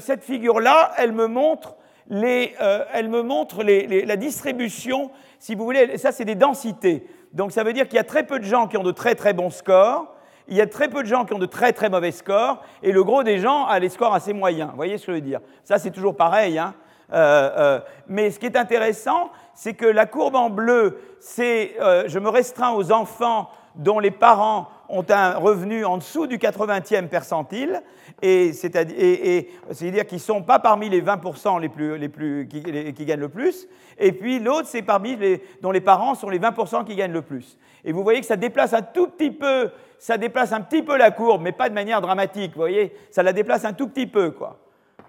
cette 0.00 0.24
figure-là, 0.24 0.90
elle 0.98 1.12
me 1.12 1.28
montre, 1.28 1.76
les, 2.08 2.56
elle 2.92 3.10
me 3.10 3.22
montre 3.22 3.62
la 3.62 4.16
distribution, 4.16 5.12
si 5.38 5.54
vous 5.54 5.62
voulez, 5.62 5.98
ça 5.98 6.10
c'est 6.10 6.24
des 6.24 6.34
densités. 6.34 7.06
Donc 7.32 7.52
ça 7.52 7.62
veut 7.62 7.72
dire 7.72 7.86
qu'il 7.86 7.96
y 7.96 8.00
a 8.00 8.04
très 8.04 8.26
peu 8.26 8.40
de 8.40 8.44
gens 8.44 8.66
qui 8.66 8.76
ont 8.76 8.82
de 8.82 8.90
très 8.90 9.14
très 9.14 9.34
bons 9.34 9.50
scores, 9.50 10.11
il 10.48 10.56
y 10.56 10.60
a 10.60 10.66
très 10.66 10.88
peu 10.88 11.02
de 11.02 11.08
gens 11.08 11.24
qui 11.24 11.34
ont 11.34 11.38
de 11.38 11.46
très 11.46 11.72
très 11.72 11.88
mauvais 11.88 12.12
scores, 12.12 12.62
et 12.82 12.92
le 12.92 13.04
gros 13.04 13.22
des 13.22 13.38
gens 13.38 13.66
a 13.66 13.78
les 13.78 13.88
scores 13.88 14.14
assez 14.14 14.32
moyens. 14.32 14.70
Vous 14.70 14.76
voyez 14.76 14.98
ce 14.98 15.06
que 15.06 15.12
je 15.12 15.16
veux 15.16 15.22
dire? 15.22 15.40
Ça, 15.64 15.78
c'est 15.78 15.90
toujours 15.90 16.16
pareil. 16.16 16.58
Hein 16.58 16.74
euh, 17.12 17.50
euh, 17.56 17.80
mais 18.08 18.30
ce 18.30 18.38
qui 18.38 18.46
est 18.46 18.56
intéressant, 18.56 19.30
c'est 19.54 19.74
que 19.74 19.86
la 19.86 20.06
courbe 20.06 20.34
en 20.34 20.50
bleu, 20.50 20.98
c'est, 21.20 21.74
euh, 21.80 22.04
je 22.06 22.18
me 22.18 22.28
restreins 22.28 22.72
aux 22.72 22.90
enfants 22.90 23.50
dont 23.74 23.98
les 23.98 24.10
parents 24.10 24.68
ont 24.88 25.04
un 25.08 25.34
revenu 25.34 25.84
en 25.84 25.96
dessous 25.96 26.26
du 26.26 26.36
80e 26.36 27.08
percentile, 27.08 27.82
et 28.20 28.52
c'est-à-dire 28.52 30.06
qu'ils 30.06 30.16
ne 30.16 30.18
sont 30.18 30.42
pas 30.42 30.58
parmi 30.58 30.90
les 30.90 31.00
20% 31.00 31.60
les 31.60 31.70
plus, 31.70 31.96
les 31.96 32.10
plus, 32.10 32.46
qui, 32.48 32.62
qui, 32.92 33.04
gagnent 33.06 33.20
le 33.20 33.30
plus, 33.30 33.66
et 33.98 34.12
puis 34.12 34.38
l'autre, 34.38 34.68
c'est 34.68 34.82
parmi 34.82 35.16
les, 35.16 35.42
dont 35.62 35.70
les 35.70 35.80
parents 35.80 36.14
sont 36.14 36.28
les 36.28 36.38
20% 36.38 36.84
qui 36.84 36.96
gagnent 36.96 37.12
le 37.12 37.22
plus. 37.22 37.56
Et 37.84 37.92
vous 37.92 38.02
voyez 38.02 38.20
que 38.20 38.26
ça 38.26 38.36
déplace 38.36 38.74
un 38.74 38.82
tout 38.82 39.06
petit 39.06 39.30
peu 39.30 39.70
ça 40.02 40.18
déplace 40.18 40.50
un 40.50 40.62
petit 40.62 40.82
peu 40.82 40.98
la 40.98 41.12
courbe, 41.12 41.42
mais 41.42 41.52
pas 41.52 41.68
de 41.68 41.74
manière 41.74 42.00
dramatique, 42.00 42.54
vous 42.54 42.62
voyez 42.62 42.92
Ça 43.12 43.22
la 43.22 43.32
déplace 43.32 43.64
un 43.64 43.72
tout 43.72 43.86
petit 43.86 44.08
peu, 44.08 44.32
quoi. 44.32 44.58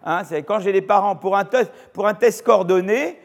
Hein, 0.05 0.21
quand 0.45 0.59
j'ai 0.59 0.71
les 0.71 0.83
parents 0.83 1.15
pour 1.15 1.35
un, 1.35 1.45
test, 1.45 1.71
pour 1.93 2.05
un 2.05 2.13
coordonné, 2.45 3.19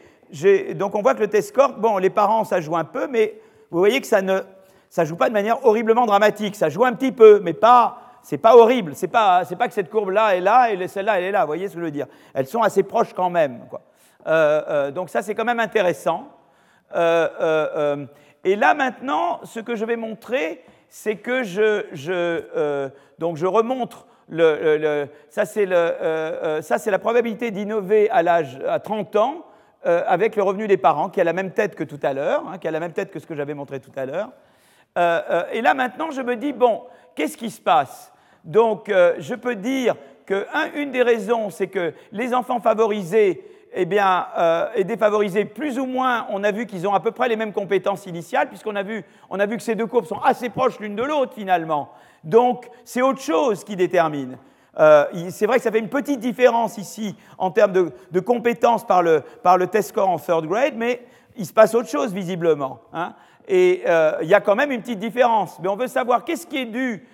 donc 0.73 0.95
on 0.95 1.03
voit 1.03 1.13
que 1.13 1.19
le 1.19 1.27
test 1.27 1.49
score, 1.49 1.73
bon, 1.73 1.99
les 1.99 2.09
parents, 2.09 2.43
ça 2.43 2.59
joue 2.59 2.75
un 2.75 2.85
peu, 2.85 3.05
mais 3.05 3.39
vous 3.69 3.77
voyez 3.77 4.01
que 4.01 4.07
ça 4.07 4.23
ne 4.23 4.39
ça 4.89 5.05
joue 5.05 5.15
pas 5.15 5.27
de 5.27 5.33
manière 5.33 5.63
horriblement 5.63 6.07
dramatique. 6.07 6.55
Ça 6.55 6.69
joue 6.69 6.85
un 6.85 6.93
petit 6.93 7.11
peu, 7.11 7.39
mais 7.43 7.53
pas, 7.53 7.99
c'est 8.23 8.39
pas 8.39 8.55
horrible, 8.55 8.95
c'est 8.95 9.07
pas, 9.07 9.45
pas 9.45 9.67
que 9.67 9.73
cette 9.75 9.91
courbe-là 9.91 10.37
est 10.37 10.41
là 10.41 10.71
et 10.71 10.87
celle-là 10.87 11.19
elle 11.19 11.25
est 11.25 11.31
là, 11.31 11.41
vous 11.41 11.47
voyez 11.49 11.67
ce 11.67 11.75
que 11.75 11.81
je 11.81 11.85
veux 11.85 11.91
dire 11.91 12.07
Elles 12.33 12.47
sont 12.47 12.63
assez 12.63 12.81
proches 12.81 13.13
quand 13.13 13.29
même. 13.29 13.59
donc 14.95 15.11
ça 15.11 15.21
c'est 15.21 15.35
quand 15.35 15.45
même 15.45 15.59
intéressant. 15.59 16.29
et 16.95 18.55
là 18.55 18.73
maintenant, 18.73 19.41
ce 19.43 19.59
que 19.59 19.75
je 19.75 19.85
vais 19.85 19.97
montrer, 19.97 20.63
c'est 20.89 21.15
que 21.15 21.43
je, 21.43 21.85
je 21.93 22.89
donc 23.19 23.37
je 23.37 23.45
remontre 23.45 24.07
le, 24.27 25.07
ça 25.29 25.45
c'est 25.45 25.65
la 25.65 26.99
probabilité 26.99 27.51
d'innover 27.51 28.09
à 28.09 28.23
l'âge 28.23 28.59
à 28.67 28.79
30 28.79 29.15
ans 29.15 29.45
euh, 29.85 30.03
avec 30.07 30.35
le 30.35 30.43
revenu 30.43 30.67
des 30.67 30.75
parents, 30.75 31.07
qui 31.07 31.21
a 31.21 31.23
la 31.23 31.31
même 31.31 31.51
tête 31.51 31.73
que 31.73 31.85
tout 31.85 31.99
à 32.03 32.11
l'heure, 32.11 32.43
hein, 32.45 32.57
qui 32.57 32.67
a 32.67 32.71
la 32.71 32.81
même 32.81 32.91
tête 32.91 33.11
que 33.11 33.19
ce 33.19 33.25
que 33.25 33.33
j'avais 33.33 33.53
montré 33.53 33.79
tout 33.79 33.93
à 33.95 34.05
l'heure. 34.05 34.29
Euh, 34.97 35.21
euh, 35.29 35.43
et 35.53 35.61
là 35.61 35.73
maintenant, 35.73 36.11
je 36.11 36.19
me 36.19 36.35
dis, 36.35 36.51
bon, 36.51 36.81
qu'est-ce 37.15 37.37
qui 37.37 37.49
se 37.49 37.61
passe? 37.61 38.11
Donc, 38.43 38.89
je 38.89 39.35
peux 39.35 39.55
dire 39.55 39.95
qu'une 40.25 40.91
des 40.91 41.01
raisons, 41.01 41.49
c'est 41.49 41.67
que 41.67 41.93
les 42.11 42.33
enfants 42.33 42.59
favorisés 42.59 43.43
eh 43.73 43.85
bien, 43.85 44.27
et 44.75 44.83
défavorisés, 44.83 45.45
plus 45.45 45.77
ou 45.77 45.85
moins, 45.85 46.25
on 46.29 46.43
a 46.43 46.51
vu 46.51 46.65
qu'ils 46.65 46.87
ont 46.87 46.93
à 46.93 46.99
peu 46.99 47.11
près 47.11 47.29
les 47.29 47.35
mêmes 47.35 47.53
compétences 47.53 48.05
initiales, 48.07 48.47
puisqu'on 48.47 48.75
a 48.75 48.83
vu, 48.83 49.05
on 49.29 49.39
a 49.39 49.45
vu 49.45 49.57
que 49.57 49.63
ces 49.63 49.75
deux 49.75 49.85
courbes 49.85 50.05
sont 50.05 50.19
assez 50.19 50.49
proches 50.49 50.79
l'une 50.79 50.95
de 50.95 51.03
l'autre 51.03 51.33
finalement. 51.33 51.89
Donc, 52.23 52.69
c'est 52.83 53.01
autre 53.01 53.21
chose 53.21 53.63
qui 53.63 53.75
détermine. 53.75 54.37
Euh, 54.77 55.05
c'est 55.29 55.45
vrai 55.45 55.57
que 55.57 55.63
ça 55.63 55.71
fait 55.71 55.79
une 55.79 55.89
petite 55.89 56.19
différence 56.19 56.77
ici 56.77 57.15
en 57.37 57.51
termes 57.51 57.91
de, 58.11 58.19
compétences 58.19 58.85
par 58.85 59.01
le, 59.01 59.23
test 59.67 59.89
score 59.89 60.09
en 60.09 60.19
third 60.19 60.45
grade, 60.45 60.73
mais 60.75 61.05
il 61.35 61.45
se 61.45 61.53
passe 61.53 61.73
autre 61.75 61.89
chose 61.89 62.13
visiblement. 62.13 62.81
Hein. 62.93 63.13
Et 63.47 63.83
euh, 63.87 64.17
il 64.21 64.27
y 64.27 64.33
a 64.33 64.41
quand 64.41 64.55
même 64.55 64.71
une 64.71 64.81
petite 64.81 64.99
différence. 64.99 65.59
Mais 65.59 65.67
on 65.67 65.75
veut 65.75 65.87
savoir 65.87 66.23
qu'est-ce 66.23 66.47
qui 66.47 66.57
est 66.57 66.65
dû 66.65 67.05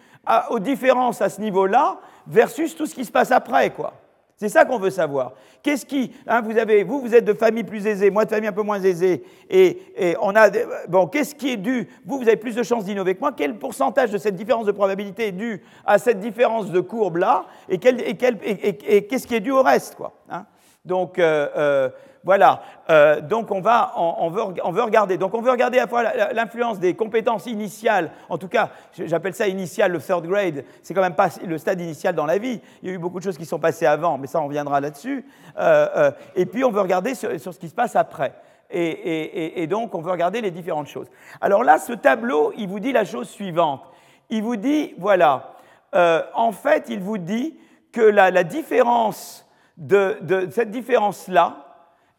aux 0.50 0.60
différences 0.60 1.22
à 1.22 1.30
ce 1.30 1.40
niveau-là 1.40 2.00
versus 2.28 2.76
tout 2.76 2.88
ce 2.88 2.96
qui 2.96 3.06
se 3.06 3.12
passe 3.12 3.32
après. 3.32 3.70
quoi. 3.70 3.94
C'est 4.38 4.50
ça 4.50 4.66
qu'on 4.66 4.80
veut 4.80 4.90
savoir. 4.90 5.34
Qu'est-ce 5.64 5.86
qui, 5.86 6.12
hein, 6.28 6.42
vous 6.42 6.58
avez, 6.58 6.84
vous, 6.84 7.16
êtes 7.16 7.24
de 7.24 7.34
famille 7.34 7.64
plus 7.64 7.88
aisée, 7.88 8.12
moi 8.12 8.26
de 8.26 8.30
famille 8.30 8.50
un 8.50 8.54
peu 8.54 8.64
moins 8.64 8.82
aisée, 8.82 9.24
et, 9.50 9.80
on 10.22 10.36
a, 10.36 10.50
bon, 10.90 11.08
qu'est-ce 11.08 11.36
qui 11.36 11.54
est 11.54 11.58
dû 11.58 11.88
Vous, 12.06 12.18
vous 12.18 12.28
avez 12.28 12.36
plus 12.36 12.56
de 12.56 12.64
chances 12.64 12.84
d'innover 12.84 13.16
que 13.16 13.22
moi. 13.22 13.32
Quel 13.32 13.58
pourcentage 13.58 14.12
de 14.12 14.18
cette 14.18 14.36
différence 14.36 14.66
de 14.66 14.74
probabilité 14.74 15.28
est 15.28 15.32
dû 15.32 15.64
à 15.86 16.00
cette 16.00 16.20
différence 16.20 16.70
de 16.70 16.82
courbe 16.82 17.18
là, 17.18 17.46
et, 17.70 17.78
qu'est-ce 17.78 19.28
qui 19.28 19.36
est 19.36 19.40
dû 19.40 19.52
au 19.52 19.64
reste, 19.64 19.96
quoi 19.96 20.14
hein? 20.30 20.46
Donc, 20.84 21.18
euh, 21.18 21.48
euh, 21.58 21.90
voilà, 22.26 22.64
euh, 22.90 23.22
donc 23.22 23.52
on, 23.52 23.62
va, 23.62 23.94
on, 23.96 24.30
veut, 24.32 24.42
on, 24.64 24.72
veut, 24.72 24.82
regarder. 24.82 25.20
Donc 25.20 25.36
on 25.36 25.42
veut 25.42 25.52
regarder 25.52 25.78
à 25.78 25.82
la 25.82 25.88
fois 25.88 26.04
l'influence 26.34 26.80
des 26.80 26.96
compétences 26.96 27.46
initiales, 27.46 28.10
en 28.30 28.40
tout 28.40 28.48
cas, 28.48 28.72
j'appelle 28.98 29.36
ça 29.36 29.48
initial, 29.48 29.92
le 29.92 30.00
third 30.00 30.26
grade, 30.26 30.66
c'est 30.82 30.96
quand 30.96 31.02
même 31.02 31.14
pas 31.14 31.30
le 31.46 31.58
stade 31.60 31.80
initial 31.80 32.16
dans 32.16 32.26
la 32.26 32.40
vie. 32.40 32.62
Il 32.82 32.90
y 32.90 32.92
a 32.92 32.96
eu 32.96 32.98
beaucoup 32.98 33.20
de 33.20 33.24
choses 33.24 33.38
qui 33.38 33.46
sont 33.46 33.60
passées 33.60 33.86
avant, 33.86 34.18
mais 34.18 34.26
ça 34.26 34.42
on 34.42 34.48
reviendra 34.48 34.82
là-dessus. 34.82 35.24
Euh, 35.60 35.88
euh, 35.96 36.12
et 36.36 36.48
puis 36.48 36.64
on 36.64 36.72
veut 36.72 36.82
regarder 36.82 37.14
sur, 37.14 37.30
ce 37.40 37.60
qui 37.60 37.70
se 37.70 37.76
passe 37.76 37.96
après. 37.96 38.34
Et, 38.72 39.68
donc 39.70 39.94
on 39.94 40.02
veut 40.02 40.12
regarder 40.12 40.42
les 40.42 40.50
différentes 40.50 40.88
choses. 40.88 41.08
Alors 41.42 41.64
là, 41.64 41.78
ce 41.78 41.94
tableau, 41.94 42.54
il 42.58 42.68
vous 42.68 42.80
dit 42.80 42.92
la 42.92 43.06
chose 43.06 43.30
suivante. 43.30 43.84
Il 44.32 44.42
vous 44.42 44.56
dit, 44.56 44.96
voilà, 44.98 45.54
en 45.94 46.52
fait, 46.52 46.86
il 46.90 47.02
vous 47.02 47.20
dit 47.20 47.56
que 47.92 48.02
la, 48.02 48.32
la 48.32 48.44
différence 48.44 49.48
de, 49.78 50.18
de 50.22 50.50
cette 50.50 50.72
différence-là, 50.72 51.65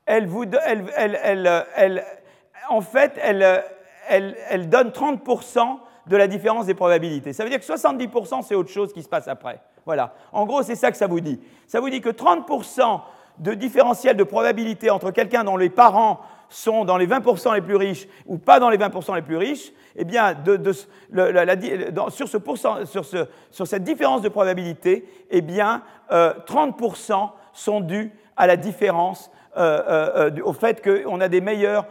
elle, 0.06 0.26
vous, 0.26 0.44
elle, 0.64 2.04
en 2.68 2.80
fait, 2.80 3.18
elle, 3.20 4.68
donne 4.68 4.88
30% 4.90 5.78
de 6.06 6.16
la 6.16 6.28
différence 6.28 6.66
des 6.66 6.74
probabilités. 6.74 7.32
Ça 7.32 7.42
veut 7.42 7.50
dire 7.50 7.58
que 7.58 7.66
70% 7.66 8.42
c'est 8.42 8.54
autre 8.54 8.70
chose 8.70 8.92
qui 8.92 9.02
se 9.02 9.08
passe 9.08 9.28
après. 9.28 9.60
Voilà. 9.84 10.14
En 10.32 10.46
gros, 10.46 10.62
c'est 10.62 10.76
ça 10.76 10.90
que 10.90 10.96
ça 10.96 11.08
vous 11.08 11.20
dit. 11.20 11.40
Ça 11.66 11.80
vous 11.80 11.90
dit 11.90 12.00
que 12.00 12.08
30% 12.08 13.00
de 13.38 13.54
différentiel 13.54 14.16
de 14.16 14.24
probabilité 14.24 14.90
entre 14.90 15.10
quelqu'un 15.10 15.44
dont 15.44 15.56
les 15.56 15.68
parents 15.68 16.20
sont 16.48 16.84
dans 16.84 16.96
les 16.96 17.06
20% 17.06 17.54
les 17.54 17.60
plus 17.60 17.76
riches 17.76 18.06
ou 18.26 18.38
pas 18.38 18.60
dans 18.60 18.70
les 18.70 18.78
20% 18.78 19.14
les 19.16 19.22
plus 19.22 19.36
riches, 19.36 19.72
eh 19.96 20.04
bien, 20.04 20.34
de, 20.34 20.72
sur, 20.72 22.28
ce 22.28 22.38
sur, 22.84 23.04
ce, 23.04 23.26
sur, 23.50 23.66
cette 23.66 23.84
différence 23.84 24.22
de 24.22 24.28
probabilité, 24.28 25.08
eh 25.30 25.40
bien, 25.40 25.82
30% 26.10 27.12
euh, 27.12 27.26
sont 27.52 27.80
dus 27.80 28.12
à 28.36 28.46
la 28.46 28.56
différence 28.56 29.30
euh, 29.56 29.82
euh, 29.88 30.30
euh, 30.36 30.42
au 30.44 30.52
fait 30.52 30.82
qu'on 30.82 31.20
a 31.20 31.28
des 31.28 31.40
meilleures 31.40 31.86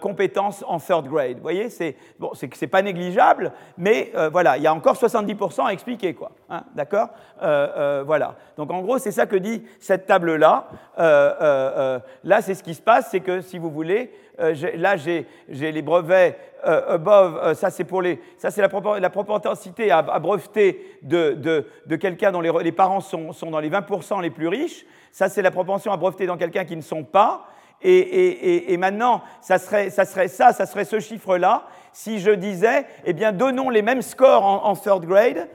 compétences 0.00 0.64
en 0.66 0.80
third 0.80 1.06
grade. 1.06 1.36
Vous 1.36 1.42
voyez, 1.42 1.70
c'est 1.70 1.94
bon, 2.18 2.32
c'est 2.34 2.66
pas 2.66 2.82
négligeable, 2.82 3.52
mais 3.76 4.10
voilà, 4.32 4.56
il 4.56 4.64
y 4.64 4.66
a 4.66 4.74
encore 4.74 4.96
70% 4.96 5.66
à 5.66 5.72
expliquer, 5.72 6.14
quoi. 6.14 6.32
Hein, 6.50 6.64
D'accord 6.74 7.10
Voilà. 7.40 8.34
Donc 8.56 8.72
en 8.72 8.82
gros, 8.82 8.98
c'est 8.98 9.12
ça 9.12 9.26
que 9.26 9.36
dit 9.36 9.62
cette 9.78 10.06
table-là. 10.06 10.66
là, 10.98 12.40
c'est 12.40 12.54
ce 12.54 12.64
qui 12.64 12.74
se 12.74 12.82
passe, 12.82 13.10
c'est 13.12 13.20
que 13.20 13.40
si 13.40 13.56
vous 13.56 13.70
voulez, 13.70 14.10
là 14.38 14.96
j'ai 14.96 15.26
les 15.48 15.82
brevets 15.82 16.38
above, 16.62 17.54
ça 17.54 17.70
c'est 17.70 17.84
pour 17.84 18.02
les, 18.02 18.20
ça 18.36 18.50
c'est 18.50 18.62
la, 18.62 18.68
la 18.98 19.10
propensité 19.10 19.90
à, 19.90 20.02
breveter 20.18 20.98
de, 21.02 21.96
quelqu'un 21.96 22.32
dont 22.32 22.40
les, 22.40 22.72
parents 22.72 23.00
sont, 23.00 23.32
dans 23.50 23.60
les 23.60 23.70
20% 23.70 24.22
les 24.22 24.30
plus 24.30 24.48
riches. 24.48 24.84
Ça, 25.12 25.28
c'est 25.28 25.42
la 25.42 25.50
propension 25.50 25.92
à 25.92 25.96
breveter 25.96 26.26
dans 26.26 26.36
quelqu'un 26.36 26.64
qui 26.64 26.76
ne 26.76 26.82
sont 26.82 27.04
pas. 27.04 27.46
Et, 27.80 28.76
maintenant, 28.78 29.22
ça 29.40 29.58
serait, 29.58 29.90
ça 29.90 30.04
ça 30.04 30.66
serait 30.66 30.84
ce 30.84 31.00
chiffre-là, 31.00 31.64
si 31.92 32.18
je 32.18 32.30
disais, 32.30 32.86
eh 33.04 33.12
bien, 33.12 33.32
donnons 33.32 33.70
les 33.70 33.82
mêmes 33.82 34.02
scores 34.02 34.44
en, 34.44 34.74
third 34.74 35.04
grade 35.04 35.48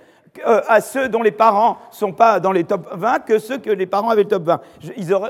euh, 0.46 0.62
à 0.68 0.82
ceux 0.82 1.10
dont 1.10 1.22
les 1.22 1.32
parents 1.32 1.78
ne 1.92 1.96
sont 1.96 2.14
pas 2.14 2.40
dans 2.40 2.52
les 2.52 2.64
top 2.64 2.88
20 2.94 3.20
que 3.20 3.40
ceux 3.40 3.60
que 3.60 3.70
les 3.70 3.86
parents 3.86 4.10
avaient 4.10 4.24
le 4.24 4.30
top 4.30 4.44
20. 4.44 4.62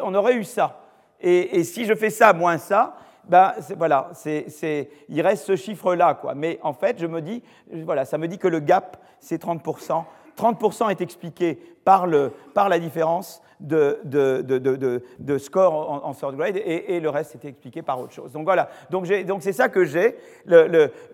on 0.03 0.15
aurait 0.15 0.35
eu 0.35 0.43
ça. 0.43 0.79
Et, 1.19 1.63
si 1.63 1.85
je 1.85 1.95
fais 1.95 2.09
ça 2.09 2.33
moins 2.33 2.57
ça, 2.57 2.95
ben, 3.25 3.53
voilà, 3.77 4.11
il 4.25 5.21
reste 5.21 5.45
ce 5.45 5.55
chiffre-là. 5.55 6.15
Quoi. 6.15 6.35
Mais 6.35 6.59
en 6.61 6.73
fait, 6.73 6.99
je 6.99 7.07
me 7.07 7.21
dis, 7.21 7.41
voilà, 7.71 8.05
ça 8.05 8.17
me 8.17 8.27
dit 8.27 8.37
que 8.37 8.47
le 8.47 8.59
gap, 8.59 8.97
c'est 9.19 9.41
30%. 9.41 10.03
30% 10.37 10.89
est 10.89 11.01
expliqué 11.01 11.59
par, 11.85 12.07
le, 12.07 12.31
par 12.53 12.69
la 12.69 12.79
différence 12.79 13.41
de, 13.59 13.99
de, 14.03 15.37
score 15.37 16.05
en, 16.05 16.13
third 16.13 16.35
grade 16.35 16.57
et, 16.57 16.99
le 16.99 17.09
reste 17.09 17.35
était 17.35 17.49
expliqué 17.49 17.81
par 17.81 17.99
autre 17.99 18.13
chose. 18.13 18.31
Donc 18.31 18.43
voilà, 18.43 18.69
donc 18.89 19.07
c'est 19.41 19.53
ça 19.53 19.69
que 19.69 19.85
j'ai. 19.85 20.17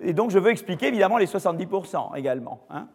et 0.01 0.13
donc 0.13 0.31
je 0.31 0.39
veux 0.39 0.51
expliquer 0.51 0.87
évidemment 0.87 1.17
les 1.17 1.27
70% 1.27 2.17
également. 2.17 2.61
Hein. 2.69 2.87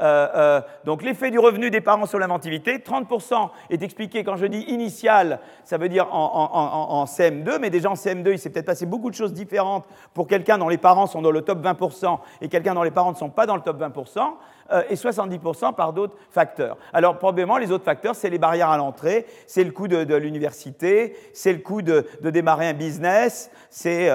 Euh, 0.00 0.28
euh, 0.34 0.60
donc 0.84 1.02
l'effet 1.02 1.30
du 1.30 1.38
revenu 1.38 1.70
des 1.70 1.82
parents 1.82 2.06
sur 2.06 2.18
l'inventivité, 2.18 2.78
30% 2.78 3.50
est 3.68 3.82
expliqué 3.82 4.24
quand 4.24 4.36
je 4.36 4.46
dis 4.46 4.60
initial, 4.62 5.38
ça 5.64 5.76
veut 5.76 5.90
dire 5.90 6.08
en, 6.12 7.04
CM2, 7.04 7.58
mais 7.60 7.68
déjà 7.68 7.90
en 7.90 7.94
CM2, 7.94 8.32
il 8.32 8.38
s'est 8.38 8.48
peut-être 8.48 8.66
passé 8.66 8.86
beaucoup 8.86 9.10
de 9.10 9.14
choses 9.14 9.34
différentes 9.34 9.84
pour 10.14 10.26
quelqu'un 10.26 10.56
dont 10.56 10.70
les 10.70 10.78
parents 10.78 11.06
sont 11.06 11.20
dans 11.20 11.30
le 11.30 11.42
top 11.42 11.62
20% 11.62 12.18
et 12.40 12.48
quelqu'un 12.48 12.74
dont 12.74 12.82
les 12.82 12.90
parents 12.90 13.12
ne 13.12 13.16
sont 13.16 13.28
pas 13.28 13.44
dans 13.44 13.54
le 13.54 13.60
top 13.60 13.80
20%, 13.80 14.32
euh, 14.72 14.82
et 14.88 14.94
70% 14.94 15.74
par 15.74 15.92
d'autres 15.92 16.16
facteurs. 16.30 16.78
Alors 16.94 17.18
probablement 17.18 17.58
les 17.58 17.70
autres 17.70 17.84
facteurs, 17.84 18.14
c'est 18.14 18.30
les 18.30 18.38
barrières 18.38 18.70
à 18.70 18.78
l'entrée, 18.78 19.26
c'est 19.46 19.64
le 19.64 19.72
coût 19.72 19.88
de, 19.88 20.14
l'université, 20.14 21.14
c'est 21.34 21.52
le 21.52 21.58
coût 21.58 21.82
de, 21.82 22.06
démarrer 22.22 22.68
un 22.68 22.74
business, 22.74 23.50
c'est 23.68 24.08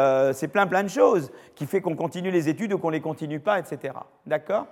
plein 0.52 0.66
plein 0.66 0.84
de 0.84 0.90
choses 0.90 1.32
qui 1.54 1.68
fait 1.68 1.82
qu'on 1.82 1.96
continue 1.96 2.32
les 2.32 2.50
études 2.50 2.74
ou 2.74 2.80
qu'on 2.80 2.88
ne 2.90 2.94
les 2.94 3.02
continue 3.02 3.40
pas, 3.40 3.60
etc. 3.60 3.94
D'accord? 4.26 4.66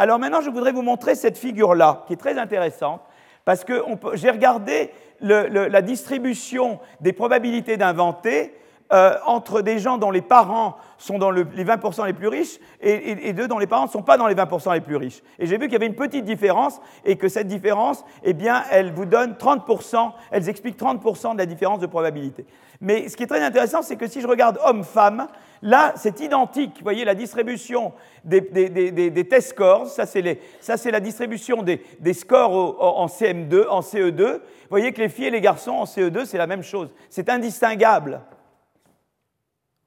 Alors 0.00 0.18
maintenant, 0.18 0.40
je 0.40 0.48
voudrais 0.48 0.72
vous 0.72 0.80
montrer 0.80 1.14
cette 1.14 1.36
figure-là, 1.36 2.04
qui 2.06 2.14
est 2.14 2.16
très 2.16 2.38
intéressante, 2.38 3.02
parce 3.44 3.64
que 3.64 3.84
j'ai 4.14 4.30
regardé 4.30 4.92
la 5.20 5.82
distribution 5.82 6.80
des 7.02 7.12
probabilités 7.12 7.76
d'inventer 7.76 8.54
euh, 8.92 9.14
entre 9.24 9.62
des 9.62 9.78
gens 9.78 9.98
dont 9.98 10.10
les 10.10 10.22
parents 10.22 10.76
sont 10.98 11.18
dans 11.18 11.30
les 11.30 11.44
20% 11.44 12.06
les 12.06 12.12
plus 12.12 12.26
riches 12.26 12.58
et, 12.80 13.28
et, 13.28 13.32
dont 13.32 13.58
les 13.58 13.66
parents 13.66 13.86
ne 13.86 13.90
sont 13.90 14.02
pas 14.02 14.16
dans 14.16 14.26
les 14.26 14.34
20% 14.34 14.74
les 14.74 14.80
plus 14.80 14.96
riches. 14.96 15.22
Et 15.38 15.46
j'ai 15.46 15.58
vu 15.58 15.64
qu'il 15.64 15.74
y 15.74 15.76
avait 15.76 15.86
une 15.86 15.94
petite 15.94 16.24
différence 16.24 16.80
et 17.04 17.16
que 17.16 17.28
cette 17.28 17.46
différence, 17.46 18.04
eh 18.24 18.32
bien, 18.32 18.64
elle 18.70 18.92
vous 18.92 19.06
donne 19.06 19.34
30%, 19.34 20.12
elles 20.30 20.48
expliquent 20.48 20.78
30% 20.78 21.34
de 21.34 21.38
la 21.38 21.46
différence 21.46 21.78
de 21.78 21.86
probabilité. 21.86 22.44
Mais 22.80 23.08
ce 23.08 23.16
qui 23.16 23.22
est 23.22 23.28
très 23.28 23.42
intéressant, 23.42 23.82
c'est 23.82 23.96
que 23.96 24.06
si 24.06 24.20
je 24.20 24.26
regarde 24.26 24.58
homme-femme, 24.64 25.28
là, 25.62 25.92
c'est 25.96 26.20
identique. 26.20 26.78
Vous 26.78 26.84
voyez 26.84 27.04
la 27.04 27.14
distribution 27.14 27.92
des, 28.24 28.40
des, 28.40 29.28
test 29.28 29.50
scores, 29.50 29.86
ça 29.86 30.06
c'est 30.06 30.90
la 30.90 31.00
distribution 31.00 31.62
des, 31.62 32.14
scores 32.14 32.82
en 32.82 33.06
CM2, 33.06 33.68
en 33.68 33.80
CE2. 33.80 34.32
Vous 34.32 34.40
voyez 34.70 34.92
que 34.92 35.00
les 35.00 35.08
filles 35.08 35.26
et 35.26 35.30
les 35.30 35.40
garçons 35.40 35.72
en 35.72 35.84
CE2, 35.84 36.24
c'est 36.24 36.38
la 36.38 36.46
même 36.46 36.62
chose. 36.62 36.88
C'est 37.08 37.28
indistinguable 37.28 38.20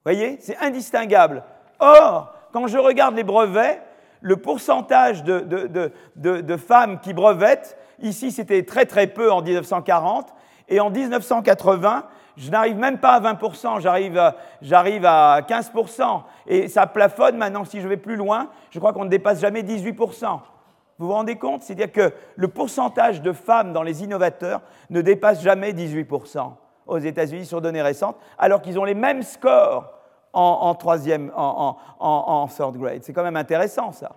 voyez 0.04 0.38
C'est 0.40 0.56
indistinguable. 0.58 1.42
Or, 1.78 2.34
quand 2.52 2.66
je 2.66 2.78
regarde 2.78 3.16
les 3.16 3.24
brevets, 3.24 3.82
le 4.20 4.36
pourcentage 4.36 5.22
de, 5.24 6.56
femmes 6.56 7.00
qui 7.00 7.12
brevettent, 7.12 7.76
ici 8.00 8.30
c'était 8.32 8.64
très 8.64 8.86
très 8.86 9.06
peu 9.06 9.30
en 9.30 9.42
1940, 9.42 10.32
et 10.68 10.80
en 10.80 10.88
1980, 10.88 12.04
je 12.36 12.50
n'arrive 12.50 12.78
même 12.78 12.98
pas 12.98 13.14
à 13.14 13.20
20%, 13.20 13.80
j'arrive 13.80 15.04
à, 15.04 15.40
15%, 15.42 16.22
et 16.46 16.68
ça 16.68 16.86
plafonne 16.86 17.36
maintenant, 17.36 17.64
si 17.64 17.80
je 17.80 17.86
vais 17.86 17.98
plus 17.98 18.16
loin, 18.16 18.48
je 18.70 18.78
crois 18.78 18.92
qu'on 18.92 19.04
ne 19.04 19.10
dépasse 19.10 19.40
jamais 19.40 19.62
18%. 19.62 20.40
Vous 20.98 21.06
vous 21.06 21.12
rendez 21.12 21.36
compte? 21.36 21.62
C'est-à-dire 21.62 21.92
que 21.92 22.14
le 22.36 22.48
pourcentage 22.48 23.20
de 23.20 23.32
femmes 23.32 23.72
dans 23.72 23.82
les 23.82 24.04
innovateurs 24.04 24.62
ne 24.90 25.00
dépasse 25.00 25.42
jamais 25.42 25.72
18% 25.72 26.52
aux 26.86 26.98
États-Unis 26.98 27.46
sur 27.46 27.60
données 27.60 27.82
récentes, 27.82 28.16
alors 28.38 28.62
qu'ils 28.62 28.78
ont 28.78 28.84
les 28.84 28.94
mêmes 28.94 29.22
scores 29.22 29.93
en, 30.34 30.74
troisième, 30.74 31.32
en, 31.36 32.48
third 32.48 32.76
grade. 32.76 33.00
C'est 33.02 33.12
quand 33.12 33.22
même 33.22 33.36
intéressant, 33.36 33.92
ça. 33.92 34.12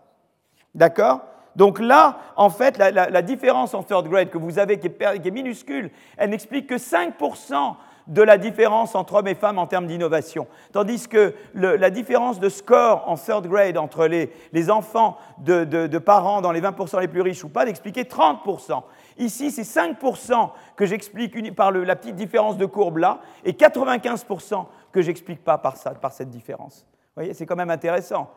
D'accord? 0.75 1.21
Donc 1.55 1.79
là, 1.79 2.17
en 2.35 2.49
fait, 2.49 2.77
la, 2.77 3.21
différence 3.21 3.73
en 3.73 3.81
third 3.83 4.07
grade 4.07 4.29
que 4.29 4.37
vous 4.37 4.59
avez, 4.59 4.79
qui 4.79 4.87
est, 4.87 5.31
minuscule, 5.31 5.89
elle 6.17 6.29
n'explique 6.29 6.67
que 6.67 6.75
5% 6.75 7.75
de 8.07 8.21
la 8.21 8.37
différence 8.37 8.95
entre 8.95 9.15
hommes 9.15 9.27
et 9.27 9.35
femmes 9.35 9.59
en 9.59 9.67
termes 9.67 9.87
d'innovation. 9.87 10.47
Tandis 10.71 11.07
que 11.07 11.33
la 11.55 11.89
différence 11.89 12.39
de 12.39 12.47
score 12.47 13.03
en 13.07 13.15
third 13.15 13.47
grade 13.47 13.77
entre 13.77 14.05
les, 14.05 14.69
enfants 14.69 15.17
de, 15.39 15.97
parents 15.97 16.41
dans 16.41 16.51
les 16.51 16.61
20% 16.61 17.01
les 17.01 17.07
plus 17.07 17.21
riches 17.21 17.43
ou 17.43 17.49
pas 17.49 17.65
d'expliquer 17.65 18.03
30%. 18.03 18.83
Ici, 19.17 19.49
c'est 19.49 19.63
5% 19.63 20.49
que 20.75 20.85
j'explique 20.85 21.55
par 21.55 21.71
la 21.71 21.95
petite 21.95 22.15
différence 22.15 22.57
de 22.57 22.67
courbe 22.67 22.97
là, 22.97 23.19
et 23.43 23.53
95% 23.53 24.65
que 24.91 25.01
j'explique 25.01 25.43
pas 25.43 25.57
par, 25.57 25.77
ça, 25.77 25.91
par 25.91 26.11
cette 26.11 26.29
différence. 26.29 26.85
Vous 26.89 27.23
voyez, 27.23 27.33
c'est 27.33 27.45
quand 27.45 27.55
même 27.55 27.69
intéressant. 27.69 28.29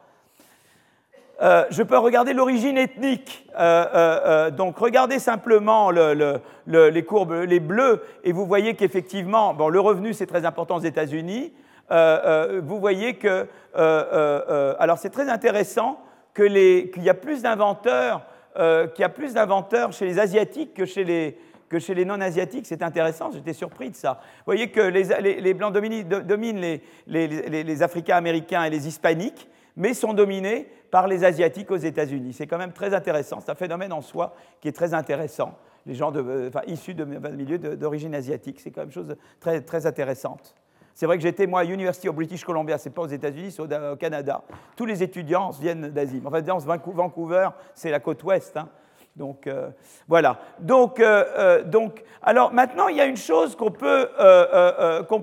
Euh, 1.42 1.64
je 1.70 1.82
peux 1.82 1.96
regarder 1.96 2.34
l'origine 2.34 2.76
ethnique. 2.76 3.46
Euh, 3.58 3.86
euh, 3.94 4.50
donc 4.50 4.76
regardez 4.76 5.18
simplement 5.18 5.90
les 5.90 7.04
courbes, 7.04 7.32
les 7.32 7.60
bleus, 7.60 8.02
et 8.24 8.32
vous 8.32 8.44
voyez 8.44 8.74
qu'effectivement, 8.74 9.54
bon, 9.54 9.68
le 9.68 9.80
revenu 9.80 10.12
c'est 10.12 10.26
très 10.26 10.44
important 10.44 10.76
aux 10.76 10.80
États-Unis. 10.80 11.52
vous 11.90 12.78
voyez 12.78 13.14
que, 13.14 13.46
alors 13.74 14.98
c'est 14.98 15.10
très 15.10 15.30
intéressant 15.30 16.00
qu'il 16.36 16.90
y 16.98 17.10
a 17.10 17.14
plus 17.14 17.42
d'inventeurs, 17.42 18.22
qu'il 18.54 19.00
y 19.00 19.04
a 19.04 19.08
plus 19.08 19.34
d'inventeurs 19.34 19.92
chez 19.92 20.04
les 20.04 20.18
asiatiques 20.18 20.74
que 20.74 20.84
chez 20.84 21.04
les 21.04 21.38
que 21.70 21.78
chez 21.78 21.94
les 21.94 22.04
non-asiatiques, 22.04 22.66
c'est 22.66 22.82
intéressant, 22.82 23.30
j'étais 23.32 23.54
surpris 23.54 23.88
de 23.88 23.96
ça. 23.96 24.20
Vous 24.38 24.44
voyez 24.46 24.70
que 24.70 24.80
les, 24.80 25.54
blancs 25.54 25.72
dominent 25.72 26.78
les, 27.06 27.62
les 27.64 27.82
Africains 27.82 28.16
américains 28.16 28.64
et 28.64 28.70
les 28.70 28.86
hispaniques, 28.86 29.48
mais 29.76 29.94
sont 29.94 30.12
dominés 30.12 30.68
par 30.90 31.06
les 31.06 31.24
Asiatiques 31.24 31.70
aux 31.70 31.76
États-Unis. 31.76 32.32
C'est 32.34 32.46
quand 32.46 32.58
même 32.58 32.72
très 32.72 32.92
intéressant, 32.92 33.40
c'est 33.40 33.52
un 33.52 33.54
phénomène 33.54 33.92
en 33.92 34.02
soi 34.02 34.34
qui 34.60 34.68
est 34.68 34.72
très 34.72 34.92
intéressant. 34.92 35.56
Les 35.86 35.94
gens 35.94 36.12
euh, 36.14 36.50
issus 36.66 36.94
de, 36.94 37.04
milieux 37.04 37.58
d'origine 37.58 38.14
asiatique, 38.14 38.60
c'est 38.60 38.70
quand 38.70 38.82
même 38.82 38.92
chose 38.92 39.06
de 39.06 39.16
très, 39.38 39.60
très 39.62 39.86
intéressante. 39.86 40.54
C'est 40.92 41.06
vrai 41.06 41.16
que 41.16 41.22
j'étais, 41.22 41.46
moi, 41.46 41.60
à 41.60 41.64
University 41.64 42.08
of 42.08 42.16
British 42.16 42.44
Columbia, 42.44 42.76
c'est 42.76 42.90
pas 42.90 43.02
aux 43.02 43.06
États-Unis, 43.06 43.52
c'est 43.52 43.62
au, 43.62 43.96
Canada. 43.96 44.42
Tous 44.76 44.84
les 44.84 45.02
étudiants 45.02 45.50
viennent 45.50 45.88
d'Asie. 45.88 46.20
En 46.24 46.30
fait, 46.30 46.44
Vancouver, 46.44 47.48
c'est 47.74 47.90
la 47.90 48.00
côte 48.00 48.22
ouest. 48.24 48.56
Hein. 48.56 48.68
Donc, 49.16 49.46
euh, 49.46 49.70
voilà. 50.08 50.38
Donc, 50.60 51.00
euh, 51.00 51.62
donc, 51.64 52.02
alors 52.22 52.52
maintenant, 52.52 52.88
il 52.88 52.96
y 52.96 53.00
a 53.00 53.06
une 53.06 53.16
chose 53.16 53.56
qu'on 53.56 53.70
peut, 53.70 54.08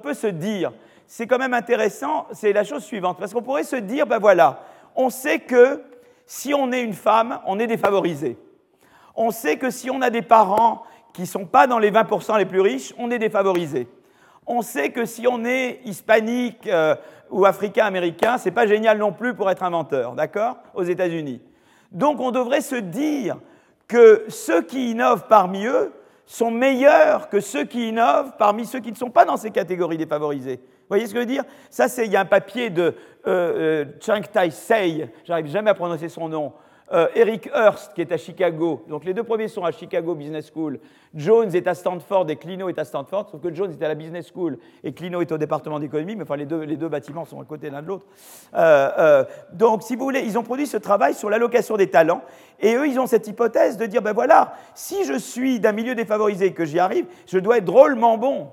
peut 0.02 0.14
se 0.14 0.28
dire. 0.28 0.72
C'est 1.08 1.26
quand 1.26 1.38
même 1.38 1.54
intéressant, 1.54 2.28
c'est 2.32 2.54
la 2.54 2.64
chose 2.64 2.84
suivante. 2.84 3.18
Parce 3.20 3.34
qu'on 3.34 3.42
pourrait 3.42 3.64
se 3.64 3.78
dire, 3.78 4.06
ben 4.06 4.20
voilà, 4.20 4.62
on 4.96 5.10
sait 5.10 5.40
que 5.40 5.82
si 6.26 6.54
on 6.54 6.72
est 6.72 6.82
une 6.82 6.94
femme, 6.94 7.40
on 7.46 7.60
est 7.60 7.68
défavorisé. 7.68 8.38
On 9.16 9.32
sait 9.32 9.58
que 9.58 9.70
si 9.70 9.90
on 9.90 10.02
a 10.02 10.10
des 10.10 10.22
parents 10.22 10.84
qui 11.14 11.22
ne 11.22 11.28
sont 11.28 11.46
pas 11.46 11.66
dans 11.66 11.80
les 11.80 11.90
20% 11.90 12.38
les 12.38 12.46
plus 12.46 12.62
riches, 12.62 12.94
on 13.00 13.10
est 13.10 13.18
défavorisé. 13.18 13.88
On 14.46 14.62
sait 14.62 14.90
que 14.90 15.06
si 15.06 15.28
on 15.28 15.44
est 15.46 15.80
hispanique 15.86 16.68
euh, 16.68 16.96
ou 17.32 17.46
africain-américain, 17.46 18.38
ce 18.38 18.46
n'est 18.46 18.54
pas 18.54 18.68
génial 18.68 18.98
non 18.98 19.12
plus 19.12 19.34
pour 19.34 19.50
être 19.50 19.64
inventeur, 19.64 20.14
d'accord? 20.14 20.58
Aux 20.74 20.84
États-Unis. 20.84 21.42
Donc 21.92 22.20
on 22.20 22.32
devrait 22.32 22.62
se 22.62 22.76
dire 22.76 23.38
que 23.88 24.26
ceux 24.28 24.62
qui 24.62 24.92
innovent 24.92 25.26
parmi 25.28 25.66
eux 25.66 25.94
sont 26.26 26.52
meilleurs 26.52 27.30
que 27.30 27.40
ceux 27.40 27.64
qui 27.64 27.88
innovent 27.90 28.34
parmi 28.38 28.66
ceux 28.66 28.80
qui 28.80 28.92
ne 28.92 28.98
sont 28.98 29.10
pas 29.10 29.24
dans 29.24 29.38
ces 29.38 29.52
catégories 29.52 29.98
défavorisées. 29.98 30.58
Vous 30.58 30.90
voyez 30.90 31.06
ce 31.06 31.14
que 31.14 31.20
je 31.20 31.22
veux 31.22 31.32
dire? 31.32 31.44
Ça, 31.70 31.88
c'est, 31.88 32.06
il 32.06 32.12
y 32.12 32.18
a 32.18 32.22
un 32.22 32.26
papier 32.26 32.70
de 32.70 32.94
euh, 33.28 33.86
euh 33.86 33.86
Chang 34.02 34.22
Tai-sei, 34.22 35.10
j'arrive 35.24 35.48
jamais 35.48 35.70
à 35.70 35.74
prononcer 35.74 36.10
son 36.10 36.30
nom, 36.30 36.54
euh, 36.94 37.08
Eric 37.16 37.50
Hurst, 37.54 37.94
qui 37.94 38.02
est 38.02 38.12
à 38.12 38.18
Chicago. 38.18 38.86
Donc 38.88 39.04
les 39.04 39.14
deux 39.14 39.24
premiers 39.24 39.50
sont 39.50 39.66
à 39.66 39.72
Chicago 39.72 40.16
Business 40.16 40.50
School. 40.54 40.80
Jones 41.14 41.50
est 41.54 41.68
à 41.68 41.74
Stanford 41.74 42.30
et 42.30 42.38
Clino 42.38 42.70
est 42.70 42.80
à 42.80 42.86
Stanford, 42.86 43.30
sauf 43.30 43.42
que 43.42 43.54
Jones 43.54 43.72
est 43.72 43.84
à 43.84 43.88
la 43.90 43.96
Business 43.96 44.32
School 44.34 44.58
et 44.84 44.94
Clino 44.94 45.22
est 45.22 45.32
au 45.32 45.38
département 45.38 45.80
d'économie, 45.80 46.16
mais 46.16 46.24
enfin 46.24 46.38
les 46.38 46.46
deux, 46.46 46.88
bâtiments 46.88 47.26
sont 47.26 47.42
à 47.42 47.46
côté 47.46 47.70
l'un 47.70 47.82
de 47.82 47.88
l'autre. 47.88 48.06
Euh, 48.56 49.26
donc 49.52 49.84
si 49.84 49.96
vous 49.96 50.04
voulez, 50.06 50.22
ils 50.22 50.38
ont 50.38 50.44
produit 50.44 50.68
ce 50.68 50.78
travail 50.78 51.14
sur 51.14 51.30
l'allocation 51.30 51.76
des 51.76 51.90
talents 51.90 52.22
et 52.60 52.76
eux, 52.76 52.88
ils 52.88 53.00
ont 53.00 53.08
cette 53.08 53.28
hypothèse 53.28 53.78
de 53.78 53.86
dire, 53.86 54.02
ben 54.02 54.14
voilà, 54.14 54.54
si 54.74 55.04
je 55.04 55.18
suis 55.18 55.60
d'un 55.60 55.74
milieu 55.74 55.96
défavorisé 55.96 56.46
et 56.48 56.54
que 56.54 56.66
j'y 56.66 56.80
arrive, 56.80 57.06
je 57.26 57.40
dois 57.40 57.58
être 57.58 57.66
drôlement 57.66 58.18
bon. 58.18 58.48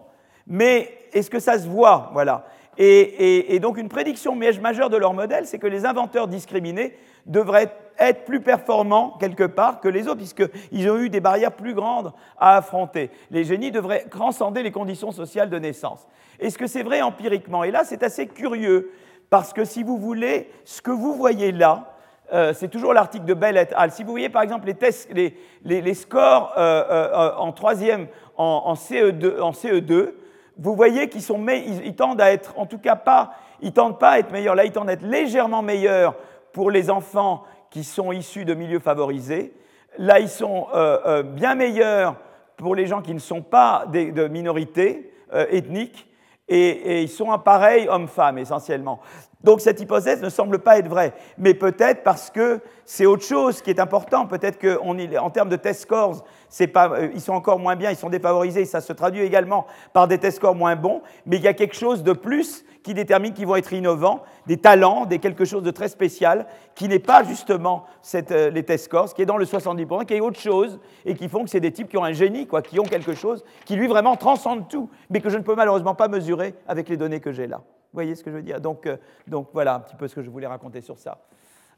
Mais 0.46 0.98
est-ce 1.12 1.30
que 1.30 1.38
ça 1.38 1.58
se 1.58 1.68
voit? 1.68 2.10
Voilà. 2.12 2.46
Et, 2.76 3.58
donc 3.60 3.78
une 3.78 3.88
prédiction 3.88 4.34
majeure 4.34 4.90
de 4.90 4.96
leur 4.96 5.14
modèle, 5.14 5.46
c'est 5.46 5.58
que 5.58 5.66
les 5.66 5.86
inventeurs 5.86 6.28
discriminés 6.28 6.96
devraient 7.26 7.72
être 7.98 8.24
plus 8.24 8.40
performants 8.40 9.16
quelque 9.20 9.44
part 9.44 9.80
que 9.80 9.88
les 9.88 10.08
autres, 10.08 10.16
puisqu'ils 10.16 10.90
ont 10.90 10.98
eu 10.98 11.10
des 11.10 11.20
barrières 11.20 11.52
plus 11.52 11.74
grandes 11.74 12.12
à 12.38 12.56
affronter. 12.56 13.10
Les 13.30 13.44
génies 13.44 13.70
devraient 13.70 14.06
transcender 14.10 14.62
les 14.62 14.72
conditions 14.72 15.12
sociales 15.12 15.50
de 15.50 15.58
naissance. 15.58 16.06
Est-ce 16.40 16.58
que 16.58 16.66
c'est 16.66 16.82
vrai 16.82 17.02
empiriquement? 17.02 17.62
Et 17.62 17.70
là, 17.70 17.82
c'est 17.84 18.02
assez 18.02 18.26
curieux, 18.26 18.90
parce 19.30 19.52
que 19.52 19.64
si 19.64 19.82
vous 19.82 19.98
voulez, 19.98 20.50
ce 20.64 20.82
que 20.82 20.90
vous 20.90 21.14
voyez 21.14 21.52
là, 21.52 21.94
euh, 22.32 22.52
c'est 22.54 22.68
toujours 22.68 22.94
l'article 22.94 23.26
de 23.26 23.34
Bell 23.34 23.56
et 23.56 23.72
al. 23.74 23.90
Si 23.90 24.02
vous 24.02 24.10
voyez 24.10 24.30
par 24.30 24.42
exemple 24.42 24.66
les, 24.66 25.94
scores 25.94 26.54
euh, 26.56 26.84
euh, 26.90 27.36
en 27.36 27.52
troisième 27.52 28.08
en, 28.36 28.74
CE2, 28.74 29.40
en 29.40 29.52
CE2 29.52 30.12
vous 30.58 30.76
voyez 30.76 31.08
qu'ils 31.08 31.22
sont, 31.22 31.44
ils, 31.48 31.96
tendent 31.96 32.20
à 32.20 32.32
être, 32.32 32.54
en 32.56 32.66
tout 32.66 32.78
cas 32.78 32.96
pas, 32.96 33.34
ils 33.60 33.72
tendent 33.72 33.98
pas 33.98 34.10
à 34.10 34.18
être 34.18 34.30
meilleurs. 34.30 34.54
Là, 34.54 34.64
ils 34.64 34.72
tendent 34.72 34.88
à 34.88 34.92
être 34.92 35.02
légèrement 35.02 35.62
meilleurs 35.62 36.14
pour 36.52 36.70
les 36.70 36.90
enfants 36.90 37.44
qui 37.70 37.82
sont 37.82 38.12
issus 38.12 38.44
de 38.44 38.54
milieux 38.54 38.78
favorisés. 38.78 39.52
Là, 39.98 40.20
ils 40.20 40.28
sont 40.28 40.68
euh, 40.74 40.98
euh, 41.06 41.22
bien 41.22 41.54
meilleurs 41.54 42.16
pour 42.56 42.74
les 42.74 42.86
gens 42.86 43.02
qui 43.02 43.14
ne 43.14 43.18
sont 43.18 43.42
pas 43.42 43.84
de 43.88 44.28
minorités 44.28 45.12
euh, 45.32 45.46
ethniques. 45.50 46.08
Et, 46.48 47.02
ils 47.02 47.08
sont 47.08 47.32
un 47.32 47.38
pareil 47.38 47.88
homme-femme 47.88 48.38
essentiellement. 48.38 49.00
Donc 49.44 49.60
cette 49.60 49.80
hypothèse 49.80 50.22
ne 50.22 50.30
semble 50.30 50.58
pas 50.58 50.78
être 50.78 50.88
vraie, 50.88 51.12
mais 51.38 51.52
peut-être 51.52 52.02
parce 52.02 52.30
que 52.30 52.60
c'est 52.86 53.06
autre 53.06 53.24
chose 53.24 53.60
qui 53.60 53.70
est 53.70 53.78
important. 53.78 54.26
Peut-être 54.26 54.58
qu'en 54.58 55.30
termes 55.30 55.50
de 55.50 55.56
test 55.56 55.82
scores, 55.82 56.24
euh, 56.60 57.08
ils 57.14 57.20
sont 57.20 57.34
encore 57.34 57.58
moins 57.58 57.76
bien, 57.76 57.90
ils 57.90 57.96
sont 57.96 58.08
défavorisés. 58.08 58.64
Ça 58.64 58.80
se 58.80 58.92
traduit 58.92 59.22
également 59.22 59.66
par 59.92 60.08
des 60.08 60.18
test 60.18 60.38
scores 60.38 60.54
moins 60.54 60.76
bons, 60.76 61.02
mais 61.26 61.36
il 61.36 61.42
y 61.42 61.48
a 61.48 61.52
quelque 61.52 61.76
chose 61.76 62.02
de 62.02 62.12
plus 62.12 62.64
qui 62.82 62.94
détermine 62.94 63.32
qu'ils 63.32 63.46
vont 63.46 63.56
être 63.56 63.72
innovants, 63.72 64.22
des 64.46 64.58
talents, 64.58 65.06
des 65.06 65.18
quelque 65.18 65.44
chose 65.44 65.62
de 65.62 65.70
très 65.70 65.88
spécial, 65.88 66.46
qui 66.74 66.88
n'est 66.88 66.98
pas 66.98 67.24
justement 67.24 67.84
euh, 68.14 68.50
les 68.50 68.62
test 68.62 68.86
scores, 68.86 69.12
qui 69.12 69.22
est 69.22 69.26
dans 69.26 69.38
le 69.38 69.44
70%, 69.44 70.06
qui 70.06 70.14
est 70.14 70.20
autre 70.20 70.40
chose, 70.40 70.78
et 71.04 71.14
qui 71.14 71.28
font 71.28 71.44
que 71.44 71.50
c'est 71.50 71.60
des 71.60 71.72
types 71.72 71.88
qui 71.88 71.96
ont 71.96 72.04
un 72.04 72.12
génie, 72.12 72.46
quoi, 72.46 72.62
qui 72.62 72.78
ont 72.80 72.84
quelque 72.84 73.14
chose 73.14 73.44
qui 73.64 73.76
lui 73.76 73.88
vraiment 73.88 74.16
transcende 74.16 74.68
tout, 74.68 74.90
mais 75.10 75.20
que 75.20 75.28
je 75.30 75.36
ne 75.36 75.42
peux 75.42 75.54
malheureusement 75.54 75.94
pas 75.94 76.08
mesurer 76.08 76.54
avec 76.66 76.88
les 76.88 76.96
données 76.96 77.20
que 77.20 77.32
j'ai 77.32 77.46
là. 77.46 77.60
Voyez 77.94 78.16
ce 78.16 78.24
que 78.24 78.30
je 78.32 78.36
veux 78.36 78.42
dire? 78.42 78.60
Donc, 78.60 78.86
euh, 78.86 78.96
donc, 79.28 79.50
voilà 79.52 79.76
un 79.76 79.80
petit 79.80 79.94
peu 79.94 80.08
ce 80.08 80.16
que 80.16 80.22
je 80.22 80.28
voulais 80.28 80.48
raconter 80.48 80.80
sur 80.80 80.98
ça. 80.98 81.18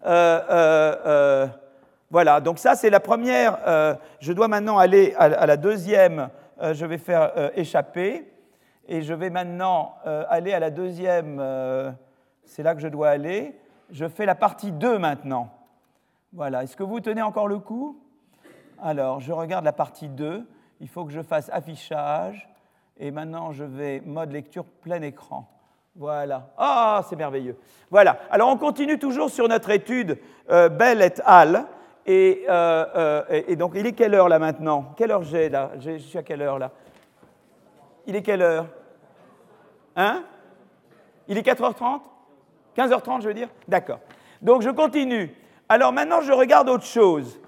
Euh, 0.06 0.40
euh, 0.50 1.46
voilà, 2.10 2.40
donc 2.40 2.58
ça 2.58 2.74
c'est 2.74 2.88
la 2.88 3.00
première. 3.00 3.58
je 4.20 4.32
dois 4.32 4.48
maintenant 4.48 4.78
aller 4.78 5.14
à, 5.18 5.46
la 5.46 5.56
deuxième. 5.58 6.30
je 6.60 6.86
vais 6.86 6.98
faire 6.98 7.50
échapper. 7.54 8.32
Et 8.88 9.02
je 9.02 9.12
vais 9.12 9.28
maintenant 9.28 9.96
aller 10.04 10.54
à 10.54 10.60
la 10.60 10.70
deuxième. 10.70 11.42
c'est 12.44 12.62
là 12.62 12.74
que 12.74 12.80
je 12.80 12.88
dois 12.88 13.10
aller. 13.10 13.58
Je 13.90 14.08
fais 14.08 14.24
la 14.24 14.36
partie 14.36 14.72
2 14.72 14.98
maintenant. 14.98 15.50
Voilà, 16.32 16.62
est-ce 16.62 16.76
que 16.76 16.84
vous 16.84 17.00
tenez 17.00 17.22
encore 17.22 17.48
le 17.48 17.58
coup? 17.58 18.00
Alors, 18.80 19.20
je 19.20 19.32
regarde 19.32 19.64
la 19.64 19.72
partie 19.72 20.08
2. 20.08 20.46
Il 20.80 20.88
faut 20.88 21.04
que 21.04 21.12
je 21.12 21.22
fasse 21.22 21.50
affichage. 21.52 22.48
Et 22.98 23.10
maintenant, 23.10 23.52
je 23.52 23.64
vais 23.64 24.00
mode 24.00 24.32
lecture 24.32 24.64
plein 24.64 25.02
écran. 25.02 25.48
Voilà. 25.98 26.50
Ah, 26.58 27.02
c'est 27.08 27.16
merveilleux. 27.16 27.56
Voilà. 27.90 28.18
Alors, 28.30 28.50
on 28.50 28.58
continue 28.58 28.98
toujours 28.98 29.30
sur 29.30 29.48
notre 29.48 29.70
étude 29.70 30.18
euh, 30.50 30.68
Bell 30.68 31.00
et 31.00 31.14
al. 31.24 31.64
Euh, 32.06 32.44
euh, 32.48 33.22
et, 33.48 33.56
donc, 33.56 33.72
il 33.74 33.86
est 33.86 33.92
quelle 33.92 34.14
heure 34.14 34.28
là 34.28 34.38
maintenant? 34.38 34.92
Quelle 34.96 35.10
heure 35.10 35.22
j'ai 35.22 35.48
là? 35.48 35.70
Je 35.78 35.96
suis 35.98 36.18
à 36.18 36.22
quelle 36.22 36.42
heure 36.42 36.58
là? 36.58 36.70
Il 38.06 38.14
est 38.14 38.22
quelle 38.22 38.42
heure? 38.42 38.66
Hein? 39.96 40.22
Il 41.28 41.38
est 41.38 41.46
4h30 41.46 42.00
15h30, 42.76 43.22
je 43.22 43.28
veux 43.28 43.34
dire? 43.34 43.48
D'accord. 43.66 44.00
Donc, 44.42 44.60
je 44.60 44.68
continue. 44.68 45.34
Alors, 45.66 45.94
maintenant, 45.94 46.20
je 46.20 46.32
regarde 46.32 46.68
autre 46.68 46.84
chose. 46.84 47.40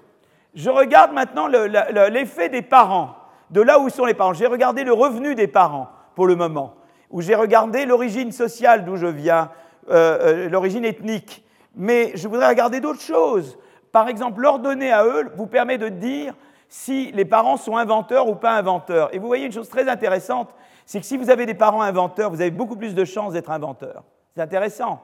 Je 0.55 0.71
regarde 0.71 1.13
maintenant 1.13 1.45
l'effet 1.45 2.49
des 2.49 2.63
parents, 2.63 3.15
de 3.51 3.61
là 3.61 3.79
où 3.79 3.89
sont 3.89 4.05
les 4.05 4.15
parents. 4.15 4.33
J'ai 4.33 4.47
regardé 4.47 4.83
le 4.83 4.91
revenu 4.91 5.35
des 5.35 5.47
parents 5.47 5.89
pour 6.15 6.25
le 6.25 6.35
moment 6.35 6.73
où 7.09 7.21
j'ai 7.21 7.35
regardé 7.35 7.85
l'origine 7.85 8.31
sociale 8.31 8.85
d'où 8.85 8.95
je 8.95 9.07
viens, 9.07 9.49
euh, 9.89 10.45
euh, 10.45 10.49
l'origine 10.49 10.85
ethnique. 10.85 11.43
Mais 11.75 12.11
je 12.15 12.27
voudrais 12.27 12.47
regarder 12.47 12.79
d'autres 12.79 13.01
choses. 13.01 13.57
par 13.91 14.07
exemple, 14.07 14.41
leur 14.41 14.59
donner 14.59 14.91
à 14.91 15.03
eux 15.03 15.31
vous 15.35 15.47
permet 15.47 15.79
de 15.79 15.89
dire 15.89 16.35
si 16.67 17.11
les 17.13 17.25
parents 17.25 17.57
sont 17.57 17.75
inventeurs 17.75 18.27
ou 18.27 18.35
pas 18.35 18.51
inventeurs. 18.51 19.13
Et 19.13 19.17
vous 19.17 19.25
voyez 19.25 19.47
une 19.47 19.51
chose 19.51 19.67
très 19.67 19.89
intéressante, 19.89 20.53
c'est 20.85 20.99
que 20.99 21.05
si 21.05 21.17
vous 21.17 21.31
avez 21.31 21.47
des 21.47 21.55
parents 21.55 21.81
inventeurs, 21.81 22.29
vous 22.29 22.41
avez 22.41 22.51
beaucoup 22.51 22.75
plus 22.75 22.93
de 22.93 23.03
chances 23.05 23.33
d'être 23.33 23.49
inventeur. 23.49 24.03
C'est 24.35 24.41
intéressant. 24.41 25.01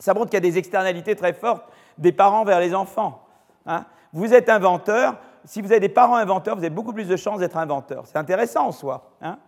Ça 0.00 0.12
montre 0.12 0.26
qu'il 0.26 0.34
y 0.34 0.36
a 0.38 0.40
des 0.40 0.58
externalités 0.58 1.14
très 1.14 1.32
fortes 1.32 1.64
des 1.98 2.12
parents 2.12 2.44
vers 2.44 2.60
les 2.60 2.74
enfants. 2.74 3.24
Hein. 3.64 3.84
Vous 4.12 4.34
êtes 4.34 4.48
inventeur, 4.48 5.16
si 5.44 5.62
vous 5.62 5.70
avez 5.70 5.80
des 5.80 5.88
parents 5.88 6.16
inventeurs, 6.16 6.56
vous 6.56 6.62
avez 6.62 6.70
beaucoup 6.70 6.92
plus 6.92 7.08
de 7.08 7.16
chances 7.16 7.40
d'être 7.40 7.56
inventeur. 7.56 8.04
C'est 8.06 8.18
intéressant 8.18 8.66
en 8.66 8.72
soi. 8.72 9.10
Hein. 9.22 9.38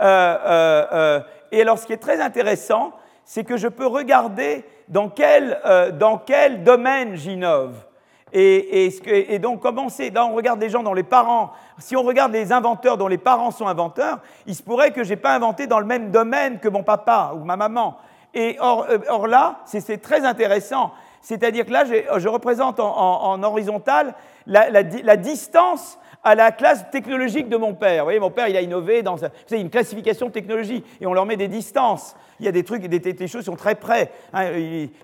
Euh, 0.00 0.04
euh, 0.04 0.86
euh, 0.92 1.20
et 1.50 1.60
alors, 1.60 1.78
ce 1.78 1.86
qui 1.86 1.92
est 1.92 1.98
très 1.98 2.20
intéressant, 2.20 2.92
c'est 3.24 3.44
que 3.44 3.56
je 3.56 3.68
peux 3.68 3.86
regarder 3.86 4.64
dans 4.88 5.08
quel, 5.08 5.60
dans 5.98 6.18
quel 6.18 6.64
domaine 6.64 7.14
j'innove. 7.14 7.74
Et, 8.32 8.86
et, 8.86 9.34
et, 9.34 9.38
donc, 9.38 9.60
commencer, 9.60 10.10
là, 10.10 10.24
on 10.26 10.34
regarde 10.34 10.60
les 10.60 10.70
gens 10.70 10.82
dont 10.82 10.94
les 10.94 11.02
parents, 11.02 11.52
si 11.78 11.94
on 11.94 12.02
regarde 12.02 12.32
les 12.32 12.52
inventeurs 12.52 12.96
dont 12.96 13.08
les 13.08 13.18
parents 13.18 13.50
sont 13.50 13.68
inventeurs, 13.68 14.20
il 14.46 14.54
se 14.54 14.62
pourrait 14.62 14.90
que 14.90 15.04
je 15.04 15.10
n'ai 15.10 15.16
pas 15.16 15.34
inventé 15.34 15.66
dans 15.66 15.78
le 15.78 15.84
même 15.86 16.10
domaine 16.10 16.58
que 16.58 16.68
mon 16.68 16.82
papa 16.82 17.32
ou 17.36 17.44
ma 17.44 17.56
maman. 17.56 17.98
Et 18.34 18.56
or, 18.60 18.86
or 19.08 19.26
là, 19.26 19.60
c'est 19.66 20.00
très 20.00 20.24
intéressant. 20.24 20.92
C'est-à-dire 21.20 21.66
que 21.66 21.72
là, 21.72 21.84
je 21.84 22.28
représente 22.28 22.80
en, 22.80 23.42
horizontal 23.42 24.14
la, 24.46 25.16
distance 25.16 25.98
à 26.24 26.34
la 26.34 26.52
classe 26.52 26.88
technologique 26.90 27.48
de 27.48 27.56
mon 27.56 27.74
père. 27.74 28.02
Vous 28.02 28.06
voyez, 28.06 28.20
mon 28.20 28.30
père, 28.30 28.48
il 28.48 28.56
a 28.56 28.60
innové 28.60 29.02
dans 29.02 29.16
une 29.50 29.70
classification 29.70 30.28
de 30.28 30.32
technologie 30.32 30.84
et 31.00 31.06
on 31.06 31.14
leur 31.14 31.26
met 31.26 31.36
des 31.36 31.48
distances. 31.48 32.14
Il 32.38 32.46
y 32.46 32.48
a 32.48 32.52
des 32.52 32.64
trucs, 32.64 32.82
des, 32.82 33.28
choses 33.28 33.44
sont 33.44 33.56
très 33.56 33.74
près. 33.74 34.10
Hein. 34.32 34.50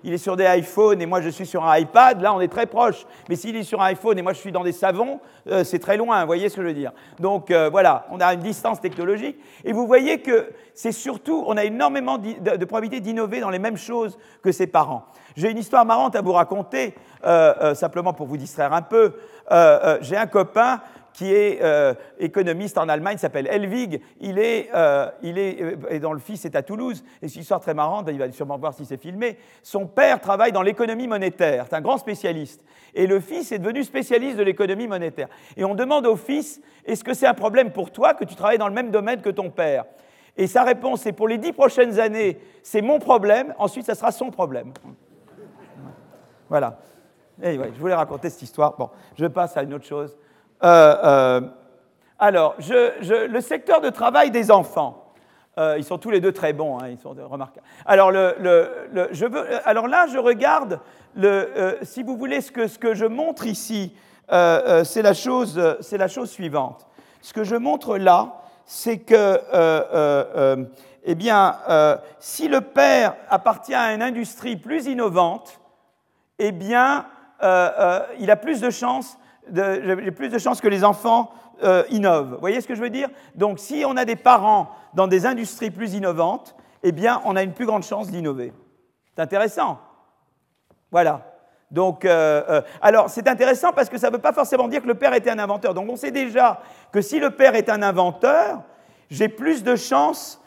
il, 0.03 0.13
est 0.13 0.17
sur 0.17 0.35
des 0.35 0.45
iPhones 0.45 1.01
et 1.01 1.05
moi 1.05 1.21
je 1.21 1.29
suis 1.29 1.45
sur 1.45 1.65
un 1.65 1.77
iPad. 1.77 2.21
Là, 2.21 2.33
on 2.33 2.41
est 2.41 2.49
très 2.49 2.65
proche. 2.65 3.05
Mais 3.29 3.35
s'il 3.35 3.55
est 3.55 3.63
sur 3.63 3.81
un 3.81 3.85
iPhone 3.85 4.17
et 4.17 4.21
moi 4.21 4.33
je 4.33 4.39
suis 4.39 4.51
dans 4.51 4.63
des 4.63 4.71
savons, 4.71 5.19
euh, 5.47 5.63
c'est 5.63 5.79
très 5.79 5.97
loin. 5.97 6.21
Vous 6.21 6.27
voyez 6.27 6.49
ce 6.49 6.55
que 6.55 6.61
je 6.61 6.67
veux 6.67 6.73
dire 6.73 6.91
Donc 7.19 7.51
euh, 7.51 7.69
voilà, 7.69 8.07
on 8.11 8.19
a 8.19 8.33
une 8.33 8.41
distance 8.41 8.81
technologique. 8.81 9.37
Et 9.63 9.71
vous 9.71 9.87
voyez 9.87 10.19
que 10.21 10.51
c'est 10.73 10.91
surtout, 10.91 11.43
on 11.47 11.57
a 11.57 11.65
énormément 11.65 12.17
de, 12.17 12.65
probabilité 12.65 13.01
d'innover 13.01 13.39
dans 13.39 13.49
les 13.49 13.59
mêmes 13.59 13.77
choses 13.77 14.17
que 14.41 14.51
ses 14.51 14.67
parents. 14.67 15.05
J'ai 15.39 15.51
une 15.51 15.57
histoire 15.57 15.85
marrante 15.85 16.17
à 16.17 16.21
vous 16.21 16.33
raconter, 16.33 16.93
euh, 17.25 17.73
simplement 17.73 18.11
pour 18.11 18.27
vous 18.27 18.35
distraire 18.35 18.73
un 18.73 18.81
peu. 18.81 19.13
J'ai 20.01 20.17
un 20.17 20.27
copain 20.27 20.81
qui 21.13 21.33
est 21.33 21.59
euh, 21.61 21.93
économiste 22.17 22.77
en 22.77 22.87
Allemagne, 22.87 23.17
s'appelle. 23.17 23.49
Il 24.21 24.39
est, 24.39 24.69
euh, 24.73 25.09
il 25.21 25.37
est 25.37 25.61
euh, 25.61 25.75
et 25.89 25.99
dont 25.99 26.13
le 26.13 26.19
fils 26.19 26.45
est 26.45 26.55
à 26.55 26.63
Toulouse. 26.63 27.03
Et 27.21 27.27
c'est 27.27 27.35
une 27.35 27.41
histoire 27.41 27.59
très 27.59 27.73
marrante, 27.73 28.07
il 28.09 28.17
va 28.17 28.31
sûrement 28.31 28.57
voir 28.57 28.73
si 28.73 28.85
c'est 28.85 29.01
filmé. 29.01 29.37
Son 29.61 29.85
père 29.85 30.21
travaille 30.21 30.51
dans 30.51 30.61
l'économie 30.61 31.07
monétaire, 31.07 31.65
c'est 31.69 31.75
un 31.75 31.81
grand 31.81 31.97
spécialiste. 31.97 32.63
Et 32.93 33.07
le 33.07 33.19
fils 33.19 33.51
est 33.51 33.59
devenu 33.59 33.83
spécialiste 33.83 34.37
de 34.37 34.43
l'économie 34.43 34.87
monétaire. 34.87 35.27
Et 35.57 35.65
on 35.65 35.75
demande 35.75 36.05
au 36.05 36.15
fils, 36.15 36.61
est-ce 36.85 37.03
que 37.03 37.13
c'est 37.13 37.27
un 37.27 37.33
problème 37.33 37.71
pour 37.71 37.91
toi 37.91 38.13
que 38.13 38.23
tu 38.23 38.35
travailles 38.35 38.57
dans 38.57 38.67
le 38.67 38.73
même 38.73 38.91
domaine 38.91 39.21
que 39.21 39.29
ton 39.29 39.49
père? 39.49 39.85
Et 40.37 40.47
sa 40.47 40.63
réponse 40.63 41.05
est, 41.05 41.11
pour 41.11 41.27
les 41.27 41.37
dix 41.37 41.51
prochaines 41.51 41.99
années, 41.99 42.39
c'est 42.63 42.81
mon 42.81 42.99
problème, 42.99 43.53
ensuite 43.57 43.85
ça 43.85 43.95
sera 43.95 44.11
son 44.11 44.31
problème. 44.31 44.71
Voilà. 46.49 46.77
Et 47.41 47.55
je 47.55 47.79
voulais 47.79 47.95
raconter 47.95 48.29
cette 48.29 48.41
histoire. 48.41 48.75
Bon, 48.77 48.89
je 49.17 49.25
passe 49.25 49.55
à 49.55 49.63
une 49.63 49.73
autre 49.73 49.85
chose. 49.85 50.17
Euh, 50.63 50.95
euh, 51.03 51.41
alors, 52.17 52.55
le 52.59 53.39
secteur 53.39 53.81
de 53.81 53.89
travail 53.89 54.31
des 54.31 54.51
enfants. 54.51 55.05
Euh, 55.57 55.75
ils 55.77 55.83
sont 55.83 55.97
tous 55.97 56.09
les 56.09 56.21
deux 56.21 56.31
très 56.31 56.53
bons, 56.53 56.79
hein, 56.79 56.87
ils 56.89 56.97
sont 56.97 57.13
remarquables. 57.29 57.65
Alors, 57.85 58.11
je 58.11 59.25
veux, 59.25 59.67
alors 59.67 59.87
là, 59.87 60.07
je 60.07 60.17
regarde, 60.17 60.79
si 61.81 62.03
vous 62.03 62.17
voulez, 62.17 62.41
ce 62.41 62.51
que, 62.51 62.67
ce 62.67 62.79
que 62.79 62.93
je 62.93 63.05
montre 63.05 63.45
ici, 63.45 63.93
c'est 64.29 65.01
la, 65.01 65.13
chose, 65.13 65.57
la 65.91 66.07
chose 66.07 66.29
suivante. 66.29 66.87
Ce 67.21 67.33
que 67.33 67.43
je 67.43 67.55
montre 67.55 67.97
là, 67.97 68.41
c'est 68.65 68.99
que, 68.99 69.41
eh 71.03 71.15
bien, 71.15 71.55
si 72.19 72.47
le 72.47 72.61
père 72.61 73.15
appartient 73.29 73.75
à 73.75 73.93
une 73.93 74.01
industrie 74.01 74.55
plus 74.55 74.87
innovante, 74.87 75.59
eh 76.39 76.51
bien, 76.51 77.05
il 77.41 78.31
a 78.31 78.35
plus 78.35 78.61
de 78.61 78.69
chances 78.69 79.19
j'ai 79.53 80.11
plus 80.11 80.29
de 80.29 80.37
chances 80.37 80.61
que 80.61 80.67
les 80.67 80.83
enfants 80.83 81.31
euh, 81.63 81.83
innovent. 81.89 82.33
Vous 82.33 82.39
voyez 82.39 82.61
ce 82.61 82.67
que 82.67 82.75
je 82.75 82.81
veux 82.81 82.89
dire? 82.89 83.09
Donc, 83.35 83.59
si 83.59 83.83
on 83.85 83.97
a 83.97 84.05
des 84.05 84.15
parents 84.15 84.69
dans 84.93 85.07
des 85.07 85.25
industries 85.25 85.71
plus 85.71 85.93
innovantes, 85.93 86.55
eh 86.83 86.91
bien, 86.91 87.21
on 87.25 87.35
a 87.35 87.43
une 87.43 87.53
plus 87.53 87.65
grande 87.65 87.83
chance 87.83 88.09
d'innover. 88.09 88.53
C'est 89.15 89.21
intéressant. 89.21 89.79
Voilà. 90.91 91.25
Donc, 91.71 92.05
euh, 92.05 92.43
euh, 92.49 92.61
alors, 92.81 93.09
c'est 93.09 93.27
intéressant 93.27 93.73
parce 93.73 93.89
que 93.89 93.97
ça 93.97 94.07
ne 94.07 94.13
veut 94.13 94.21
pas 94.21 94.33
forcément 94.33 94.67
dire 94.67 94.81
que 94.81 94.87
le 94.87 94.95
père 94.95 95.13
était 95.13 95.29
un 95.29 95.39
inventeur. 95.39 95.73
Donc, 95.73 95.89
on 95.89 95.95
sait 95.95 96.11
déjà 96.11 96.61
que 96.91 97.01
si 97.01 97.19
le 97.19 97.31
père 97.31 97.55
est 97.55 97.69
un 97.69 97.83
inventeur, 97.83 98.63
j'ai 99.09 99.29
plus 99.29 99.63
de 99.63 99.75
chances 99.75 100.41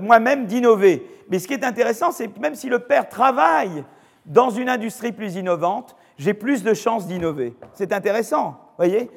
moi-même 0.00 0.46
d'innover. 0.46 1.04
Mais 1.28 1.40
ce 1.40 1.48
qui 1.48 1.54
est 1.54 1.64
intéressant, 1.64 2.12
c'est 2.12 2.28
que 2.28 2.38
même 2.38 2.54
si 2.54 2.68
le 2.68 2.78
père 2.78 3.08
travaille 3.08 3.82
dans 4.26 4.50
une 4.50 4.68
industrie 4.68 5.12
plus 5.12 5.36
innovante, 5.36 5.96
j'ai 6.18 6.34
plus 6.34 6.62
de 6.62 6.74
chances 6.74 7.06
d'innover. 7.06 7.54
C'est 7.72 7.92
intéressant, 7.92 8.56
voyez? 8.76 9.10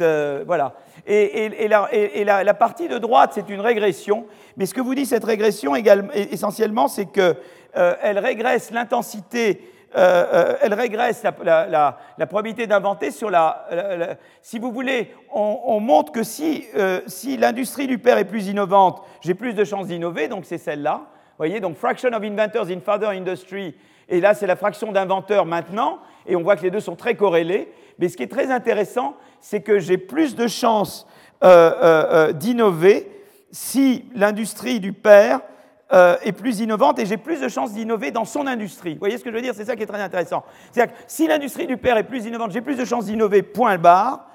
Euh, 0.00 0.44
voilà. 0.46 0.74
Et, 1.06 1.68
la, 1.68 2.54
partie 2.54 2.88
de 2.88 2.98
droite, 2.98 3.32
c'est 3.34 3.48
une 3.48 3.60
régression. 3.60 4.26
Mais 4.56 4.66
ce 4.66 4.74
que 4.74 4.80
vous 4.80 4.94
dit 4.94 5.06
cette 5.06 5.24
régression 5.24 5.74
essentiellement, 5.74 6.88
c'est 6.88 7.06
qu'elle 7.06 7.36
euh, 7.76 8.20
régresse 8.20 8.70
l'intensité, 8.70 9.70
euh, 9.96 10.56
elle 10.60 10.74
régresse 10.74 11.24
la, 11.24 12.26
probabilité 12.26 12.66
d'inventer 12.66 13.10
sur 13.10 13.30
la, 13.30 13.66
Si 14.42 14.58
vous 14.58 14.72
voulez, 14.72 15.12
on, 15.32 15.80
montre 15.80 16.12
que 16.12 16.22
si, 16.22 16.66
si 17.06 17.36
l'industrie 17.36 17.86
du 17.86 17.98
père 17.98 18.18
est 18.18 18.24
plus 18.24 18.48
innovante, 18.48 19.02
j'ai 19.20 19.34
plus 19.34 19.54
de 19.54 19.64
chances 19.64 19.88
d'innover, 19.88 20.28
donc 20.28 20.44
c'est 20.44 20.58
celle-là. 20.58 21.02
Vous 21.02 21.38
voyez, 21.38 21.58
donc 21.58 21.76
fraction 21.76 22.10
of 22.12 22.22
inventors 22.22 22.68
in 22.70 22.78
father 22.78 23.08
industry, 23.08 23.74
et 24.08 24.20
là 24.20 24.34
c'est 24.34 24.46
la 24.46 24.56
fraction 24.56 24.92
d'inventeurs 24.92 25.46
maintenant, 25.46 25.98
et 26.26 26.36
on 26.36 26.42
voit 26.42 26.56
que 26.56 26.62
les 26.62 26.70
deux 26.70 26.80
sont 26.80 26.96
très 26.96 27.14
corrélés. 27.14 27.72
Mais 27.98 28.08
ce 28.08 28.16
qui 28.16 28.22
est 28.22 28.28
très 28.28 28.50
intéressant, 28.50 29.14
c'est 29.40 29.60
que 29.60 29.78
j'ai 29.78 29.98
plus 29.98 30.34
de 30.34 30.46
chances 30.46 31.06
euh, 31.42 31.46
euh, 31.46 32.06
euh, 32.28 32.32
d'innover 32.32 33.10
si 33.50 34.06
l'industrie 34.14 34.80
du 34.80 34.92
père 34.92 35.40
est 36.22 36.32
plus 36.32 36.58
innovante 36.58 36.98
et 36.98 37.06
j'ai 37.06 37.18
plus 37.18 37.40
de 37.40 37.46
chances 37.46 37.72
d'innover 37.72 38.10
dans 38.10 38.24
son 38.24 38.48
industrie. 38.48 38.94
Vous 38.94 38.98
voyez 38.98 39.16
ce 39.16 39.22
que 39.22 39.30
je 39.30 39.36
veux 39.36 39.42
dire? 39.42 39.54
C'est 39.54 39.66
ça 39.66 39.76
qui 39.76 39.84
est 39.84 39.86
très 39.86 40.00
intéressant. 40.00 40.42
C'est-à-dire 40.72 40.92
que 40.92 41.00
si 41.06 41.28
l'industrie 41.28 41.68
du 41.68 41.76
père 41.76 41.96
est 41.96 42.02
plus 42.02 42.26
innovante, 42.26 42.50
j'ai 42.50 42.62
plus 42.62 42.76
de 42.76 42.84
chances 42.84 43.04
d'innover, 43.04 43.42
point 43.42 43.78
barre, 43.78 44.26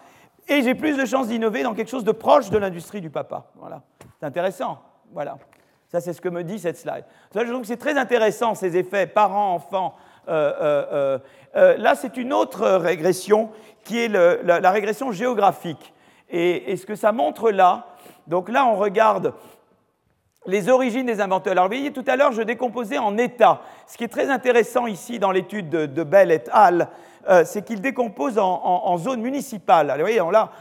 et 0.47 0.61
j'ai 0.61 0.73
plus 0.73 0.95
de 0.95 1.03
chances 1.05 1.27
d'innover 1.27 1.63
dans 1.63 1.73
quelque 1.73 1.89
chose 1.89 2.05
de 2.05 2.13
proche 2.13 2.49
de 2.49 2.57
l'industrie 2.57 3.01
du 3.01 3.09
papa. 3.09 3.51
Voilà. 3.55 3.81
C'est 4.19 4.25
intéressant. 4.25 4.79
Voilà. 5.11 5.37
Ça, 5.89 5.99
c'est 6.01 6.13
ce 6.13 6.21
que 6.21 6.29
me 6.29 6.43
dit 6.43 6.59
cette 6.59 6.77
slide. 6.77 7.03
je 7.33 7.41
trouve 7.41 7.61
que 7.61 7.67
c'est 7.67 7.77
très 7.77 7.97
intéressant, 7.97 8.53
ces 8.53 8.77
effets 8.77 9.07
parents-enfants 9.07 9.95
euh, 10.29 10.53
euh, 10.61 11.19
euh, 11.55 11.77
là, 11.77 11.95
c'est 11.95 12.17
une 12.17 12.33
autre 12.33 12.67
régression 12.67 13.49
qui 13.83 13.99
est 13.99 14.07
la, 14.07 14.71
régression 14.71 15.11
géographique. 15.11 15.93
Et, 16.29 16.75
ce 16.77 16.85
que 16.85 16.95
ça 16.95 17.11
montre 17.11 17.49
là, 17.49 17.87
donc 18.27 18.49
là, 18.49 18.65
on 18.65 18.75
regarde 18.75 19.33
les 20.45 20.69
origines 20.69 21.07
des 21.07 21.21
inventeurs. 21.21 21.53
Alors, 21.53 21.65
vous 21.65 21.75
voyez, 21.75 21.91
tout 21.91 22.03
à 22.05 22.15
l'heure, 22.15 22.31
je 22.31 22.43
décomposais 22.43 22.99
en 22.99 23.17
états. 23.17 23.61
Ce 23.87 23.97
qui 23.97 24.03
est 24.03 24.09
très 24.09 24.29
intéressant 24.29 24.85
ici 24.85 25.17
dans 25.17 25.31
l'étude 25.31 25.69
de, 25.69 26.03
Bell 26.03 26.31
et 26.31 26.43
al., 26.51 26.89
c'est 27.43 27.65
qu'il 27.65 27.81
décompose 27.81 28.37
en, 28.37 28.97
zones 28.97 29.21
municipales. 29.21 29.89
Alors, 29.89 30.07
vous 30.07 30.13
voyez, 30.13 30.31
là, 30.31 30.51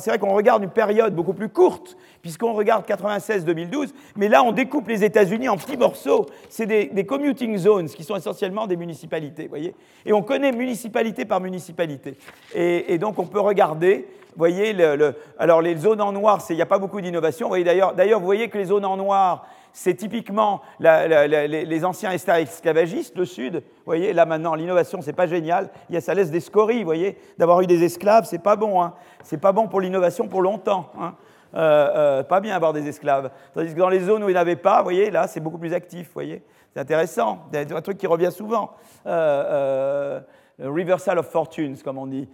c'est 0.00 0.10
vrai 0.10 0.18
qu'on 0.18 0.34
regarde 0.34 0.62
une 0.62 0.70
période 0.70 1.14
beaucoup 1.14 1.34
plus 1.34 1.48
courte, 1.48 1.96
puisqu'on 2.22 2.52
regarde 2.52 2.84
96-2012, 2.86 3.90
mais 4.16 4.28
là, 4.28 4.42
on 4.42 4.52
découpe 4.52 4.88
les 4.88 5.04
États-Unis 5.04 5.48
en 5.48 5.56
petits 5.56 5.76
morceaux. 5.76 6.26
C'est 6.48 6.66
des, 6.66 7.04
commuting 7.04 7.56
zones, 7.56 7.88
qui 7.88 8.04
sont 8.04 8.16
essentiellement 8.16 8.66
des 8.66 8.76
municipalités, 8.76 9.48
voyez 9.48 9.74
Et 10.04 10.12
on 10.12 10.22
connaît 10.22 10.52
municipalité 10.52 11.24
par 11.24 11.40
municipalité. 11.40 12.16
Et, 12.54 12.98
donc, 12.98 13.18
on 13.18 13.26
peut 13.26 13.40
regarder, 13.40 14.08
voyez, 14.36 14.72
le, 14.72 15.14
alors 15.38 15.62
les 15.62 15.76
zones 15.76 16.00
en 16.00 16.12
noir, 16.12 16.44
il 16.50 16.56
n'y 16.56 16.62
a 16.62 16.66
pas 16.66 16.78
beaucoup 16.78 17.00
d'innovation. 17.00 17.50
D'ailleurs, 17.50 18.20
vous 18.20 18.26
voyez 18.26 18.48
que 18.48 18.58
les 18.58 18.66
zones 18.66 18.84
en 18.84 18.96
noir, 18.96 19.46
c'est 19.80 19.94
typiquement 19.94 20.60
les, 20.80 21.84
anciens 21.84 22.10
esclavagistes, 22.10 23.16
le 23.16 23.24
Sud. 23.24 23.54
Vous 23.54 23.84
voyez, 23.86 24.12
là 24.12 24.26
maintenant, 24.26 24.56
l'innovation, 24.56 25.00
c'est 25.02 25.12
pas 25.12 25.28
génial. 25.28 25.70
Ça 26.00 26.14
laisse 26.14 26.32
des 26.32 26.40
scories, 26.40 26.80
vous 26.80 26.84
voyez. 26.84 27.16
D'avoir 27.38 27.60
eu 27.60 27.68
des 27.68 27.84
esclaves, 27.84 28.24
c'est 28.24 28.42
pas 28.42 28.56
bon. 28.56 28.82
Hein. 28.82 28.94
C'est 29.22 29.38
pas 29.40 29.52
bon 29.52 29.68
pour 29.68 29.80
l'innovation 29.80 30.26
pour 30.26 30.42
longtemps. 30.42 30.90
Hein. 30.98 31.14
Euh, 31.54 31.90
euh, 31.94 32.22
pas 32.24 32.40
bien 32.40 32.56
avoir 32.56 32.72
des 32.72 32.88
esclaves. 32.88 33.30
Tandis 33.54 33.72
que 33.72 33.78
dans 33.78 33.88
les 33.88 34.00
zones 34.00 34.24
où 34.24 34.28
il 34.28 34.32
n'y 34.32 34.38
avait 34.38 34.56
pas, 34.56 34.78
vous 34.78 34.84
voyez, 34.84 35.12
là, 35.12 35.28
c'est 35.28 35.38
beaucoup 35.38 35.58
plus 35.58 35.72
actif, 35.72 36.08
vous 36.08 36.14
voyez. 36.14 36.42
C'est 36.74 36.80
intéressant. 36.80 37.46
C'est 37.52 37.70
un 37.70 37.80
truc 37.80 37.98
qui 37.98 38.08
revient 38.08 38.32
souvent. 38.32 38.72
Euh, 39.06 40.18
reversal 40.60 41.20
of 41.20 41.28
fortunes, 41.28 41.76
comme 41.84 41.98
on 41.98 42.08
dit. 42.08 42.28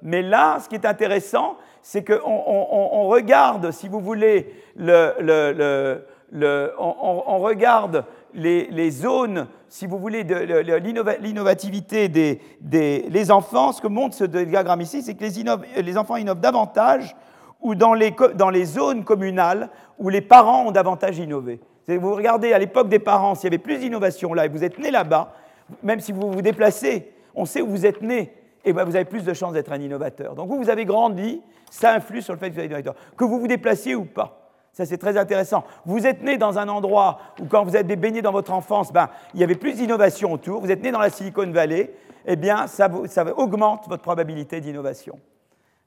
mais 0.00 0.22
là, 0.22 0.60
ce 0.60 0.68
qui 0.68 0.76
est 0.76 0.86
intéressant, 0.86 1.56
c'est 1.86 2.02
qu'on 2.02 2.16
on, 2.24 3.08
regarde, 3.08 3.70
si 3.70 3.88
vous 3.88 4.00
voulez, 4.00 4.50
le, 4.74 5.12
le, 5.20 6.02
le, 6.32 6.72
on, 6.78 7.38
regarde 7.40 8.06
les, 8.32 8.90
zones, 8.90 9.46
si 9.68 9.86
vous 9.86 9.98
voulez, 9.98 10.24
l'innovativité 10.24 12.08
des, 12.08 12.40
des 12.62 13.30
enfants, 13.30 13.72
ce 13.72 13.82
que 13.82 13.86
montre 13.86 14.16
ce 14.16 14.24
diagramme 14.24 14.80
ici, 14.80 15.02
c'est 15.02 15.12
que 15.12 15.24
les, 15.24 15.82
les, 15.82 15.98
enfants 15.98 16.16
innovent 16.16 16.40
davantage 16.40 17.14
ou 17.60 17.74
dans 17.74 17.92
les, 17.92 18.14
dans 18.34 18.48
les 18.48 18.64
zones 18.64 19.04
communales 19.04 19.68
où 19.98 20.08
les 20.08 20.22
parents 20.22 20.68
ont 20.68 20.72
davantage 20.72 21.18
innové. 21.18 21.60
Vous 21.86 22.14
regardez 22.14 22.54
à 22.54 22.58
l'époque 22.58 22.88
des 22.88 22.98
parents, 22.98 23.34
s'il 23.34 23.44
y 23.44 23.48
avait 23.48 23.58
plus 23.58 23.76
d'innovation 23.76 24.32
là 24.32 24.46
et 24.46 24.48
vous 24.48 24.64
êtes 24.64 24.78
né 24.78 24.90
là-bas, 24.90 25.34
même 25.82 26.00
si 26.00 26.12
vous 26.12 26.32
vous 26.32 26.40
déplacez, 26.40 27.12
on 27.34 27.44
sait 27.44 27.60
où 27.60 27.68
vous 27.68 27.84
êtes 27.84 28.00
né, 28.00 28.32
et 28.64 28.72
ben 28.72 28.84
vous 28.84 28.96
avez 28.96 29.04
plus 29.04 29.24
de 29.24 29.34
chances 29.34 29.52
d'être 29.52 29.72
un 29.72 29.80
innovateur. 29.80 30.34
Donc 30.34 30.48
vous, 30.48 30.56
vous 30.56 30.70
avez 30.70 30.84
grandi, 30.84 31.42
ça 31.70 31.92
influe 31.92 32.22
sur 32.22 32.32
le 32.32 32.38
fait 32.38 32.50
que 32.50 32.54
vous 32.54 32.60
êtes 32.60 32.66
innovateur. 32.66 32.94
Que 33.16 33.24
vous 33.24 33.40
vous 33.40 33.48
déplaciez 33.48 33.94
ou 33.94 34.04
pas. 34.04 34.40
Ça, 34.72 34.84
c'est 34.84 34.98
très 34.98 35.16
intéressant. 35.16 35.62
Vous 35.84 36.04
êtes 36.04 36.22
né 36.22 36.36
dans 36.36 36.58
un 36.58 36.68
endroit 36.68 37.20
où, 37.40 37.46
quand 37.46 37.62
vous 37.62 37.76
êtes 37.76 37.86
baigné 37.86 38.22
dans 38.22 38.32
votre 38.32 38.52
enfance, 38.52 38.92
ben, 38.92 39.08
il 39.32 39.40
y 39.40 39.44
avait 39.44 39.54
plus 39.54 39.74
d'innovation 39.74 40.32
autour. 40.32 40.60
Vous 40.60 40.70
êtes 40.70 40.82
né 40.82 40.90
dans 40.90 40.98
la 40.98 41.10
Silicon 41.10 41.48
Valley, 41.52 41.94
eh 42.26 42.34
bien, 42.34 42.66
ça, 42.66 42.90
ça 43.06 43.24
augmente 43.38 43.86
votre 43.88 44.02
probabilité 44.02 44.60
d'innovation. 44.60 45.20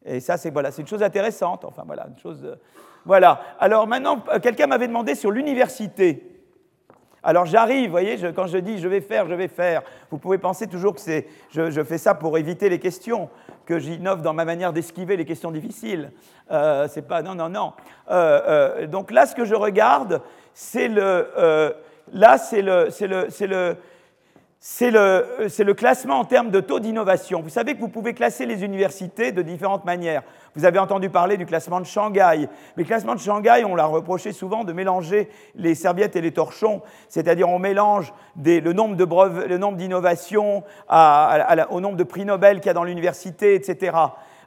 Et 0.05 0.21
ça, 0.21 0.37
c'est 0.37 0.51
voilà, 0.51 0.69
une 0.77 0.87
chose 0.87 1.03
intéressante. 1.03 1.65
Enfin, 1.65 1.83
voilà, 1.85 2.07
une 2.07 2.17
chose. 2.17 2.45
Euh, 2.45 2.55
voilà. 3.05 3.41
Alors 3.59 3.87
maintenant, 3.87 4.23
quelqu'un 4.41 4.67
m'avait 4.67 4.87
demandé 4.87 5.15
sur 5.15 5.31
l'université. 5.31 6.36
Alors 7.27 7.45
j'arrive, 7.45 7.89
voyez, 7.89 8.15
quand 8.33 8.47
je 8.47 8.57
dis 8.57 8.77
je 8.77 8.87
vais 8.87 9.01
faire, 9.01 9.27
je 9.27 9.33
vais 9.33 9.49
faire, 9.49 9.81
vous 10.11 10.17
pouvez 10.17 10.37
penser 10.37 10.65
toujours 10.65 10.95
que 10.95 11.01
c'est, 11.01 11.27
je, 11.49 11.83
fais 11.83 11.97
ça 11.97 12.15
pour 12.15 12.37
éviter 12.37 12.69
les 12.69 12.79
questions, 12.79 13.27
que 13.65 13.79
j'innove 13.79 14.21
dans 14.21 14.33
ma 14.33 14.45
manière 14.45 14.71
d'esquiver 14.71 15.17
les 15.17 15.25
questions 15.25 15.51
difficiles. 15.51 16.13
Euh, 16.51 16.87
c'est 16.89 17.01
pas, 17.01 17.21
non, 17.21 17.35
non, 17.35 17.49
non. 17.49 17.73
Euh, 18.09 18.39
euh, 18.47 18.87
donc 18.87 19.11
là, 19.11 19.25
ce 19.25 19.35
que 19.35 19.43
je 19.43 19.55
regarde, 19.55 20.21
c'est 20.53 20.87
le, 20.87 21.73
là, 22.13 22.37
c'est 22.37 22.61
le, 22.61 22.91
c'est 22.91 23.07
le, 23.07 23.25
c'est 23.29 23.47
le, 23.47 23.75
c'est 24.59 24.89
le, 24.89 25.73
classement 25.73 26.19
en 26.19 26.25
termes 26.25 26.49
de 26.49 26.59
taux 26.59 26.79
d'innovation. 26.79 27.41
Vous 27.41 27.49
savez 27.49 27.75
que 27.75 27.79
vous 27.79 27.89
pouvez 27.89 28.13
classer 28.13 28.45
les 28.45 28.63
universités 28.63 29.31
de 29.31 29.43
différentes 29.43 29.85
manières. 29.85 30.23
Vous 30.55 30.65
avez 30.65 30.79
entendu 30.79 31.09
parler 31.09 31.37
du 31.37 31.45
classement 31.45 31.79
de 31.79 31.85
Shanghai. 31.85 32.47
Mais 32.75 32.83
le 32.83 32.83
classement 32.83 33.13
de 33.13 33.19
Shanghai, 33.19 33.63
on 33.65 33.75
l'a 33.75 33.85
reproché 33.85 34.31
souvent 34.31 34.63
de 34.63 34.73
mélanger 34.73 35.29
les 35.55 35.75
serviettes 35.75 36.15
et 36.15 36.21
les 36.21 36.31
torchons. 36.31 36.81
C'est-à-dire 37.07 37.49
on 37.49 37.59
mélange 37.59 38.13
le 38.43 38.73
nombre 38.73 38.95
d'innovations 39.75 40.63
au 40.89 41.81
nombre 41.81 41.97
de 41.97 42.03
prix 42.03 42.25
Nobel 42.25 42.57
qu'il 42.57 42.67
y 42.67 42.69
a 42.69 42.73
dans 42.73 42.83
l'université, 42.83 43.53
etc. 43.53 43.95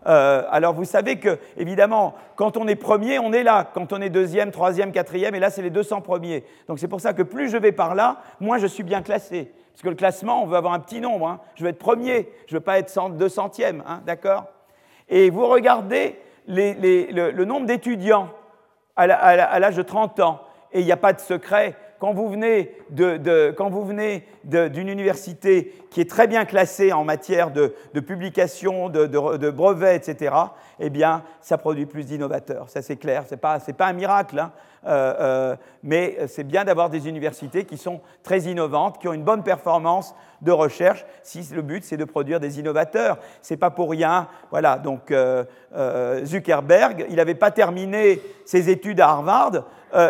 Euh, 0.06 0.42
alors 0.50 0.74
vous 0.74 0.84
savez 0.84 1.16
que, 1.16 1.38
évidemment, 1.56 2.14
quand 2.36 2.56
on 2.56 2.66
est 2.66 2.74
premier, 2.74 3.18
on 3.18 3.32
est 3.32 3.42
là. 3.42 3.70
Quand 3.72 3.92
on 3.92 4.00
est 4.00 4.10
deuxième, 4.10 4.50
troisième, 4.50 4.92
quatrième, 4.92 5.34
et 5.34 5.40
là, 5.40 5.50
c'est 5.50 5.62
les 5.62 5.70
200 5.70 6.00
premiers. 6.00 6.44
Donc 6.68 6.78
c'est 6.78 6.88
pour 6.88 7.00
ça 7.00 7.12
que 7.12 7.22
plus 7.22 7.48
je 7.48 7.56
vais 7.56 7.72
par 7.72 7.94
là, 7.94 8.22
moins 8.40 8.58
je 8.58 8.66
suis 8.66 8.82
bien 8.82 9.02
classé. 9.02 9.52
Parce 9.80 9.84
que 9.86 9.88
le 9.92 9.96
classement, 9.96 10.42
on 10.42 10.46
veut 10.46 10.58
avoir 10.58 10.74
un 10.74 10.78
petit 10.78 11.00
nombre. 11.00 11.26
Hein. 11.26 11.40
Je 11.54 11.64
veux 11.64 11.70
être 11.70 11.78
premier, 11.78 12.28
je 12.46 12.54
ne 12.54 12.58
veux 12.58 12.62
pas 12.62 12.78
être 12.78 12.92
200e, 12.92 13.80
hein, 13.86 14.02
d'accord? 14.04 14.44
Et 15.08 15.30
vous 15.30 15.46
regardez 15.46 16.20
le, 16.46 17.44
nombre 17.46 17.64
d'étudiants 17.64 18.28
à 18.94 19.06
l'âge 19.58 19.76
de 19.76 19.82
30 19.82 20.20
ans, 20.20 20.42
et 20.70 20.80
il 20.80 20.84
n'y 20.84 20.92
a 20.92 20.98
pas 20.98 21.14
de 21.14 21.20
secret. 21.20 21.78
Quand 22.00 22.14
vous 22.14 22.28
venez, 22.30 22.74
d'une 24.42 24.88
université 24.88 25.74
qui 25.90 26.00
est 26.00 26.08
très 26.08 26.26
bien 26.26 26.46
classée 26.46 26.94
en 26.94 27.04
matière 27.04 27.50
de, 27.50 27.74
publication, 28.00 28.88
de, 28.88 29.50
brevets, 29.50 30.08
etc., 30.08 30.34
eh 30.78 30.88
bien, 30.88 31.22
ça 31.42 31.58
produit 31.58 31.84
plus 31.84 32.06
d'innovateurs. 32.06 32.70
Ça, 32.70 32.80
c'est 32.80 32.96
clair. 32.96 33.24
Ce 33.26 33.34
n'est 33.34 33.38
pas, 33.38 33.58
pas, 33.60 33.86
un 33.86 33.92
miracle. 33.92 34.38
Hein. 34.38 34.50
Euh, 34.86 35.14
euh, 35.20 35.56
mais 35.82 36.16
c'est 36.26 36.44
bien 36.44 36.64
d'avoir 36.64 36.88
des 36.88 37.06
universités 37.06 37.66
qui 37.66 37.76
sont 37.76 38.00
très 38.22 38.40
innovantes, 38.40 38.98
qui 38.98 39.08
ont 39.08 39.12
une 39.12 39.24
bonne 39.24 39.42
performance 39.42 40.14
de 40.40 40.52
recherche, 40.52 41.04
si 41.22 41.46
le 41.52 41.60
but 41.60 41.84
c'est 41.84 41.98
de 41.98 42.04
produire 42.06 42.40
des 42.40 42.58
innovateurs. 42.58 43.18
C'est 43.42 43.58
pas 43.58 43.68
pour 43.68 43.90
rien. 43.90 44.28
Voilà, 44.50 44.78
donc 44.78 45.10
euh, 45.10 45.44
Zuckerberg, 46.24 47.04
il 47.10 47.16
n'avait 47.16 47.34
pas 47.34 47.50
terminé 47.50 48.22
ses 48.46 48.70
études 48.70 49.00
à 49.00 49.10
Harvard. 49.10 49.64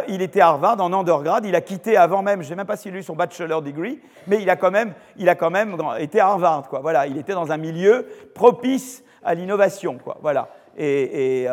Il 0.09 0.23
était 0.23 0.41
à 0.41 0.49
Harvard 0.49 0.81
en 0.81 0.93
undergrad, 0.93 1.45
il 1.45 1.55
a 1.55 1.61
quitté 1.61 1.97
avant 1.97 2.23
même, 2.23 2.41
je 2.41 2.47
ne 2.47 2.49
sais 2.51 2.57
même 2.57 2.67
pas 2.67 2.77
s'il 2.77 2.95
a 2.95 2.99
eu 2.99 3.03
son 3.03 3.17
bachelor 3.17 3.63
degree, 3.63 4.01
mais 4.27 4.43
il 4.43 4.51
a 4.51 4.57
quand 4.57 4.71
même, 4.71 4.93
il 5.17 5.29
a 5.29 5.35
quand 5.35 5.51
même 5.51 5.77
été 5.99 6.21
à 6.21 6.29
Harvard. 6.29 6.69
Quoi. 6.69 6.81
Voilà, 6.81 7.07
il 7.07 7.17
était 7.17 7.33
dans 7.33 7.51
un 7.51 7.57
milieu 7.57 8.07
propice 8.35 9.03
à 9.25 9.35
l'innovation. 9.35 9.99
Quoi. 10.03 10.19
Voilà. 10.23 10.49
Et, 10.77 11.47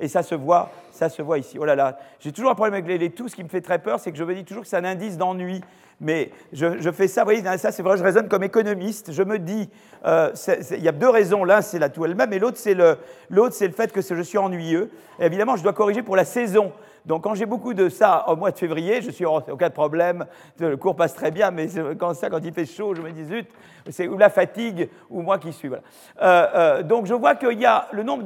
et, 0.00 0.08
ça 0.08 0.22
se 0.22 0.34
voit 0.34 0.70
ça 0.94 1.08
se 1.08 1.22
voit 1.22 1.38
ici. 1.38 1.58
Oh 1.58 1.64
là 1.64 1.74
là, 1.74 1.98
j'ai 2.20 2.32
toujours 2.32 2.50
un 2.50 2.54
problème 2.54 2.74
avec 2.74 3.00
les, 3.00 3.10
tout. 3.10 3.28
Ce 3.28 3.34
qui 3.34 3.44
me 3.44 3.48
fait 3.48 3.60
très 3.60 3.78
peur, 3.78 3.98
c'est 3.98 4.12
que 4.12 4.18
je 4.18 4.24
me 4.24 4.34
dis 4.34 4.44
toujours 4.44 4.62
que 4.62 4.68
c'est 4.68 4.76
un 4.76 4.84
indice 4.84 5.18
d'ennui. 5.18 5.60
Mais 6.00 6.30
je, 6.52 6.90
fais 6.90 7.06
ça, 7.08 7.22
vous 7.22 7.26
voyez, 7.26 7.42
ça 7.56 7.70
c'est 7.70 7.82
vrai, 7.82 7.96
je 7.96 8.02
raisonne 8.02 8.28
comme 8.28 8.42
économiste. 8.42 9.12
Je 9.12 9.22
me 9.22 9.38
dis, 9.38 9.70
euh, 10.04 10.32
il 10.72 10.82
y 10.82 10.88
a 10.88 10.92
deux 10.92 11.08
raisons. 11.08 11.44
L'un, 11.44 11.62
c'est 11.62 11.78
la 11.78 11.88
tout 11.88 12.04
elle-même, 12.04 12.32
et 12.32 12.38
l'autre, 12.38 12.58
c'est 12.58 12.74
le, 12.74 12.98
le 13.28 13.50
fait 13.50 13.92
que 13.92 14.00
je 14.00 14.22
suis 14.22 14.38
ennuyeux. 14.38 14.90
Évidemment, 15.18 15.56
je 15.56 15.62
dois 15.62 15.72
corriger 15.72 16.02
pour 16.02 16.16
la 16.16 16.24
saison. 16.24 16.72
Donc 17.06 17.24
quand 17.24 17.34
j'ai 17.34 17.44
beaucoup 17.44 17.74
de 17.74 17.88
ça 17.88 18.24
au 18.28 18.36
mois 18.36 18.50
de 18.50 18.58
février, 18.58 19.02
je 19.02 19.10
suis, 19.10 19.26
oh, 19.26 19.40
aucun 19.50 19.70
problème, 19.70 20.24
le 20.58 20.76
cours 20.76 20.96
passe 20.96 21.14
très 21.14 21.30
bien, 21.30 21.50
mais 21.50 21.68
quand 21.98 22.14
ça, 22.14 22.30
quand 22.30 22.40
il 22.42 22.52
fait 22.52 22.64
chaud, 22.64 22.94
je 22.94 23.02
me 23.02 23.10
dis, 23.10 23.24
zut, 23.24 23.46
c'est 23.90 24.08
ou 24.08 24.16
la 24.16 24.30
fatigue, 24.30 24.88
ou 25.10 25.20
moi 25.20 25.38
qui 25.38 25.52
suis. 25.52 25.68
Euh, 25.68 25.78
euh, 26.22 26.82
donc 26.82 27.04
je 27.04 27.14
vois 27.14 27.34
qu'il 27.34 27.58
y 27.60 27.66
a 27.66 27.88
le 27.92 28.02
nombre 28.02 28.22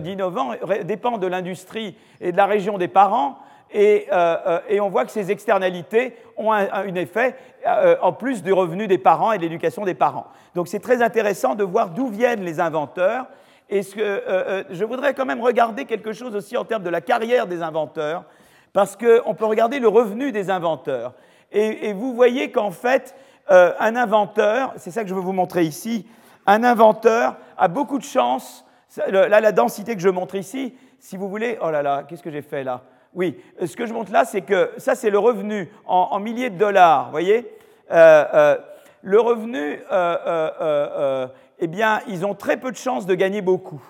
d'innovants 0.00 0.52
dépend 0.84 1.16
de 1.16 1.26
l'industrie 1.26 1.96
et 2.20 2.32
de 2.32 2.36
la 2.36 2.46
région 2.46 2.78
des 2.78 2.88
parents, 2.88 3.38
et, 3.70 4.06
euh, 4.12 4.60
et, 4.68 4.80
on 4.80 4.88
voit 4.88 5.04
que 5.04 5.10
ces 5.10 5.30
externalités 5.30 6.16
ont 6.38 6.52
un, 6.52 6.94
effet 6.94 7.36
en 8.00 8.14
plus 8.14 8.42
du 8.42 8.52
revenu 8.52 8.86
des 8.86 8.96
parents 8.96 9.32
et 9.32 9.36
de 9.36 9.42
l'éducation 9.42 9.84
des 9.84 9.94
parents. 9.94 10.26
Donc 10.54 10.68
c'est 10.68 10.80
très 10.80 11.02
intéressant 11.02 11.54
de 11.54 11.64
voir 11.64 11.90
d'où 11.90 12.08
viennent 12.08 12.44
les 12.44 12.60
inventeurs 12.60 13.26
et 13.70 13.82
ce 13.82 13.94
que, 13.94 14.00
euh, 14.00 14.20
euh, 14.28 14.64
je 14.70 14.84
voudrais 14.84 15.12
quand 15.14 15.26
même 15.26 15.42
regarder 15.42 15.84
quelque 15.84 16.12
chose 16.12 16.34
aussi 16.34 16.56
en 16.56 16.64
termes 16.64 16.82
de 16.82 16.90
la 16.90 17.00
carrière 17.00 17.46
des 17.46 17.62
inventeurs, 17.62 18.24
parce 18.72 18.96
qu'on 18.96 19.34
peut 19.34 19.44
regarder 19.44 19.78
le 19.78 19.88
revenu 19.88 20.32
des 20.32 20.50
inventeurs. 20.50 21.12
Et, 21.50 21.92
vous 21.94 22.14
voyez 22.14 22.50
qu'en 22.50 22.70
fait, 22.70 23.14
euh, 23.50 23.72
un 23.80 23.96
inventeur, 23.96 24.72
c'est 24.76 24.90
ça 24.90 25.02
que 25.02 25.08
je 25.08 25.14
veux 25.14 25.20
vous 25.20 25.32
montrer 25.32 25.64
ici, 25.64 26.06
un 26.46 26.62
inventeur 26.62 27.36
a 27.56 27.68
beaucoup 27.68 27.98
de 27.98 28.04
chance. 28.04 28.66
Là, 29.08 29.40
la 29.40 29.52
densité 29.52 29.94
que 29.94 30.02
je 30.02 30.08
montre 30.08 30.34
ici, 30.34 30.74
si 30.98 31.16
vous 31.16 31.28
voulez, 31.28 31.58
oh 31.62 31.70
là 31.70 31.82
là, 31.82 32.04
qu'est-ce 32.08 32.22
que 32.22 32.30
j'ai 32.30 32.42
fait 32.42 32.64
là? 32.64 32.82
Oui, 33.14 33.40
ce 33.64 33.74
que 33.76 33.86
je 33.86 33.92
montre 33.92 34.12
là, 34.12 34.24
c'est 34.24 34.42
que 34.42 34.70
ça, 34.76 34.94
c'est 34.94 35.10
le 35.10 35.18
revenu 35.18 35.70
en, 35.86 36.18
milliers 36.20 36.50
de 36.50 36.58
dollars, 36.58 37.06
vous 37.06 37.12
voyez? 37.12 37.46
Le 37.90 39.20
revenu 39.20 39.80
eh 41.58 41.66
bien, 41.66 42.00
ils 42.06 42.24
ont 42.24 42.34
très 42.34 42.56
peu 42.56 42.70
de 42.70 42.76
chances 42.76 43.06
de 43.06 43.14
gagner 43.14 43.42
beaucoup. 43.42 43.82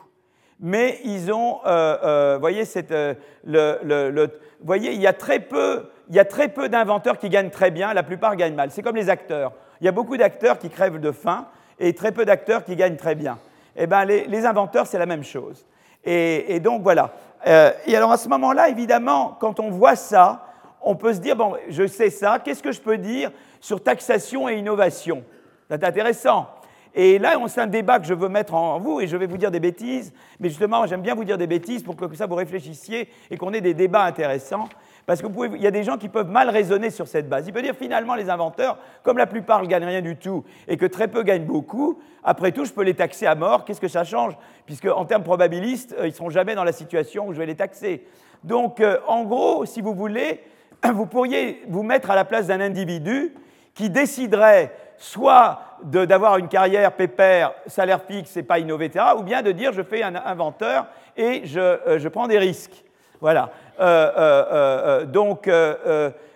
Mais 0.61 0.99
ils 1.05 1.33
ont, 1.33 1.61
euh, 1.67 1.97
euh, 2.03 2.39
voyez, 2.41 2.65
euh, 2.91 3.15
le, 3.45 4.31
voyez, 4.61 4.93
il 4.93 5.01
y 5.01 5.07
a 5.07 5.13
très 5.13 5.39
peu, 5.39 5.89
il 6.09 6.17
y 6.17 6.19
a 6.19 6.25
très 6.25 6.49
peu 6.49 6.69
d'inventeurs 6.69 7.19
qui 7.19 7.29
gagnent 7.29 7.51
très 7.51 7.71
bien. 7.71 7.95
La 7.95 8.03
plupart 8.03 8.35
gagnent 8.35 8.55
mal. 8.55 8.71
C'est 8.71 8.83
comme 8.83 8.97
les 8.97 9.09
acteurs. 9.09 9.53
Il 9.81 9.85
y 9.85 9.89
a 9.89 9.93
beaucoup 9.93 10.17
d'acteurs 10.17 10.59
qui 10.59 10.71
crèvent 10.71 10.99
de 10.99 11.13
faim 11.13 11.47
et 11.79 11.95
très 11.95 12.11
peu 12.11 12.25
d'acteurs 12.25 12.65
qui 12.65 12.75
gagnent 12.75 12.97
très 12.97 13.15
bien. 13.15 13.39
Eh 13.77 13.87
bien, 13.87 14.05
les, 14.05 14.47
inventeurs, 14.47 14.89
c'est 14.89 14.99
la 14.99 15.07
même 15.07 15.23
chose. 15.23 15.65
Et, 16.11 16.59
donc 16.61 16.83
voilà. 16.83 17.13
et 17.45 17.95
alors 17.95 18.13
à 18.13 18.17
ce 18.17 18.29
moment-là, 18.31 18.71
évidemment, 18.71 19.37
quand 19.41 19.61
on 19.61 19.71
voit 19.71 19.95
ça, 19.95 20.47
on 20.81 20.95
peut 20.97 21.13
se 21.13 21.19
dire 21.19 21.37
bon, 21.37 21.55
je 21.69 21.87
sais 21.87 22.09
ça. 22.09 22.39
Qu'est-ce 22.39 22.63
que 22.63 22.73
je 22.73 22.81
peux 22.81 22.97
dire 22.97 23.31
sur 23.61 23.83
taxation 23.83 24.49
et 24.49 24.57
innovation? 24.57 25.23
C'est 25.69 25.85
intéressant. 25.85 26.47
Et 26.95 27.19
là, 27.19 27.37
c'est 27.49 27.61
un 27.61 27.67
débat 27.67 27.99
que 28.01 28.07
je 28.07 28.15
veux 28.15 28.29
mettre 28.29 28.55
en 28.55 28.81
vous, 28.81 29.01
et 29.01 29.07
je 29.07 29.17
vais 29.17 29.27
vous 29.27 29.37
dire 29.37 29.51
des 29.51 29.61
bêtises, 29.61 30.13
mais 30.41 30.49
justement, 30.49 30.87
j'aime 30.87 31.03
bien 31.03 31.15
vous 31.15 31.25
dire 31.25 31.39
des 31.39 31.47
bêtises 31.47 31.83
pour 31.83 31.95
que 31.95 32.13
ça 32.17 32.27
vous 32.27 32.35
réfléchissiez 32.35 33.09
et 33.31 33.37
qu'on 33.37 33.53
ait 33.53 33.61
des 33.61 33.75
débats 33.75 34.05
intéressants. 34.05 34.69
Parce 35.09 35.23
qu'il 35.23 35.63
y 35.63 35.67
a 35.67 35.71
des 35.71 35.85
gens 35.85 35.97
qui 35.97 36.11
peuvent 36.11 36.29
mal 36.29 36.51
raisonner 36.51 36.91
sur 36.91 37.09
cette 37.09 37.31
base. 37.31 37.47
Il 37.47 37.53
peut 37.55 37.63
dire 37.63 37.75
finalement 37.75 38.15
les 38.15 38.29
inventeurs, 38.29 38.77
comme 39.03 39.17
la 39.17 39.27
plupart 39.27 39.63
ne 39.63 39.67
gagnent 39.67 39.87
rien 39.87 40.03
du 40.03 40.17
tout 40.17 40.45
et 40.69 40.77
que 40.77 40.85
très 40.85 41.09
peu 41.09 41.23
gagnent 41.23 41.47
beaucoup, 41.47 41.99
après 42.23 42.53
tout, 42.53 42.67
je 42.67 42.75
peux 42.75 42.83
les 42.83 42.93
taxer 42.93 43.25
à 43.25 43.35
mort. 43.35 43.65
Qu'est-ce 43.65 43.81
que 43.81 43.89
ça 43.89 44.05
change? 44.05 44.35
Puisque 44.67 44.85
en 44.85 45.07
termes 45.07 45.23
probabilistes, 45.23 45.97
euh, 45.99 46.03
ils 46.03 46.11
ne 46.11 46.15
seront 46.15 46.29
jamais 46.29 46.55
dans 46.55 46.63
la 46.63 46.73
situation 46.73 47.27
où 47.27 47.33
je 47.33 47.39
vais 47.39 47.47
les 47.47 47.55
taxer. 47.55 48.05
Donc, 48.45 48.81
euh, 48.81 48.99
en 49.07 49.25
gros, 49.25 49.65
si 49.65 49.81
vous 49.81 49.95
voulez, 49.95 50.43
vous 50.93 51.07
pourriez 51.07 51.63
vous 51.69 51.83
mettre 51.83 52.11
à 52.11 52.15
la 52.15 52.27
place 52.27 52.49
d'un 52.49 52.61
individu 52.61 53.33
qui 53.73 53.89
déciderait 53.89 54.75
soit 54.99 55.61
d'avoir 55.85 56.37
une 56.37 56.49
carrière 56.49 56.93
pépère, 56.93 57.55
salaire 57.67 58.03
fixe 58.03 58.37
et 58.37 58.43
pas 58.43 58.59
innover, 58.59 58.87
etc., 58.87 59.07
ou 59.17 59.23
bien 59.23 59.41
de 59.41 59.53
dire 59.53 59.73
je 59.73 59.83
fais 59.83 60.03
un 60.03 60.17
inventeur 60.17 60.87
et 61.17 61.47
je, 61.47 61.61
euh, 61.61 62.11
prends 62.11 62.29
des 62.29 62.39
risques. 62.39 62.85
Voilà. 63.21 63.51
Euh, 63.81 64.13
euh, 64.17 65.05
donc, 65.05 65.51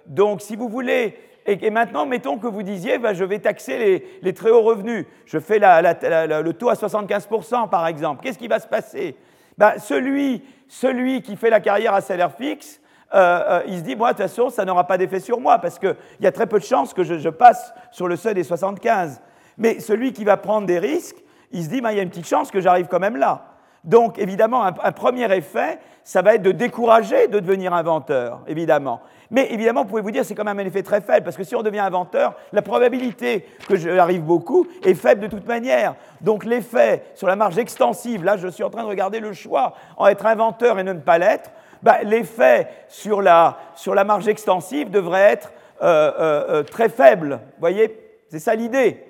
donc, 0.06 0.40
si 0.40 0.56
vous 0.56 0.68
voulez, 0.68 1.16
et, 1.46 1.70
maintenant, 1.70 2.06
mettons 2.06 2.38
que 2.38 2.46
vous 2.46 2.62
disiez, 2.62 2.98
ben, 2.98 3.14
je 3.14 3.24
vais 3.24 3.38
taxer 3.38 4.04
les, 4.22 4.32
très 4.32 4.50
hauts 4.50 4.62
revenus, 4.62 5.06
je 5.26 5.38
fais 5.38 5.58
le 5.58 6.50
taux 6.52 6.68
à 6.68 6.74
75% 6.74 7.68
par 7.68 7.86
exemple, 7.86 8.22
qu'est-ce 8.22 8.38
qui 8.38 8.48
va 8.48 8.60
se 8.60 8.68
passer? 8.68 9.16
Ben, 9.58 9.74
celui, 9.78 10.44
celui 10.68 11.22
qui 11.22 11.36
fait 11.36 11.50
la 11.50 11.60
carrière 11.60 11.94
à 11.94 12.00
salaire 12.00 12.32
fixe, 12.32 12.80
il 13.14 13.78
se 13.78 13.82
dit, 13.82 13.96
moi, 13.96 14.12
de 14.12 14.18
toute 14.18 14.26
façon, 14.26 14.50
ça 14.50 14.64
n'aura 14.64 14.86
pas 14.86 14.98
d'effet 14.98 15.20
sur 15.20 15.40
moi, 15.40 15.58
parce 15.58 15.78
qu'il 15.78 15.96
y 16.20 16.26
a 16.26 16.32
très 16.32 16.46
peu 16.46 16.58
de 16.58 16.64
chances 16.64 16.94
que 16.94 17.04
je, 17.04 17.28
passe 17.28 17.74
sur 17.90 18.08
le 18.08 18.16
seuil 18.16 18.34
des 18.34 18.44
75. 18.44 19.20
Mais 19.58 19.80
celui 19.80 20.12
qui 20.12 20.24
va 20.24 20.36
prendre 20.36 20.66
des 20.66 20.78
risques, 20.78 21.22
il 21.50 21.62
se 21.62 21.68
dit, 21.68 21.80
bah, 21.80 21.92
il 21.92 21.96
y 21.96 22.00
a 22.00 22.02
une 22.02 22.08
petite 22.08 22.26
chance 22.26 22.50
que 22.50 22.60
j'arrive 22.60 22.86
quand 22.86 23.00
même 23.00 23.16
là. 23.16 23.51
Donc, 23.84 24.18
évidemment, 24.18 24.62
un, 24.64 24.92
premier 24.92 25.32
effet, 25.34 25.78
ça 26.04 26.22
va 26.22 26.34
être 26.34 26.42
de 26.42 26.52
décourager 26.52 27.26
de 27.26 27.40
devenir 27.40 27.74
inventeur, 27.74 28.40
évidemment. 28.46 29.00
Mais 29.30 29.52
évidemment, 29.52 29.82
vous 29.82 29.88
pouvez 29.88 30.02
vous 30.02 30.10
dire, 30.10 30.24
c'est 30.24 30.34
quand 30.34 30.44
même 30.44 30.58
un 30.60 30.64
effet 30.64 30.82
très 30.82 31.00
faible, 31.00 31.24
parce 31.24 31.36
que 31.36 31.42
si 31.42 31.56
on 31.56 31.62
devient 31.62 31.80
inventeur, 31.80 32.34
la 32.52 32.62
probabilité 32.62 33.44
que 33.68 33.76
j'arrive 33.76 34.22
beaucoup 34.22 34.66
est 34.84 34.94
faible 34.94 35.22
de 35.22 35.26
toute 35.26 35.46
manière. 35.48 35.96
Donc, 36.20 36.44
l'effet 36.44 37.02
sur 37.14 37.26
la 37.26 37.34
marge 37.34 37.58
extensive, 37.58 38.22
là, 38.24 38.36
je 38.36 38.48
suis 38.48 38.62
en 38.62 38.70
train 38.70 38.82
de 38.82 38.88
regarder 38.88 39.18
le 39.18 39.32
choix 39.32 39.74
en 39.96 40.06
être 40.06 40.26
inventeur 40.26 40.78
et 40.78 40.84
ne 40.84 40.92
pas 40.92 41.18
l'être, 41.18 41.50
bah, 41.82 42.02
l'effet 42.04 42.68
sur 42.88 43.20
la, 43.20 43.58
sur 43.74 43.94
la 43.94 44.04
marge 44.04 44.28
extensive 44.28 44.90
devrait 44.90 45.32
être 45.32 45.52
euh, 45.82 46.12
euh, 46.16 46.44
euh, 46.48 46.62
très 46.62 46.88
faible. 46.88 47.40
Vous 47.42 47.60
voyez? 47.60 47.98
C'est 48.28 48.38
ça 48.38 48.54
l'idée. 48.54 49.04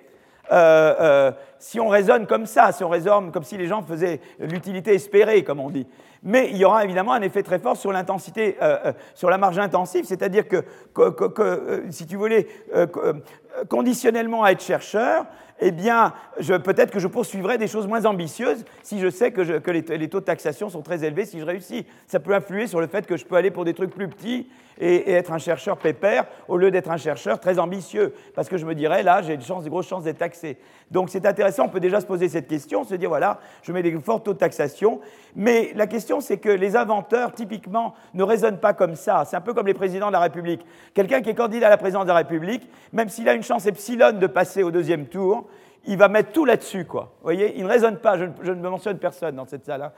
Euh, 0.53 0.95
euh, 1.01 1.33
si 1.59 1.81
on 1.81 1.89
raisonne 1.89 2.27
comme 2.27 2.45
ça, 2.45 2.73
si 2.73 2.85
on 2.85 2.89
raisonne 2.89 3.31
comme 3.31 3.45
si 3.45 3.57
les 3.57 3.67
gens 3.67 3.83
faisaient 3.83 4.21
l'utilité 4.39 4.95
espérée, 4.95 5.45
comme 5.45 5.61
on 5.61 5.71
dit. 5.71 5.87
Mais 6.25 6.51
il 6.51 6.57
y 6.57 6.65
aura 6.65 6.85
évidemment 6.85 7.13
un 7.13 7.23
effet 7.23 7.43
très 7.43 7.59
fort 7.59 7.77
sur 7.77 7.93
l'intensité, 7.93 8.57
euh, 8.61 8.93
sur 9.15 9.31
la 9.31 9.39
marge 9.39 9.59
intensive, 9.59 10.05
c'est-à-dire 10.05 10.45
que, 10.47 10.65
si 11.91 12.07
tu 12.07 12.17
voulais, 12.17 12.47
conditionnellement 13.69 14.45
à 14.45 14.51
être 14.51 14.63
chercheur, 14.63 15.25
eh 15.61 15.71
bien, 15.71 16.13
peut-être 16.65 16.91
que 16.91 16.99
je 16.99 17.07
poursuivrai 17.07 17.59
des 17.59 17.69
choses 17.69 17.87
moins 17.87 18.05
ambitieuses 18.05 18.65
si 18.83 18.99
je 18.99 19.09
sais 19.09 19.31
que, 19.31 19.71
les, 19.71 20.09
taux 20.09 20.21
de 20.21 20.25
taxation 20.25 20.69
sont 20.69 20.83
très 20.83 21.05
élevés, 21.05 21.25
si 21.25 21.39
je 21.39 21.45
réussis. 21.45 21.87
Ça 22.09 22.19
peut 22.19 22.35
influer 22.35 22.67
sur 22.67 22.81
le 22.81 22.89
fait 22.89 23.07
que 23.07 23.17
je 23.17 23.25
peux 23.25 23.37
aller 23.37 23.53
pour 23.53 23.65
des 23.65 23.75
trucs 23.75 23.91
plus 23.91 24.09
petits 24.09 24.49
et, 24.79 25.13
être 25.13 25.33
un 25.33 25.39
chercheur 25.39 25.77
pépère 25.77 26.27
au 26.49 26.57
lieu 26.57 26.71
d'être 26.71 26.91
un 26.91 26.97
chercheur 26.97 27.41
très 27.41 27.59
ambitieux. 27.59 28.15
Parce 28.35 28.49
que 28.49 28.57
je 28.57 28.67
me 28.67 28.75
dirais, 28.75 29.03
là, 29.03 29.23
j'ai 29.23 29.37
des 29.37 29.45
grosses 29.69 29.89
chances 29.89 30.05
d'être 30.05 30.19
taxé. 30.19 30.57
Donc 30.91 31.09
c'est 31.11 31.25
intéressant, 31.27 31.65
on 31.67 31.69
peut 31.69 31.81
déjà 31.81 32.01
se 32.01 32.07
poser 32.07 32.29
cette 32.29 32.49
question, 32.49 32.85
se 32.85 32.95
dire, 32.95 33.09
voilà, 33.09 33.41
je 33.63 33.73
mets 33.73 33.83
des 33.83 33.93
forts 34.01 34.23
taux 34.23 34.35
de 34.35 34.39
taxation. 34.39 35.01
Mais 35.35 35.73
la 35.75 35.87
question, 35.87 36.21
c'est 36.21 36.37
que 36.37 36.51
les 36.51 36.77
inventeurs, 36.77 37.33
typiquement, 37.33 37.95
ne 38.15 38.23
raisonnent 38.23 38.61
pas 38.61 38.75
comme 38.75 38.95
ça. 38.95 39.25
C'est 39.27 39.37
un 39.37 39.41
peu 39.41 39.55
comme 39.55 39.67
les 39.67 39.75
présidents 39.75 40.09
de 40.09 40.13
la 40.13 40.21
République. 40.21 40.65
Quelqu'un 40.95 41.23
qui 41.23 41.31
est 41.31 41.35
candidat 41.35 41.69
à 41.69 41.71
la 41.71 41.79
présidence 41.79 42.05
de 42.05 42.09
la 42.09 42.17
République, 42.17 42.69
même 42.93 43.09
s'il 43.09 43.29
a 43.29 43.35
une 43.35 43.43
chance 43.43 43.67
epsilon 43.67 44.13
de 44.13 44.27
passer 44.27 44.63
au 44.63 44.71
deuxième 44.71 45.07
tour, 45.07 45.47
il 45.87 45.97
va 45.97 46.09
mettre 46.09 46.33
tout 46.33 46.45
là-dessus, 46.45 46.85
quoi. 46.85 47.13
Vous 47.21 47.25
voyez, 47.25 47.55
il 47.57 47.65
ne 47.65 47.69
raisonne 47.69 47.97
pas, 47.97 48.17
je, 48.17 48.53
ne 48.53 48.69
mentionne 48.69 48.99
personne 48.99 49.35
dans 49.35 49.47
cette 49.47 49.65
salle, 49.65 49.83
hein. 49.83 49.93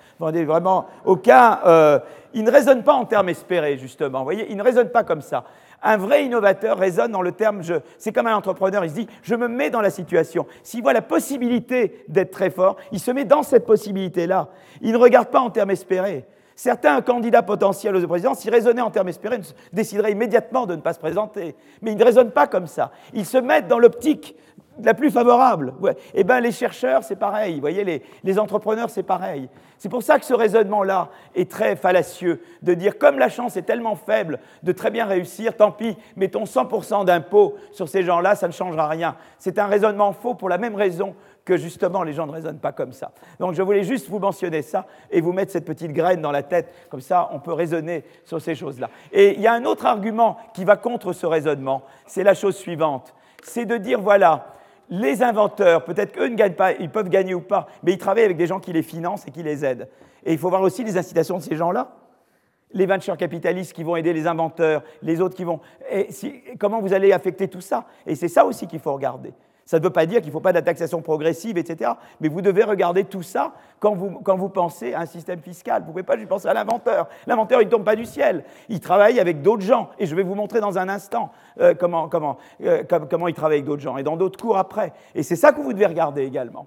vraiment 0.45 0.87
aucun, 1.05 1.61
euh, 1.67 1.99
il 2.33 2.45
ne 2.45 2.51
raisonne 2.51 2.83
pas 2.83 2.95
en 2.95 3.05
termes 3.05 3.29
espérés, 3.29 3.77
justement, 3.77 4.21
vous 4.21 4.25
voyez, 4.25 4.47
il 4.51 4.57
ne 4.57 4.63
raisonne 4.63 4.89
pas 4.89 5.05
comme 5.05 5.21
ça. 5.21 5.45
Un 5.83 5.99
vrai 5.99 6.25
innovateur 6.25 6.79
raisonne 6.79 7.13
dans 7.13 7.21
le 7.21 7.33
terme, 7.33 7.61
c'est 7.99 8.13
comme 8.13 8.27
un 8.27 8.35
entrepreneur, 8.35 8.83
il 8.85 8.91
se 8.91 8.95
dit, 8.95 9.07
je 9.23 9.35
me 9.35 9.49
mets 9.49 9.69
dans 9.69 9.83
la 9.83 9.91
situation. 9.91 10.47
S'il 10.63 10.83
voit 10.83 10.95
la 10.95 11.03
possibilité 11.03 12.05
d'être 12.09 12.31
très 12.31 12.49
fort, 12.49 12.77
il 12.91 12.99
se 12.99 13.11
met 13.11 13.27
dans 13.27 13.43
cette 13.43 13.67
possibilité-là. 13.67 14.49
Il 14.81 14.93
ne 14.93 14.97
regarde 14.97 15.29
pas 15.29 15.41
en 15.41 15.51
termes 15.51 15.71
espérés. 15.71 16.25
Certains 16.57 17.03
candidats 17.03 17.43
potentiels 17.43 17.97
aux 17.97 18.07
présidents, 18.07 18.35
s'ils 18.35 18.53
raisonnaient 18.53 18.81
en 18.81 18.91
termes 18.91 19.09
espérés, 19.09 19.41
décideraient 19.73 20.13
immédiatement 20.13 20.67
de 20.67 20.77
ne 20.77 20.81
pas 20.81 20.93
se 20.93 21.01
présenter. 21.01 21.55
Mais 21.83 21.93
ils 21.93 21.99
ne 21.99 22.05
raisonnent 22.05 22.31
pas 22.31 22.47
comme 22.47 22.69
ça. 22.69 22.93
Ils 23.13 23.27
se 23.27 23.39
mettent 23.39 23.67
dans 23.67 23.81
l'optique 23.81 24.37
la 24.83 24.95
plus 24.95 25.11
favorable. 25.11 25.75
Eh 26.15 26.25
bien, 26.25 26.41
les 26.41 26.53
chercheurs, 26.53 27.05
c'est 27.05 27.17
pareil. 27.17 27.55
Vous 27.55 27.61
voyez, 27.61 27.85
les, 27.85 28.03
les 28.23 28.39
entrepreneurs, 28.39 28.91
c'est 28.91 29.03
pareil. 29.03 29.49
C'est 29.79 29.89
pour 29.89 30.03
ça 30.03 30.19
que 30.19 30.25
ce 30.25 30.35
raisonnement-là 30.35 31.09
est 31.35 31.51
très 31.51 31.77
fallacieux, 31.77 32.43
de 32.63 32.75
dire 32.75 32.97
comme 32.99 33.19
la 33.19 33.29
chance 33.29 33.57
est 33.57 33.63
tellement 33.63 33.97
faible 33.97 34.39
de 34.63 34.73
très 34.73 34.91
bien 34.91 35.05
réussir, 35.05 35.57
tant 35.57 35.73
pis, 35.73 35.97
mettons 36.17 36.45
100% 36.45 37.05
d'impôts 37.05 37.57
sur 37.71 37.89
ces 37.89 38.03
gens-là, 38.03 38.35
ça 38.35 38.47
ne 38.47 38.53
changera 38.53 38.89
rien. 38.89 39.17
C'est 39.39 39.59
un 39.59 39.67
raisonnement 39.67 40.13
faux 40.13 40.35
pour 40.35 40.49
la 40.49 40.59
même 40.59 40.75
raison 40.75 41.15
que 41.45 41.57
justement 41.57 42.03
les 42.03 42.15
gens 42.15 42.27
ne 42.27 42.33
raisonnent 42.33 42.59
pas 42.59 42.73
comme 42.73 42.93
ça. 42.93 43.13
Donc 43.39 43.55
je 43.55 43.63
voulais 43.63 43.85
juste 43.85 44.09
vous 44.09 44.19
mentionner 44.19 44.63
ça 44.63 44.87
et 45.11 45.21
vous 45.21 45.33
mettre 45.33 45.53
cette 45.53 45.67
petite 45.67 45.93
graine 45.93 46.23
dans 46.23 46.33
la 46.33 46.43
tête, 46.43 46.73
comme 46.89 47.03
ça 47.03 47.29
on 47.33 47.39
peut 47.39 47.53
raisonner 47.53 48.05
sur 48.25 48.41
ces 48.41 48.55
choses-là. 48.55 48.89
Et 49.13 49.35
il 49.35 49.41
y 49.43 49.47
a 49.47 49.53
un 49.53 49.65
autre 49.65 49.85
argument 49.87 50.39
qui 50.55 50.65
va 50.65 50.77
contre 50.77 51.13
ce 51.13 51.27
raisonnement, 51.27 51.83
c'est 52.07 52.25
la 52.25 52.35
chose 52.35 52.57
suivante, 52.57 53.15
c'est 53.43 53.67
de 53.67 53.77
dire 53.77 54.01
voilà, 54.01 54.54
les 54.91 55.23
inventeurs, 55.23 55.85
peut-être 55.85 56.13
qu'eux 56.13 56.29
ne 56.29 56.37
gagnent 56.37 56.55
pas, 56.55 56.73
ils 56.73 56.91
peuvent 56.91 57.09
gagner 57.09 57.35
ou 57.35 57.41
pas, 57.41 57.67
mais 57.83 57.93
ils 57.93 57.99
travaillent 57.99 58.25
avec 58.25 58.37
des 58.37 58.47
gens 58.47 58.61
qui 58.61 58.73
les 58.73 58.83
financent 58.83 59.27
et 59.27 59.31
qui 59.31 59.43
les 59.43 59.65
aident. 59.65 59.89
Et 60.25 60.33
il 60.33 60.39
faut 60.39 60.49
voir 60.49 60.63
aussi 60.63 60.85
les 60.85 60.97
incitations 60.97 61.39
de 61.39 61.43
ces 61.43 61.57
gens-là. 61.57 61.93
Les 62.73 62.87
venture 62.87 63.17
capitalistes 63.17 63.73
qui 63.73 63.85
vont 63.85 63.95
aider 63.95 64.13
les 64.13 64.27
inventeurs, 64.27 64.83
les 65.01 65.21
autres 65.21 65.37
qui 65.37 65.45
vont. 65.45 65.61
Comment 66.59 66.81
vous 66.81 66.93
allez 66.93 67.13
affecter 67.13 67.47
tout 67.47 67.61
ça? 67.61 67.87
Et 68.05 68.17
c'est 68.17 68.29
ça 68.29 68.45
aussi 68.45 68.67
qu'il 68.67 68.81
faut 68.81 68.93
regarder. 68.93 69.33
Ça 69.67 69.79
ne 69.79 69.85
veut 69.85 69.91
pas 69.91 70.05
dire 70.05 70.21
qu'il 70.21 70.29
ne 70.29 70.33
faut 70.33 70.41
pas 70.41 70.53
de 70.53 70.59
la 70.59 70.63
taxation 70.63 71.01
progressive, 71.01 71.57
etc. 71.57 71.93
Mais 72.21 72.29
vous 72.29 72.43
devez 72.43 72.65
regarder 72.65 73.05
tout 73.05 73.23
ça 73.23 73.53
quand 73.81 73.95
vous, 73.95 74.11
quand 74.23 74.37
vous 74.37 74.51
pensez 74.51 74.93
à 74.93 75.01
un 75.01 75.07
système 75.07 75.41
fiscal. 75.41 75.83
Vous 75.83 75.89
ne 75.89 75.93
pouvez 75.93 76.03
pas 76.03 76.17
juste 76.17 76.29
penser 76.29 76.49
à 76.49 76.55
l'inventeur. 76.55 77.09
L'inventeur, 77.27 77.63
il 77.63 77.67
ne 77.67 77.71
tombe 77.71 77.85
pas 77.85 77.97
du 77.97 78.05
ciel. 78.05 78.45
Il 78.69 78.81
travaille 78.81 79.19
avec 79.21 79.41
d'autres 79.41 79.63
gens. 79.63 79.89
Et 79.99 80.07
je 80.07 80.15
vais 80.15 80.23
vous 80.23 80.35
montrer 80.35 80.61
dans 80.61 80.79
un 80.79 80.89
instant 80.89 81.33
euh, 81.61 81.75
comment, 81.75 82.09
comment, 82.09 82.37
euh, 82.63 82.83
comment 83.11 83.29
il 83.29 83.35
travaille 83.35 83.59
avec 83.59 83.67
d'autres 83.67 83.83
gens. 83.83 83.97
Et 83.97 84.03
dans 84.03 84.17
d'autres 84.17 84.39
cours 84.39 84.59
après. 84.59 84.93
Et 85.15 85.23
c'est 85.23 85.37
ça 85.37 85.53
que 85.53 85.61
vous 85.61 85.73
devez 85.73 85.87
regarder 85.87 86.25
également. 86.25 86.67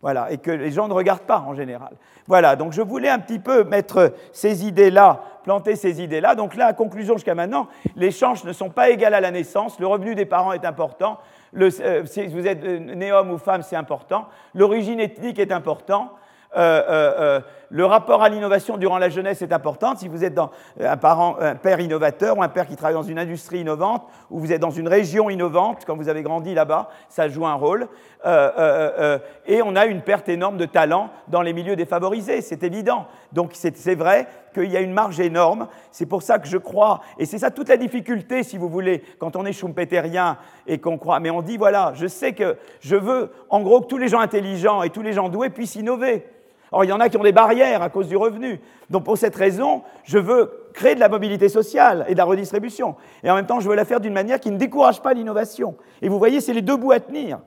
Voilà, 0.00 0.30
et 0.30 0.38
que 0.38 0.52
les 0.52 0.70
gens 0.70 0.86
ne 0.86 0.92
regardent 0.92 1.22
pas 1.22 1.40
en 1.40 1.54
général. 1.54 1.96
Voilà, 2.28 2.54
donc 2.54 2.72
je 2.72 2.82
voulais 2.82 3.08
un 3.08 3.18
petit 3.18 3.40
peu 3.40 3.64
mettre 3.64 4.14
ces 4.32 4.64
idées-là, 4.64 5.22
planter 5.42 5.74
ces 5.74 6.00
idées-là. 6.00 6.36
Donc 6.36 6.54
là, 6.54 6.72
conclusion 6.72 7.14
jusqu'à 7.14 7.34
maintenant, 7.34 7.66
les 7.96 8.12
chances 8.12 8.44
ne 8.44 8.52
sont 8.52 8.70
pas 8.70 8.90
égales 8.90 9.14
à 9.14 9.20
la 9.20 9.32
naissance, 9.32 9.80
le 9.80 9.88
revenu 9.88 10.14
des 10.14 10.24
parents 10.24 10.52
est 10.52 10.64
important, 10.64 11.18
euh, 11.56 12.04
si 12.06 12.26
vous 12.26 12.46
êtes 12.46 12.64
euh, 12.64 12.78
né 12.78 13.12
homme 13.12 13.30
ou 13.30 13.38
femme, 13.38 13.62
c'est 13.62 13.76
important. 13.76 14.28
L'origine 14.54 15.00
ethnique 15.00 15.38
est 15.38 15.52
important. 15.52 16.12
Euh, 16.56 17.40
le 17.70 17.84
rapport 17.84 18.22
à 18.22 18.28
l'innovation 18.28 18.76
durant 18.76 18.98
la 18.98 19.08
jeunesse 19.08 19.42
est 19.42 19.52
important. 19.52 19.94
Si 19.96 20.08
vous 20.08 20.24
êtes 20.24 20.34
dans 20.34 20.50
un, 20.80 21.54
père 21.56 21.80
innovateur 21.80 22.38
ou 22.38 22.42
un 22.42 22.48
père 22.48 22.66
qui 22.66 22.76
travaille 22.76 22.94
dans 22.94 23.02
une 23.02 23.18
industrie 23.18 23.60
innovante 23.60 24.06
ou 24.30 24.40
vous 24.40 24.52
êtes 24.52 24.60
dans 24.60 24.70
une 24.70 24.88
région 24.88 25.30
innovante, 25.30 25.84
quand 25.86 25.96
vous 25.96 26.08
avez 26.08 26.22
grandi 26.22 26.54
là-bas, 26.54 26.88
ça 27.08 27.28
joue 27.28 27.46
un 27.46 27.54
rôle. 27.54 27.88
et 28.24 29.62
on 29.62 29.76
a 29.76 29.86
une 29.86 30.02
perte 30.02 30.28
énorme 30.28 30.56
de 30.56 30.66
talent 30.66 31.10
dans 31.28 31.42
les 31.42 31.52
milieux 31.52 31.76
défavorisés, 31.76 32.40
c'est 32.40 32.62
évident. 32.62 33.06
Donc 33.32 33.50
c'est 33.54 33.94
vrai 33.94 34.26
qu'il 34.54 34.70
y 34.70 34.76
a 34.76 34.80
une 34.80 34.92
marge 34.92 35.20
énorme. 35.20 35.68
C'est 35.90 36.06
pour 36.06 36.22
ça 36.22 36.38
que 36.38 36.48
je 36.48 36.58
crois, 36.58 37.00
et 37.18 37.26
c'est 37.26 37.38
ça 37.38 37.50
toute 37.50 37.68
la 37.68 37.76
difficulté, 37.76 38.42
si 38.42 38.58
vous 38.58 38.68
voulez, 38.68 39.02
quand 39.18 39.36
on 39.36 39.44
est 39.44 39.52
schumpeterien 39.52 40.38
et 40.66 40.78
qu'on 40.78 40.98
croit. 40.98 41.20
Mais 41.20 41.30
on 41.30 41.42
dit, 41.42 41.56
voilà, 41.56 41.92
je 41.94 42.06
sais 42.06 42.32
que 42.32 42.56
je 42.80 42.96
veux, 42.96 43.30
en 43.50 43.60
gros, 43.60 43.80
que 43.80 43.86
tous 43.86 43.98
les 43.98 44.08
gens 44.08 44.20
intelligents 44.20 44.82
et 44.82 44.90
tous 44.90 45.02
les 45.02 45.12
gens 45.12 45.28
doués 45.28 45.50
puissent 45.50 45.76
innover. 45.76 46.24
Or, 46.70 46.84
il 46.84 46.88
y 46.88 46.92
en 46.92 47.00
a 47.00 47.08
qui 47.08 47.16
ont 47.16 47.22
des 47.22 47.32
barrières 47.32 47.82
à 47.82 47.88
cause 47.88 48.08
du 48.08 48.16
revenu. 48.16 48.60
Donc, 48.90 49.04
pour 49.04 49.16
cette 49.16 49.34
raison, 49.34 49.82
je 50.04 50.18
veux 50.18 50.68
créer 50.74 50.94
de 50.94 51.00
la 51.00 51.08
mobilité 51.08 51.48
sociale 51.48 52.04
et 52.08 52.12
de 52.12 52.18
la 52.18 52.24
redistribution. 52.24 52.96
Et 53.22 53.30
en 53.30 53.34
même 53.34 53.46
temps, 53.46 53.60
je 53.60 53.68
veux 53.68 53.74
la 53.74 53.84
faire 53.84 54.00
d'une 54.00 54.12
manière 54.12 54.38
qui 54.38 54.50
ne 54.50 54.56
décourage 54.56 55.00
pas 55.00 55.14
l'innovation. 55.14 55.76
Et 56.02 56.08
vous 56.08 56.18
voyez, 56.18 56.40
c'est 56.40 56.52
les 56.52 56.62
deux 56.62 56.76
bouts 56.76 56.92
à 56.92 57.00
tenir. 57.00 57.40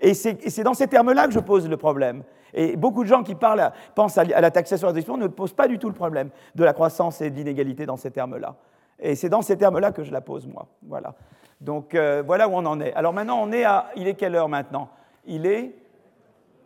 Et 0.00 0.14
c'est 0.14 0.62
dans 0.62 0.74
ces 0.74 0.86
termes-là 0.86 1.26
que 1.26 1.32
je 1.32 1.40
pose 1.40 1.68
le 1.68 1.76
problème. 1.76 2.22
Et 2.54 2.76
beaucoup 2.76 3.02
de 3.02 3.08
gens 3.08 3.22
qui 3.22 3.34
parlent, 3.34 3.72
pensent 3.94 4.16
à 4.16 4.24
la 4.24 4.50
taxation 4.50 4.90
de 4.92 4.98
la 4.98 5.16
ne 5.16 5.26
posent 5.26 5.52
pas 5.52 5.68
du 5.68 5.78
tout 5.78 5.88
le 5.88 5.94
problème 5.94 6.30
de 6.54 6.64
la 6.64 6.72
croissance 6.72 7.20
et 7.20 7.30
de 7.30 7.36
l'inégalité 7.36 7.84
dans 7.84 7.96
ces 7.96 8.10
termes-là. 8.10 8.54
Et 9.00 9.14
c'est 9.14 9.28
dans 9.28 9.42
ces 9.42 9.56
termes-là 9.56 9.92
que 9.92 10.02
je 10.02 10.12
la 10.12 10.20
pose, 10.20 10.46
moi. 10.46 10.66
Voilà. 10.82 11.14
Donc 11.60 11.94
euh, 11.94 12.22
voilà 12.24 12.48
où 12.48 12.52
on 12.52 12.64
en 12.64 12.80
est. 12.80 12.92
Alors 12.94 13.12
maintenant, 13.12 13.40
on 13.42 13.52
est 13.52 13.64
à. 13.64 13.90
Il 13.96 14.08
est 14.08 14.14
quelle 14.14 14.34
heure 14.34 14.48
maintenant? 14.48 14.88
Il 15.26 15.46
est. 15.46 15.74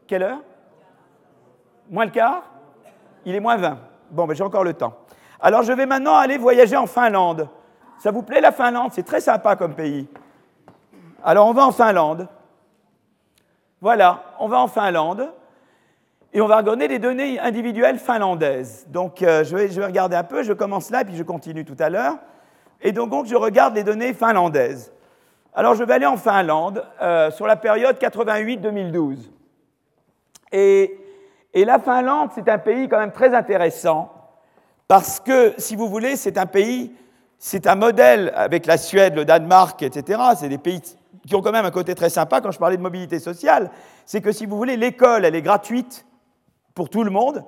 Quelle 0.07 0.23
heure? 0.23 0.41
Moins 1.91 2.05
le 2.07 2.11
quart 2.11 2.43
Il 3.25 3.35
est 3.35 3.41
moins 3.41 3.57
20. 3.57 3.79
Bon, 4.11 4.27
mais 4.27 4.35
j'ai 4.35 4.45
encore 4.45 4.65
le 4.65 4.75
temps. 4.75 4.95
Alors 5.41 5.63
je 5.63 5.73
vais 5.73 5.87
maintenant 5.87 6.17
aller 6.17 6.39
voyager 6.39 6.77
en 6.77 6.87
Finlande. 6.87 7.49
Ça 7.99 8.11
vous 8.11 8.23
plaît 8.23 8.41
la 8.41 8.53
Finlande? 8.53 8.91
C'est 8.93 9.03
très 9.03 9.21
sympa 9.21 9.57
comme 9.57 9.75
pays. 9.75 10.09
Alors 11.25 11.47
on 11.47 11.53
va 11.53 11.67
en 11.67 11.73
Finlande. 11.73 12.29
Voilà, 13.81 14.23
on 14.39 14.49
va 14.49 14.61
en 14.61 14.69
Finlande 14.69 15.29
et 16.33 16.41
on 16.41 16.47
va 16.47 16.59
regarder 16.59 16.89
les 16.89 16.99
données 16.99 17.39
individuelles 17.39 17.99
finlandaises. 17.99 18.87
Donc 18.89 19.23
euh, 19.23 19.45
je, 19.45 19.57
vais, 19.57 19.85
regarder 19.85 20.17
un 20.17 20.25
peu, 20.25 20.43
je 20.43 20.53
commence 20.53 20.91
là, 20.91 21.05
puis 21.05 21.17
je 21.17 21.23
continue 21.23 21.65
tout 21.65 21.77
à 21.79 21.91
l'heure. 21.91 22.17
Et 22.81 22.93
donc, 22.93 23.27
je 23.27 23.37
regarde 23.37 23.75
les 23.75 23.85
données 23.85 24.13
finlandaises. 24.13 24.93
Alors 25.55 25.75
je 25.75 25.85
vais 25.85 25.95
aller 25.95 26.07
en 26.07 26.17
Finlande 26.17 26.85
euh, 27.01 27.31
sur 27.31 27.47
la 27.47 27.57
période 27.57 27.97
88-2012. 27.99 29.19
Et, 30.53 30.99
et 31.55 31.65
la 31.65 31.79
Finlande, 31.79 32.31
c'est 32.35 32.49
un 32.49 32.59
pays 32.59 32.89
quand 32.89 32.99
même 32.99 33.13
très 33.13 33.35
intéressant, 33.35 34.13
parce 34.89 35.21
que, 35.21 35.55
si 35.59 35.75
vous 35.75 35.89
voulez, 35.89 36.17
c'est 36.17 36.37
un 36.37 36.47
pays, 36.47 36.93
c'est 37.39 37.67
un 37.67 37.75
modèle 37.75 38.33
avec 38.37 38.67
la 38.67 38.77
Suède, 38.77 39.15
le 39.15 39.25
Danemark, 39.25 39.83
etc. 39.83 40.21
C'est 40.37 40.51
des 40.51 40.59
pays 40.59 40.83
qui 41.27 41.35
ont 41.35 41.41
quand 41.41 41.53
même 41.53 41.65
un 41.65 41.71
côté 41.71 41.95
très 41.95 42.11
sympa 42.11 42.41
quand 42.41 42.51
je 42.51 42.59
parlais 42.59 42.77
de 42.77 42.83
mobilité 42.83 43.19
sociale. 43.19 43.71
C'est 44.05 44.21
que, 44.21 44.33
si 44.33 44.45
vous 44.45 44.57
voulez, 44.57 44.77
l'école, 44.77 45.25
elle 45.25 45.35
est 45.35 45.43
gratuite 45.43 46.05
pour 46.75 46.91
tout 46.91 47.05
le 47.05 47.11
monde 47.11 47.45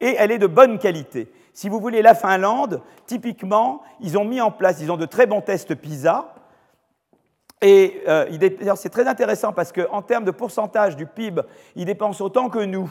et 0.00 0.16
elle 0.18 0.32
est 0.32 0.38
de 0.38 0.46
bonne 0.46 0.78
qualité. 0.78 1.32
si 1.54 1.68
vous 1.68 1.80
voulez, 1.80 2.02
la 2.02 2.14
Finlande, 2.14 2.82
typiquement, 3.06 3.82
ils 4.00 4.18
ont 4.18 4.24
mis 4.24 4.40
en 4.40 4.50
place, 4.50 4.80
ils 4.80 4.90
ont 4.90 4.96
de 4.96 5.06
très 5.06 5.26
bons 5.26 5.40
tests 5.40 5.74
PISA. 5.74 6.34
Et 7.60 8.02
euh, 8.08 8.26
c'est 8.76 8.90
très 8.90 9.06
intéressant 9.06 9.52
parce 9.52 9.72
qu'en 9.72 10.02
termes 10.02 10.24
de 10.24 10.30
pourcentage 10.30 10.96
du 10.96 11.06
PIB, 11.06 11.42
ils 11.76 11.84
dépensent 11.84 12.24
autant 12.24 12.48
que 12.48 12.58
nous, 12.58 12.90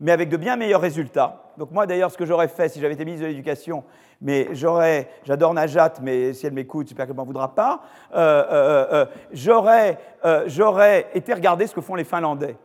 mais 0.00 0.12
avec 0.12 0.28
de 0.28 0.36
bien 0.36 0.56
meilleurs 0.56 0.80
résultats. 0.80 1.52
Donc 1.58 1.70
moi 1.70 1.86
d'ailleurs, 1.86 2.10
ce 2.10 2.18
que 2.18 2.26
j'aurais 2.26 2.48
fait 2.48 2.68
si 2.68 2.80
j'avais 2.80 2.94
été 2.94 3.04
ministre 3.04 3.26
de 3.26 3.30
l'Éducation, 3.30 3.84
mais 4.20 4.48
j'adore 4.54 5.54
Najat, 5.54 5.94
mais 6.02 6.32
si 6.32 6.46
elle 6.46 6.52
m'écoute, 6.52 6.88
j'espère 6.88 7.06
qu'elle 7.06 7.14
ne 7.14 7.20
m'en 7.20 7.24
voudra 7.24 7.54
pas, 7.54 7.82
euh, 8.14 8.44
euh, 8.50 9.06
j'aurais, 9.32 9.98
j'aurais 10.46 11.08
été 11.14 11.32
regarder 11.32 11.66
ce 11.66 11.74
que 11.74 11.80
font 11.80 11.94
les 11.94 12.04
Finlandais. 12.04 12.56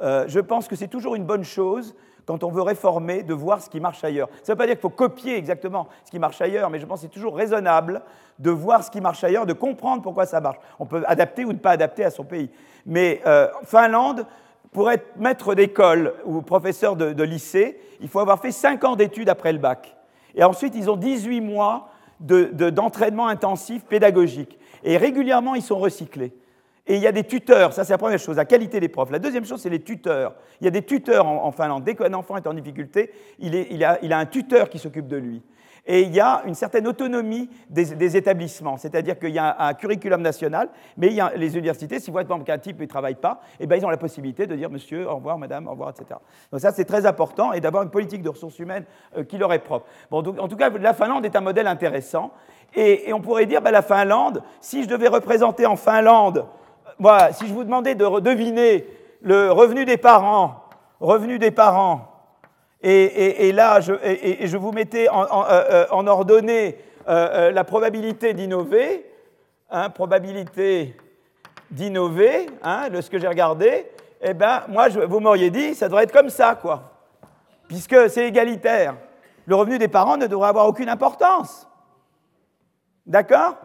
je 0.00 0.40
pense 0.40 0.68
que 0.68 0.76
c'est 0.76 0.88
toujours 0.88 1.14
une 1.14 1.24
bonne 1.24 1.44
chose 1.44 1.94
quand 2.28 2.44
on 2.44 2.50
veut 2.50 2.60
réformer, 2.60 3.22
de 3.22 3.32
voir 3.32 3.62
ce 3.62 3.70
qui 3.70 3.80
marche 3.80 4.04
ailleurs. 4.04 4.28
Ça 4.42 4.52
ne 4.52 4.54
veut 4.54 4.58
pas 4.58 4.66
dire 4.66 4.74
qu'il 4.74 4.82
faut 4.82 4.90
copier 4.90 5.38
exactement 5.38 5.88
ce 6.04 6.10
qui 6.10 6.18
marche 6.18 6.38
ailleurs, 6.42 6.68
mais 6.68 6.78
je 6.78 6.84
pense 6.84 7.00
que 7.00 7.06
c'est 7.06 7.12
toujours 7.12 7.34
raisonnable 7.34 8.02
de 8.38 8.50
voir 8.50 8.84
ce 8.84 8.90
qui 8.90 9.00
marche 9.00 9.24
ailleurs, 9.24 9.46
de 9.46 9.54
comprendre 9.54 10.02
pourquoi 10.02 10.26
ça 10.26 10.38
marche. 10.38 10.58
On 10.78 10.84
peut 10.84 11.02
adapter 11.06 11.46
ou 11.46 11.54
ne 11.54 11.58
pas 11.58 11.70
adapter 11.70 12.04
à 12.04 12.10
son 12.10 12.24
pays. 12.24 12.50
Mais 12.84 13.22
euh, 13.26 13.48
Finlande, 13.64 14.26
pour 14.72 14.90
être 14.90 15.16
maître 15.16 15.54
d'école 15.54 16.14
ou 16.24 16.42
professeur 16.42 16.96
de, 16.96 17.22
lycée, 17.22 17.78
il 18.00 18.08
faut 18.08 18.20
avoir 18.20 18.40
fait 18.40 18.52
5 18.52 18.84
ans 18.84 18.96
d'études 18.96 19.28
après 19.28 19.52
le 19.52 19.58
bac. 19.58 19.96
Et 20.34 20.44
ensuite, 20.44 20.74
ils 20.76 20.90
ont 20.90 20.96
18 20.96 21.40
mois 21.40 21.90
d'entraînement 22.20 23.28
intensif 23.28 23.84
pédagogique. 23.84 24.58
Et 24.84 24.96
régulièrement, 24.96 25.54
ils 25.54 25.62
sont 25.62 25.78
recyclés. 25.78 26.32
Et 26.86 26.96
il 26.96 27.02
y 27.02 27.06
a 27.06 27.12
des 27.12 27.24
tuteurs, 27.24 27.74
ça 27.74 27.84
c'est 27.84 27.92
la 27.92 27.98
première 27.98 28.18
chose, 28.18 28.36
la 28.36 28.46
qualité 28.46 28.80
des 28.80 28.88
profs. 28.88 29.10
La 29.10 29.18
deuxième 29.18 29.44
chose, 29.44 29.60
c'est 29.60 29.68
les 29.68 29.82
tuteurs. 29.82 30.34
Il 30.60 30.64
y 30.64 30.68
a 30.68 30.70
des 30.70 30.82
tuteurs 30.82 31.26
en, 31.26 31.52
Finlande. 31.52 31.84
Dès 31.84 31.94
qu'un 31.94 32.14
enfant 32.14 32.38
est 32.38 32.46
en 32.46 32.54
difficulté, 32.54 33.12
il, 33.38 33.84
a, 33.84 33.98
a, 34.00 34.18
un 34.18 34.26
tuteur 34.26 34.70
qui 34.70 34.78
s'occupe 34.78 35.06
de 35.06 35.18
lui. 35.18 35.42
Et 35.86 36.02
il 36.02 36.14
y 36.14 36.20
a 36.20 36.42
une 36.46 36.54
certaine 36.54 36.86
autonomie 36.86 37.48
des, 37.70 38.16
établissements, 38.16 38.76
c'est-à-dire 38.76 39.18
qu'il 39.18 39.30
y 39.30 39.38
a 39.38 39.56
un, 39.58 39.74
curriculum 39.74 40.22
national, 40.22 40.68
mais 40.96 41.08
il 41.08 41.14
y 41.14 41.20
a 41.20 41.32
les 41.34 41.56
universités, 41.56 42.00
si 42.00 42.10
vous 42.10 42.18
êtes 42.18 42.28
qu'un 42.44 42.58
type 42.58 42.80
ne 42.80 42.86
travaille 42.86 43.14
pas, 43.14 43.40
eh 43.60 43.66
ben, 43.66 43.76
ils 43.76 43.84
ont 43.84 43.90
la 43.90 43.96
possibilité 43.96 44.46
de 44.46 44.54
dire 44.54 44.70
monsieur, 44.70 45.08
au 45.08 45.16
revoir, 45.16 45.38
madame, 45.38 45.66
au 45.66 45.72
revoir, 45.72 45.90
etc. 45.90 46.18
Donc 46.50 46.60
ça, 46.60 46.72
c'est 46.72 46.84
très 46.84 47.06
important, 47.06 47.52
et 47.52 47.60
d'avoir 47.60 47.82
une 47.82 47.90
politique 47.90 48.22
de 48.22 48.28
ressources 48.28 48.58
humaines 48.58 48.84
euh, 49.16 49.24
qui 49.24 49.38
leur 49.38 49.52
est 49.52 49.58
propre. 49.58 49.86
Bon, 50.10 50.18
en 50.18 50.48
tout 50.48 50.56
cas, 50.56 50.70
la 50.70 50.94
Finlande 50.94 51.24
est 51.24 51.36
un 51.36 51.40
modèle 51.40 51.66
intéressant, 51.66 52.32
et, 52.74 53.12
on 53.12 53.20
pourrait 53.20 53.46
dire, 53.46 53.62
ben, 53.62 53.70
la 53.70 53.82
Finlande, 53.82 54.42
si 54.60 54.82
je 54.82 54.88
devais 54.88 55.08
représenter 55.08 55.66
en 55.66 55.76
Finlande 55.76 56.46
moi, 56.98 57.32
si 57.32 57.46
je 57.46 57.52
vous 57.52 57.62
demandais 57.62 57.94
de 57.94 58.20
deviner 58.20 58.84
le 59.22 59.52
revenu 59.52 59.84
des 59.84 59.96
parents, 59.96 60.64
revenu 61.00 61.38
des 61.38 61.52
parents, 61.52 62.07
et, 62.80 63.52
là, 63.52 63.80
je, 63.80 64.56
vous 64.56 64.72
mettais 64.72 65.08
en, 65.08 65.22
euh, 65.22 65.86
euh, 65.90 66.06
ordonnée 66.06 66.78
euh, 67.08 67.50
la 67.50 67.64
probabilité 67.64 68.34
d'innover, 68.34 69.04
hein, 69.70 69.90
probabilité 69.90 70.96
d'innover, 71.70 72.46
hein, 72.62 72.88
de 72.88 73.00
ce 73.00 73.10
que 73.10 73.18
j'ai 73.18 73.28
regardé, 73.28 73.90
eh 74.20 74.34
bien, 74.34 74.62
moi, 74.68 74.88
vous 74.88 75.20
m'auriez 75.20 75.50
dit, 75.50 75.74
ça 75.74 75.88
devrait 75.88 76.04
être 76.04 76.12
comme 76.12 76.30
ça, 76.30 76.54
quoi. 76.54 76.92
Puisque 77.66 78.08
c'est 78.10 78.26
égalitaire. 78.26 78.96
Le 79.46 79.54
revenu 79.54 79.78
des 79.78 79.88
parents 79.88 80.16
ne 80.16 80.26
devrait 80.26 80.48
avoir 80.48 80.66
aucune 80.66 80.88
importance. 80.88 81.66
D'accord? 83.06 83.56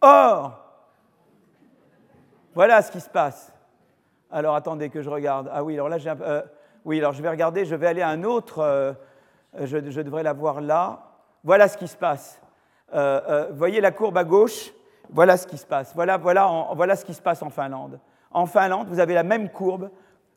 Or, 0.00 0.64
voilà 2.54 2.82
ce 2.82 2.90
qui 2.90 3.00
se 3.00 3.08
passe. 3.08 3.52
Alors 4.30 4.54
attendez 4.54 4.90
que 4.90 5.00
je 5.00 5.08
regarde. 5.08 5.50
Ah 5.52 5.64
oui, 5.64 5.74
alors 5.74 5.88
là, 5.88 5.98
j'ai 5.98 6.10
euh, 6.10 6.42
oui, 6.84 6.98
alors 6.98 7.12
je 7.12 7.22
vais 7.22 7.28
regarder, 7.28 7.64
je 7.64 7.74
vais 7.74 7.86
aller 7.86 8.02
à 8.02 8.08
un 8.08 8.24
autre. 8.24 8.60
Euh, 8.60 8.92
je, 9.60 10.00
devrais 10.00 10.22
la 10.22 10.32
voir 10.32 10.60
là. 10.60 11.12
Voilà 11.44 11.68
ce 11.68 11.76
qui 11.76 11.88
se 11.88 11.96
passe. 11.96 12.40
Euh, 12.94 13.48
vous 13.50 13.58
voyez 13.58 13.80
la 13.80 13.90
courbe 13.90 14.16
à 14.16 14.24
gauche 14.24 14.72
Voilà 15.10 15.36
ce 15.36 15.46
qui 15.46 15.58
se 15.58 15.66
passe. 15.66 15.92
Voilà, 15.94 16.16
voilà, 16.16 16.68
voilà 16.74 16.96
ce 16.96 17.04
qui 17.04 17.14
se 17.14 17.22
passe 17.22 17.42
en 17.42 17.50
Finlande. 17.50 18.00
En 18.30 18.46
Finlande, 18.46 18.88
vous 18.88 19.00
avez 19.00 19.14
la 19.14 19.22
même 19.22 19.50
courbe 19.50 19.90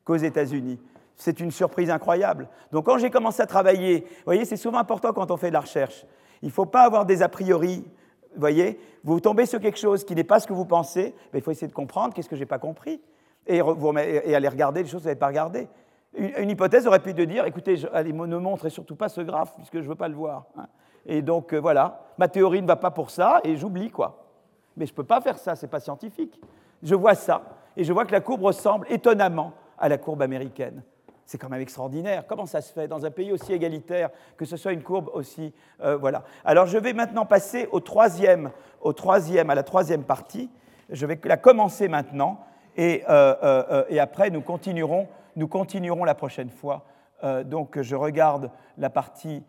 qu'aux 0.03 0.15
États-Unis. 0.15 0.79
C'est 1.15 1.39
une 1.39 1.51
surprise 1.51 1.89
incroyable. 1.89 2.47
Donc 2.71 2.85
quand 2.85 2.97
j'ai 2.97 3.09
commencé 3.09 3.41
à 3.41 3.45
travailler, 3.45 4.01
vous 4.01 4.25
voyez, 4.25 4.45
c'est 4.45 4.57
souvent 4.57 4.79
important 4.79 5.13
quand 5.13 5.29
on 5.29 5.37
fait 5.37 5.49
de 5.49 5.53
la 5.53 5.59
recherche. 5.59 6.05
Il 6.41 6.47
ne 6.47 6.53
faut 6.53 6.65
pas 6.65 6.81
avoir 6.81 7.05
des 7.05 7.21
a 7.21 7.29
priori 7.29 7.85
vous 8.33 8.39
voyez, 8.39 8.79
vous 9.03 9.19
tombez 9.19 9.45
sur 9.45 9.59
quelque 9.59 9.77
chose 9.77 10.05
qui 10.05 10.15
n'est 10.15 10.23
pas 10.23 10.39
ce 10.39 10.47
que 10.47 10.53
vous 10.53 10.65
pensez, 10.65 11.13
mais 11.33 11.39
il 11.39 11.41
faut 11.41 11.51
essayer 11.51 11.67
de 11.67 11.73
comprendre 11.73 12.13
qu'est-ce 12.13 12.29
que 12.29 12.35
je 12.35 12.41
n'ai 12.41 12.47
pas 12.47 12.59
compris 12.59 13.01
et, 13.47 13.59
aller 13.59 14.47
regarder 14.47 14.83
les 14.83 14.89
choses 14.89 14.99
que 14.99 15.03
vous 15.03 15.09
n'avez 15.09 15.19
pas 15.19 15.27
regardées. 15.27 15.67
Une, 16.13 16.49
hypothèse 16.49 16.87
aurait 16.87 16.99
pu 16.99 17.13
te 17.13 17.21
dire, 17.21 17.45
écoutez, 17.45 17.77
je, 17.77 17.87
allez, 17.93 18.11
ne 18.11 18.37
montrez 18.37 18.69
surtout 18.69 18.95
pas 18.95 19.07
ce 19.07 19.21
graphe 19.21 19.53
puisque 19.55 19.75
je 19.75 19.83
ne 19.83 19.87
veux 19.87 19.95
pas 19.95 20.09
le 20.09 20.15
voir. 20.15 20.45
Hein. 20.57 20.67
Et 21.05 21.21
donc 21.21 21.53
euh, 21.53 21.59
voilà, 21.59 22.01
ma 22.17 22.27
théorie 22.27 22.61
ne 22.61 22.67
va 22.67 22.75
pas 22.75 22.91
pour 22.91 23.09
ça 23.09 23.39
et 23.43 23.55
j'oublie 23.55 23.89
quoi. 23.89 24.25
Mais 24.77 24.85
je 24.85 24.91
ne 24.91 24.95
peux 24.95 25.03
pas 25.03 25.21
faire 25.21 25.37
ça, 25.37 25.55
ce 25.55 25.65
n'est 25.65 25.69
pas 25.69 25.79
scientifique. 25.79 26.39
Je 26.83 26.95
vois 26.95 27.15
ça 27.15 27.43
et 27.77 27.83
je 27.83 27.93
vois 27.93 28.05
que 28.05 28.11
la 28.11 28.21
courbe 28.21 28.43
ressemble 28.43 28.85
étonnamment 28.89 29.53
à 29.77 29.89
la 29.89 29.97
courbe 29.97 30.21
américaine. 30.21 30.83
C'est 31.25 31.37
quand 31.37 31.49
même 31.49 31.61
extraordinaire. 31.61 32.25
Comment 32.27 32.45
ça 32.45 32.59
se 32.61 32.73
fait 32.73 32.89
dans 32.89 33.05
un 33.05 33.11
pays 33.11 33.31
aussi 33.31 33.53
égalitaire 33.53 34.09
que 34.37 34.43
ce 34.43 34.57
soit 34.57 34.73
une 34.73 34.83
courbe 34.83 35.09
aussi 35.13 35.53
euh, 35.81 35.95
voilà. 35.95 36.23
Alors 36.43 36.65
je 36.65 36.77
vais 36.77 36.93
maintenant 36.93 37.25
passer 37.25 37.69
au 37.71 37.79
troisième, 37.79 38.51
au 38.81 38.93
troisième, 38.93 39.49
à 39.49 39.55
la 39.55 39.63
troisième 39.63 40.03
partie. 40.03 40.49
Je 40.89 41.05
vais 41.05 41.17
la 41.23 41.37
commencer 41.37 41.87
maintenant 41.87 42.41
et, 42.77 43.03
euh, 43.09 43.35
euh, 43.43 43.83
et 43.89 43.99
après 43.99 44.29
nous 44.29 44.41
continuerons, 44.41 45.07
nous 45.35 45.47
continuerons 45.47 46.03
la 46.03 46.15
prochaine 46.15 46.49
fois. 46.49 46.85
donc 47.45 47.79
je 47.79 47.95
regarde 47.95 48.49
la 48.77 48.89
partie 48.89 49.43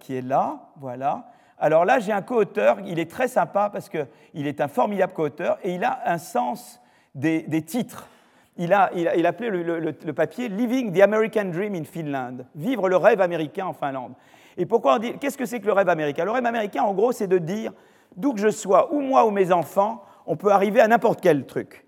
qui 0.00 0.16
est 0.16 0.22
là, 0.22 0.70
voilà. 0.78 1.30
Alors 1.58 1.84
là 1.84 1.98
j'ai 2.00 2.12
un 2.12 2.22
co-auteur, 2.22 2.78
il 2.84 2.98
est 2.98 3.10
très 3.10 3.28
sympa 3.28 3.70
parce 3.72 3.88
qu'il 3.88 4.46
est 4.46 4.60
un 4.60 4.68
formidable 4.68 5.12
co-auteur 5.12 5.58
et 5.62 5.74
il 5.74 5.84
a 5.84 6.00
un 6.06 6.18
sens 6.18 6.80
des, 7.14 7.62
titres 7.62 8.08
il 8.56 8.72
a, 8.72 8.90
il 8.94 9.26
appelé 9.26 9.50
le, 9.50 10.12
papier 10.12 10.48
Living 10.48 10.92
the 10.92 11.00
American 11.00 11.46
Dream 11.46 11.74
in 11.74 11.84
Finland, 11.84 12.46
vivre 12.54 12.88
le 12.88 12.96
rêve 12.96 13.20
américain 13.20 13.66
en 13.66 13.72
Finlande. 13.72 14.14
Et 14.56 14.66
pourquoi 14.66 14.96
on 14.96 14.98
dit, 14.98 15.14
qu'est-ce 15.18 15.36
que 15.36 15.46
c'est 15.46 15.60
que 15.60 15.66
le 15.66 15.72
rêve 15.72 15.88
américain? 15.88 16.24
Le 16.24 16.30
rêve 16.30 16.46
américain, 16.46 16.82
en 16.82 16.94
gros, 16.94 17.12
c'est 17.12 17.26
de 17.26 17.38
dire, 17.38 17.72
d'où 18.16 18.32
que 18.32 18.40
je 18.40 18.50
sois, 18.50 18.92
ou 18.92 19.00
moi 19.00 19.26
ou 19.26 19.30
mes 19.30 19.50
enfants, 19.50 20.04
on 20.26 20.36
peut 20.36 20.52
arriver 20.52 20.80
à 20.80 20.88
n'importe 20.88 21.20
quel 21.20 21.44
truc. 21.46 21.83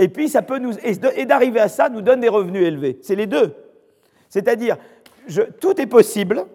Et 0.00 0.08
puis, 0.08 0.30
ça 0.30 0.40
peut 0.40 0.58
nous, 0.58 0.72
et 0.82 1.26
d'arriver 1.26 1.60
à 1.60 1.68
ça 1.68 1.90
nous 1.90 2.00
donne 2.00 2.20
des 2.20 2.30
revenus 2.30 2.66
élevés. 2.66 2.98
C'est 3.02 3.14
les 3.14 3.26
deux. 3.26 3.54
C'est-à-dire, 4.30 4.78
tout 5.60 5.78
est 5.78 5.86
possible, 5.86 6.46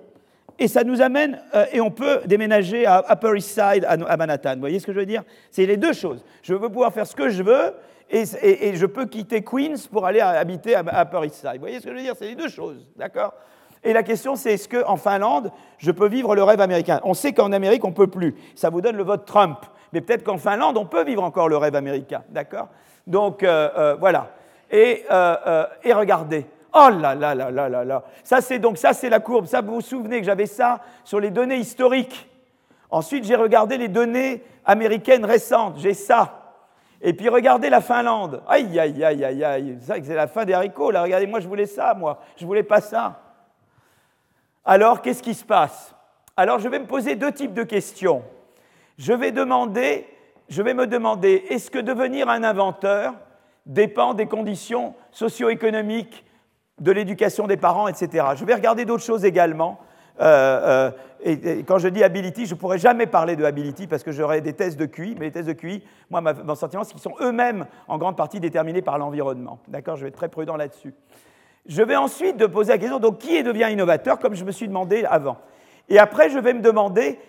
et 0.58 0.68
ça 0.68 0.84
nous 0.84 1.00
amène, 1.00 1.40
euh, 1.54 1.66
et 1.72 1.80
on 1.80 1.92
peut 1.92 2.22
déménager 2.26 2.88
à 2.88 3.06
Upper 3.08 3.38
East 3.38 3.50
Side, 3.50 3.86
à 3.86 4.18
Manhattan. 4.18 4.56
Vous 4.56 4.62
voyez 4.62 4.80
ce 4.80 4.88
que 4.88 4.94
je 4.94 5.00
veux 5.00 5.06
dire? 5.06 5.22
C'est 5.52 5.68
les 5.68 5.78
deux 5.78 5.94
choses. 5.94 6.26
Je 6.42 6.56
veux 6.56 6.70
pouvoir 6.70 6.92
faire 6.92 7.06
ce 7.06 7.16
que 7.16 7.30
je 7.30 7.44
veux, 7.44 7.76
et, 8.10 8.76
je 8.76 8.86
peux 8.88 9.06
quitter 9.06 9.44
Queens 9.44 9.76
pour 9.92 10.08
aller 10.08 10.22
habiter 10.22 10.74
à, 10.74 11.04
Upper 11.04 11.28
East 11.28 11.36
Side. 11.36 11.54
Vous 11.54 11.60
voyez 11.60 11.80
ce 11.80 11.84
que 11.84 11.92
je 11.92 11.96
veux 11.96 12.02
dire? 12.02 12.16
C'est 12.18 12.28
les 12.28 12.36
deux 12.36 12.50
choses, 12.50 12.88
d'accord? 12.96 13.36
Et 13.84 13.94
la 13.94 14.02
question, 14.02 14.36
c'est 14.36 14.54
est-ce 14.54 14.68
qu'en 14.68 14.98
Finlande, 14.98 15.52
je 15.78 15.92
peux 15.92 16.08
vivre 16.08 16.34
le 16.34 16.42
rêve 16.42 16.62
américain? 16.62 17.00
On 17.04 17.14
sait 17.14 17.34
qu'en 17.34 17.52
Amérique, 17.52 17.86
on 17.86 17.90
ne 17.90 17.94
peut 17.94 18.08
plus. 18.08 18.34
Ça 18.56 18.72
vous 18.72 18.82
donne 18.82 18.98
le 18.98 19.04
vote 19.04 19.28
Trump. 19.28 19.60
Mais 19.94 20.02
peut-être 20.02 20.24
qu'en 20.24 20.40
Finlande, 20.40 20.78
on 20.78 20.88
peut 20.88 21.04
vivre 21.04 21.22
encore 21.22 21.48
le 21.48 21.58
rêve 21.58 21.76
américain, 21.76 22.24
d'accord? 22.30 22.70
Donc, 23.08 23.44
euh, 23.44 23.70
euh, 23.78 23.96
voilà. 23.96 24.32
Et, 24.72 25.06
euh, 25.12 25.66
et 25.84 25.94
regardez. 25.94 26.46
Oh 26.74 26.90
là 26.90 27.16
là 27.16 27.34
là 27.34 27.52
là 27.52 27.70
là 27.70 27.86
là. 27.86 28.04
Ça, 28.24 28.42
c'est 28.42 28.60
donc 28.60 28.78
ça, 28.78 28.94
c'est 28.94 29.10
la 29.10 29.20
courbe. 29.20 29.46
Ça, 29.46 29.62
vous 29.62 29.76
vous 29.76 29.82
souvenez 29.82 30.20
que 30.20 30.26
j'avais 30.26 30.46
ça 30.46 30.82
sur 31.04 31.20
les 31.20 31.32
données 31.32 31.58
historiques. 31.58 32.30
Ensuite, 32.90 33.24
j'ai 33.24 33.36
regardé 33.36 33.78
les 33.78 33.88
données 33.88 34.44
américaines 34.66 35.24
récentes. 35.24 35.76
J'ai 35.78 35.94
ça. 35.94 36.42
Et 37.02 37.14
puis 37.14 37.30
regardez 37.30 37.70
la 37.70 37.82
Finlande. 37.82 38.42
Aïe, 38.48 38.80
aïe, 38.80 39.04
aïe, 39.04 39.24
aïe, 39.24 39.44
aïe. 39.44 39.78
C'est 39.82 40.16
la 40.16 40.28
fin 40.28 40.44
des 40.44 40.54
haricots, 40.54 40.92
là. 40.92 41.04
Regardez, 41.04 41.28
moi, 41.28 41.40
je 41.40 41.48
voulais 41.48 41.66
ça, 41.66 41.94
moi. 41.94 42.20
Je 42.36 42.46
voulais 42.46 42.64
pas 42.64 42.82
ça. 42.82 43.20
Alors, 44.66 45.02
qu'est-ce 45.02 45.22
qui 45.22 45.34
se 45.34 45.46
passe? 45.46 45.94
Alors, 46.36 46.60
je 46.60 46.68
vais 46.68 46.80
me 46.80 46.88
poser 46.88 47.16
deux 47.16 47.32
types 47.32 47.54
de 47.54 47.64
questions. 47.64 48.24
Je 48.98 49.14
vais 49.14 49.32
demander, 49.32 50.08
je 50.50 50.62
vais 50.62 50.74
me 50.74 50.88
demander, 50.88 51.46
est-ce 51.50 51.72
que 51.72 51.80
devenir 51.80 52.30
un 52.30 52.44
inventeur 52.44 53.14
dépend 53.66 54.14
des 54.14 54.28
conditions 54.28 54.94
socio-économiques, 55.12 56.24
de 56.80 56.92
l'éducation 56.92 57.48
des 57.48 57.58
parents, 57.58 57.88
etc. 57.88 58.26
Je 58.36 58.46
vais 58.46 58.54
regarder 58.54 58.86
d'autres 58.86 59.04
choses 59.04 59.26
également. 59.26 59.80
Euh, 60.22 60.92
euh, 60.92 60.92
et, 61.24 61.64
quand 61.64 61.78
je 61.78 61.88
dis 61.88 62.04
ability, 62.04 62.46
je 62.46 62.54
ne 62.54 62.60
pourrais 62.60 62.78
jamais 62.78 63.08
parler 63.08 63.36
de 63.36 63.44
ability 63.44 63.88
parce 63.88 64.04
que 64.04 64.12
j'aurais 64.12 64.42
des 64.42 64.54
tests 64.54 64.78
de 64.78 64.86
QI, 64.86 65.16
mais 65.18 65.26
les 65.26 65.32
tests 65.32 65.48
de 65.48 65.54
QI, 65.54 65.84
moi, 66.10 66.22
mon 66.22 66.56
sentiment, 66.56 66.84
c'est 66.84 66.92
qu'ils 66.92 67.02
sont 67.02 67.16
eux-mêmes 67.22 67.66
en 67.88 67.98
grande 67.98 68.18
partie 68.18 68.40
déterminés 68.40 68.82
par 68.82 68.98
l'environnement. 68.98 69.60
D'accord? 69.68 69.96
Je 69.96 70.04
vais 70.04 70.10
être 70.10 70.18
très 70.18 70.30
prudent 70.30 70.58
là-dessus. 70.58 70.94
Je 71.66 71.82
vais 71.82 71.96
ensuite 71.96 72.38
de 72.38 72.46
poser 72.46 72.74
la 72.74 72.78
question, 72.78 73.00
donc 73.00 73.20
qui 73.20 73.42
devient 73.42 73.70
innovateur, 73.72 74.20
comme 74.20 74.36
je 74.36 74.46
me 74.46 74.52
suis 74.52 74.68
demandé 74.68 75.06
avant? 75.06 75.38
Et 75.90 75.98
après, 75.98 76.30
je 76.30 76.38
vais 76.38 76.54
me 76.54 76.62
demander 76.62 77.20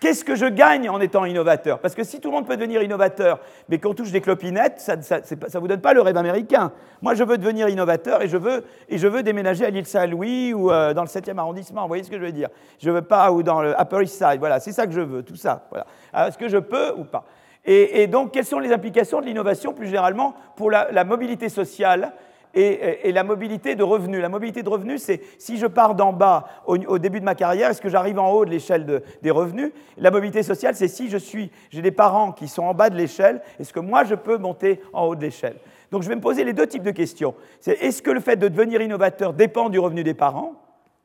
Qu'est-ce 0.00 0.24
que 0.24 0.34
je 0.34 0.46
gagne 0.46 0.90
en 0.90 1.00
étant 1.00 1.24
innovateur? 1.24 1.78
Parce 1.78 1.94
que 1.94 2.04
si 2.04 2.20
tout 2.20 2.28
le 2.28 2.34
monde 2.34 2.46
peut 2.46 2.56
devenir 2.56 2.82
innovateur, 2.82 3.40
mais 3.68 3.78
qu'on 3.78 3.94
touche 3.94 4.10
des 4.10 4.20
clopinettes, 4.20 4.80
ça 4.80 4.96
ne 4.96 5.58
vous 5.58 5.68
donne 5.68 5.80
pas 5.80 5.94
le 5.94 6.02
rêve 6.02 6.16
américain. 6.16 6.72
Moi, 7.00 7.14
je 7.14 7.24
veux 7.24 7.38
devenir 7.38 7.68
innovateur 7.68 8.22
et 8.22 8.28
je 8.28 8.36
veux, 8.36 8.64
et 8.88 8.98
je 8.98 9.08
veux 9.08 9.22
déménager 9.22 9.64
à 9.64 9.70
l'île 9.70 9.86
Saint-Louis 9.86 10.52
ou 10.52 10.70
euh, 10.70 10.94
dans 10.94 11.02
le 11.02 11.08
7e 11.08 11.38
arrondissement. 11.38 11.82
Vous 11.82 11.88
voyez 11.88 12.02
ce 12.02 12.10
que 12.10 12.18
je 12.18 12.24
veux 12.24 12.32
dire? 12.32 12.48
Je 12.78 12.90
veux 12.90 13.02
pas, 13.02 13.32
ou 13.32 13.42
dans 13.42 13.62
le 13.62 13.74
Upper 13.80 14.02
East 14.02 14.16
Side. 14.18 14.38
Voilà, 14.38 14.60
c'est 14.60 14.72
ça 14.72 14.86
que 14.86 14.92
je 14.92 15.00
veux, 15.00 15.22
tout 15.22 15.36
ça. 15.36 15.66
Voilà. 15.70 15.86
Est-ce 16.28 16.38
que 16.38 16.48
je 16.48 16.58
peux 16.58 16.92
ou 16.96 17.04
pas? 17.04 17.24
Et, 17.66 18.06
donc, 18.08 18.32
quelles 18.32 18.44
sont 18.44 18.58
les 18.58 18.74
implications 18.74 19.22
de 19.22 19.26
l'innovation 19.26 19.72
plus 19.72 19.86
généralement 19.86 20.34
pour 20.54 20.70
la 20.70 21.04
mobilité 21.04 21.48
sociale? 21.48 22.12
Et, 22.54 23.12
la 23.12 23.24
mobilité 23.24 23.74
de 23.74 23.82
revenus. 23.82 24.20
La 24.20 24.28
mobilité 24.28 24.62
de 24.62 24.68
revenus, 24.68 25.02
c'est 25.02 25.20
si 25.38 25.58
je 25.58 25.66
pars 25.66 25.94
d'en 25.94 26.12
bas 26.12 26.46
au, 26.66 26.98
début 26.98 27.20
de 27.20 27.24
ma 27.24 27.34
carrière, 27.34 27.70
est-ce 27.70 27.80
que 27.80 27.88
j'arrive 27.88 28.18
en 28.18 28.30
haut 28.30 28.44
de 28.44 28.50
l'échelle 28.50 29.02
des 29.22 29.30
revenus? 29.30 29.72
La 29.98 30.10
mobilité 30.10 30.42
sociale, 30.42 30.74
c'est 30.74 30.88
si 30.88 31.08
j'ai 31.08 31.82
des 31.82 31.90
parents 31.90 32.32
qui 32.32 32.48
sont 32.48 32.64
en 32.64 32.74
bas 32.74 32.90
de 32.90 32.96
l'échelle, 32.96 33.42
est-ce 33.58 33.72
que 33.72 33.80
moi 33.80 34.04
je 34.04 34.14
peux 34.14 34.38
monter 34.38 34.80
en 34.92 35.06
haut 35.06 35.14
de 35.14 35.22
l'échelle? 35.22 35.56
Donc 35.90 36.02
je 36.02 36.08
vais 36.08 36.16
me 36.16 36.20
poser 36.20 36.44
les 36.44 36.52
deux 36.52 36.66
types 36.66 36.82
de 36.82 36.90
questions. 36.90 37.34
C'est 37.60 37.80
est-ce 37.80 38.02
que 38.02 38.10
le 38.10 38.20
fait 38.20 38.36
de 38.36 38.48
devenir 38.48 38.82
innovateur 38.82 39.32
dépend 39.32 39.68
du 39.68 39.78
revenu 39.78 40.02
des 40.02 40.14
parents? 40.14 40.54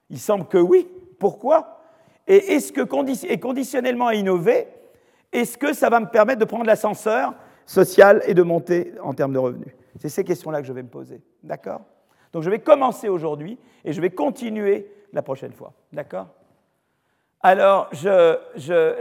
Il 0.09 0.19
semble 0.19 0.47
que 0.47 0.57
oui. 0.57 0.87
Pourquoi? 1.19 1.79
Et 2.27 2.53
est-ce 2.53 2.71
que 2.71 2.81
et 3.27 3.39
conditionnellement 3.39 4.07
à 4.07 4.15
innover, 4.15 4.67
est-ce 5.31 5.57
que 5.57 5.73
ça 5.73 5.89
va 5.89 5.99
me 5.99 6.07
permettre 6.07 6.39
de 6.39 6.45
prendre 6.45 6.65
l'ascenseur 6.65 7.33
social 7.65 8.21
et 8.25 8.33
de 8.33 8.41
monter 8.41 8.93
en 9.03 9.13
termes 9.13 9.33
de 9.33 9.39
revenus? 9.39 9.73
C'est 9.99 10.09
ces 10.09 10.23
questions-là 10.23 10.61
que 10.61 10.67
je 10.67 10.73
vais 10.73 10.83
me 10.83 10.89
poser. 10.89 11.21
D'accord? 11.43 11.81
Donc 12.33 12.43
je 12.43 12.49
vais 12.49 12.59
commencer 12.59 13.09
aujourd'hui 13.09 13.57
et 13.83 13.93
je 13.93 14.01
vais 14.01 14.09
continuer 14.09 14.87
la 15.13 15.21
prochaine 15.21 15.53
fois. 15.53 15.73
D'accord? 15.91 16.27
Alors, 17.41 17.89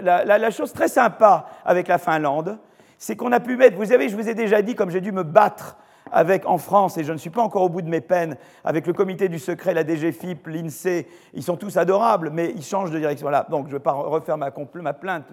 la, 0.01 0.51
chose 0.51 0.73
très 0.73 0.89
sympa 0.89 1.47
avec 1.65 1.89
la 1.89 1.99
Finlande, 1.99 2.59
c'est 2.97 3.17
qu'on 3.17 3.33
a 3.33 3.41
pu 3.41 3.57
mettre, 3.57 3.77
vous 3.77 3.87
savez, 3.87 4.09
je 4.09 4.17
vous 4.17 4.29
ai 4.29 4.35
déjà 4.35 4.63
dit, 4.63 4.75
comme 4.75 4.91
j'ai 4.91 5.01
dû 5.01 5.11
me 5.11 5.25
battre 5.25 5.77
avec, 6.11 6.47
en 6.47 6.57
France, 6.57 6.97
et 6.99 7.05
je 7.05 7.13
ne 7.13 7.19
suis 7.19 7.31
pas 7.31 7.43
encore 7.43 7.63
au 7.63 7.69
bout 7.69 7.83
de 7.83 7.89
mes 7.89 8.01
peines, 8.01 8.37
avec 8.65 8.87
le 8.87 8.93
comité 8.93 9.29
du 9.29 9.39
secret, 9.39 9.75
la 9.75 9.85
DGFIP, 9.85 10.47
l'INSEE, 10.47 11.07
ils 11.35 11.43
sont 11.43 11.57
tous 11.57 11.77
adorables, 11.77 12.31
mais 12.31 12.53
ils 12.55 12.63
changent 12.63 12.93
de 12.93 12.99
direction. 12.99 13.29
Là, 13.29 13.47
donc 13.51 13.67
je 13.67 13.73
ne 13.73 13.79
vais 13.79 13.83
pas 13.83 13.93
refaire 13.93 14.39
ma, 14.39 14.51
ma 14.75 14.93
plainte. 14.95 15.25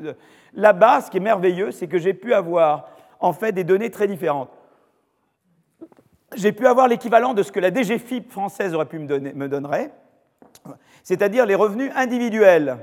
Là-bas, 0.53 1.02
ce 1.02 1.11
qui 1.11 1.18
est 1.18 1.22
merveilleux, 1.22 1.72
c'est 1.72 1.88
que 1.88 1.99
j'ai 1.99 2.14
pu 2.14 2.34
avoir 2.34 2.90
en 3.19 3.34
fait 3.34 3.52
des 3.52 3.64
données 3.64 3.91
très 3.91 4.07
différentes 4.07 4.49
j'ai 6.34 6.52
pu 6.52 6.68
avoir 6.68 6.88
l'équivalent 6.88 7.34
de 7.34 7.43
ce 7.43 7.52
que 7.52 7.60
la 7.60 7.72
DGFIP 7.72 8.31
française 8.31 8.73
aurait 8.73 8.85
pu 8.85 8.99
me, 8.99 9.07
donner, 9.07 9.34
donnerait, 9.34 9.91
c'est-à-dire 11.03 11.45
les 11.45 11.56
revenus 11.56 11.91
individuels. 11.95 12.77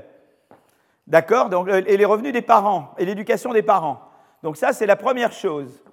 D'accord 1.05 1.49
Et 1.85 1.97
les 1.97 2.05
revenus 2.05 2.31
des 2.31 2.41
parents, 2.41 2.93
et 2.97 3.05
l'éducation 3.05 3.51
des 3.51 3.61
parents. 3.61 3.99
Donc 4.41 4.57
ça, 4.57 4.71
c'est 4.71 4.85
la 4.85 4.95
première 4.95 5.33
chose. 5.33 5.83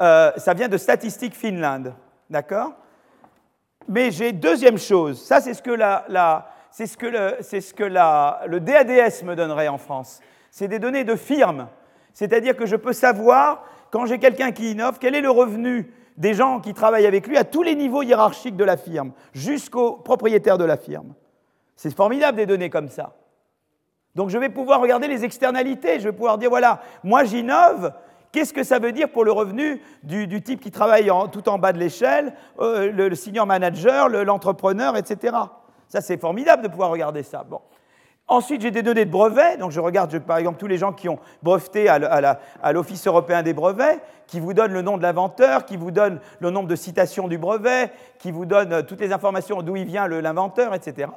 Euh, 0.00 0.32
ça 0.36 0.54
vient 0.54 0.68
de 0.68 0.76
Statistique 0.76 1.34
Finland. 1.34 1.94
D'accord 2.28 2.72
Mais 3.88 4.10
j'ai 4.10 4.32
deuxième 4.32 4.78
chose. 4.78 5.22
Ça, 5.22 5.40
c'est 5.40 5.54
ce 5.54 5.62
que, 5.62 5.70
le, 5.70 5.78
le 8.48 8.60
DADS 8.60 9.24
me 9.24 9.34
donnerait 9.34 9.68
en 9.68 9.78
France. 9.78 10.20
C'est 10.50 10.68
des 10.68 10.78
données 10.78 11.04
de 11.04 11.16
firme. 11.16 11.68
C'est-à-dire 12.12 12.56
que 12.56 12.66
je 12.66 12.76
peux 12.76 12.92
savoir, 12.92 13.64
quand 13.90 14.06
j'ai 14.06 14.18
quelqu'un 14.18 14.52
qui 14.52 14.72
innove, 14.72 14.98
quel 15.00 15.14
est 15.14 15.20
le 15.20 15.30
revenu 15.30 15.92
des 16.16 16.34
gens 16.34 16.60
qui 16.60 16.74
travaillent 16.74 17.06
avec 17.06 17.26
lui 17.26 17.36
à 17.36 17.44
tous 17.44 17.62
les 17.62 17.74
niveaux 17.74 18.02
hiérarchiques 18.02 18.56
de 18.56 18.64
la 18.64 18.76
firme, 18.76 19.12
jusqu'au 19.32 19.92
propriétaire 19.92 20.58
de 20.58 20.64
la 20.64 20.76
firme. 20.76 21.14
C'est 21.76 21.94
formidable 21.94 22.36
des 22.36 22.46
données 22.46 22.70
comme 22.70 22.88
ça. 22.88 23.14
Donc 24.14 24.30
je 24.30 24.38
vais 24.38 24.48
pouvoir 24.48 24.80
regarder 24.80 25.08
les 25.08 25.24
externalités, 25.24 26.00
je 26.00 26.04
vais 26.04 26.12
pouvoir 26.12 26.36
dire, 26.38 26.50
voilà, 26.50 26.80
moi 27.04 27.24
j'innove, 27.24 27.92
qu'est-ce 28.32 28.52
que 28.52 28.64
ça 28.64 28.78
veut 28.78 28.92
dire 28.92 29.10
pour 29.10 29.24
le 29.24 29.32
revenu 29.32 29.80
du, 30.02 30.42
type 30.42 30.60
qui 30.60 30.70
travaille 30.70 31.10
tout 31.32 31.48
en 31.48 31.58
bas 31.58 31.72
de 31.72 31.78
l'échelle, 31.78 32.34
euh, 32.58 32.90
le, 32.90 33.14
senior 33.14 33.46
manager, 33.46 34.08
l'entrepreneur, 34.08 34.96
etc. 34.96 35.36
Ça 35.88 36.00
c'est 36.00 36.20
formidable 36.20 36.62
de 36.62 36.68
pouvoir 36.68 36.90
regarder 36.90 37.22
ça. 37.22 37.44
Bon. 37.44 37.60
Ensuite, 38.30 38.62
j'ai 38.62 38.70
des 38.70 38.84
données 38.84 39.04
de 39.04 39.10
brevets. 39.10 39.58
Donc, 39.58 39.72
je 39.72 39.80
regarde, 39.80 40.16
par 40.20 40.38
exemple, 40.38 40.56
tous 40.56 40.68
les 40.68 40.78
gens 40.78 40.92
qui 40.92 41.08
ont 41.08 41.18
breveté 41.42 41.88
à 41.88 42.72
l'Office 42.72 43.04
européen 43.08 43.42
des 43.42 43.52
brevets, 43.52 44.00
qui 44.28 44.38
vous 44.38 44.54
donnent 44.54 44.72
le 44.72 44.82
nom 44.82 44.96
de 44.96 45.02
l'inventeur, 45.02 45.66
qui 45.66 45.76
vous 45.76 45.90
donnent 45.90 46.20
le 46.38 46.50
nombre 46.50 46.68
de 46.68 46.76
citations 46.76 47.26
du 47.26 47.38
brevet, 47.38 47.90
qui 48.20 48.30
vous 48.30 48.46
donnent 48.46 48.72
euh, 48.72 48.82
toutes 48.82 49.00
les 49.00 49.12
informations 49.12 49.62
d'où 49.62 49.74
il 49.74 49.84
vient 49.84 50.06
l'inventeur, 50.06 50.74
etc. 50.74 51.10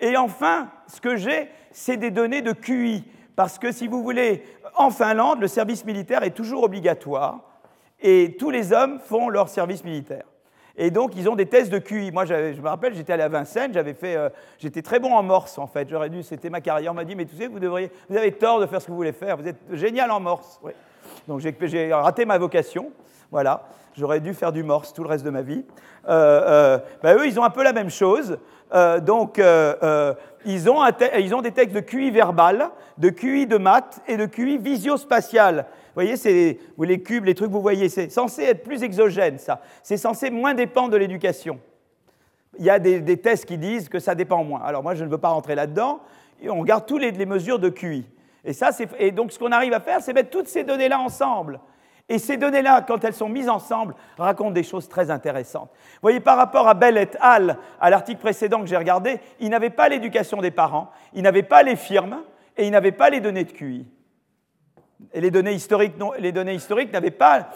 Et 0.00 0.16
enfin, 0.16 0.68
ce 0.86 1.02
que 1.02 1.16
j'ai, 1.16 1.50
c'est 1.70 1.98
des 1.98 2.10
données 2.10 2.40
de 2.40 2.52
QI. 2.52 3.04
Parce 3.36 3.58
que, 3.58 3.70
si 3.70 3.86
vous 3.86 4.02
voulez, 4.02 4.42
en 4.74 4.88
Finlande, 4.88 5.42
le 5.42 5.48
service 5.48 5.84
militaire 5.84 6.22
est 6.22 6.30
toujours 6.30 6.62
obligatoire 6.62 7.40
et 8.00 8.36
tous 8.38 8.50
les 8.50 8.72
hommes 8.72 9.00
font 9.00 9.28
leur 9.28 9.50
service 9.50 9.84
militaire. 9.84 10.24
Et 10.80 10.92
donc, 10.92 11.12
ils 11.16 11.28
ont 11.28 11.34
des 11.34 11.46
tests 11.46 11.72
de 11.72 11.78
QI. 11.80 12.12
Moi, 12.12 12.24
je 12.24 12.60
me 12.60 12.68
rappelle, 12.68 12.94
j'étais 12.94 13.12
allé 13.12 13.24
à 13.24 13.28
Vincennes, 13.28 13.74
j'avais 13.74 13.94
fait, 13.94 14.16
euh, 14.16 14.28
j'étais 14.60 14.80
très 14.80 15.00
bon 15.00 15.12
en 15.12 15.24
morse, 15.24 15.58
en 15.58 15.66
fait. 15.66 15.88
J'aurais 15.90 16.08
dû, 16.08 16.22
c'était 16.22 16.50
ma 16.50 16.60
carrière. 16.60 16.92
On 16.92 16.94
m'a 16.94 17.04
dit, 17.04 17.16
mais 17.16 17.24
tu 17.24 17.34
sais, 17.34 17.48
vous, 17.48 17.58
devriez, 17.58 17.90
vous 18.08 18.16
avez 18.16 18.30
tort 18.30 18.60
de 18.60 18.66
faire 18.66 18.80
ce 18.80 18.86
que 18.86 18.92
vous 18.92 18.96
voulez 18.96 19.12
faire. 19.12 19.36
Vous 19.36 19.48
êtes 19.48 19.58
génial 19.72 20.12
en 20.12 20.20
morse. 20.20 20.60
Donc, 21.26 21.40
j'ai 21.40 21.92
raté 21.92 22.24
ma 22.24 22.38
vocation. 22.38 22.92
Voilà. 23.32 23.64
J'aurais 23.96 24.20
dû 24.20 24.32
faire 24.34 24.52
du 24.52 24.62
morse 24.62 24.92
tout 24.92 25.02
le 25.02 25.08
reste 25.08 25.24
de 25.24 25.30
ma 25.30 25.42
vie. 25.42 25.64
Euh, 26.08 26.78
euh 26.78 26.78
bah, 27.02 27.16
eux, 27.16 27.26
ils 27.26 27.40
ont 27.40 27.44
un 27.44 27.50
peu 27.50 27.64
la 27.64 27.72
même 27.72 27.90
chose. 27.90 28.38
Donc, 29.02 29.38
ils 30.44 30.70
ont, 30.70 30.84
ils, 31.18 31.34
ont 31.34 31.42
des 31.42 31.52
textes 31.52 31.74
de 31.74 31.80
QI 31.80 32.12
verbal, 32.12 32.70
de 32.98 33.08
QI 33.08 33.48
de 33.48 33.56
maths 33.56 34.00
et 34.06 34.16
de 34.16 34.26
QI 34.26 34.58
visio-spatial. 34.58 35.66
Voyez, 35.98 36.16
c'est 36.16 36.60
les 36.78 37.02
cubes, 37.02 37.24
les 37.24 37.34
trucs, 37.34 37.50
vous 37.50 37.60
voyez, 37.60 37.88
c'est 37.88 38.08
censé 38.08 38.44
être 38.44 38.62
plus 38.62 38.84
exogène, 38.84 39.36
ça. 39.36 39.60
C'est 39.82 39.96
censé 39.96 40.30
moins 40.30 40.54
dépendre 40.54 40.90
de 40.90 40.96
l'éducation. 40.96 41.58
Il 42.56 42.64
y 42.64 42.70
a 42.70 42.78
des, 42.78 43.16
tests 43.16 43.46
qui 43.46 43.58
disent 43.58 43.88
que 43.88 43.98
ça 43.98 44.14
dépend 44.14 44.44
moins. 44.44 44.60
Alors 44.60 44.84
moi, 44.84 44.94
je 44.94 45.02
ne 45.02 45.10
veux 45.10 45.18
pas 45.18 45.30
rentrer 45.30 45.56
là-dedans. 45.56 45.98
On 46.48 46.60
regarde 46.60 46.86
toutes 46.86 47.02
les, 47.02 47.26
mesures 47.26 47.58
de 47.58 47.68
QI. 47.68 48.06
Et, 48.44 48.52
ça, 48.52 48.70
et 49.00 49.10
donc, 49.10 49.32
ce 49.32 49.40
qu'on 49.40 49.50
arrive 49.50 49.72
à 49.72 49.80
faire, 49.80 50.00
c'est 50.00 50.12
mettre 50.12 50.30
toutes 50.30 50.46
ces 50.46 50.62
données-là 50.62 51.00
ensemble. 51.00 51.58
Et 52.08 52.20
ces 52.20 52.36
données-là, 52.36 52.82
quand 52.82 53.02
elles 53.02 53.12
sont 53.12 53.28
mises 53.28 53.48
ensemble, 53.48 53.96
racontent 54.18 54.52
des 54.52 54.62
choses 54.62 54.88
très 54.88 55.10
intéressantes. 55.10 55.70
Vous 55.94 56.02
voyez, 56.02 56.20
par 56.20 56.36
rapport 56.36 56.68
à 56.68 56.74
Bell 56.74 56.96
et 56.96 57.08
al., 57.20 57.58
à 57.80 57.90
l'article 57.90 58.20
précédent 58.20 58.60
que 58.60 58.66
j'ai 58.66 58.76
regardé, 58.76 59.18
ils 59.40 59.50
n'avaient 59.50 59.68
pas 59.68 59.88
l'éducation 59.88 60.40
des 60.40 60.52
parents, 60.52 60.92
ils 61.12 61.22
n'avaient 61.24 61.42
pas 61.42 61.64
les 61.64 61.74
firmes 61.74 62.22
et 62.56 62.66
ils 62.66 62.70
n'avaient 62.70 62.92
pas 62.92 63.10
les 63.10 63.18
données 63.18 63.42
de 63.42 63.50
QI. 63.50 63.84
Et 65.12 65.20
les 65.20 65.30
données 65.30 65.52
historiques, 65.52 65.94
les 66.18 66.32
données 66.32 66.54
historiques 66.54 66.92
n'avaient 66.92 67.10
pas 67.10 67.48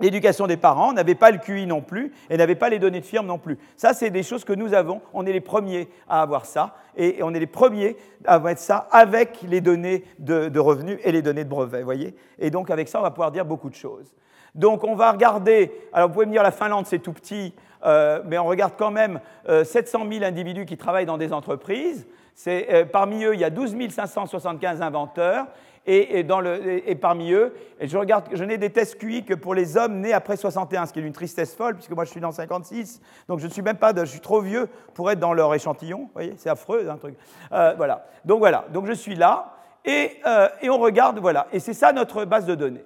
l'éducation 0.00 0.46
des 0.46 0.56
parents, 0.56 0.92
n'avaient 0.92 1.14
pas 1.14 1.30
le 1.30 1.38
QI 1.38 1.66
non 1.66 1.80
plus, 1.80 2.12
et 2.30 2.36
n'avaient 2.36 2.54
pas 2.54 2.68
les 2.68 2.78
données 2.78 3.00
de 3.00 3.06
firme 3.06 3.26
non 3.26 3.38
plus. 3.38 3.58
Ça, 3.76 3.94
c'est 3.94 4.10
des 4.10 4.22
choses 4.22 4.44
que 4.44 4.52
nous 4.52 4.74
avons. 4.74 5.00
On 5.12 5.26
est 5.26 5.32
les 5.32 5.40
premiers 5.40 5.88
à 6.08 6.22
avoir 6.22 6.46
ça, 6.46 6.74
et 6.96 7.18
on 7.22 7.34
est 7.34 7.40
les 7.40 7.46
premiers 7.46 7.96
à 8.24 8.34
avoir 8.34 8.56
ça 8.58 8.88
avec 8.90 9.42
les 9.42 9.60
données 9.60 10.04
de, 10.18 10.58
revenus 10.58 10.98
et 11.04 11.12
les 11.12 11.22
données 11.22 11.44
de 11.44 11.48
brevets, 11.48 11.82
voyez 11.82 12.14
Et 12.38 12.50
donc, 12.50 12.70
avec 12.70 12.88
ça, 12.88 13.00
on 13.00 13.02
va 13.02 13.10
pouvoir 13.10 13.32
dire 13.32 13.44
beaucoup 13.44 13.70
de 13.70 13.74
choses. 13.74 14.14
Donc, 14.54 14.84
on 14.84 14.94
va 14.94 15.12
regarder, 15.12 15.72
alors 15.92 16.08
vous 16.08 16.14
pouvez 16.14 16.26
me 16.26 16.32
dire, 16.32 16.42
la 16.42 16.50
Finlande, 16.50 16.86
c'est 16.86 16.98
tout 17.00 17.12
petit, 17.12 17.54
euh, 17.84 18.22
mais 18.26 18.38
on 18.38 18.46
regarde 18.46 18.74
quand 18.76 18.90
même 18.90 19.20
700 19.46 20.04
euh, 20.04 20.10
000 20.10 20.24
individus 20.24 20.64
qui 20.64 20.76
travaillent 20.76 21.06
dans 21.06 21.18
des 21.18 21.32
entreprises. 21.32 22.06
Euh, 22.46 22.84
parmi 22.84 23.24
eux, 23.24 23.34
il 23.34 23.40
y 23.40 23.44
a 23.44 23.50
12 23.50 23.76
575 23.90 24.80
inventeurs 24.80 25.46
et, 25.88 26.94
parmi 27.00 27.32
eux, 27.32 27.54
je 27.80 27.96
regarde, 27.96 28.26
je 28.32 28.44
n'ai 28.44 28.58
des 28.58 28.70
tests 28.70 28.98
QI 28.98 29.24
que 29.24 29.34
pour 29.34 29.54
les 29.54 29.76
hommes 29.76 30.00
nés 30.00 30.12
après 30.12 30.36
61, 30.36 30.86
ce 30.86 30.92
qui 30.92 30.98
est 30.98 31.02
une 31.02 31.12
tristesse 31.12 31.54
folle, 31.54 31.74
puisque 31.74 31.92
moi 31.92 32.04
je 32.04 32.10
suis 32.10 32.20
dans 32.20 32.30
56, 32.30 33.00
donc 33.26 33.38
je 33.38 33.46
ne 33.46 33.50
suis 33.50 33.62
même 33.62 33.78
pas, 33.78 33.94
je 33.96 34.04
suis 34.04 34.20
trop 34.20 34.40
vieux 34.40 34.68
pour 34.94 35.10
être 35.10 35.18
dans 35.18 35.32
leur 35.32 35.54
échantillon, 35.54 36.00
vous 36.00 36.10
voyez, 36.12 36.34
c'est 36.36 36.50
affreux, 36.50 36.88
un 36.90 36.96
truc. 36.96 37.16
Euh, 37.52 37.72
voilà, 37.76 38.06
donc 38.24 38.38
voilà, 38.40 38.66
donc 38.70 38.86
je 38.86 38.92
suis 38.92 39.14
là, 39.14 39.54
euh, 39.86 40.48
et, 40.60 40.68
on 40.68 40.78
regarde, 40.78 41.18
voilà, 41.18 41.46
et 41.52 41.60
c'est 41.60 41.72
ça 41.72 41.92
notre 41.92 42.24
base 42.24 42.44
de 42.44 42.54
données. 42.54 42.84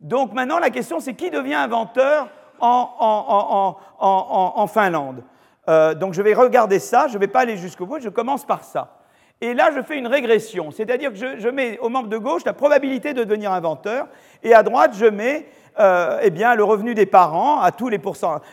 Donc 0.00 0.32
maintenant, 0.32 0.58
la 0.58 0.70
question, 0.70 1.00
c'est 1.00 1.14
qui 1.14 1.30
devient 1.30 1.54
inventeur 1.54 2.28
en, 2.60 3.76
en, 3.98 4.66
Finlande? 4.66 5.22
Euh, 5.68 5.94
Donc 5.94 6.14
je 6.14 6.22
vais 6.22 6.32
regarder 6.32 6.78
ça, 6.78 7.08
je 7.08 7.14
ne 7.14 7.18
vais 7.18 7.28
pas 7.28 7.40
aller 7.40 7.56
jusqu'au 7.58 7.84
bout, 7.84 8.00
je 8.00 8.08
commence 8.08 8.46
par 8.46 8.64
ça. 8.64 8.97
Et 9.40 9.54
là, 9.54 9.70
je 9.74 9.80
fais 9.82 9.96
une 9.96 10.08
régression, 10.08 10.72
c'est-à-dire 10.72 11.12
que 11.12 11.38
je, 11.38 11.48
mets 11.48 11.78
au 11.78 11.88
membre 11.88 12.08
de 12.08 12.18
gauche 12.18 12.44
la 12.44 12.52
probabilité 12.52 13.14
de 13.14 13.22
devenir 13.22 13.52
inventeur, 13.52 14.08
et 14.42 14.52
à 14.52 14.64
droite, 14.64 14.94
je 14.98 15.06
mets 15.06 15.46
euh, 15.78 16.18
eh 16.22 16.30
bien, 16.30 16.56
le 16.56 16.64
revenu 16.64 16.92
des 16.94 17.06
parents 17.06 17.60
à 17.60 17.70
tous 17.70 17.88
les, 17.88 18.00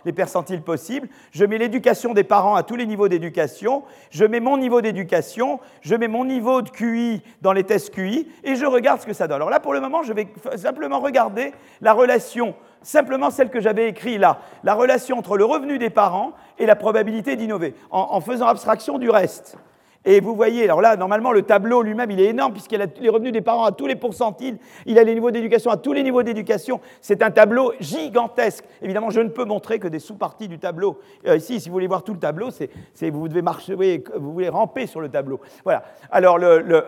les 0.05 0.13
percentiles 0.13 0.61
possibles, 0.61 1.09
je 1.31 1.43
mets 1.43 1.57
l'éducation 1.57 2.13
des 2.13 2.23
parents 2.23 2.53
à 2.53 2.61
tous 2.61 2.75
les 2.75 2.85
niveaux 2.85 3.07
d'éducation, 3.07 3.81
je 4.11 4.25
mets 4.25 4.39
mon 4.39 4.59
niveau 4.59 4.81
d'éducation, 4.81 5.59
je 5.81 5.95
mets 5.95 6.07
mon 6.07 6.23
niveau 6.23 6.61
de 6.61 6.69
QI 6.69 7.23
dans 7.41 7.51
les 7.51 7.63
tests 7.63 7.91
QI, 7.91 8.27
et 8.43 8.53
je 8.53 8.67
regarde 8.67 9.01
ce 9.01 9.07
que 9.07 9.13
ça 9.13 9.27
donne. 9.27 9.37
Alors 9.37 9.49
là, 9.49 9.59
pour 9.59 9.73
le 9.73 9.81
moment, 9.81 10.03
je 10.03 10.13
vais 10.13 10.27
simplement 10.55 10.99
regarder 10.99 11.51
la 11.81 11.93
relation, 11.93 12.53
simplement 12.83 13.31
celle 13.31 13.49
que 13.49 13.59
j'avais 13.59 13.89
écrite 13.89 14.19
là, 14.19 14.37
la 14.63 14.75
relation 14.75 15.17
entre 15.17 15.35
le 15.35 15.45
revenu 15.45 15.79
des 15.79 15.89
parents 15.89 16.33
et 16.59 16.67
la 16.67 16.75
probabilité 16.75 17.35
d'innover, 17.35 17.73
en 17.89 18.21
faisant 18.21 18.45
abstraction 18.45 18.99
du 18.99 19.09
reste. 19.09 19.57
Et 20.05 20.19
vous 20.19 20.35
voyez, 20.35 20.63
alors 20.65 20.81
là, 20.81 20.95
normalement, 20.95 21.31
le 21.31 21.41
tableau 21.41 21.81
lui-même, 21.81 22.11
il 22.11 22.19
est 22.19 22.25
énorme, 22.25 22.53
puisqu'il 22.53 22.81
a 22.81 22.85
les 22.99 23.09
revenus 23.09 23.31
des 23.33 23.41
parents 23.41 23.65
à 23.65 23.71
tous 23.71 23.87
les 23.87 23.95
pourcentiles, 23.95 24.57
il 24.85 24.99
a 24.99 25.03
les 25.03 25.15
niveaux 25.15 25.31
d'éducation 25.31 25.71
à 25.71 25.77
tous 25.77 25.93
les 25.93 26.03
niveaux 26.03 26.21
d'éducation. 26.21 26.79
C'est 27.01 27.23
un 27.23 27.31
tableau 27.31 27.73
gigantesque. 27.79 28.65
Évidemment, 28.83 29.09
je 29.09 29.21
ne 29.21 29.29
peux 29.29 29.45
montrer 29.45 29.79
que 29.79 29.87
des 29.87 29.99
sous-parties 29.99 30.47
du 30.47 30.59
tableau. 30.59 30.99
Euh, 31.27 31.37
ici, 31.37 31.59
si 31.59 31.69
vous 31.69 31.73
voulez 31.73 31.87
voir 31.87 32.03
tout 32.03 32.13
le 32.13 32.19
tableau, 32.19 32.49
c'est, 32.51 32.69
vous 33.09 33.27
devez 33.27 33.41
marcher, 33.41 33.75
vous, 33.75 34.33
voulez 34.33 34.49
ramper 34.49 34.85
sur 34.85 35.01
le 35.01 35.09
tableau. 35.09 35.39
Voilà. 35.63 35.83
Alors, 36.11 36.39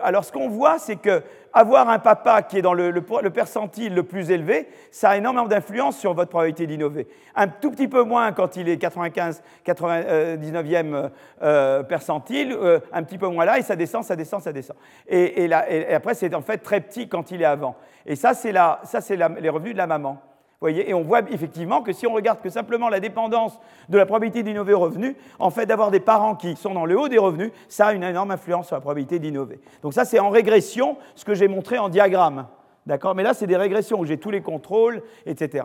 alors 0.02 0.24
ce 0.24 0.30
qu'on 0.30 0.48
voit, 0.48 0.78
c'est 0.78 0.96
que 0.96 1.22
avoir 1.58 1.88
un 1.88 1.98
papa 1.98 2.42
qui 2.42 2.58
est 2.58 2.62
dans 2.62 2.72
le, 2.72 2.92
percentile 3.30 3.92
le 3.92 4.04
plus 4.04 4.30
élevé, 4.30 4.68
ça 4.92 5.10
a 5.10 5.16
énormément 5.16 5.48
d'influence 5.48 5.98
sur 5.98 6.14
votre 6.14 6.30
probabilité 6.30 6.68
d'innover. 6.68 7.08
Un 7.34 7.48
tout 7.48 7.72
petit 7.72 7.88
peu 7.88 8.04
moins 8.04 8.30
quand 8.30 8.54
il 8.54 8.68
est 8.68 8.78
95, 8.78 9.42
99e 9.66 10.94
euh, 10.94 11.08
euh, 11.42 11.82
percentile, 11.82 12.52
euh, 12.52 12.78
un 12.92 13.02
petit 13.02 13.18
peu 13.18 13.26
moins 13.26 13.44
là, 13.44 13.58
et 13.58 13.62
ça 13.62 13.74
descend, 13.74 14.04
ça 14.04 14.14
descend, 14.14 14.40
ça 14.40 14.52
descend. 14.52 14.76
Et, 15.08 15.52
après, 15.52 16.14
c'est 16.14 16.32
en 16.32 16.42
fait 16.42 16.58
très 16.58 16.80
petit 16.80 17.08
quand 17.08 17.32
il 17.32 17.42
est 17.42 17.46
avant. 17.46 17.74
Et 18.06 18.14
ça, 18.14 18.34
c'est 18.34 18.52
les 18.52 19.48
revenus 19.48 19.72
de 19.72 19.78
la 19.78 19.88
maman 19.88 20.22
voyez 20.60 20.90
et 20.90 20.94
on 20.94 21.02
voit 21.02 21.22
effectivement 21.30 21.82
que 21.82 21.92
si 21.92 22.06
on 22.06 22.12
regarde 22.12 22.40
que 22.40 22.50
simplement 22.50 22.88
la 22.88 23.00
dépendance 23.00 23.58
de 23.88 23.96
la 23.96 24.06
probabilité 24.06 24.42
d'innover 24.42 24.74
au 24.74 24.80
revenu, 24.80 25.16
en 25.38 25.50
fait 25.50 25.66
d'avoir 25.66 25.90
des 25.90 26.00
parents 26.00 26.34
qui 26.34 26.56
sont 26.56 26.74
dans 26.74 26.84
le 26.84 26.98
haut 26.98 27.08
des 27.08 27.18
revenus, 27.18 27.52
ça 27.68 27.88
a 27.88 27.92
une 27.92 28.02
énorme 28.02 28.30
influence 28.30 28.66
sur 28.66 28.76
la 28.76 28.80
probabilité 28.80 29.18
d'innover. 29.18 29.60
Donc 29.82 29.94
ça 29.94 30.04
c'est 30.04 30.18
en 30.18 30.30
régression 30.30 30.96
ce 31.14 31.24
que 31.24 31.34
j'ai 31.34 31.48
montré 31.48 31.78
en 31.78 31.88
diagramme. 31.88 32.46
D'accord? 32.86 33.14
Mais 33.14 33.22
là 33.22 33.34
c'est 33.34 33.46
des 33.46 33.56
régressions 33.56 34.00
où 34.00 34.04
j'ai 34.04 34.18
tous 34.18 34.30
les 34.30 34.40
contrôles, 34.40 35.02
etc. 35.26 35.64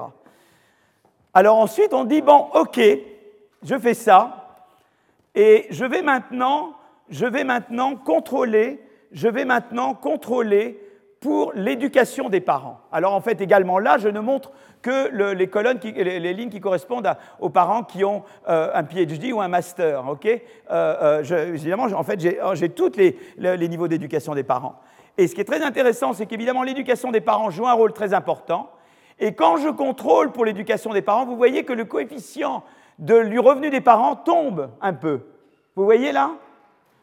Alors 1.34 1.57
ensuite 1.57 1.94
on 1.94 2.03
dit, 2.03 2.22
bon 2.22 2.48
ok, 2.53 2.80
je 3.64 3.78
fais 3.80 3.95
ça, 3.95 4.44
et 5.36 5.65
je 5.72 5.86
vais 5.86 6.03
maintenant, 6.03 6.74
je 7.10 7.26
vais 7.26 7.44
maintenant 7.44 7.95
contrôler, 7.95 8.80
je 9.11 9.28
vais 9.28 9.45
maintenant 9.45 9.95
contrôler 9.95 10.80
pour 11.23 11.53
l'éducation 11.55 12.27
des 12.27 12.41
parents. 12.41 12.81
Alors 12.91 13.13
en 13.13 13.21
fait 13.21 13.39
également 13.39 13.79
là, 13.79 13.97
je 13.97 14.09
ne 14.09 14.19
montre 14.19 14.51
que 14.81 15.31
les 15.33 15.47
colonnes, 15.47 15.79
les, 15.81 16.33
lignes 16.33 16.49
qui 16.49 16.59
correspondent 16.59 17.09
aux 17.39 17.49
parents 17.49 17.83
qui 17.83 18.03
ont 18.03 18.23
euh, 18.49 18.71
un 18.73 18.83
PhD 18.83 19.31
ou 19.31 19.39
un 19.39 19.47
master. 19.47 20.05
ok? 20.05 20.25
Euh, 20.25 20.41
euh, 20.69 21.53
évidemment, 21.53 21.85
en 21.85 22.03
fait, 22.03 22.19
j'ai 22.19 22.69
tous 22.69 22.91
les, 22.97 23.69
niveaux 23.69 23.87
d'éducation 23.87 24.35
des 24.35 24.43
parents. 24.43 24.75
Et 25.17 25.27
ce 25.27 25.33
qui 25.33 25.39
est 25.39 25.45
très 25.45 25.63
intéressant, 25.63 26.11
c'est 26.11 26.25
qu'évidemment, 26.25 26.63
l'éducation 26.63 27.09
des 27.09 27.21
parents 27.21 27.49
joue 27.49 27.67
un 27.67 27.73
rôle 27.73 27.93
très 27.93 28.13
important. 28.13 28.69
Et 29.17 29.33
quand 29.33 29.55
je 29.55 29.69
contrôle 29.69 30.33
pour 30.33 30.43
l'éducation 30.43 30.91
des 30.91 31.01
parents, 31.01 31.25
vous 31.25 31.37
voyez 31.37 31.63
que 31.63 31.71
le 31.71 31.85
coefficient 31.85 32.65
de, 32.99 33.23
du 33.23 33.39
revenu 33.39 33.69
des 33.69 33.79
parents 33.79 34.17
tombe 34.17 34.71
un 34.81 34.93
peu. 34.93 35.21
Vous 35.77 35.85
voyez 35.85 36.11
là? 36.11 36.31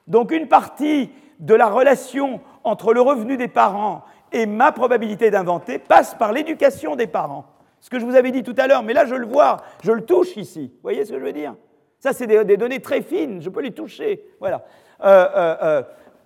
Donc 0.08 0.30
une 0.30 0.46
partie 0.46 1.10
de 1.38 1.54
la 1.54 1.68
relation 1.68 2.40
entre 2.64 2.92
le 2.92 3.00
revenu 3.00 3.38
des 3.38 3.48
parents 3.48 4.04
et 4.32 4.46
ma 4.46 4.72
probabilité 4.72 5.30
d'inventer 5.30 5.78
passe 5.78 6.14
par 6.14 6.32
l'éducation 6.32 6.96
des 6.96 7.06
parents. 7.06 7.46
Ce 7.80 7.88
que 7.88 7.98
je 7.98 8.04
vous 8.04 8.16
avais 8.16 8.30
dit 8.30 8.42
tout 8.42 8.54
à 8.58 8.66
l'heure, 8.66 8.82
mais 8.82 8.92
là 8.92 9.06
je 9.06 9.14
le 9.14 9.26
vois, 9.26 9.58
je 9.82 9.92
le 9.92 10.02
touche 10.02 10.36
ici. 10.36 10.70
Vous 10.74 10.82
voyez 10.82 11.04
ce 11.04 11.12
que 11.12 11.18
je 11.18 11.24
veux 11.24 11.32
dire? 11.32 11.54
Ça, 12.00 12.14
c'est 12.14 12.26
des, 12.26 12.56
données 12.56 12.80
très 12.80 13.02
fines, 13.02 13.42
je 13.42 13.50
peux 13.50 13.60
les 13.60 13.72
toucher. 13.72 14.24
Voilà. 14.40 14.64
Euh, 15.04 15.26
euh, 15.36 15.56
euh, 15.62 15.82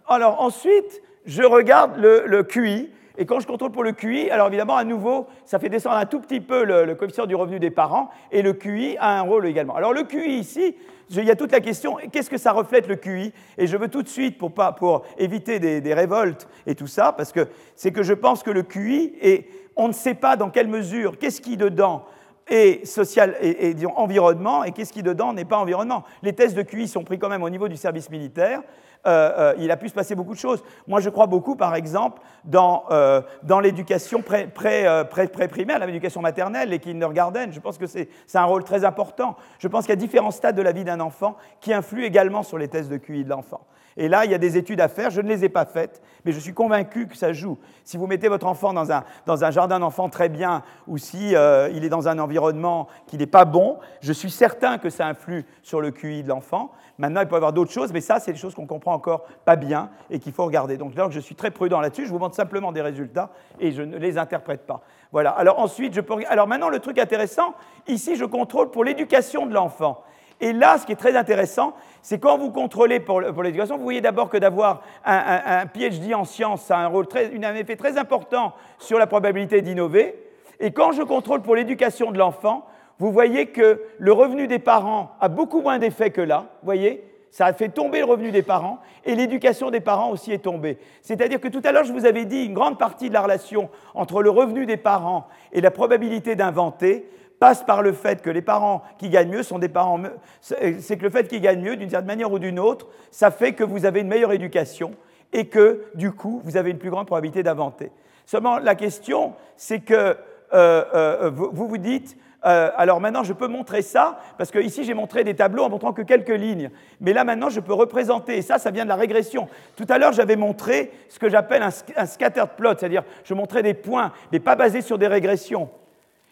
alors 0.06 0.40
ensuite, 0.40 1.02
je 1.26 1.43
regarde 1.43 1.97
le, 1.98 2.43
QI. 2.43 2.90
Et 3.18 3.26
quand 3.26 3.40
je 3.40 3.47
contrôle 3.47 3.72
pour 3.72 3.82
le 3.82 3.93
QI, 3.93 4.31
alors 4.31 4.47
évidemment, 4.48 4.76
à 4.76 4.85
nouveau, 4.85 5.26
ça 5.44 5.59
fait 5.59 5.68
descendre 5.68 5.97
un 5.97 6.06
tout 6.06 6.20
petit 6.20 6.40
peu 6.40 6.64
le, 6.64 6.94
coefficient 6.94 7.26
du 7.26 7.35
revenu 7.35 7.59
des 7.59 7.70
parents, 7.70 8.10
et 8.31 8.43
le 8.43 8.52
QI 8.52 8.97
a 8.98 9.18
un 9.18 9.22
rôle 9.22 9.47
également. 9.47 9.74
Alors 9.74 9.93
le 9.93 10.05
QI 10.05 10.39
ici, 10.39 10.76
il 11.10 11.24
y 11.24 11.31
a 11.31 11.36
toute 11.36 11.52
la 11.52 11.60
question, 11.60 11.97
qu'est-ce 12.12 12.31
que 12.31 12.39
ça 12.39 12.52
reflète 12.52 12.89
le 12.89 12.97
QI? 12.97 13.32
Et 13.59 13.66
je 13.66 13.76
veux 13.76 13.89
tout 13.89 14.02
de 14.02 14.09
suite, 14.09 14.39
pour, 14.39 15.05
éviter 15.18 15.59
des, 15.59 15.81
des 15.81 15.94
révoltes 15.94 16.48
et 16.66 16.74
tout 16.74 16.86
ça, 16.86 17.12
parce 17.12 17.32
que 17.32 17.48
c'est 17.76 17.93
que 17.93 18.02
je 18.02 18.14
pense 18.14 18.43
que 18.43 18.51
le 18.51 18.62
QI 18.62 19.14
est 19.20 19.48
on 19.76 19.89
ne 19.89 19.93
sait 19.93 20.14
pas 20.14 20.36
dans 20.36 20.51
quelle 20.51 20.68
mesure, 20.68 21.18
qu'est-ce 21.18 21.40
qui 21.40 21.56
dedans 21.56 22.05
est 22.47 22.85
social 22.85 23.36
et, 23.40 23.74
environnement 23.97 24.64
et 24.64 24.72
qu'est-ce 24.72 24.93
qui 24.93 25.02
dedans 25.02 25.32
n'est 25.32 25.44
pas 25.44 25.59
environnement. 25.59 26.05
Les 26.22 26.35
tests 26.35 26.56
de 26.56 26.62
QI 26.62 26.89
sont 26.89 27.05
pris 27.05 27.18
quand 27.18 27.28
même 27.28 27.43
au 27.43 27.51
niveau 27.51 27.68
du 27.68 27.76
service 27.76 28.10
militaire. 28.10 28.60
Euh, 29.06 29.32
euh, 29.39 29.55
il 29.59 29.70
a 29.70 29.76
pu 29.76 29.89
se 29.89 29.94
passer 29.94 30.14
beaucoup 30.14 30.32
de 30.32 30.39
choses. 30.39 30.62
Moi, 30.89 31.01
je 31.01 31.10
crois 31.10 31.26
beaucoup, 31.26 31.56
par 31.56 31.74
exemple, 31.74 32.22
dans, 32.44 32.85
euh, 32.90 33.20
l'éducation 33.62 34.22
pré-primaire, 34.22 35.09
pré, 35.09 35.28
pré, 35.28 35.64
l'éducation 35.86 36.22
maternelle, 36.22 36.70
les 36.70 36.78
kindergarten. 36.78 37.52
Je 37.52 37.60
pense 37.60 37.76
que 37.76 37.86
c'est 37.86 38.09
un 38.35 38.44
rôle 38.44 38.64
très 38.64 38.85
important. 38.85 39.36
Je 39.59 39.68
pense 39.68 39.85
qu'il 39.85 39.90
y 39.90 39.93
a 39.93 39.97
différents 39.97 40.31
stades 40.31 40.56
de 40.56 40.62
la 40.62 40.72
vie 40.72 40.85
d'un 40.85 41.01
enfant 41.01 41.36
qui 41.60 41.72
influent 41.72 42.05
également 42.05 42.43
sur 42.43 42.56
les 42.56 42.68
tests 42.68 42.89
de 42.89 42.97
QI 42.97 43.24
de 43.24 43.31
l'enfant. 43.31 43.60
Et 43.97 44.09
là, 44.09 44.24
il 44.24 44.31
y 44.31 44.35
a 44.35 44.39
des 44.39 44.56
études 44.56 44.81
à 44.81 44.89
faire. 44.89 45.10
Je 45.10 45.20
ne 45.20 45.28
les 45.28 45.44
ai 45.44 45.48
pas 45.48 45.64
faites, 45.64 46.02
mais 46.24 46.32
je 46.32 46.40
suis 46.40 46.52
convaincu 46.52 47.06
que 47.06 47.16
ça 47.16 47.32
joue. 47.32 47.59
Si 47.85 47.97
vous 47.97 48.09
mettez 48.09 48.26
votre 48.26 48.47
enfant 48.47 48.72
dans 48.72 48.90
un, 48.90 49.51
jardin 49.52 49.78
d'enfants 49.78 50.09
très 50.09 50.28
bien, 50.28 50.62
ou 50.89 50.98
si 50.98 51.28
il 51.28 51.85
est 51.85 51.89
dans 51.89 52.09
un 52.09 52.18
environnement 52.18 52.89
qui 53.06 53.16
n'est 53.18 53.26
pas 53.26 53.44
bon, 53.44 53.78
je 54.01 54.12
suis 54.12 54.32
certain 54.32 54.78
que 54.78 54.90
ça 54.90 55.06
influe 55.06 55.47
sur 55.62 55.81
le 55.81 55.93
QI 55.93 56.24
de 56.24 56.28
l'enfant. 56.28 56.72
Maintenant, 56.98 57.22
il 57.22 57.26
peut 57.26 57.34
y 57.34 57.36
avoir 57.36 57.52
d'autres 57.52 57.72
choses, 57.72 57.92
mais 57.92 58.00
ça, 58.00 58.20
c'est 58.20 58.32
des 58.32 58.38
choses 58.38 58.54
qu'on 58.54 58.66
comprend 58.66 58.94
encore 58.94 59.24
pas 59.44 59.56
bien 59.56 59.90
et 60.10 60.20
qu'il 60.20 60.32
faut 60.32 60.44
regarder. 60.44 60.76
Donc 60.76 60.94
là, 60.94 61.08
je 61.10 61.18
suis 61.18 61.34
très 61.34 61.50
prudent 61.50 61.80
là-dessus. 61.80 62.06
Je 62.06 62.12
vous 62.12 62.18
montre 62.18 62.36
simplement 62.36 62.70
des 62.70 62.82
résultats 62.82 63.30
et 63.58 63.72
je 63.72 63.82
ne 63.82 63.96
les 63.96 64.16
interprète 64.16 64.64
pas. 64.66 64.82
Voilà. 65.10 65.30
Alors 65.30 65.58
ensuite, 65.58 65.94
je 65.94 66.00
peux... 66.00 66.14
Alors 66.28 66.46
maintenant, 66.46 66.68
le 66.68 66.78
truc 66.78 66.98
intéressant, 66.98 67.54
ici, 67.88 68.14
je 68.14 68.24
contrôle 68.24 68.70
pour 68.70 68.84
l'éducation 68.84 69.46
de 69.46 69.54
l'enfant. 69.54 70.02
Et 70.40 70.52
là, 70.52 70.78
ce 70.78 70.86
qui 70.86 70.92
est 70.92 70.96
très 70.96 71.16
intéressant, 71.16 71.74
c'est 72.02 72.18
quand 72.18 72.38
vous 72.38 72.50
contrôlez 72.50 73.00
pour, 73.00 73.20
l'éducation, 73.20 73.76
vous 73.76 73.82
voyez 73.82 74.00
d'abord 74.00 74.28
que 74.28 74.36
d'avoir 74.36 74.82
un, 75.04 75.66
PhD 75.66 76.14
en 76.14 76.24
sciences, 76.24 76.70
a 76.70 76.78
un, 76.78 76.86
rôle 76.86 77.06
très, 77.06 77.32
un 77.42 77.54
effet 77.54 77.76
très 77.76 77.98
important 77.98 78.52
sur 78.78 78.98
la 78.98 79.06
probabilité 79.06 79.62
d'innover. 79.62 80.14
Et 80.60 80.72
quand 80.72 80.92
je 80.92 81.02
contrôle 81.02 81.42
pour 81.42 81.56
l'éducation 81.56 82.12
de 82.12 82.18
l'enfant, 82.18 82.66
vous 82.98 83.12
voyez 83.12 83.46
que 83.46 83.80
le 83.98 84.12
revenu 84.12 84.46
des 84.46 84.58
parents 84.58 85.12
a 85.20 85.28
beaucoup 85.28 85.60
moins 85.60 85.78
d'effet 85.78 86.10
que 86.10 86.20
là. 86.20 86.46
Vous 86.62 86.66
voyez 86.66 87.04
ça 87.34 87.46
a 87.46 87.52
fait 87.52 87.68
tomber 87.68 87.98
le 87.98 88.04
revenu 88.04 88.30
des 88.30 88.42
parents 88.42 88.78
et 89.04 89.16
l'éducation 89.16 89.72
des 89.72 89.80
parents 89.80 90.10
aussi 90.10 90.30
est 90.30 90.38
tombée. 90.38 90.78
C'est-à-dire 91.02 91.40
que 91.40 91.48
tout 91.48 91.62
à 91.64 91.72
l'heure, 91.72 91.82
je 91.82 91.92
vous 91.92 92.06
avais 92.06 92.26
dit, 92.26 92.44
une 92.44 92.54
grande 92.54 92.78
partie 92.78 93.08
de 93.08 93.14
la 93.14 93.22
relation 93.22 93.70
entre 93.94 94.22
le 94.22 94.30
revenu 94.30 94.66
des 94.66 94.76
parents 94.76 95.26
et 95.50 95.60
la 95.60 95.72
probabilité 95.72 96.36
d'inventer 96.36 97.10
passe 97.40 97.64
par 97.64 97.82
le 97.82 97.92
fait 97.92 98.22
que 98.22 98.30
les 98.30 98.40
parents 98.40 98.82
qui 98.98 99.08
gagnent 99.08 99.32
mieux 99.32 99.42
sont 99.42 99.58
des 99.58 99.68
parents. 99.68 100.00
C'est 100.40 100.96
que 100.96 101.02
le 101.02 101.10
fait 101.10 101.26
qu'ils 101.26 101.40
gagnent 101.40 101.62
mieux, 101.62 101.74
d'une 101.74 101.90
certaine 101.90 102.06
manière 102.06 102.30
ou 102.30 102.38
d'une 102.38 102.60
autre, 102.60 102.86
ça 103.10 103.32
fait 103.32 103.52
que 103.52 103.64
vous 103.64 103.84
avez 103.84 104.02
une 104.02 104.08
meilleure 104.08 104.32
éducation 104.32 104.94
et 105.32 105.48
que, 105.48 105.86
du 105.96 106.12
coup, 106.12 106.40
vous 106.44 106.56
avez 106.56 106.70
une 106.70 106.78
plus 106.78 106.90
grande 106.90 107.08
probabilité 107.08 107.42
d'inventer. 107.42 107.90
Seulement, 108.26 108.58
la 108.58 108.76
question, 108.76 109.32
c'est 109.56 109.80
que 109.80 109.94
euh, 109.94 110.16
euh, 110.52 111.30
vous 111.34 111.66
vous 111.66 111.78
dites, 111.78 112.16
euh, 112.46 112.70
alors 112.76 113.00
maintenant, 113.00 113.24
je 113.24 113.32
peux 113.32 113.48
montrer 113.48 113.82
ça, 113.82 114.18
parce 114.36 114.50
que 114.50 114.58
ici, 114.58 114.84
j'ai 114.84 114.94
montré 114.94 115.24
des 115.24 115.34
tableaux 115.34 115.64
en 115.64 115.70
montrant 115.70 115.92
que 115.92 116.02
quelques 116.02 116.28
lignes. 116.28 116.70
Mais 117.00 117.12
là, 117.12 117.24
maintenant, 117.24 117.48
je 117.48 117.60
peux 117.60 117.72
représenter, 117.72 118.38
et 118.38 118.42
ça, 118.42 118.58
ça 118.58 118.70
vient 118.70 118.84
de 118.84 118.88
la 118.88 118.96
régression. 118.96 119.48
Tout 119.76 119.86
à 119.88 119.98
l'heure, 119.98 120.12
j'avais 120.12 120.36
montré 120.36 120.90
ce 121.08 121.18
que 121.18 121.28
j'appelle 121.28 121.62
un, 121.62 122.06
scattered 122.06 122.50
plot, 122.56 122.74
c'est-à-dire 122.78 123.04
je 123.24 123.34
montrais 123.34 123.62
des 123.62 123.74
points, 123.74 124.12
mais 124.32 124.40
pas 124.40 124.56
basés 124.56 124.82
sur 124.82 124.98
des 124.98 125.06
régressions. 125.06 125.70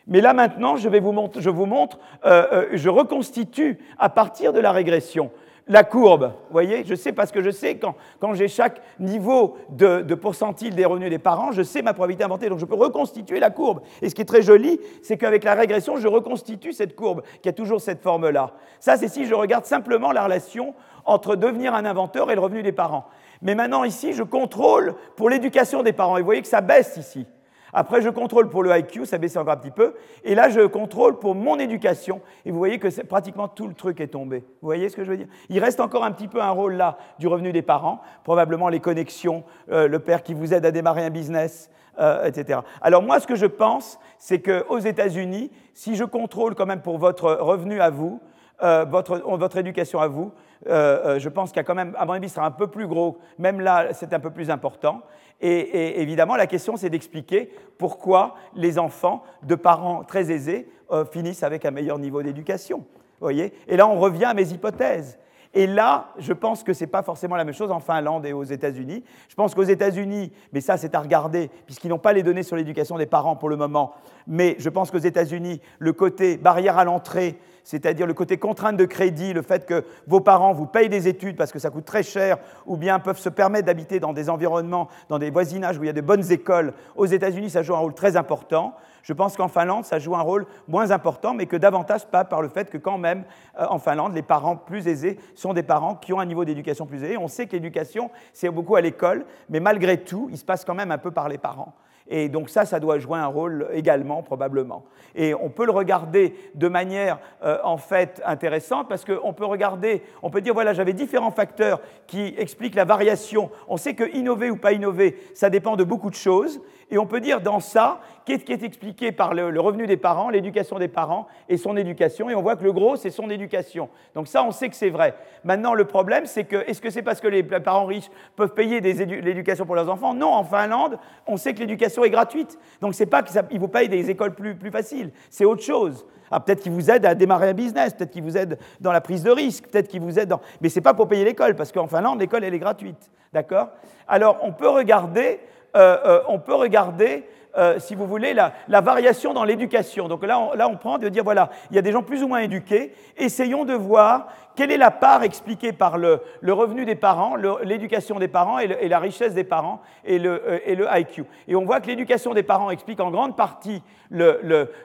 Mais 0.08 0.20
là 0.20 0.32
maintenant, 0.32 0.76
je, 0.76 0.88
vous 0.88 1.12
montre, 1.12 1.40
je 1.40 1.50
vous 1.50 1.66
montre, 1.66 1.98
euh, 2.24 2.46
euh, 2.52 2.68
je 2.72 2.88
reconstitue 2.88 3.78
à 3.98 4.08
partir 4.08 4.52
de 4.52 4.58
la 4.58 4.72
régression 4.72 5.30
la 5.68 5.84
courbe. 5.84 6.32
Vous 6.48 6.52
voyez, 6.52 6.84
je 6.84 6.94
sais 6.94 7.12
parce 7.12 7.30
que 7.30 7.40
je 7.40 7.50
sais 7.50 7.76
quand, 7.76 7.94
quand 8.20 8.34
j'ai 8.34 8.48
chaque 8.48 8.80
niveau 8.98 9.56
de, 9.70 10.02
de, 10.02 10.14
pourcentile 10.14 10.74
des 10.74 10.84
revenus 10.84 11.10
des 11.10 11.18
parents, 11.18 11.52
je 11.52 11.62
sais 11.62 11.82
ma 11.82 11.94
probabilité 11.94 12.24
inventée, 12.24 12.48
donc 12.48 12.58
je 12.58 12.64
peux 12.64 12.74
reconstituer 12.74 13.40
la 13.40 13.50
courbe. 13.50 13.80
Et 14.00 14.08
ce 14.08 14.14
qui 14.14 14.22
est 14.22 14.26
très 14.26 14.42
joli, 14.42 14.80
c'est 15.02 15.16
qu'avec 15.16 15.44
la 15.44 15.54
régression, 15.54 15.96
je 15.96 16.08
reconstitue 16.08 16.72
cette 16.72 16.96
courbe 16.96 17.22
qui 17.42 17.48
a 17.48 17.52
toujours 17.52 17.80
cette 17.80 18.02
forme-là. 18.02 18.52
Ça, 18.80 18.96
c'est 18.96 19.08
si 19.08 19.26
je 19.26 19.34
regarde 19.34 19.64
simplement 19.64 20.12
la 20.12 20.24
relation 20.24 20.74
entre 21.04 21.36
devenir 21.36 21.74
un 21.74 21.84
inventeur 21.84 22.30
et 22.30 22.34
le 22.34 22.40
revenu 22.40 22.62
des 22.62 22.72
parents. 22.72 23.06
Mais 23.40 23.54
maintenant, 23.54 23.84
ici, 23.84 24.12
je 24.12 24.22
contrôle 24.22 24.94
pour 25.16 25.28
l'éducation 25.28 25.82
des 25.82 25.92
parents. 25.92 26.16
Et 26.16 26.20
vous 26.20 26.26
voyez 26.26 26.42
que 26.42 26.48
ça 26.48 26.60
baisse 26.60 26.96
ici. 26.96 27.26
Après, 27.72 28.02
je 28.02 28.10
contrôle 28.10 28.50
pour 28.50 28.62
le 28.62 28.76
IQ, 28.76 29.06
ça 29.06 29.16
baisse 29.16 29.36
encore 29.36 29.54
un 29.54 29.56
petit 29.56 29.70
peu. 29.70 29.94
Et 30.24 30.34
là, 30.34 30.50
je 30.50 30.60
contrôle 30.66 31.18
pour 31.18 31.34
mon 31.34 31.58
éducation. 31.58 32.20
Et 32.44 32.50
vous 32.50 32.58
voyez 32.58 32.78
que 32.78 33.02
pratiquement 33.02 33.48
tout 33.48 33.66
le 33.66 33.72
truc 33.72 34.00
est 34.00 34.08
tombé. 34.08 34.40
Vous 34.60 34.66
voyez 34.68 34.90
ce 34.90 34.96
que 34.96 35.04
je 35.04 35.10
veux 35.10 35.16
dire? 35.16 35.28
Il 35.48 35.58
reste 35.58 35.80
encore 35.80 36.04
un 36.04 36.12
petit 36.12 36.28
peu 36.28 36.42
un 36.42 36.50
rôle 36.50 36.74
là 36.74 36.98
du 37.18 37.26
revenu 37.26 37.50
des 37.50 37.62
parents, 37.62 38.00
probablement 38.24 38.68
les 38.68 38.80
connexions, 38.80 39.44
euh, 39.70 39.88
le 39.88 39.98
père 40.00 40.22
qui 40.22 40.34
vous 40.34 40.52
aide 40.52 40.66
à 40.66 40.70
démarrer 40.70 41.02
un 41.02 41.10
business, 41.10 41.70
euh, 41.98 42.26
etc. 42.26 42.60
Alors 42.82 43.02
moi, 43.02 43.20
ce 43.20 43.26
que 43.26 43.36
je 43.36 43.46
pense, 43.46 43.98
c'est 44.18 44.42
qu'aux 44.42 44.78
États-Unis, 44.78 45.50
si 45.72 45.96
je 45.96 46.04
contrôle 46.04 46.54
quand 46.54 46.66
même 46.66 46.82
pour 46.82 46.98
votre 46.98 47.32
revenu 47.32 47.80
à 47.80 47.88
vous, 47.88 48.20
euh, 48.62 48.84
votre, 48.84 49.18
votre, 49.38 49.56
éducation 49.56 49.98
à 49.98 50.08
vous, 50.08 50.32
je 50.66 51.28
pense 51.28 51.50
qu'il 51.50 51.56
y 51.56 51.60
a 51.60 51.64
quand 51.64 51.74
même, 51.74 51.96
à 51.98 52.04
mon 52.04 52.12
avis, 52.12 52.28
ce 52.28 52.36
sera 52.36 52.46
un 52.46 52.52
peu 52.52 52.66
plus 52.66 52.86
gros. 52.86 53.18
Même 53.38 53.60
là, 53.60 53.88
c'est 53.92 54.12
un 54.12 54.20
peu 54.20 54.30
plus 54.30 54.50
important. 54.50 55.02
Et, 55.42 56.00
évidemment, 56.00 56.36
la 56.36 56.46
question, 56.46 56.76
c'est 56.76 56.88
d'expliquer 56.88 57.50
pourquoi 57.76 58.36
les 58.54 58.78
enfants 58.78 59.24
de 59.42 59.56
parents 59.56 60.04
très 60.04 60.30
aisés 60.30 60.68
euh, 60.92 61.04
finissent 61.04 61.42
avec 61.42 61.64
un 61.64 61.72
meilleur 61.72 61.98
niveau 61.98 62.22
d'éducation. 62.22 62.84
Voyez 63.20 63.52
Et 63.66 63.76
là, 63.76 63.88
on 63.88 63.98
revient 63.98 64.26
à 64.26 64.34
mes 64.34 64.52
hypothèses. 64.52 65.18
Et 65.54 65.66
là, 65.66 66.08
je 66.18 66.32
pense 66.32 66.62
que 66.62 66.72
ce 66.72 66.84
n'est 66.84 66.90
pas 66.90 67.02
forcément 67.02 67.36
la 67.36 67.44
même 67.44 67.54
chose 67.54 67.72
en 67.72 67.80
Finlande 67.80 68.24
et 68.24 68.32
aux 68.32 68.44
États-Unis. 68.44 69.04
Je 69.28 69.34
pense 69.34 69.54
qu'aux 69.54 69.62
États-Unis, 69.64 70.32
mais 70.52 70.60
ça 70.62 70.78
c'est 70.78 70.94
à 70.94 71.00
regarder, 71.00 71.50
puisqu'ils 71.66 71.88
n'ont 71.88 71.98
pas 71.98 72.14
les 72.14 72.22
données 72.22 72.42
sur 72.42 72.56
l'éducation 72.56 72.96
des 72.96 73.04
parents 73.04 73.36
pour 73.36 73.50
le 73.50 73.56
moment, 73.56 73.92
mais 74.26 74.56
je 74.58 74.70
pense 74.70 74.90
qu'aux 74.90 74.96
États-Unis, 74.96 75.60
le 75.78 75.92
côté 75.92 76.38
barrière 76.38 76.78
à 76.78 76.84
l'entrée, 76.84 77.38
c'est-à-dire 77.64 78.06
le 78.06 78.14
côté 78.14 78.38
contrainte 78.38 78.76
de 78.76 78.84
crédit, 78.84 79.32
le 79.32 79.42
fait 79.42 79.66
que 79.66 79.84
vos 80.06 80.20
parents 80.20 80.52
vous 80.52 80.66
payent 80.66 80.88
des 80.88 81.08
études 81.08 81.36
parce 81.36 81.52
que 81.52 81.58
ça 81.58 81.70
coûte 81.70 81.84
très 81.84 82.02
cher, 82.02 82.38
ou 82.66 82.76
bien 82.76 82.98
peuvent 82.98 83.18
se 83.18 83.28
permettre 83.28 83.66
d'habiter 83.66 84.00
dans 84.00 84.12
des 84.12 84.30
environnements, 84.30 84.88
dans 85.08 85.18
des 85.18 85.30
voisinages 85.30 85.78
où 85.78 85.84
il 85.84 85.86
y 85.86 85.90
a 85.90 85.94
de 85.94 86.00
bonnes 86.00 86.30
écoles, 86.32 86.72
aux 86.96 87.06
États-Unis, 87.06 87.50
ça 87.50 87.62
joue 87.62 87.74
un 87.74 87.78
rôle 87.78 87.94
très 87.94 88.16
important. 88.16 88.74
Je 89.02 89.12
pense 89.12 89.36
qu'en 89.36 89.48
Finlande, 89.48 89.84
ça 89.84 89.98
joue 89.98 90.14
un 90.14 90.20
rôle 90.20 90.46
moins 90.68 90.90
important, 90.90 91.34
mais 91.34 91.46
que 91.46 91.56
davantage 91.56 92.06
pas 92.06 92.24
par 92.24 92.40
le 92.40 92.48
fait 92.48 92.70
que 92.70 92.78
quand 92.78 92.98
même, 92.98 93.24
euh, 93.58 93.66
en 93.68 93.78
Finlande, 93.78 94.14
les 94.14 94.22
parents 94.22 94.56
plus 94.56 94.86
aisés 94.86 95.18
sont 95.34 95.52
des 95.52 95.64
parents 95.64 95.96
qui 95.96 96.12
ont 96.12 96.20
un 96.20 96.26
niveau 96.26 96.44
d'éducation 96.44 96.86
plus 96.86 97.02
élevé. 97.02 97.16
On 97.16 97.28
sait 97.28 97.46
que 97.46 97.52
l'éducation, 97.52 98.10
c'est 98.32 98.48
beaucoup 98.48 98.76
à 98.76 98.80
l'école, 98.80 99.24
mais 99.48 99.60
malgré 99.60 99.98
tout, 99.98 100.28
il 100.30 100.38
se 100.38 100.44
passe 100.44 100.64
quand 100.64 100.74
même 100.74 100.92
un 100.92 100.98
peu 100.98 101.10
par 101.10 101.28
les 101.28 101.38
parents. 101.38 101.74
Et 102.14 102.28
donc 102.28 102.50
ça, 102.50 102.66
ça 102.66 102.78
doit 102.78 102.98
jouer 102.98 103.18
un 103.18 103.26
rôle 103.26 103.68
également, 103.72 104.22
probablement. 104.22 104.84
Et 105.14 105.32
on 105.32 105.48
peut 105.48 105.64
le 105.64 105.72
regarder 105.72 106.34
de 106.54 106.68
manière, 106.68 107.18
euh, 107.42 107.56
en 107.64 107.78
fait, 107.78 108.20
intéressante, 108.26 108.86
parce 108.86 109.06
qu'on 109.06 109.32
peut 109.32 109.46
regarder, 109.46 110.02
on 110.22 110.28
peut 110.28 110.42
dire, 110.42 110.52
voilà, 110.52 110.74
j'avais 110.74 110.92
différents 110.92 111.30
facteurs 111.30 111.80
qui 112.06 112.34
expliquent 112.36 112.74
la 112.74 112.84
variation. 112.84 113.50
On 113.66 113.78
sait 113.78 113.94
que 113.94 114.14
innover 114.14 114.50
ou 114.50 114.56
pas 114.56 114.72
innover, 114.72 115.16
ça 115.32 115.48
dépend 115.48 115.74
de 115.74 115.84
beaucoup 115.84 116.10
de 116.10 116.14
choses. 116.14 116.60
Et 116.92 116.98
on 116.98 117.06
peut 117.06 117.20
dire 117.20 117.40
dans 117.40 117.58
ça, 117.58 118.00
qu'est-ce 118.26 118.44
qui 118.44 118.52
est 118.52 118.62
expliqué 118.62 119.12
par 119.12 119.32
le, 119.32 119.58
revenu 119.58 119.86
des 119.86 119.96
parents, 119.96 120.28
l'éducation 120.28 120.78
des 120.78 120.88
parents 120.88 121.26
et 121.48 121.56
son 121.56 121.74
éducation. 121.78 122.28
Et 122.28 122.34
on 122.34 122.42
voit 122.42 122.54
que 122.54 122.64
le 122.64 122.72
gros, 122.72 122.96
c'est 122.96 123.08
son 123.08 123.30
éducation. 123.30 123.88
Donc 124.14 124.28
ça, 124.28 124.44
on 124.44 124.50
sait 124.50 124.68
que 124.68 124.76
c'est 124.76 124.90
vrai. 124.90 125.14
Maintenant, 125.42 125.72
le 125.72 125.86
problème, 125.86 126.26
c'est 126.26 126.44
que, 126.44 126.56
est-ce 126.68 126.82
que 126.82 126.90
c'est 126.90 127.00
parce 127.00 127.22
que 127.22 127.28
les 127.28 127.42
parents 127.42 127.86
riches 127.86 128.10
peuvent 128.36 128.52
payer 128.52 128.82
l'éducation 128.82 129.64
pour 129.64 129.74
leurs 129.74 129.88
enfants? 129.88 130.12
Non, 130.12 130.34
en 130.34 130.44
Finlande, 130.44 130.98
on 131.26 131.38
sait 131.38 131.54
que 131.54 131.60
l'éducation 131.60 132.04
est 132.04 132.10
gratuite. 132.10 132.58
Donc 132.82 132.94
c'est 132.94 133.06
pas 133.06 133.22
qu'ils 133.22 133.58
vous 133.58 133.68
payent 133.68 133.88
des 133.88 134.10
écoles 134.10 134.34
plus, 134.34 134.70
faciles, 134.70 135.12
c'est 135.30 135.46
autre 135.46 135.62
chose. 135.62 136.06
Ah, 136.30 136.40
peut-être 136.40 136.60
qu'ils 136.60 136.72
vous 136.72 136.90
aident 136.90 137.06
à 137.06 137.14
démarrer 137.14 137.48
un 137.48 137.54
business, 137.54 137.94
peut-être 137.94 138.10
qu'ils 138.10 138.22
vous 138.22 138.36
aident 138.36 138.58
dans 138.80 138.92
la 138.92 139.00
prise 139.00 139.22
de 139.22 139.30
risque, 139.30 139.68
peut-être 139.68 139.88
qu'ils 139.88 140.00
vous 140.00 140.18
aident 140.18 140.28
dans... 140.28 140.40
Mais 140.60 140.68
ce 140.68 140.76
n'est 140.76 140.82
pas 140.82 140.94
pour 140.94 141.08
payer 141.08 141.24
l'école, 141.24 141.56
parce 141.56 141.72
qu'en 141.72 141.86
Finlande, 141.86 142.20
l'école, 142.20 142.44
elle 142.44 142.54
est 142.54 142.58
gratuite. 142.58 143.10
D'accord? 143.32 143.68
Alors, 144.08 144.38
on 144.42 144.52
peut 144.52 144.68
regarder 144.68 145.40
on 145.74 146.38
peut 146.38 146.54
regarder, 146.54 147.24
euh, 147.56 147.78
si 147.78 147.94
vous 147.94 148.06
voulez, 148.06 148.32
la, 148.34 148.80
variation 148.80 149.34
dans 149.34 149.44
l'éducation. 149.44 150.08
Donc 150.08 150.24
là 150.24 150.38
on, 150.38 150.54
là, 150.54 150.68
on 150.68 150.76
prend 150.76 150.98
de 150.98 151.08
dire, 151.08 151.24
voilà, 151.24 151.50
il 151.70 151.76
y 151.76 151.78
a 151.78 151.82
des 151.82 151.92
gens 151.92 152.02
plus 152.02 152.22
ou 152.22 152.28
moins 152.28 152.40
éduqués. 152.40 152.94
Essayons 153.16 153.64
de 153.64 153.74
voir 153.74 154.28
quelle 154.54 154.70
est 154.70 154.78
la 154.78 154.90
part 154.90 155.22
expliquée 155.22 155.72
par 155.72 155.98
le, 155.98 156.20
revenu 156.42 156.84
des 156.84 156.94
parents, 156.94 157.36
l'éducation 157.62 158.18
des 158.18 158.28
parents 158.28 158.58
et, 158.58 158.88
la 158.88 158.98
richesse 158.98 159.34
des 159.34 159.44
parents 159.44 159.80
et 160.04 160.18
le, 160.18 160.42
le, 160.66 160.86
IQ. 160.98 161.24
Et 161.48 161.56
on 161.56 161.64
voit 161.64 161.80
que 161.80 161.86
l'éducation 161.86 162.34
des 162.34 162.42
parents 162.42 162.70
explique 162.70 163.00
en 163.00 163.10
grande 163.10 163.36
partie 163.36 163.82
le, 164.10 164.40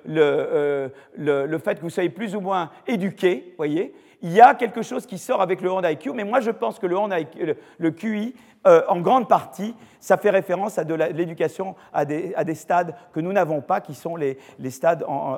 le 0.06 1.58
fait 1.60 1.76
que 1.76 1.82
vous 1.82 1.90
soyez 1.90 2.10
plus 2.10 2.36
ou 2.36 2.42
moins 2.42 2.70
éduqués, 2.88 3.54
voyez 3.58 3.94
il 4.22 4.34
y 4.34 4.42
a 4.42 4.56
quelque 4.56 4.82
chose 4.82 5.06
qui 5.06 5.18
sort 5.18 5.42
avec 5.42 5.62
le 5.62 5.72
Honda 5.72 5.92
IQ, 5.92 6.12
mais 6.14 6.24
moi 6.24 6.40
je 6.40 6.52
pense 6.52 6.80
que 6.80 6.88
le, 6.88 6.98
Honda 6.98 7.18
le, 7.78 7.92
QI, 7.92 8.36
euh, 8.66 8.82
en 8.88 9.00
grande 9.00 9.28
partie, 9.28 9.76
ça 10.00 10.18
fait 10.18 10.30
référence 10.30 10.78
à 10.78 10.84
de 10.84 10.96
l'éducation 10.96 11.76
à 11.94 12.06
des, 12.06 12.56
stades 12.56 12.96
que 13.14 13.20
nous 13.20 13.32
n'avons 13.32 13.62
pas, 13.62 13.82
qui 13.82 13.94
sont 13.94 14.16
les, 14.16 14.38
stades, 14.70 15.04
en, 15.08 15.38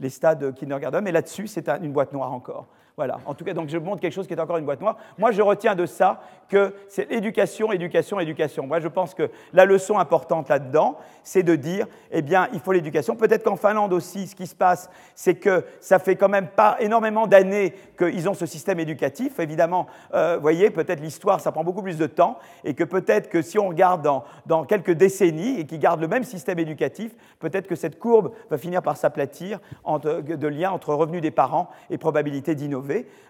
les 0.00 0.08
stades 0.08 0.54
kindergarten, 0.54 1.04
mais 1.04 1.12
là-dessus, 1.12 1.46
c'est 1.46 1.68
une 1.68 1.92
boîte 1.92 2.12
noire 2.12 2.32
encore. 2.32 2.66
Voilà. 2.96 3.18
En 3.26 3.34
tout 3.34 3.44
cas, 3.44 3.54
donc 3.54 3.68
je 3.68 3.76
montre 3.76 4.00
quelque 4.00 4.12
chose 4.12 4.28
qui 4.28 4.34
est 4.34 4.40
encore 4.40 4.56
une 4.56 4.64
boîte 4.64 4.80
noire. 4.80 4.96
Moi, 5.18 5.32
je 5.32 5.42
retiens 5.42 5.74
de 5.74 5.84
ça 5.84 6.20
que 6.48 6.72
c'est 6.88 7.10
éducation, 7.10 7.72
éducation, 7.72 8.20
éducation. 8.20 8.68
Moi, 8.68 8.78
je 8.78 8.86
pense 8.86 9.14
que 9.14 9.30
la 9.52 9.64
leçon 9.64 9.98
importante 9.98 10.48
là-dedans, 10.48 10.96
c'est 11.24 11.42
de 11.42 11.56
dire, 11.56 11.88
eh 12.12 12.22
bien, 12.22 12.48
il 12.52 12.60
faut 12.60 12.70
l'éducation. 12.70 13.16
Peut-être 13.16 13.42
qu'en 13.42 13.56
Finlande 13.56 13.92
aussi, 13.92 14.28
ce 14.28 14.36
qui 14.36 14.46
se 14.46 14.54
passe, 14.54 14.90
c'est 15.16 15.34
que 15.34 15.64
ça 15.80 15.98
fait 15.98 16.14
quand 16.14 16.28
même 16.28 16.46
pas 16.46 16.76
énormément 16.78 17.26
d'années 17.26 17.74
qu'ils 17.98 18.28
ont 18.28 18.34
ce 18.34 18.46
système 18.46 18.78
éducatif. 18.78 19.40
Évidemment, 19.40 19.88
euh, 20.14 20.36
vous 20.36 20.42
voyez, 20.42 20.70
peut-être 20.70 21.00
l'histoire, 21.00 21.40
ça 21.40 21.50
prend 21.50 21.64
beaucoup 21.64 21.82
plus 21.82 21.98
de 21.98 22.06
temps, 22.06 22.38
et 22.62 22.74
que 22.74 22.84
peut-être 22.84 23.28
que 23.28 23.42
si 23.42 23.58
on 23.58 23.68
regarde 23.70 24.08
dans, 24.46 24.64
quelques 24.64 24.92
décennies 24.92 25.58
et 25.58 25.66
qu'ils 25.66 25.80
gardent 25.80 26.00
le 26.00 26.08
même 26.08 26.24
système 26.24 26.60
éducatif, 26.60 27.12
peut-être 27.40 27.66
que 27.66 27.74
cette 27.74 27.98
courbe 27.98 28.32
va 28.50 28.58
finir 28.58 28.82
par 28.82 28.96
s'aplatir 28.96 29.58
de 29.84 30.46
lien 30.46 30.70
entre 30.70 30.94
revenus 30.94 31.22
des 31.22 31.32
parents 31.32 31.68
et 31.90 31.98
probabilité 31.98 32.54
d'innover. 32.54 32.83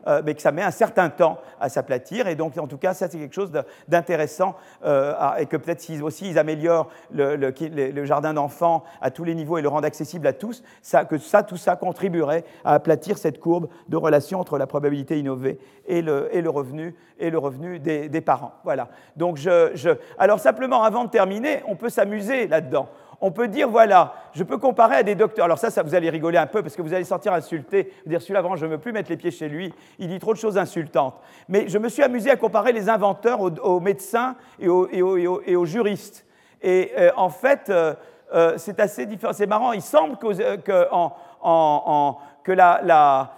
Euh, 0.06 0.22
mais 0.24 0.34
que 0.34 0.42
ça 0.42 0.52
met 0.52 0.62
un 0.62 0.70
certain 0.70 1.08
temps 1.08 1.38
à 1.60 1.68
s'aplatir. 1.68 2.28
Et 2.28 2.34
donc, 2.34 2.58
en 2.58 2.66
tout 2.66 2.76
cas, 2.76 2.92
ça, 2.92 3.08
c'est 3.08 3.18
quelque 3.18 3.34
chose 3.34 3.52
d'intéressant. 3.88 4.54
Euh, 4.84 5.14
et 5.38 5.46
que 5.46 5.56
peut-être 5.56 5.84
aussi 6.02 6.28
ils 6.28 6.38
améliorent 6.38 6.88
le, 7.12 8.04
jardin 8.04 8.34
d'enfants 8.34 8.84
à 9.00 9.10
tous 9.10 9.24
les 9.24 9.34
niveaux 9.34 9.58
et 9.58 9.62
le 9.62 9.68
rendent 9.68 9.84
accessible 9.84 10.26
à 10.26 10.32
tous, 10.32 10.62
ça, 10.82 11.04
que 11.04 11.18
ça, 11.18 11.42
tout 11.42 11.56
ça 11.56 11.76
contribuerait 11.76 12.44
à 12.64 12.74
aplatir 12.74 13.18
cette 13.18 13.40
courbe 13.40 13.68
de 13.88 13.96
relation 13.96 14.40
entre 14.40 14.58
la 14.58 14.66
probabilité 14.66 15.18
innovée 15.18 15.58
et 15.86 16.02
le, 16.02 16.28
et 16.32 16.42
le 16.42 16.50
revenu, 16.50 16.94
et 17.18 17.30
le 17.30 17.38
revenu 17.38 17.78
des, 17.78 18.20
parents. 18.20 18.52
Voilà. 18.64 18.88
Donc, 19.16 19.36
je, 19.36 19.96
alors, 20.18 20.38
simplement, 20.38 20.82
avant 20.82 21.04
de 21.04 21.10
terminer, 21.10 21.62
on 21.66 21.76
peut 21.76 21.90
s'amuser 21.90 22.46
là-dedans 22.46 22.88
on 23.24 23.30
peut 23.30 23.48
dire, 23.48 23.70
voilà, 23.70 24.12
je 24.34 24.44
peux 24.44 24.58
comparer 24.58 24.96
à 24.96 25.02
des 25.02 25.14
docteurs. 25.14 25.46
Alors 25.46 25.56
ça, 25.56 25.70
ça 25.70 25.82
vous 25.82 25.94
allez 25.94 26.10
rigoler 26.10 26.36
un 26.36 26.46
peu 26.46 26.62
parce 26.62 26.76
que 26.76 26.82
vous 26.82 26.92
allez 26.92 27.04
sentir 27.04 27.32
insulté, 27.32 27.90
vous 28.04 28.10
dire, 28.10 28.20
celui-là, 28.20 28.42
je 28.56 28.66
ne 28.66 28.72
veux 28.72 28.78
plus 28.78 28.92
mettre 28.92 29.08
les 29.08 29.16
pieds 29.16 29.30
chez 29.30 29.48
lui, 29.48 29.72
il 29.98 30.08
dit 30.08 30.18
trop 30.18 30.34
de 30.34 30.38
choses 30.38 30.58
insultantes. 30.58 31.18
Mais 31.48 31.66
je 31.66 31.78
me 31.78 31.88
suis 31.88 32.02
amusé 32.02 32.30
à 32.30 32.36
comparer 32.36 32.72
les 32.72 32.90
inventeurs 32.90 33.40
aux, 33.40 33.80
médecins 33.80 34.36
et 34.60 34.68
aux, 34.68 35.64
juristes. 35.64 36.26
Et 36.60 36.92
euh, 36.98 37.12
en 37.16 37.30
fait, 37.30 37.70
euh, 37.70 37.94
euh, 38.34 38.58
c'est 38.58 38.78
assez 38.78 39.06
différent. 39.06 39.32
C'est 39.32 39.46
marrant, 39.46 39.72
il 39.72 39.80
semble 39.80 40.18
que, 40.18 40.56
que, 40.56 42.52
la, 42.52 43.32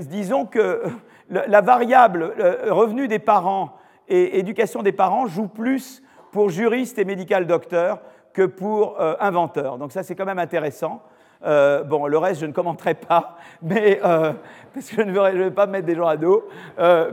disons 0.00 0.46
que 0.46 0.82
la 1.28 1.60
variable 1.60 2.32
revenu 2.70 3.06
des 3.06 3.18
parents 3.18 3.76
et 4.08 4.38
éducation 4.38 4.82
des 4.82 4.92
parents 4.92 5.26
joue 5.26 5.48
plus 5.48 6.02
pour 6.32 6.48
juristes 6.48 6.98
et 6.98 7.04
médical 7.04 7.46
docteurs 7.46 7.98
que 8.36 8.42
pour 8.42 9.00
euh, 9.00 9.14
inventeur. 9.18 9.78
Donc 9.78 9.92
ça, 9.92 10.02
c'est 10.02 10.14
quand 10.14 10.26
même 10.26 10.38
intéressant. 10.38 11.00
Euh, 11.46 11.82
bon, 11.84 12.06
le 12.06 12.18
reste, 12.18 12.40
je 12.40 12.46
ne 12.46 12.52
commenterai 12.52 12.92
pas, 12.92 13.36
mais, 13.62 13.98
euh, 14.04 14.32
parce 14.74 14.90
que 14.90 14.96
je 14.96 15.02
ne, 15.02 15.38
vais, 15.38 15.50
pas 15.50 15.66
mettre 15.66 15.86
des 15.86 15.94
gens 15.94 16.06
à 16.06 16.18
dos. 16.18 16.46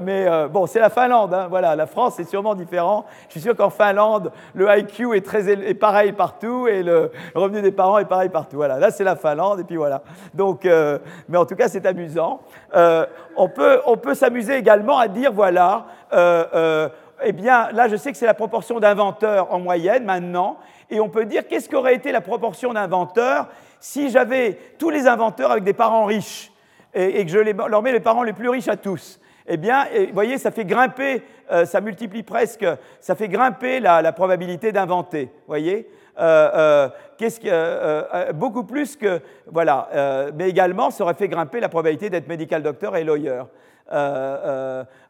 mais 0.01 0.27
bon, 0.49 0.65
c'est 0.65 0.79
la 0.79 0.89
Finlande, 0.89 1.33
hein, 1.33 1.47
voilà. 1.49 1.77
La 1.77 1.85
France, 1.85 2.15
c'est 2.17 2.25
sûrement 2.25 2.55
différent. 2.55 3.05
Je 3.27 3.31
suis 3.31 3.41
sûr 3.41 3.55
qu'en 3.55 3.69
Finlande, 3.69 4.33
le 4.53 4.67
IQ 4.77 5.15
est, 5.15 5.25
très 5.25 5.73
pareil 5.75 6.11
partout 6.11 6.67
et 6.67 6.83
le 6.83 7.09
revenu 7.35 7.61
des 7.61 7.71
parents 7.71 7.99
est 7.99 8.05
pareil 8.05 8.29
partout. 8.29 8.57
Voilà, 8.57 8.79
là, 8.79 8.91
c'est 8.91 9.05
la 9.05 9.15
Finlande, 9.15 9.61
et 9.61 9.63
puis 9.63 9.77
voilà. 9.77 10.01
Donc, 10.33 10.65
mais 10.65 11.37
en 11.37 11.45
tout 11.45 11.55
cas, 11.55 11.69
c'est 11.69 11.85
amusant. 11.85 12.41
on 12.73 13.47
peut, 13.47 13.79
on 13.85 13.95
peut 13.95 14.13
s'amuser 14.13 14.57
également 14.57 14.97
à 14.97 15.07
dire, 15.07 15.31
voilà, 15.31 15.85
eh 17.25 17.31
bien, 17.31 17.69
là, 17.71 17.87
je 17.87 17.95
sais 17.95 18.11
que 18.11 18.17
c'est 18.17 18.25
la 18.25 18.33
proportion 18.33 18.79
d'inventeurs 18.79 19.53
en 19.53 19.59
moyenne 19.59 20.03
maintenant, 20.03 20.57
et 20.89 20.99
on 20.99 21.09
peut 21.09 21.25
dire 21.25 21.47
qu'est-ce 21.47 21.69
qu'aurait 21.69 21.95
été 21.95 22.11
la 22.11 22.21
proportion 22.21 22.73
d'inventeurs 22.73 23.47
si 23.79 24.09
j'avais 24.09 24.57
tous 24.77 24.89
les 24.89 25.07
inventeurs 25.07 25.51
avec 25.51 25.63
des 25.63 25.73
parents 25.73 26.05
riches 26.05 26.51
et, 26.93 27.25
que 27.25 27.31
je 27.31 27.39
leur 27.39 27.81
mets 27.81 27.91
les 27.91 27.99
parents 27.99 28.23
les 28.23 28.33
plus 28.33 28.49
riches 28.49 28.67
à 28.67 28.77
tous? 28.77 29.19
Eh 29.47 29.57
bien, 29.57 29.85
vous 29.93 30.13
voyez, 30.13 30.37
ça 30.37 30.51
fait 30.51 30.63
grimper, 30.63 31.21
euh, 31.51 31.65
ça 31.65 31.81
multiplie 31.81 32.23
presque, 32.23 32.65
ça 33.01 33.15
fait 33.15 33.27
grimper 33.27 33.79
la, 33.79 34.11
probabilité 34.13 34.71
d'inventer. 34.71 35.29
Voyez? 35.47 35.89
Euh, 36.19 36.89
euh, 37.21 38.31
beaucoup 38.33 38.63
plus 38.63 38.95
que 38.95 39.19
voilà, 39.47 40.29
mais 40.35 40.49
également 40.49 40.91
ça 40.91 41.03
aurait 41.03 41.13
fait 41.15 41.27
grimper 41.27 41.59
la 41.59 41.69
probabilité 41.69 42.09
d'être 42.09 42.27
medical 42.27 42.61
doctor 42.61 42.95
et 42.95 43.03
lawyer. 43.03 43.43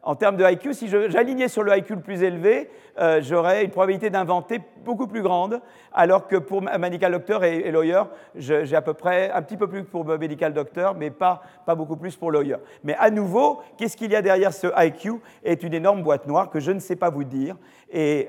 Euh, 0.04 0.10
euh, 0.10 0.14
en 0.14 0.14
termes 0.14 0.36
de 0.36 0.44
IQ, 0.44 0.74
si 0.74 0.88
j'alignais 0.88 1.48
sur 1.48 1.62
le 1.62 1.76
IQ 1.76 1.94
le 1.94 2.00
plus 2.00 2.22
élevé, 2.22 2.70
euh, 2.98 3.20
j'aurais 3.22 3.64
une 3.64 3.70
probabilité 3.70 4.10
d'inventer 4.10 4.60
beaucoup 4.84 5.06
plus 5.06 5.22
grande, 5.22 5.60
alors 5.92 6.28
que 6.28 6.36
pour 6.36 6.62
medical 6.62 7.12
doctor 7.12 7.42
et, 7.44 7.70
lawyer, 7.70 8.02
j'ai 8.34 8.76
à 8.76 8.82
peu 8.82 8.94
près 8.94 9.30
un 9.30 9.42
petit 9.42 9.56
peu 9.56 9.66
plus 9.66 9.82
pour 9.84 10.04
medical 10.04 10.52
doctor, 10.52 10.94
mais 10.94 11.10
pas, 11.10 11.42
pas 11.66 11.74
beaucoup 11.74 11.96
plus 11.96 12.16
pour 12.16 12.30
lawyer. 12.30 12.56
Mais 12.84 12.94
à 12.98 13.10
nouveau, 13.10 13.60
qu'est-ce 13.76 13.96
qu'il 13.96 14.12
y 14.12 14.16
a 14.16 14.22
derrière 14.22 14.52
ce 14.52 14.66
IQ 14.76 15.14
est 15.42 15.62
une 15.62 15.74
énorme 15.74 16.02
boîte 16.02 16.26
noire 16.26 16.50
que 16.50 16.60
je 16.60 16.70
ne 16.70 16.78
sais 16.78 16.96
pas 16.96 17.10
vous 17.10 17.24
dire. 17.24 17.56
Et 17.90 18.28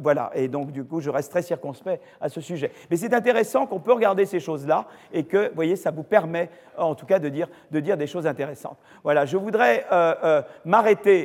voilà, 0.00 0.30
et 0.34 0.48
donc 0.48 0.70
du 0.70 0.84
coup, 0.84 1.00
je 1.00 1.10
reste 1.10 1.32
très 1.32 1.42
circonspect 1.42 2.00
à 2.20 2.28
ce 2.28 2.40
sujet. 2.40 2.70
Mais 2.90 2.96
c'est 2.96 3.14
intéressant 3.14 3.66
qu'on 3.66 3.80
peut 3.80 3.92
regarder 3.92 4.24
ces 4.24 4.38
choses-là 4.38 4.86
et 5.12 5.24
que, 5.24 5.48
vous 5.48 5.54
voyez, 5.54 5.76
ça 5.76 5.90
vous 5.90 6.04
permet 6.04 6.48
en 6.78 6.94
tout 6.94 7.06
cas 7.06 7.18
de 7.18 7.28
dire, 7.28 7.48
de 7.70 7.80
dire 7.80 7.96
des 7.96 8.06
choses 8.06 8.26
intéressantes. 8.26 8.78
Voilà, 9.02 9.26
je 9.26 9.36
voudrais 9.36 9.86
euh, 9.92 10.14
euh, 10.24 10.42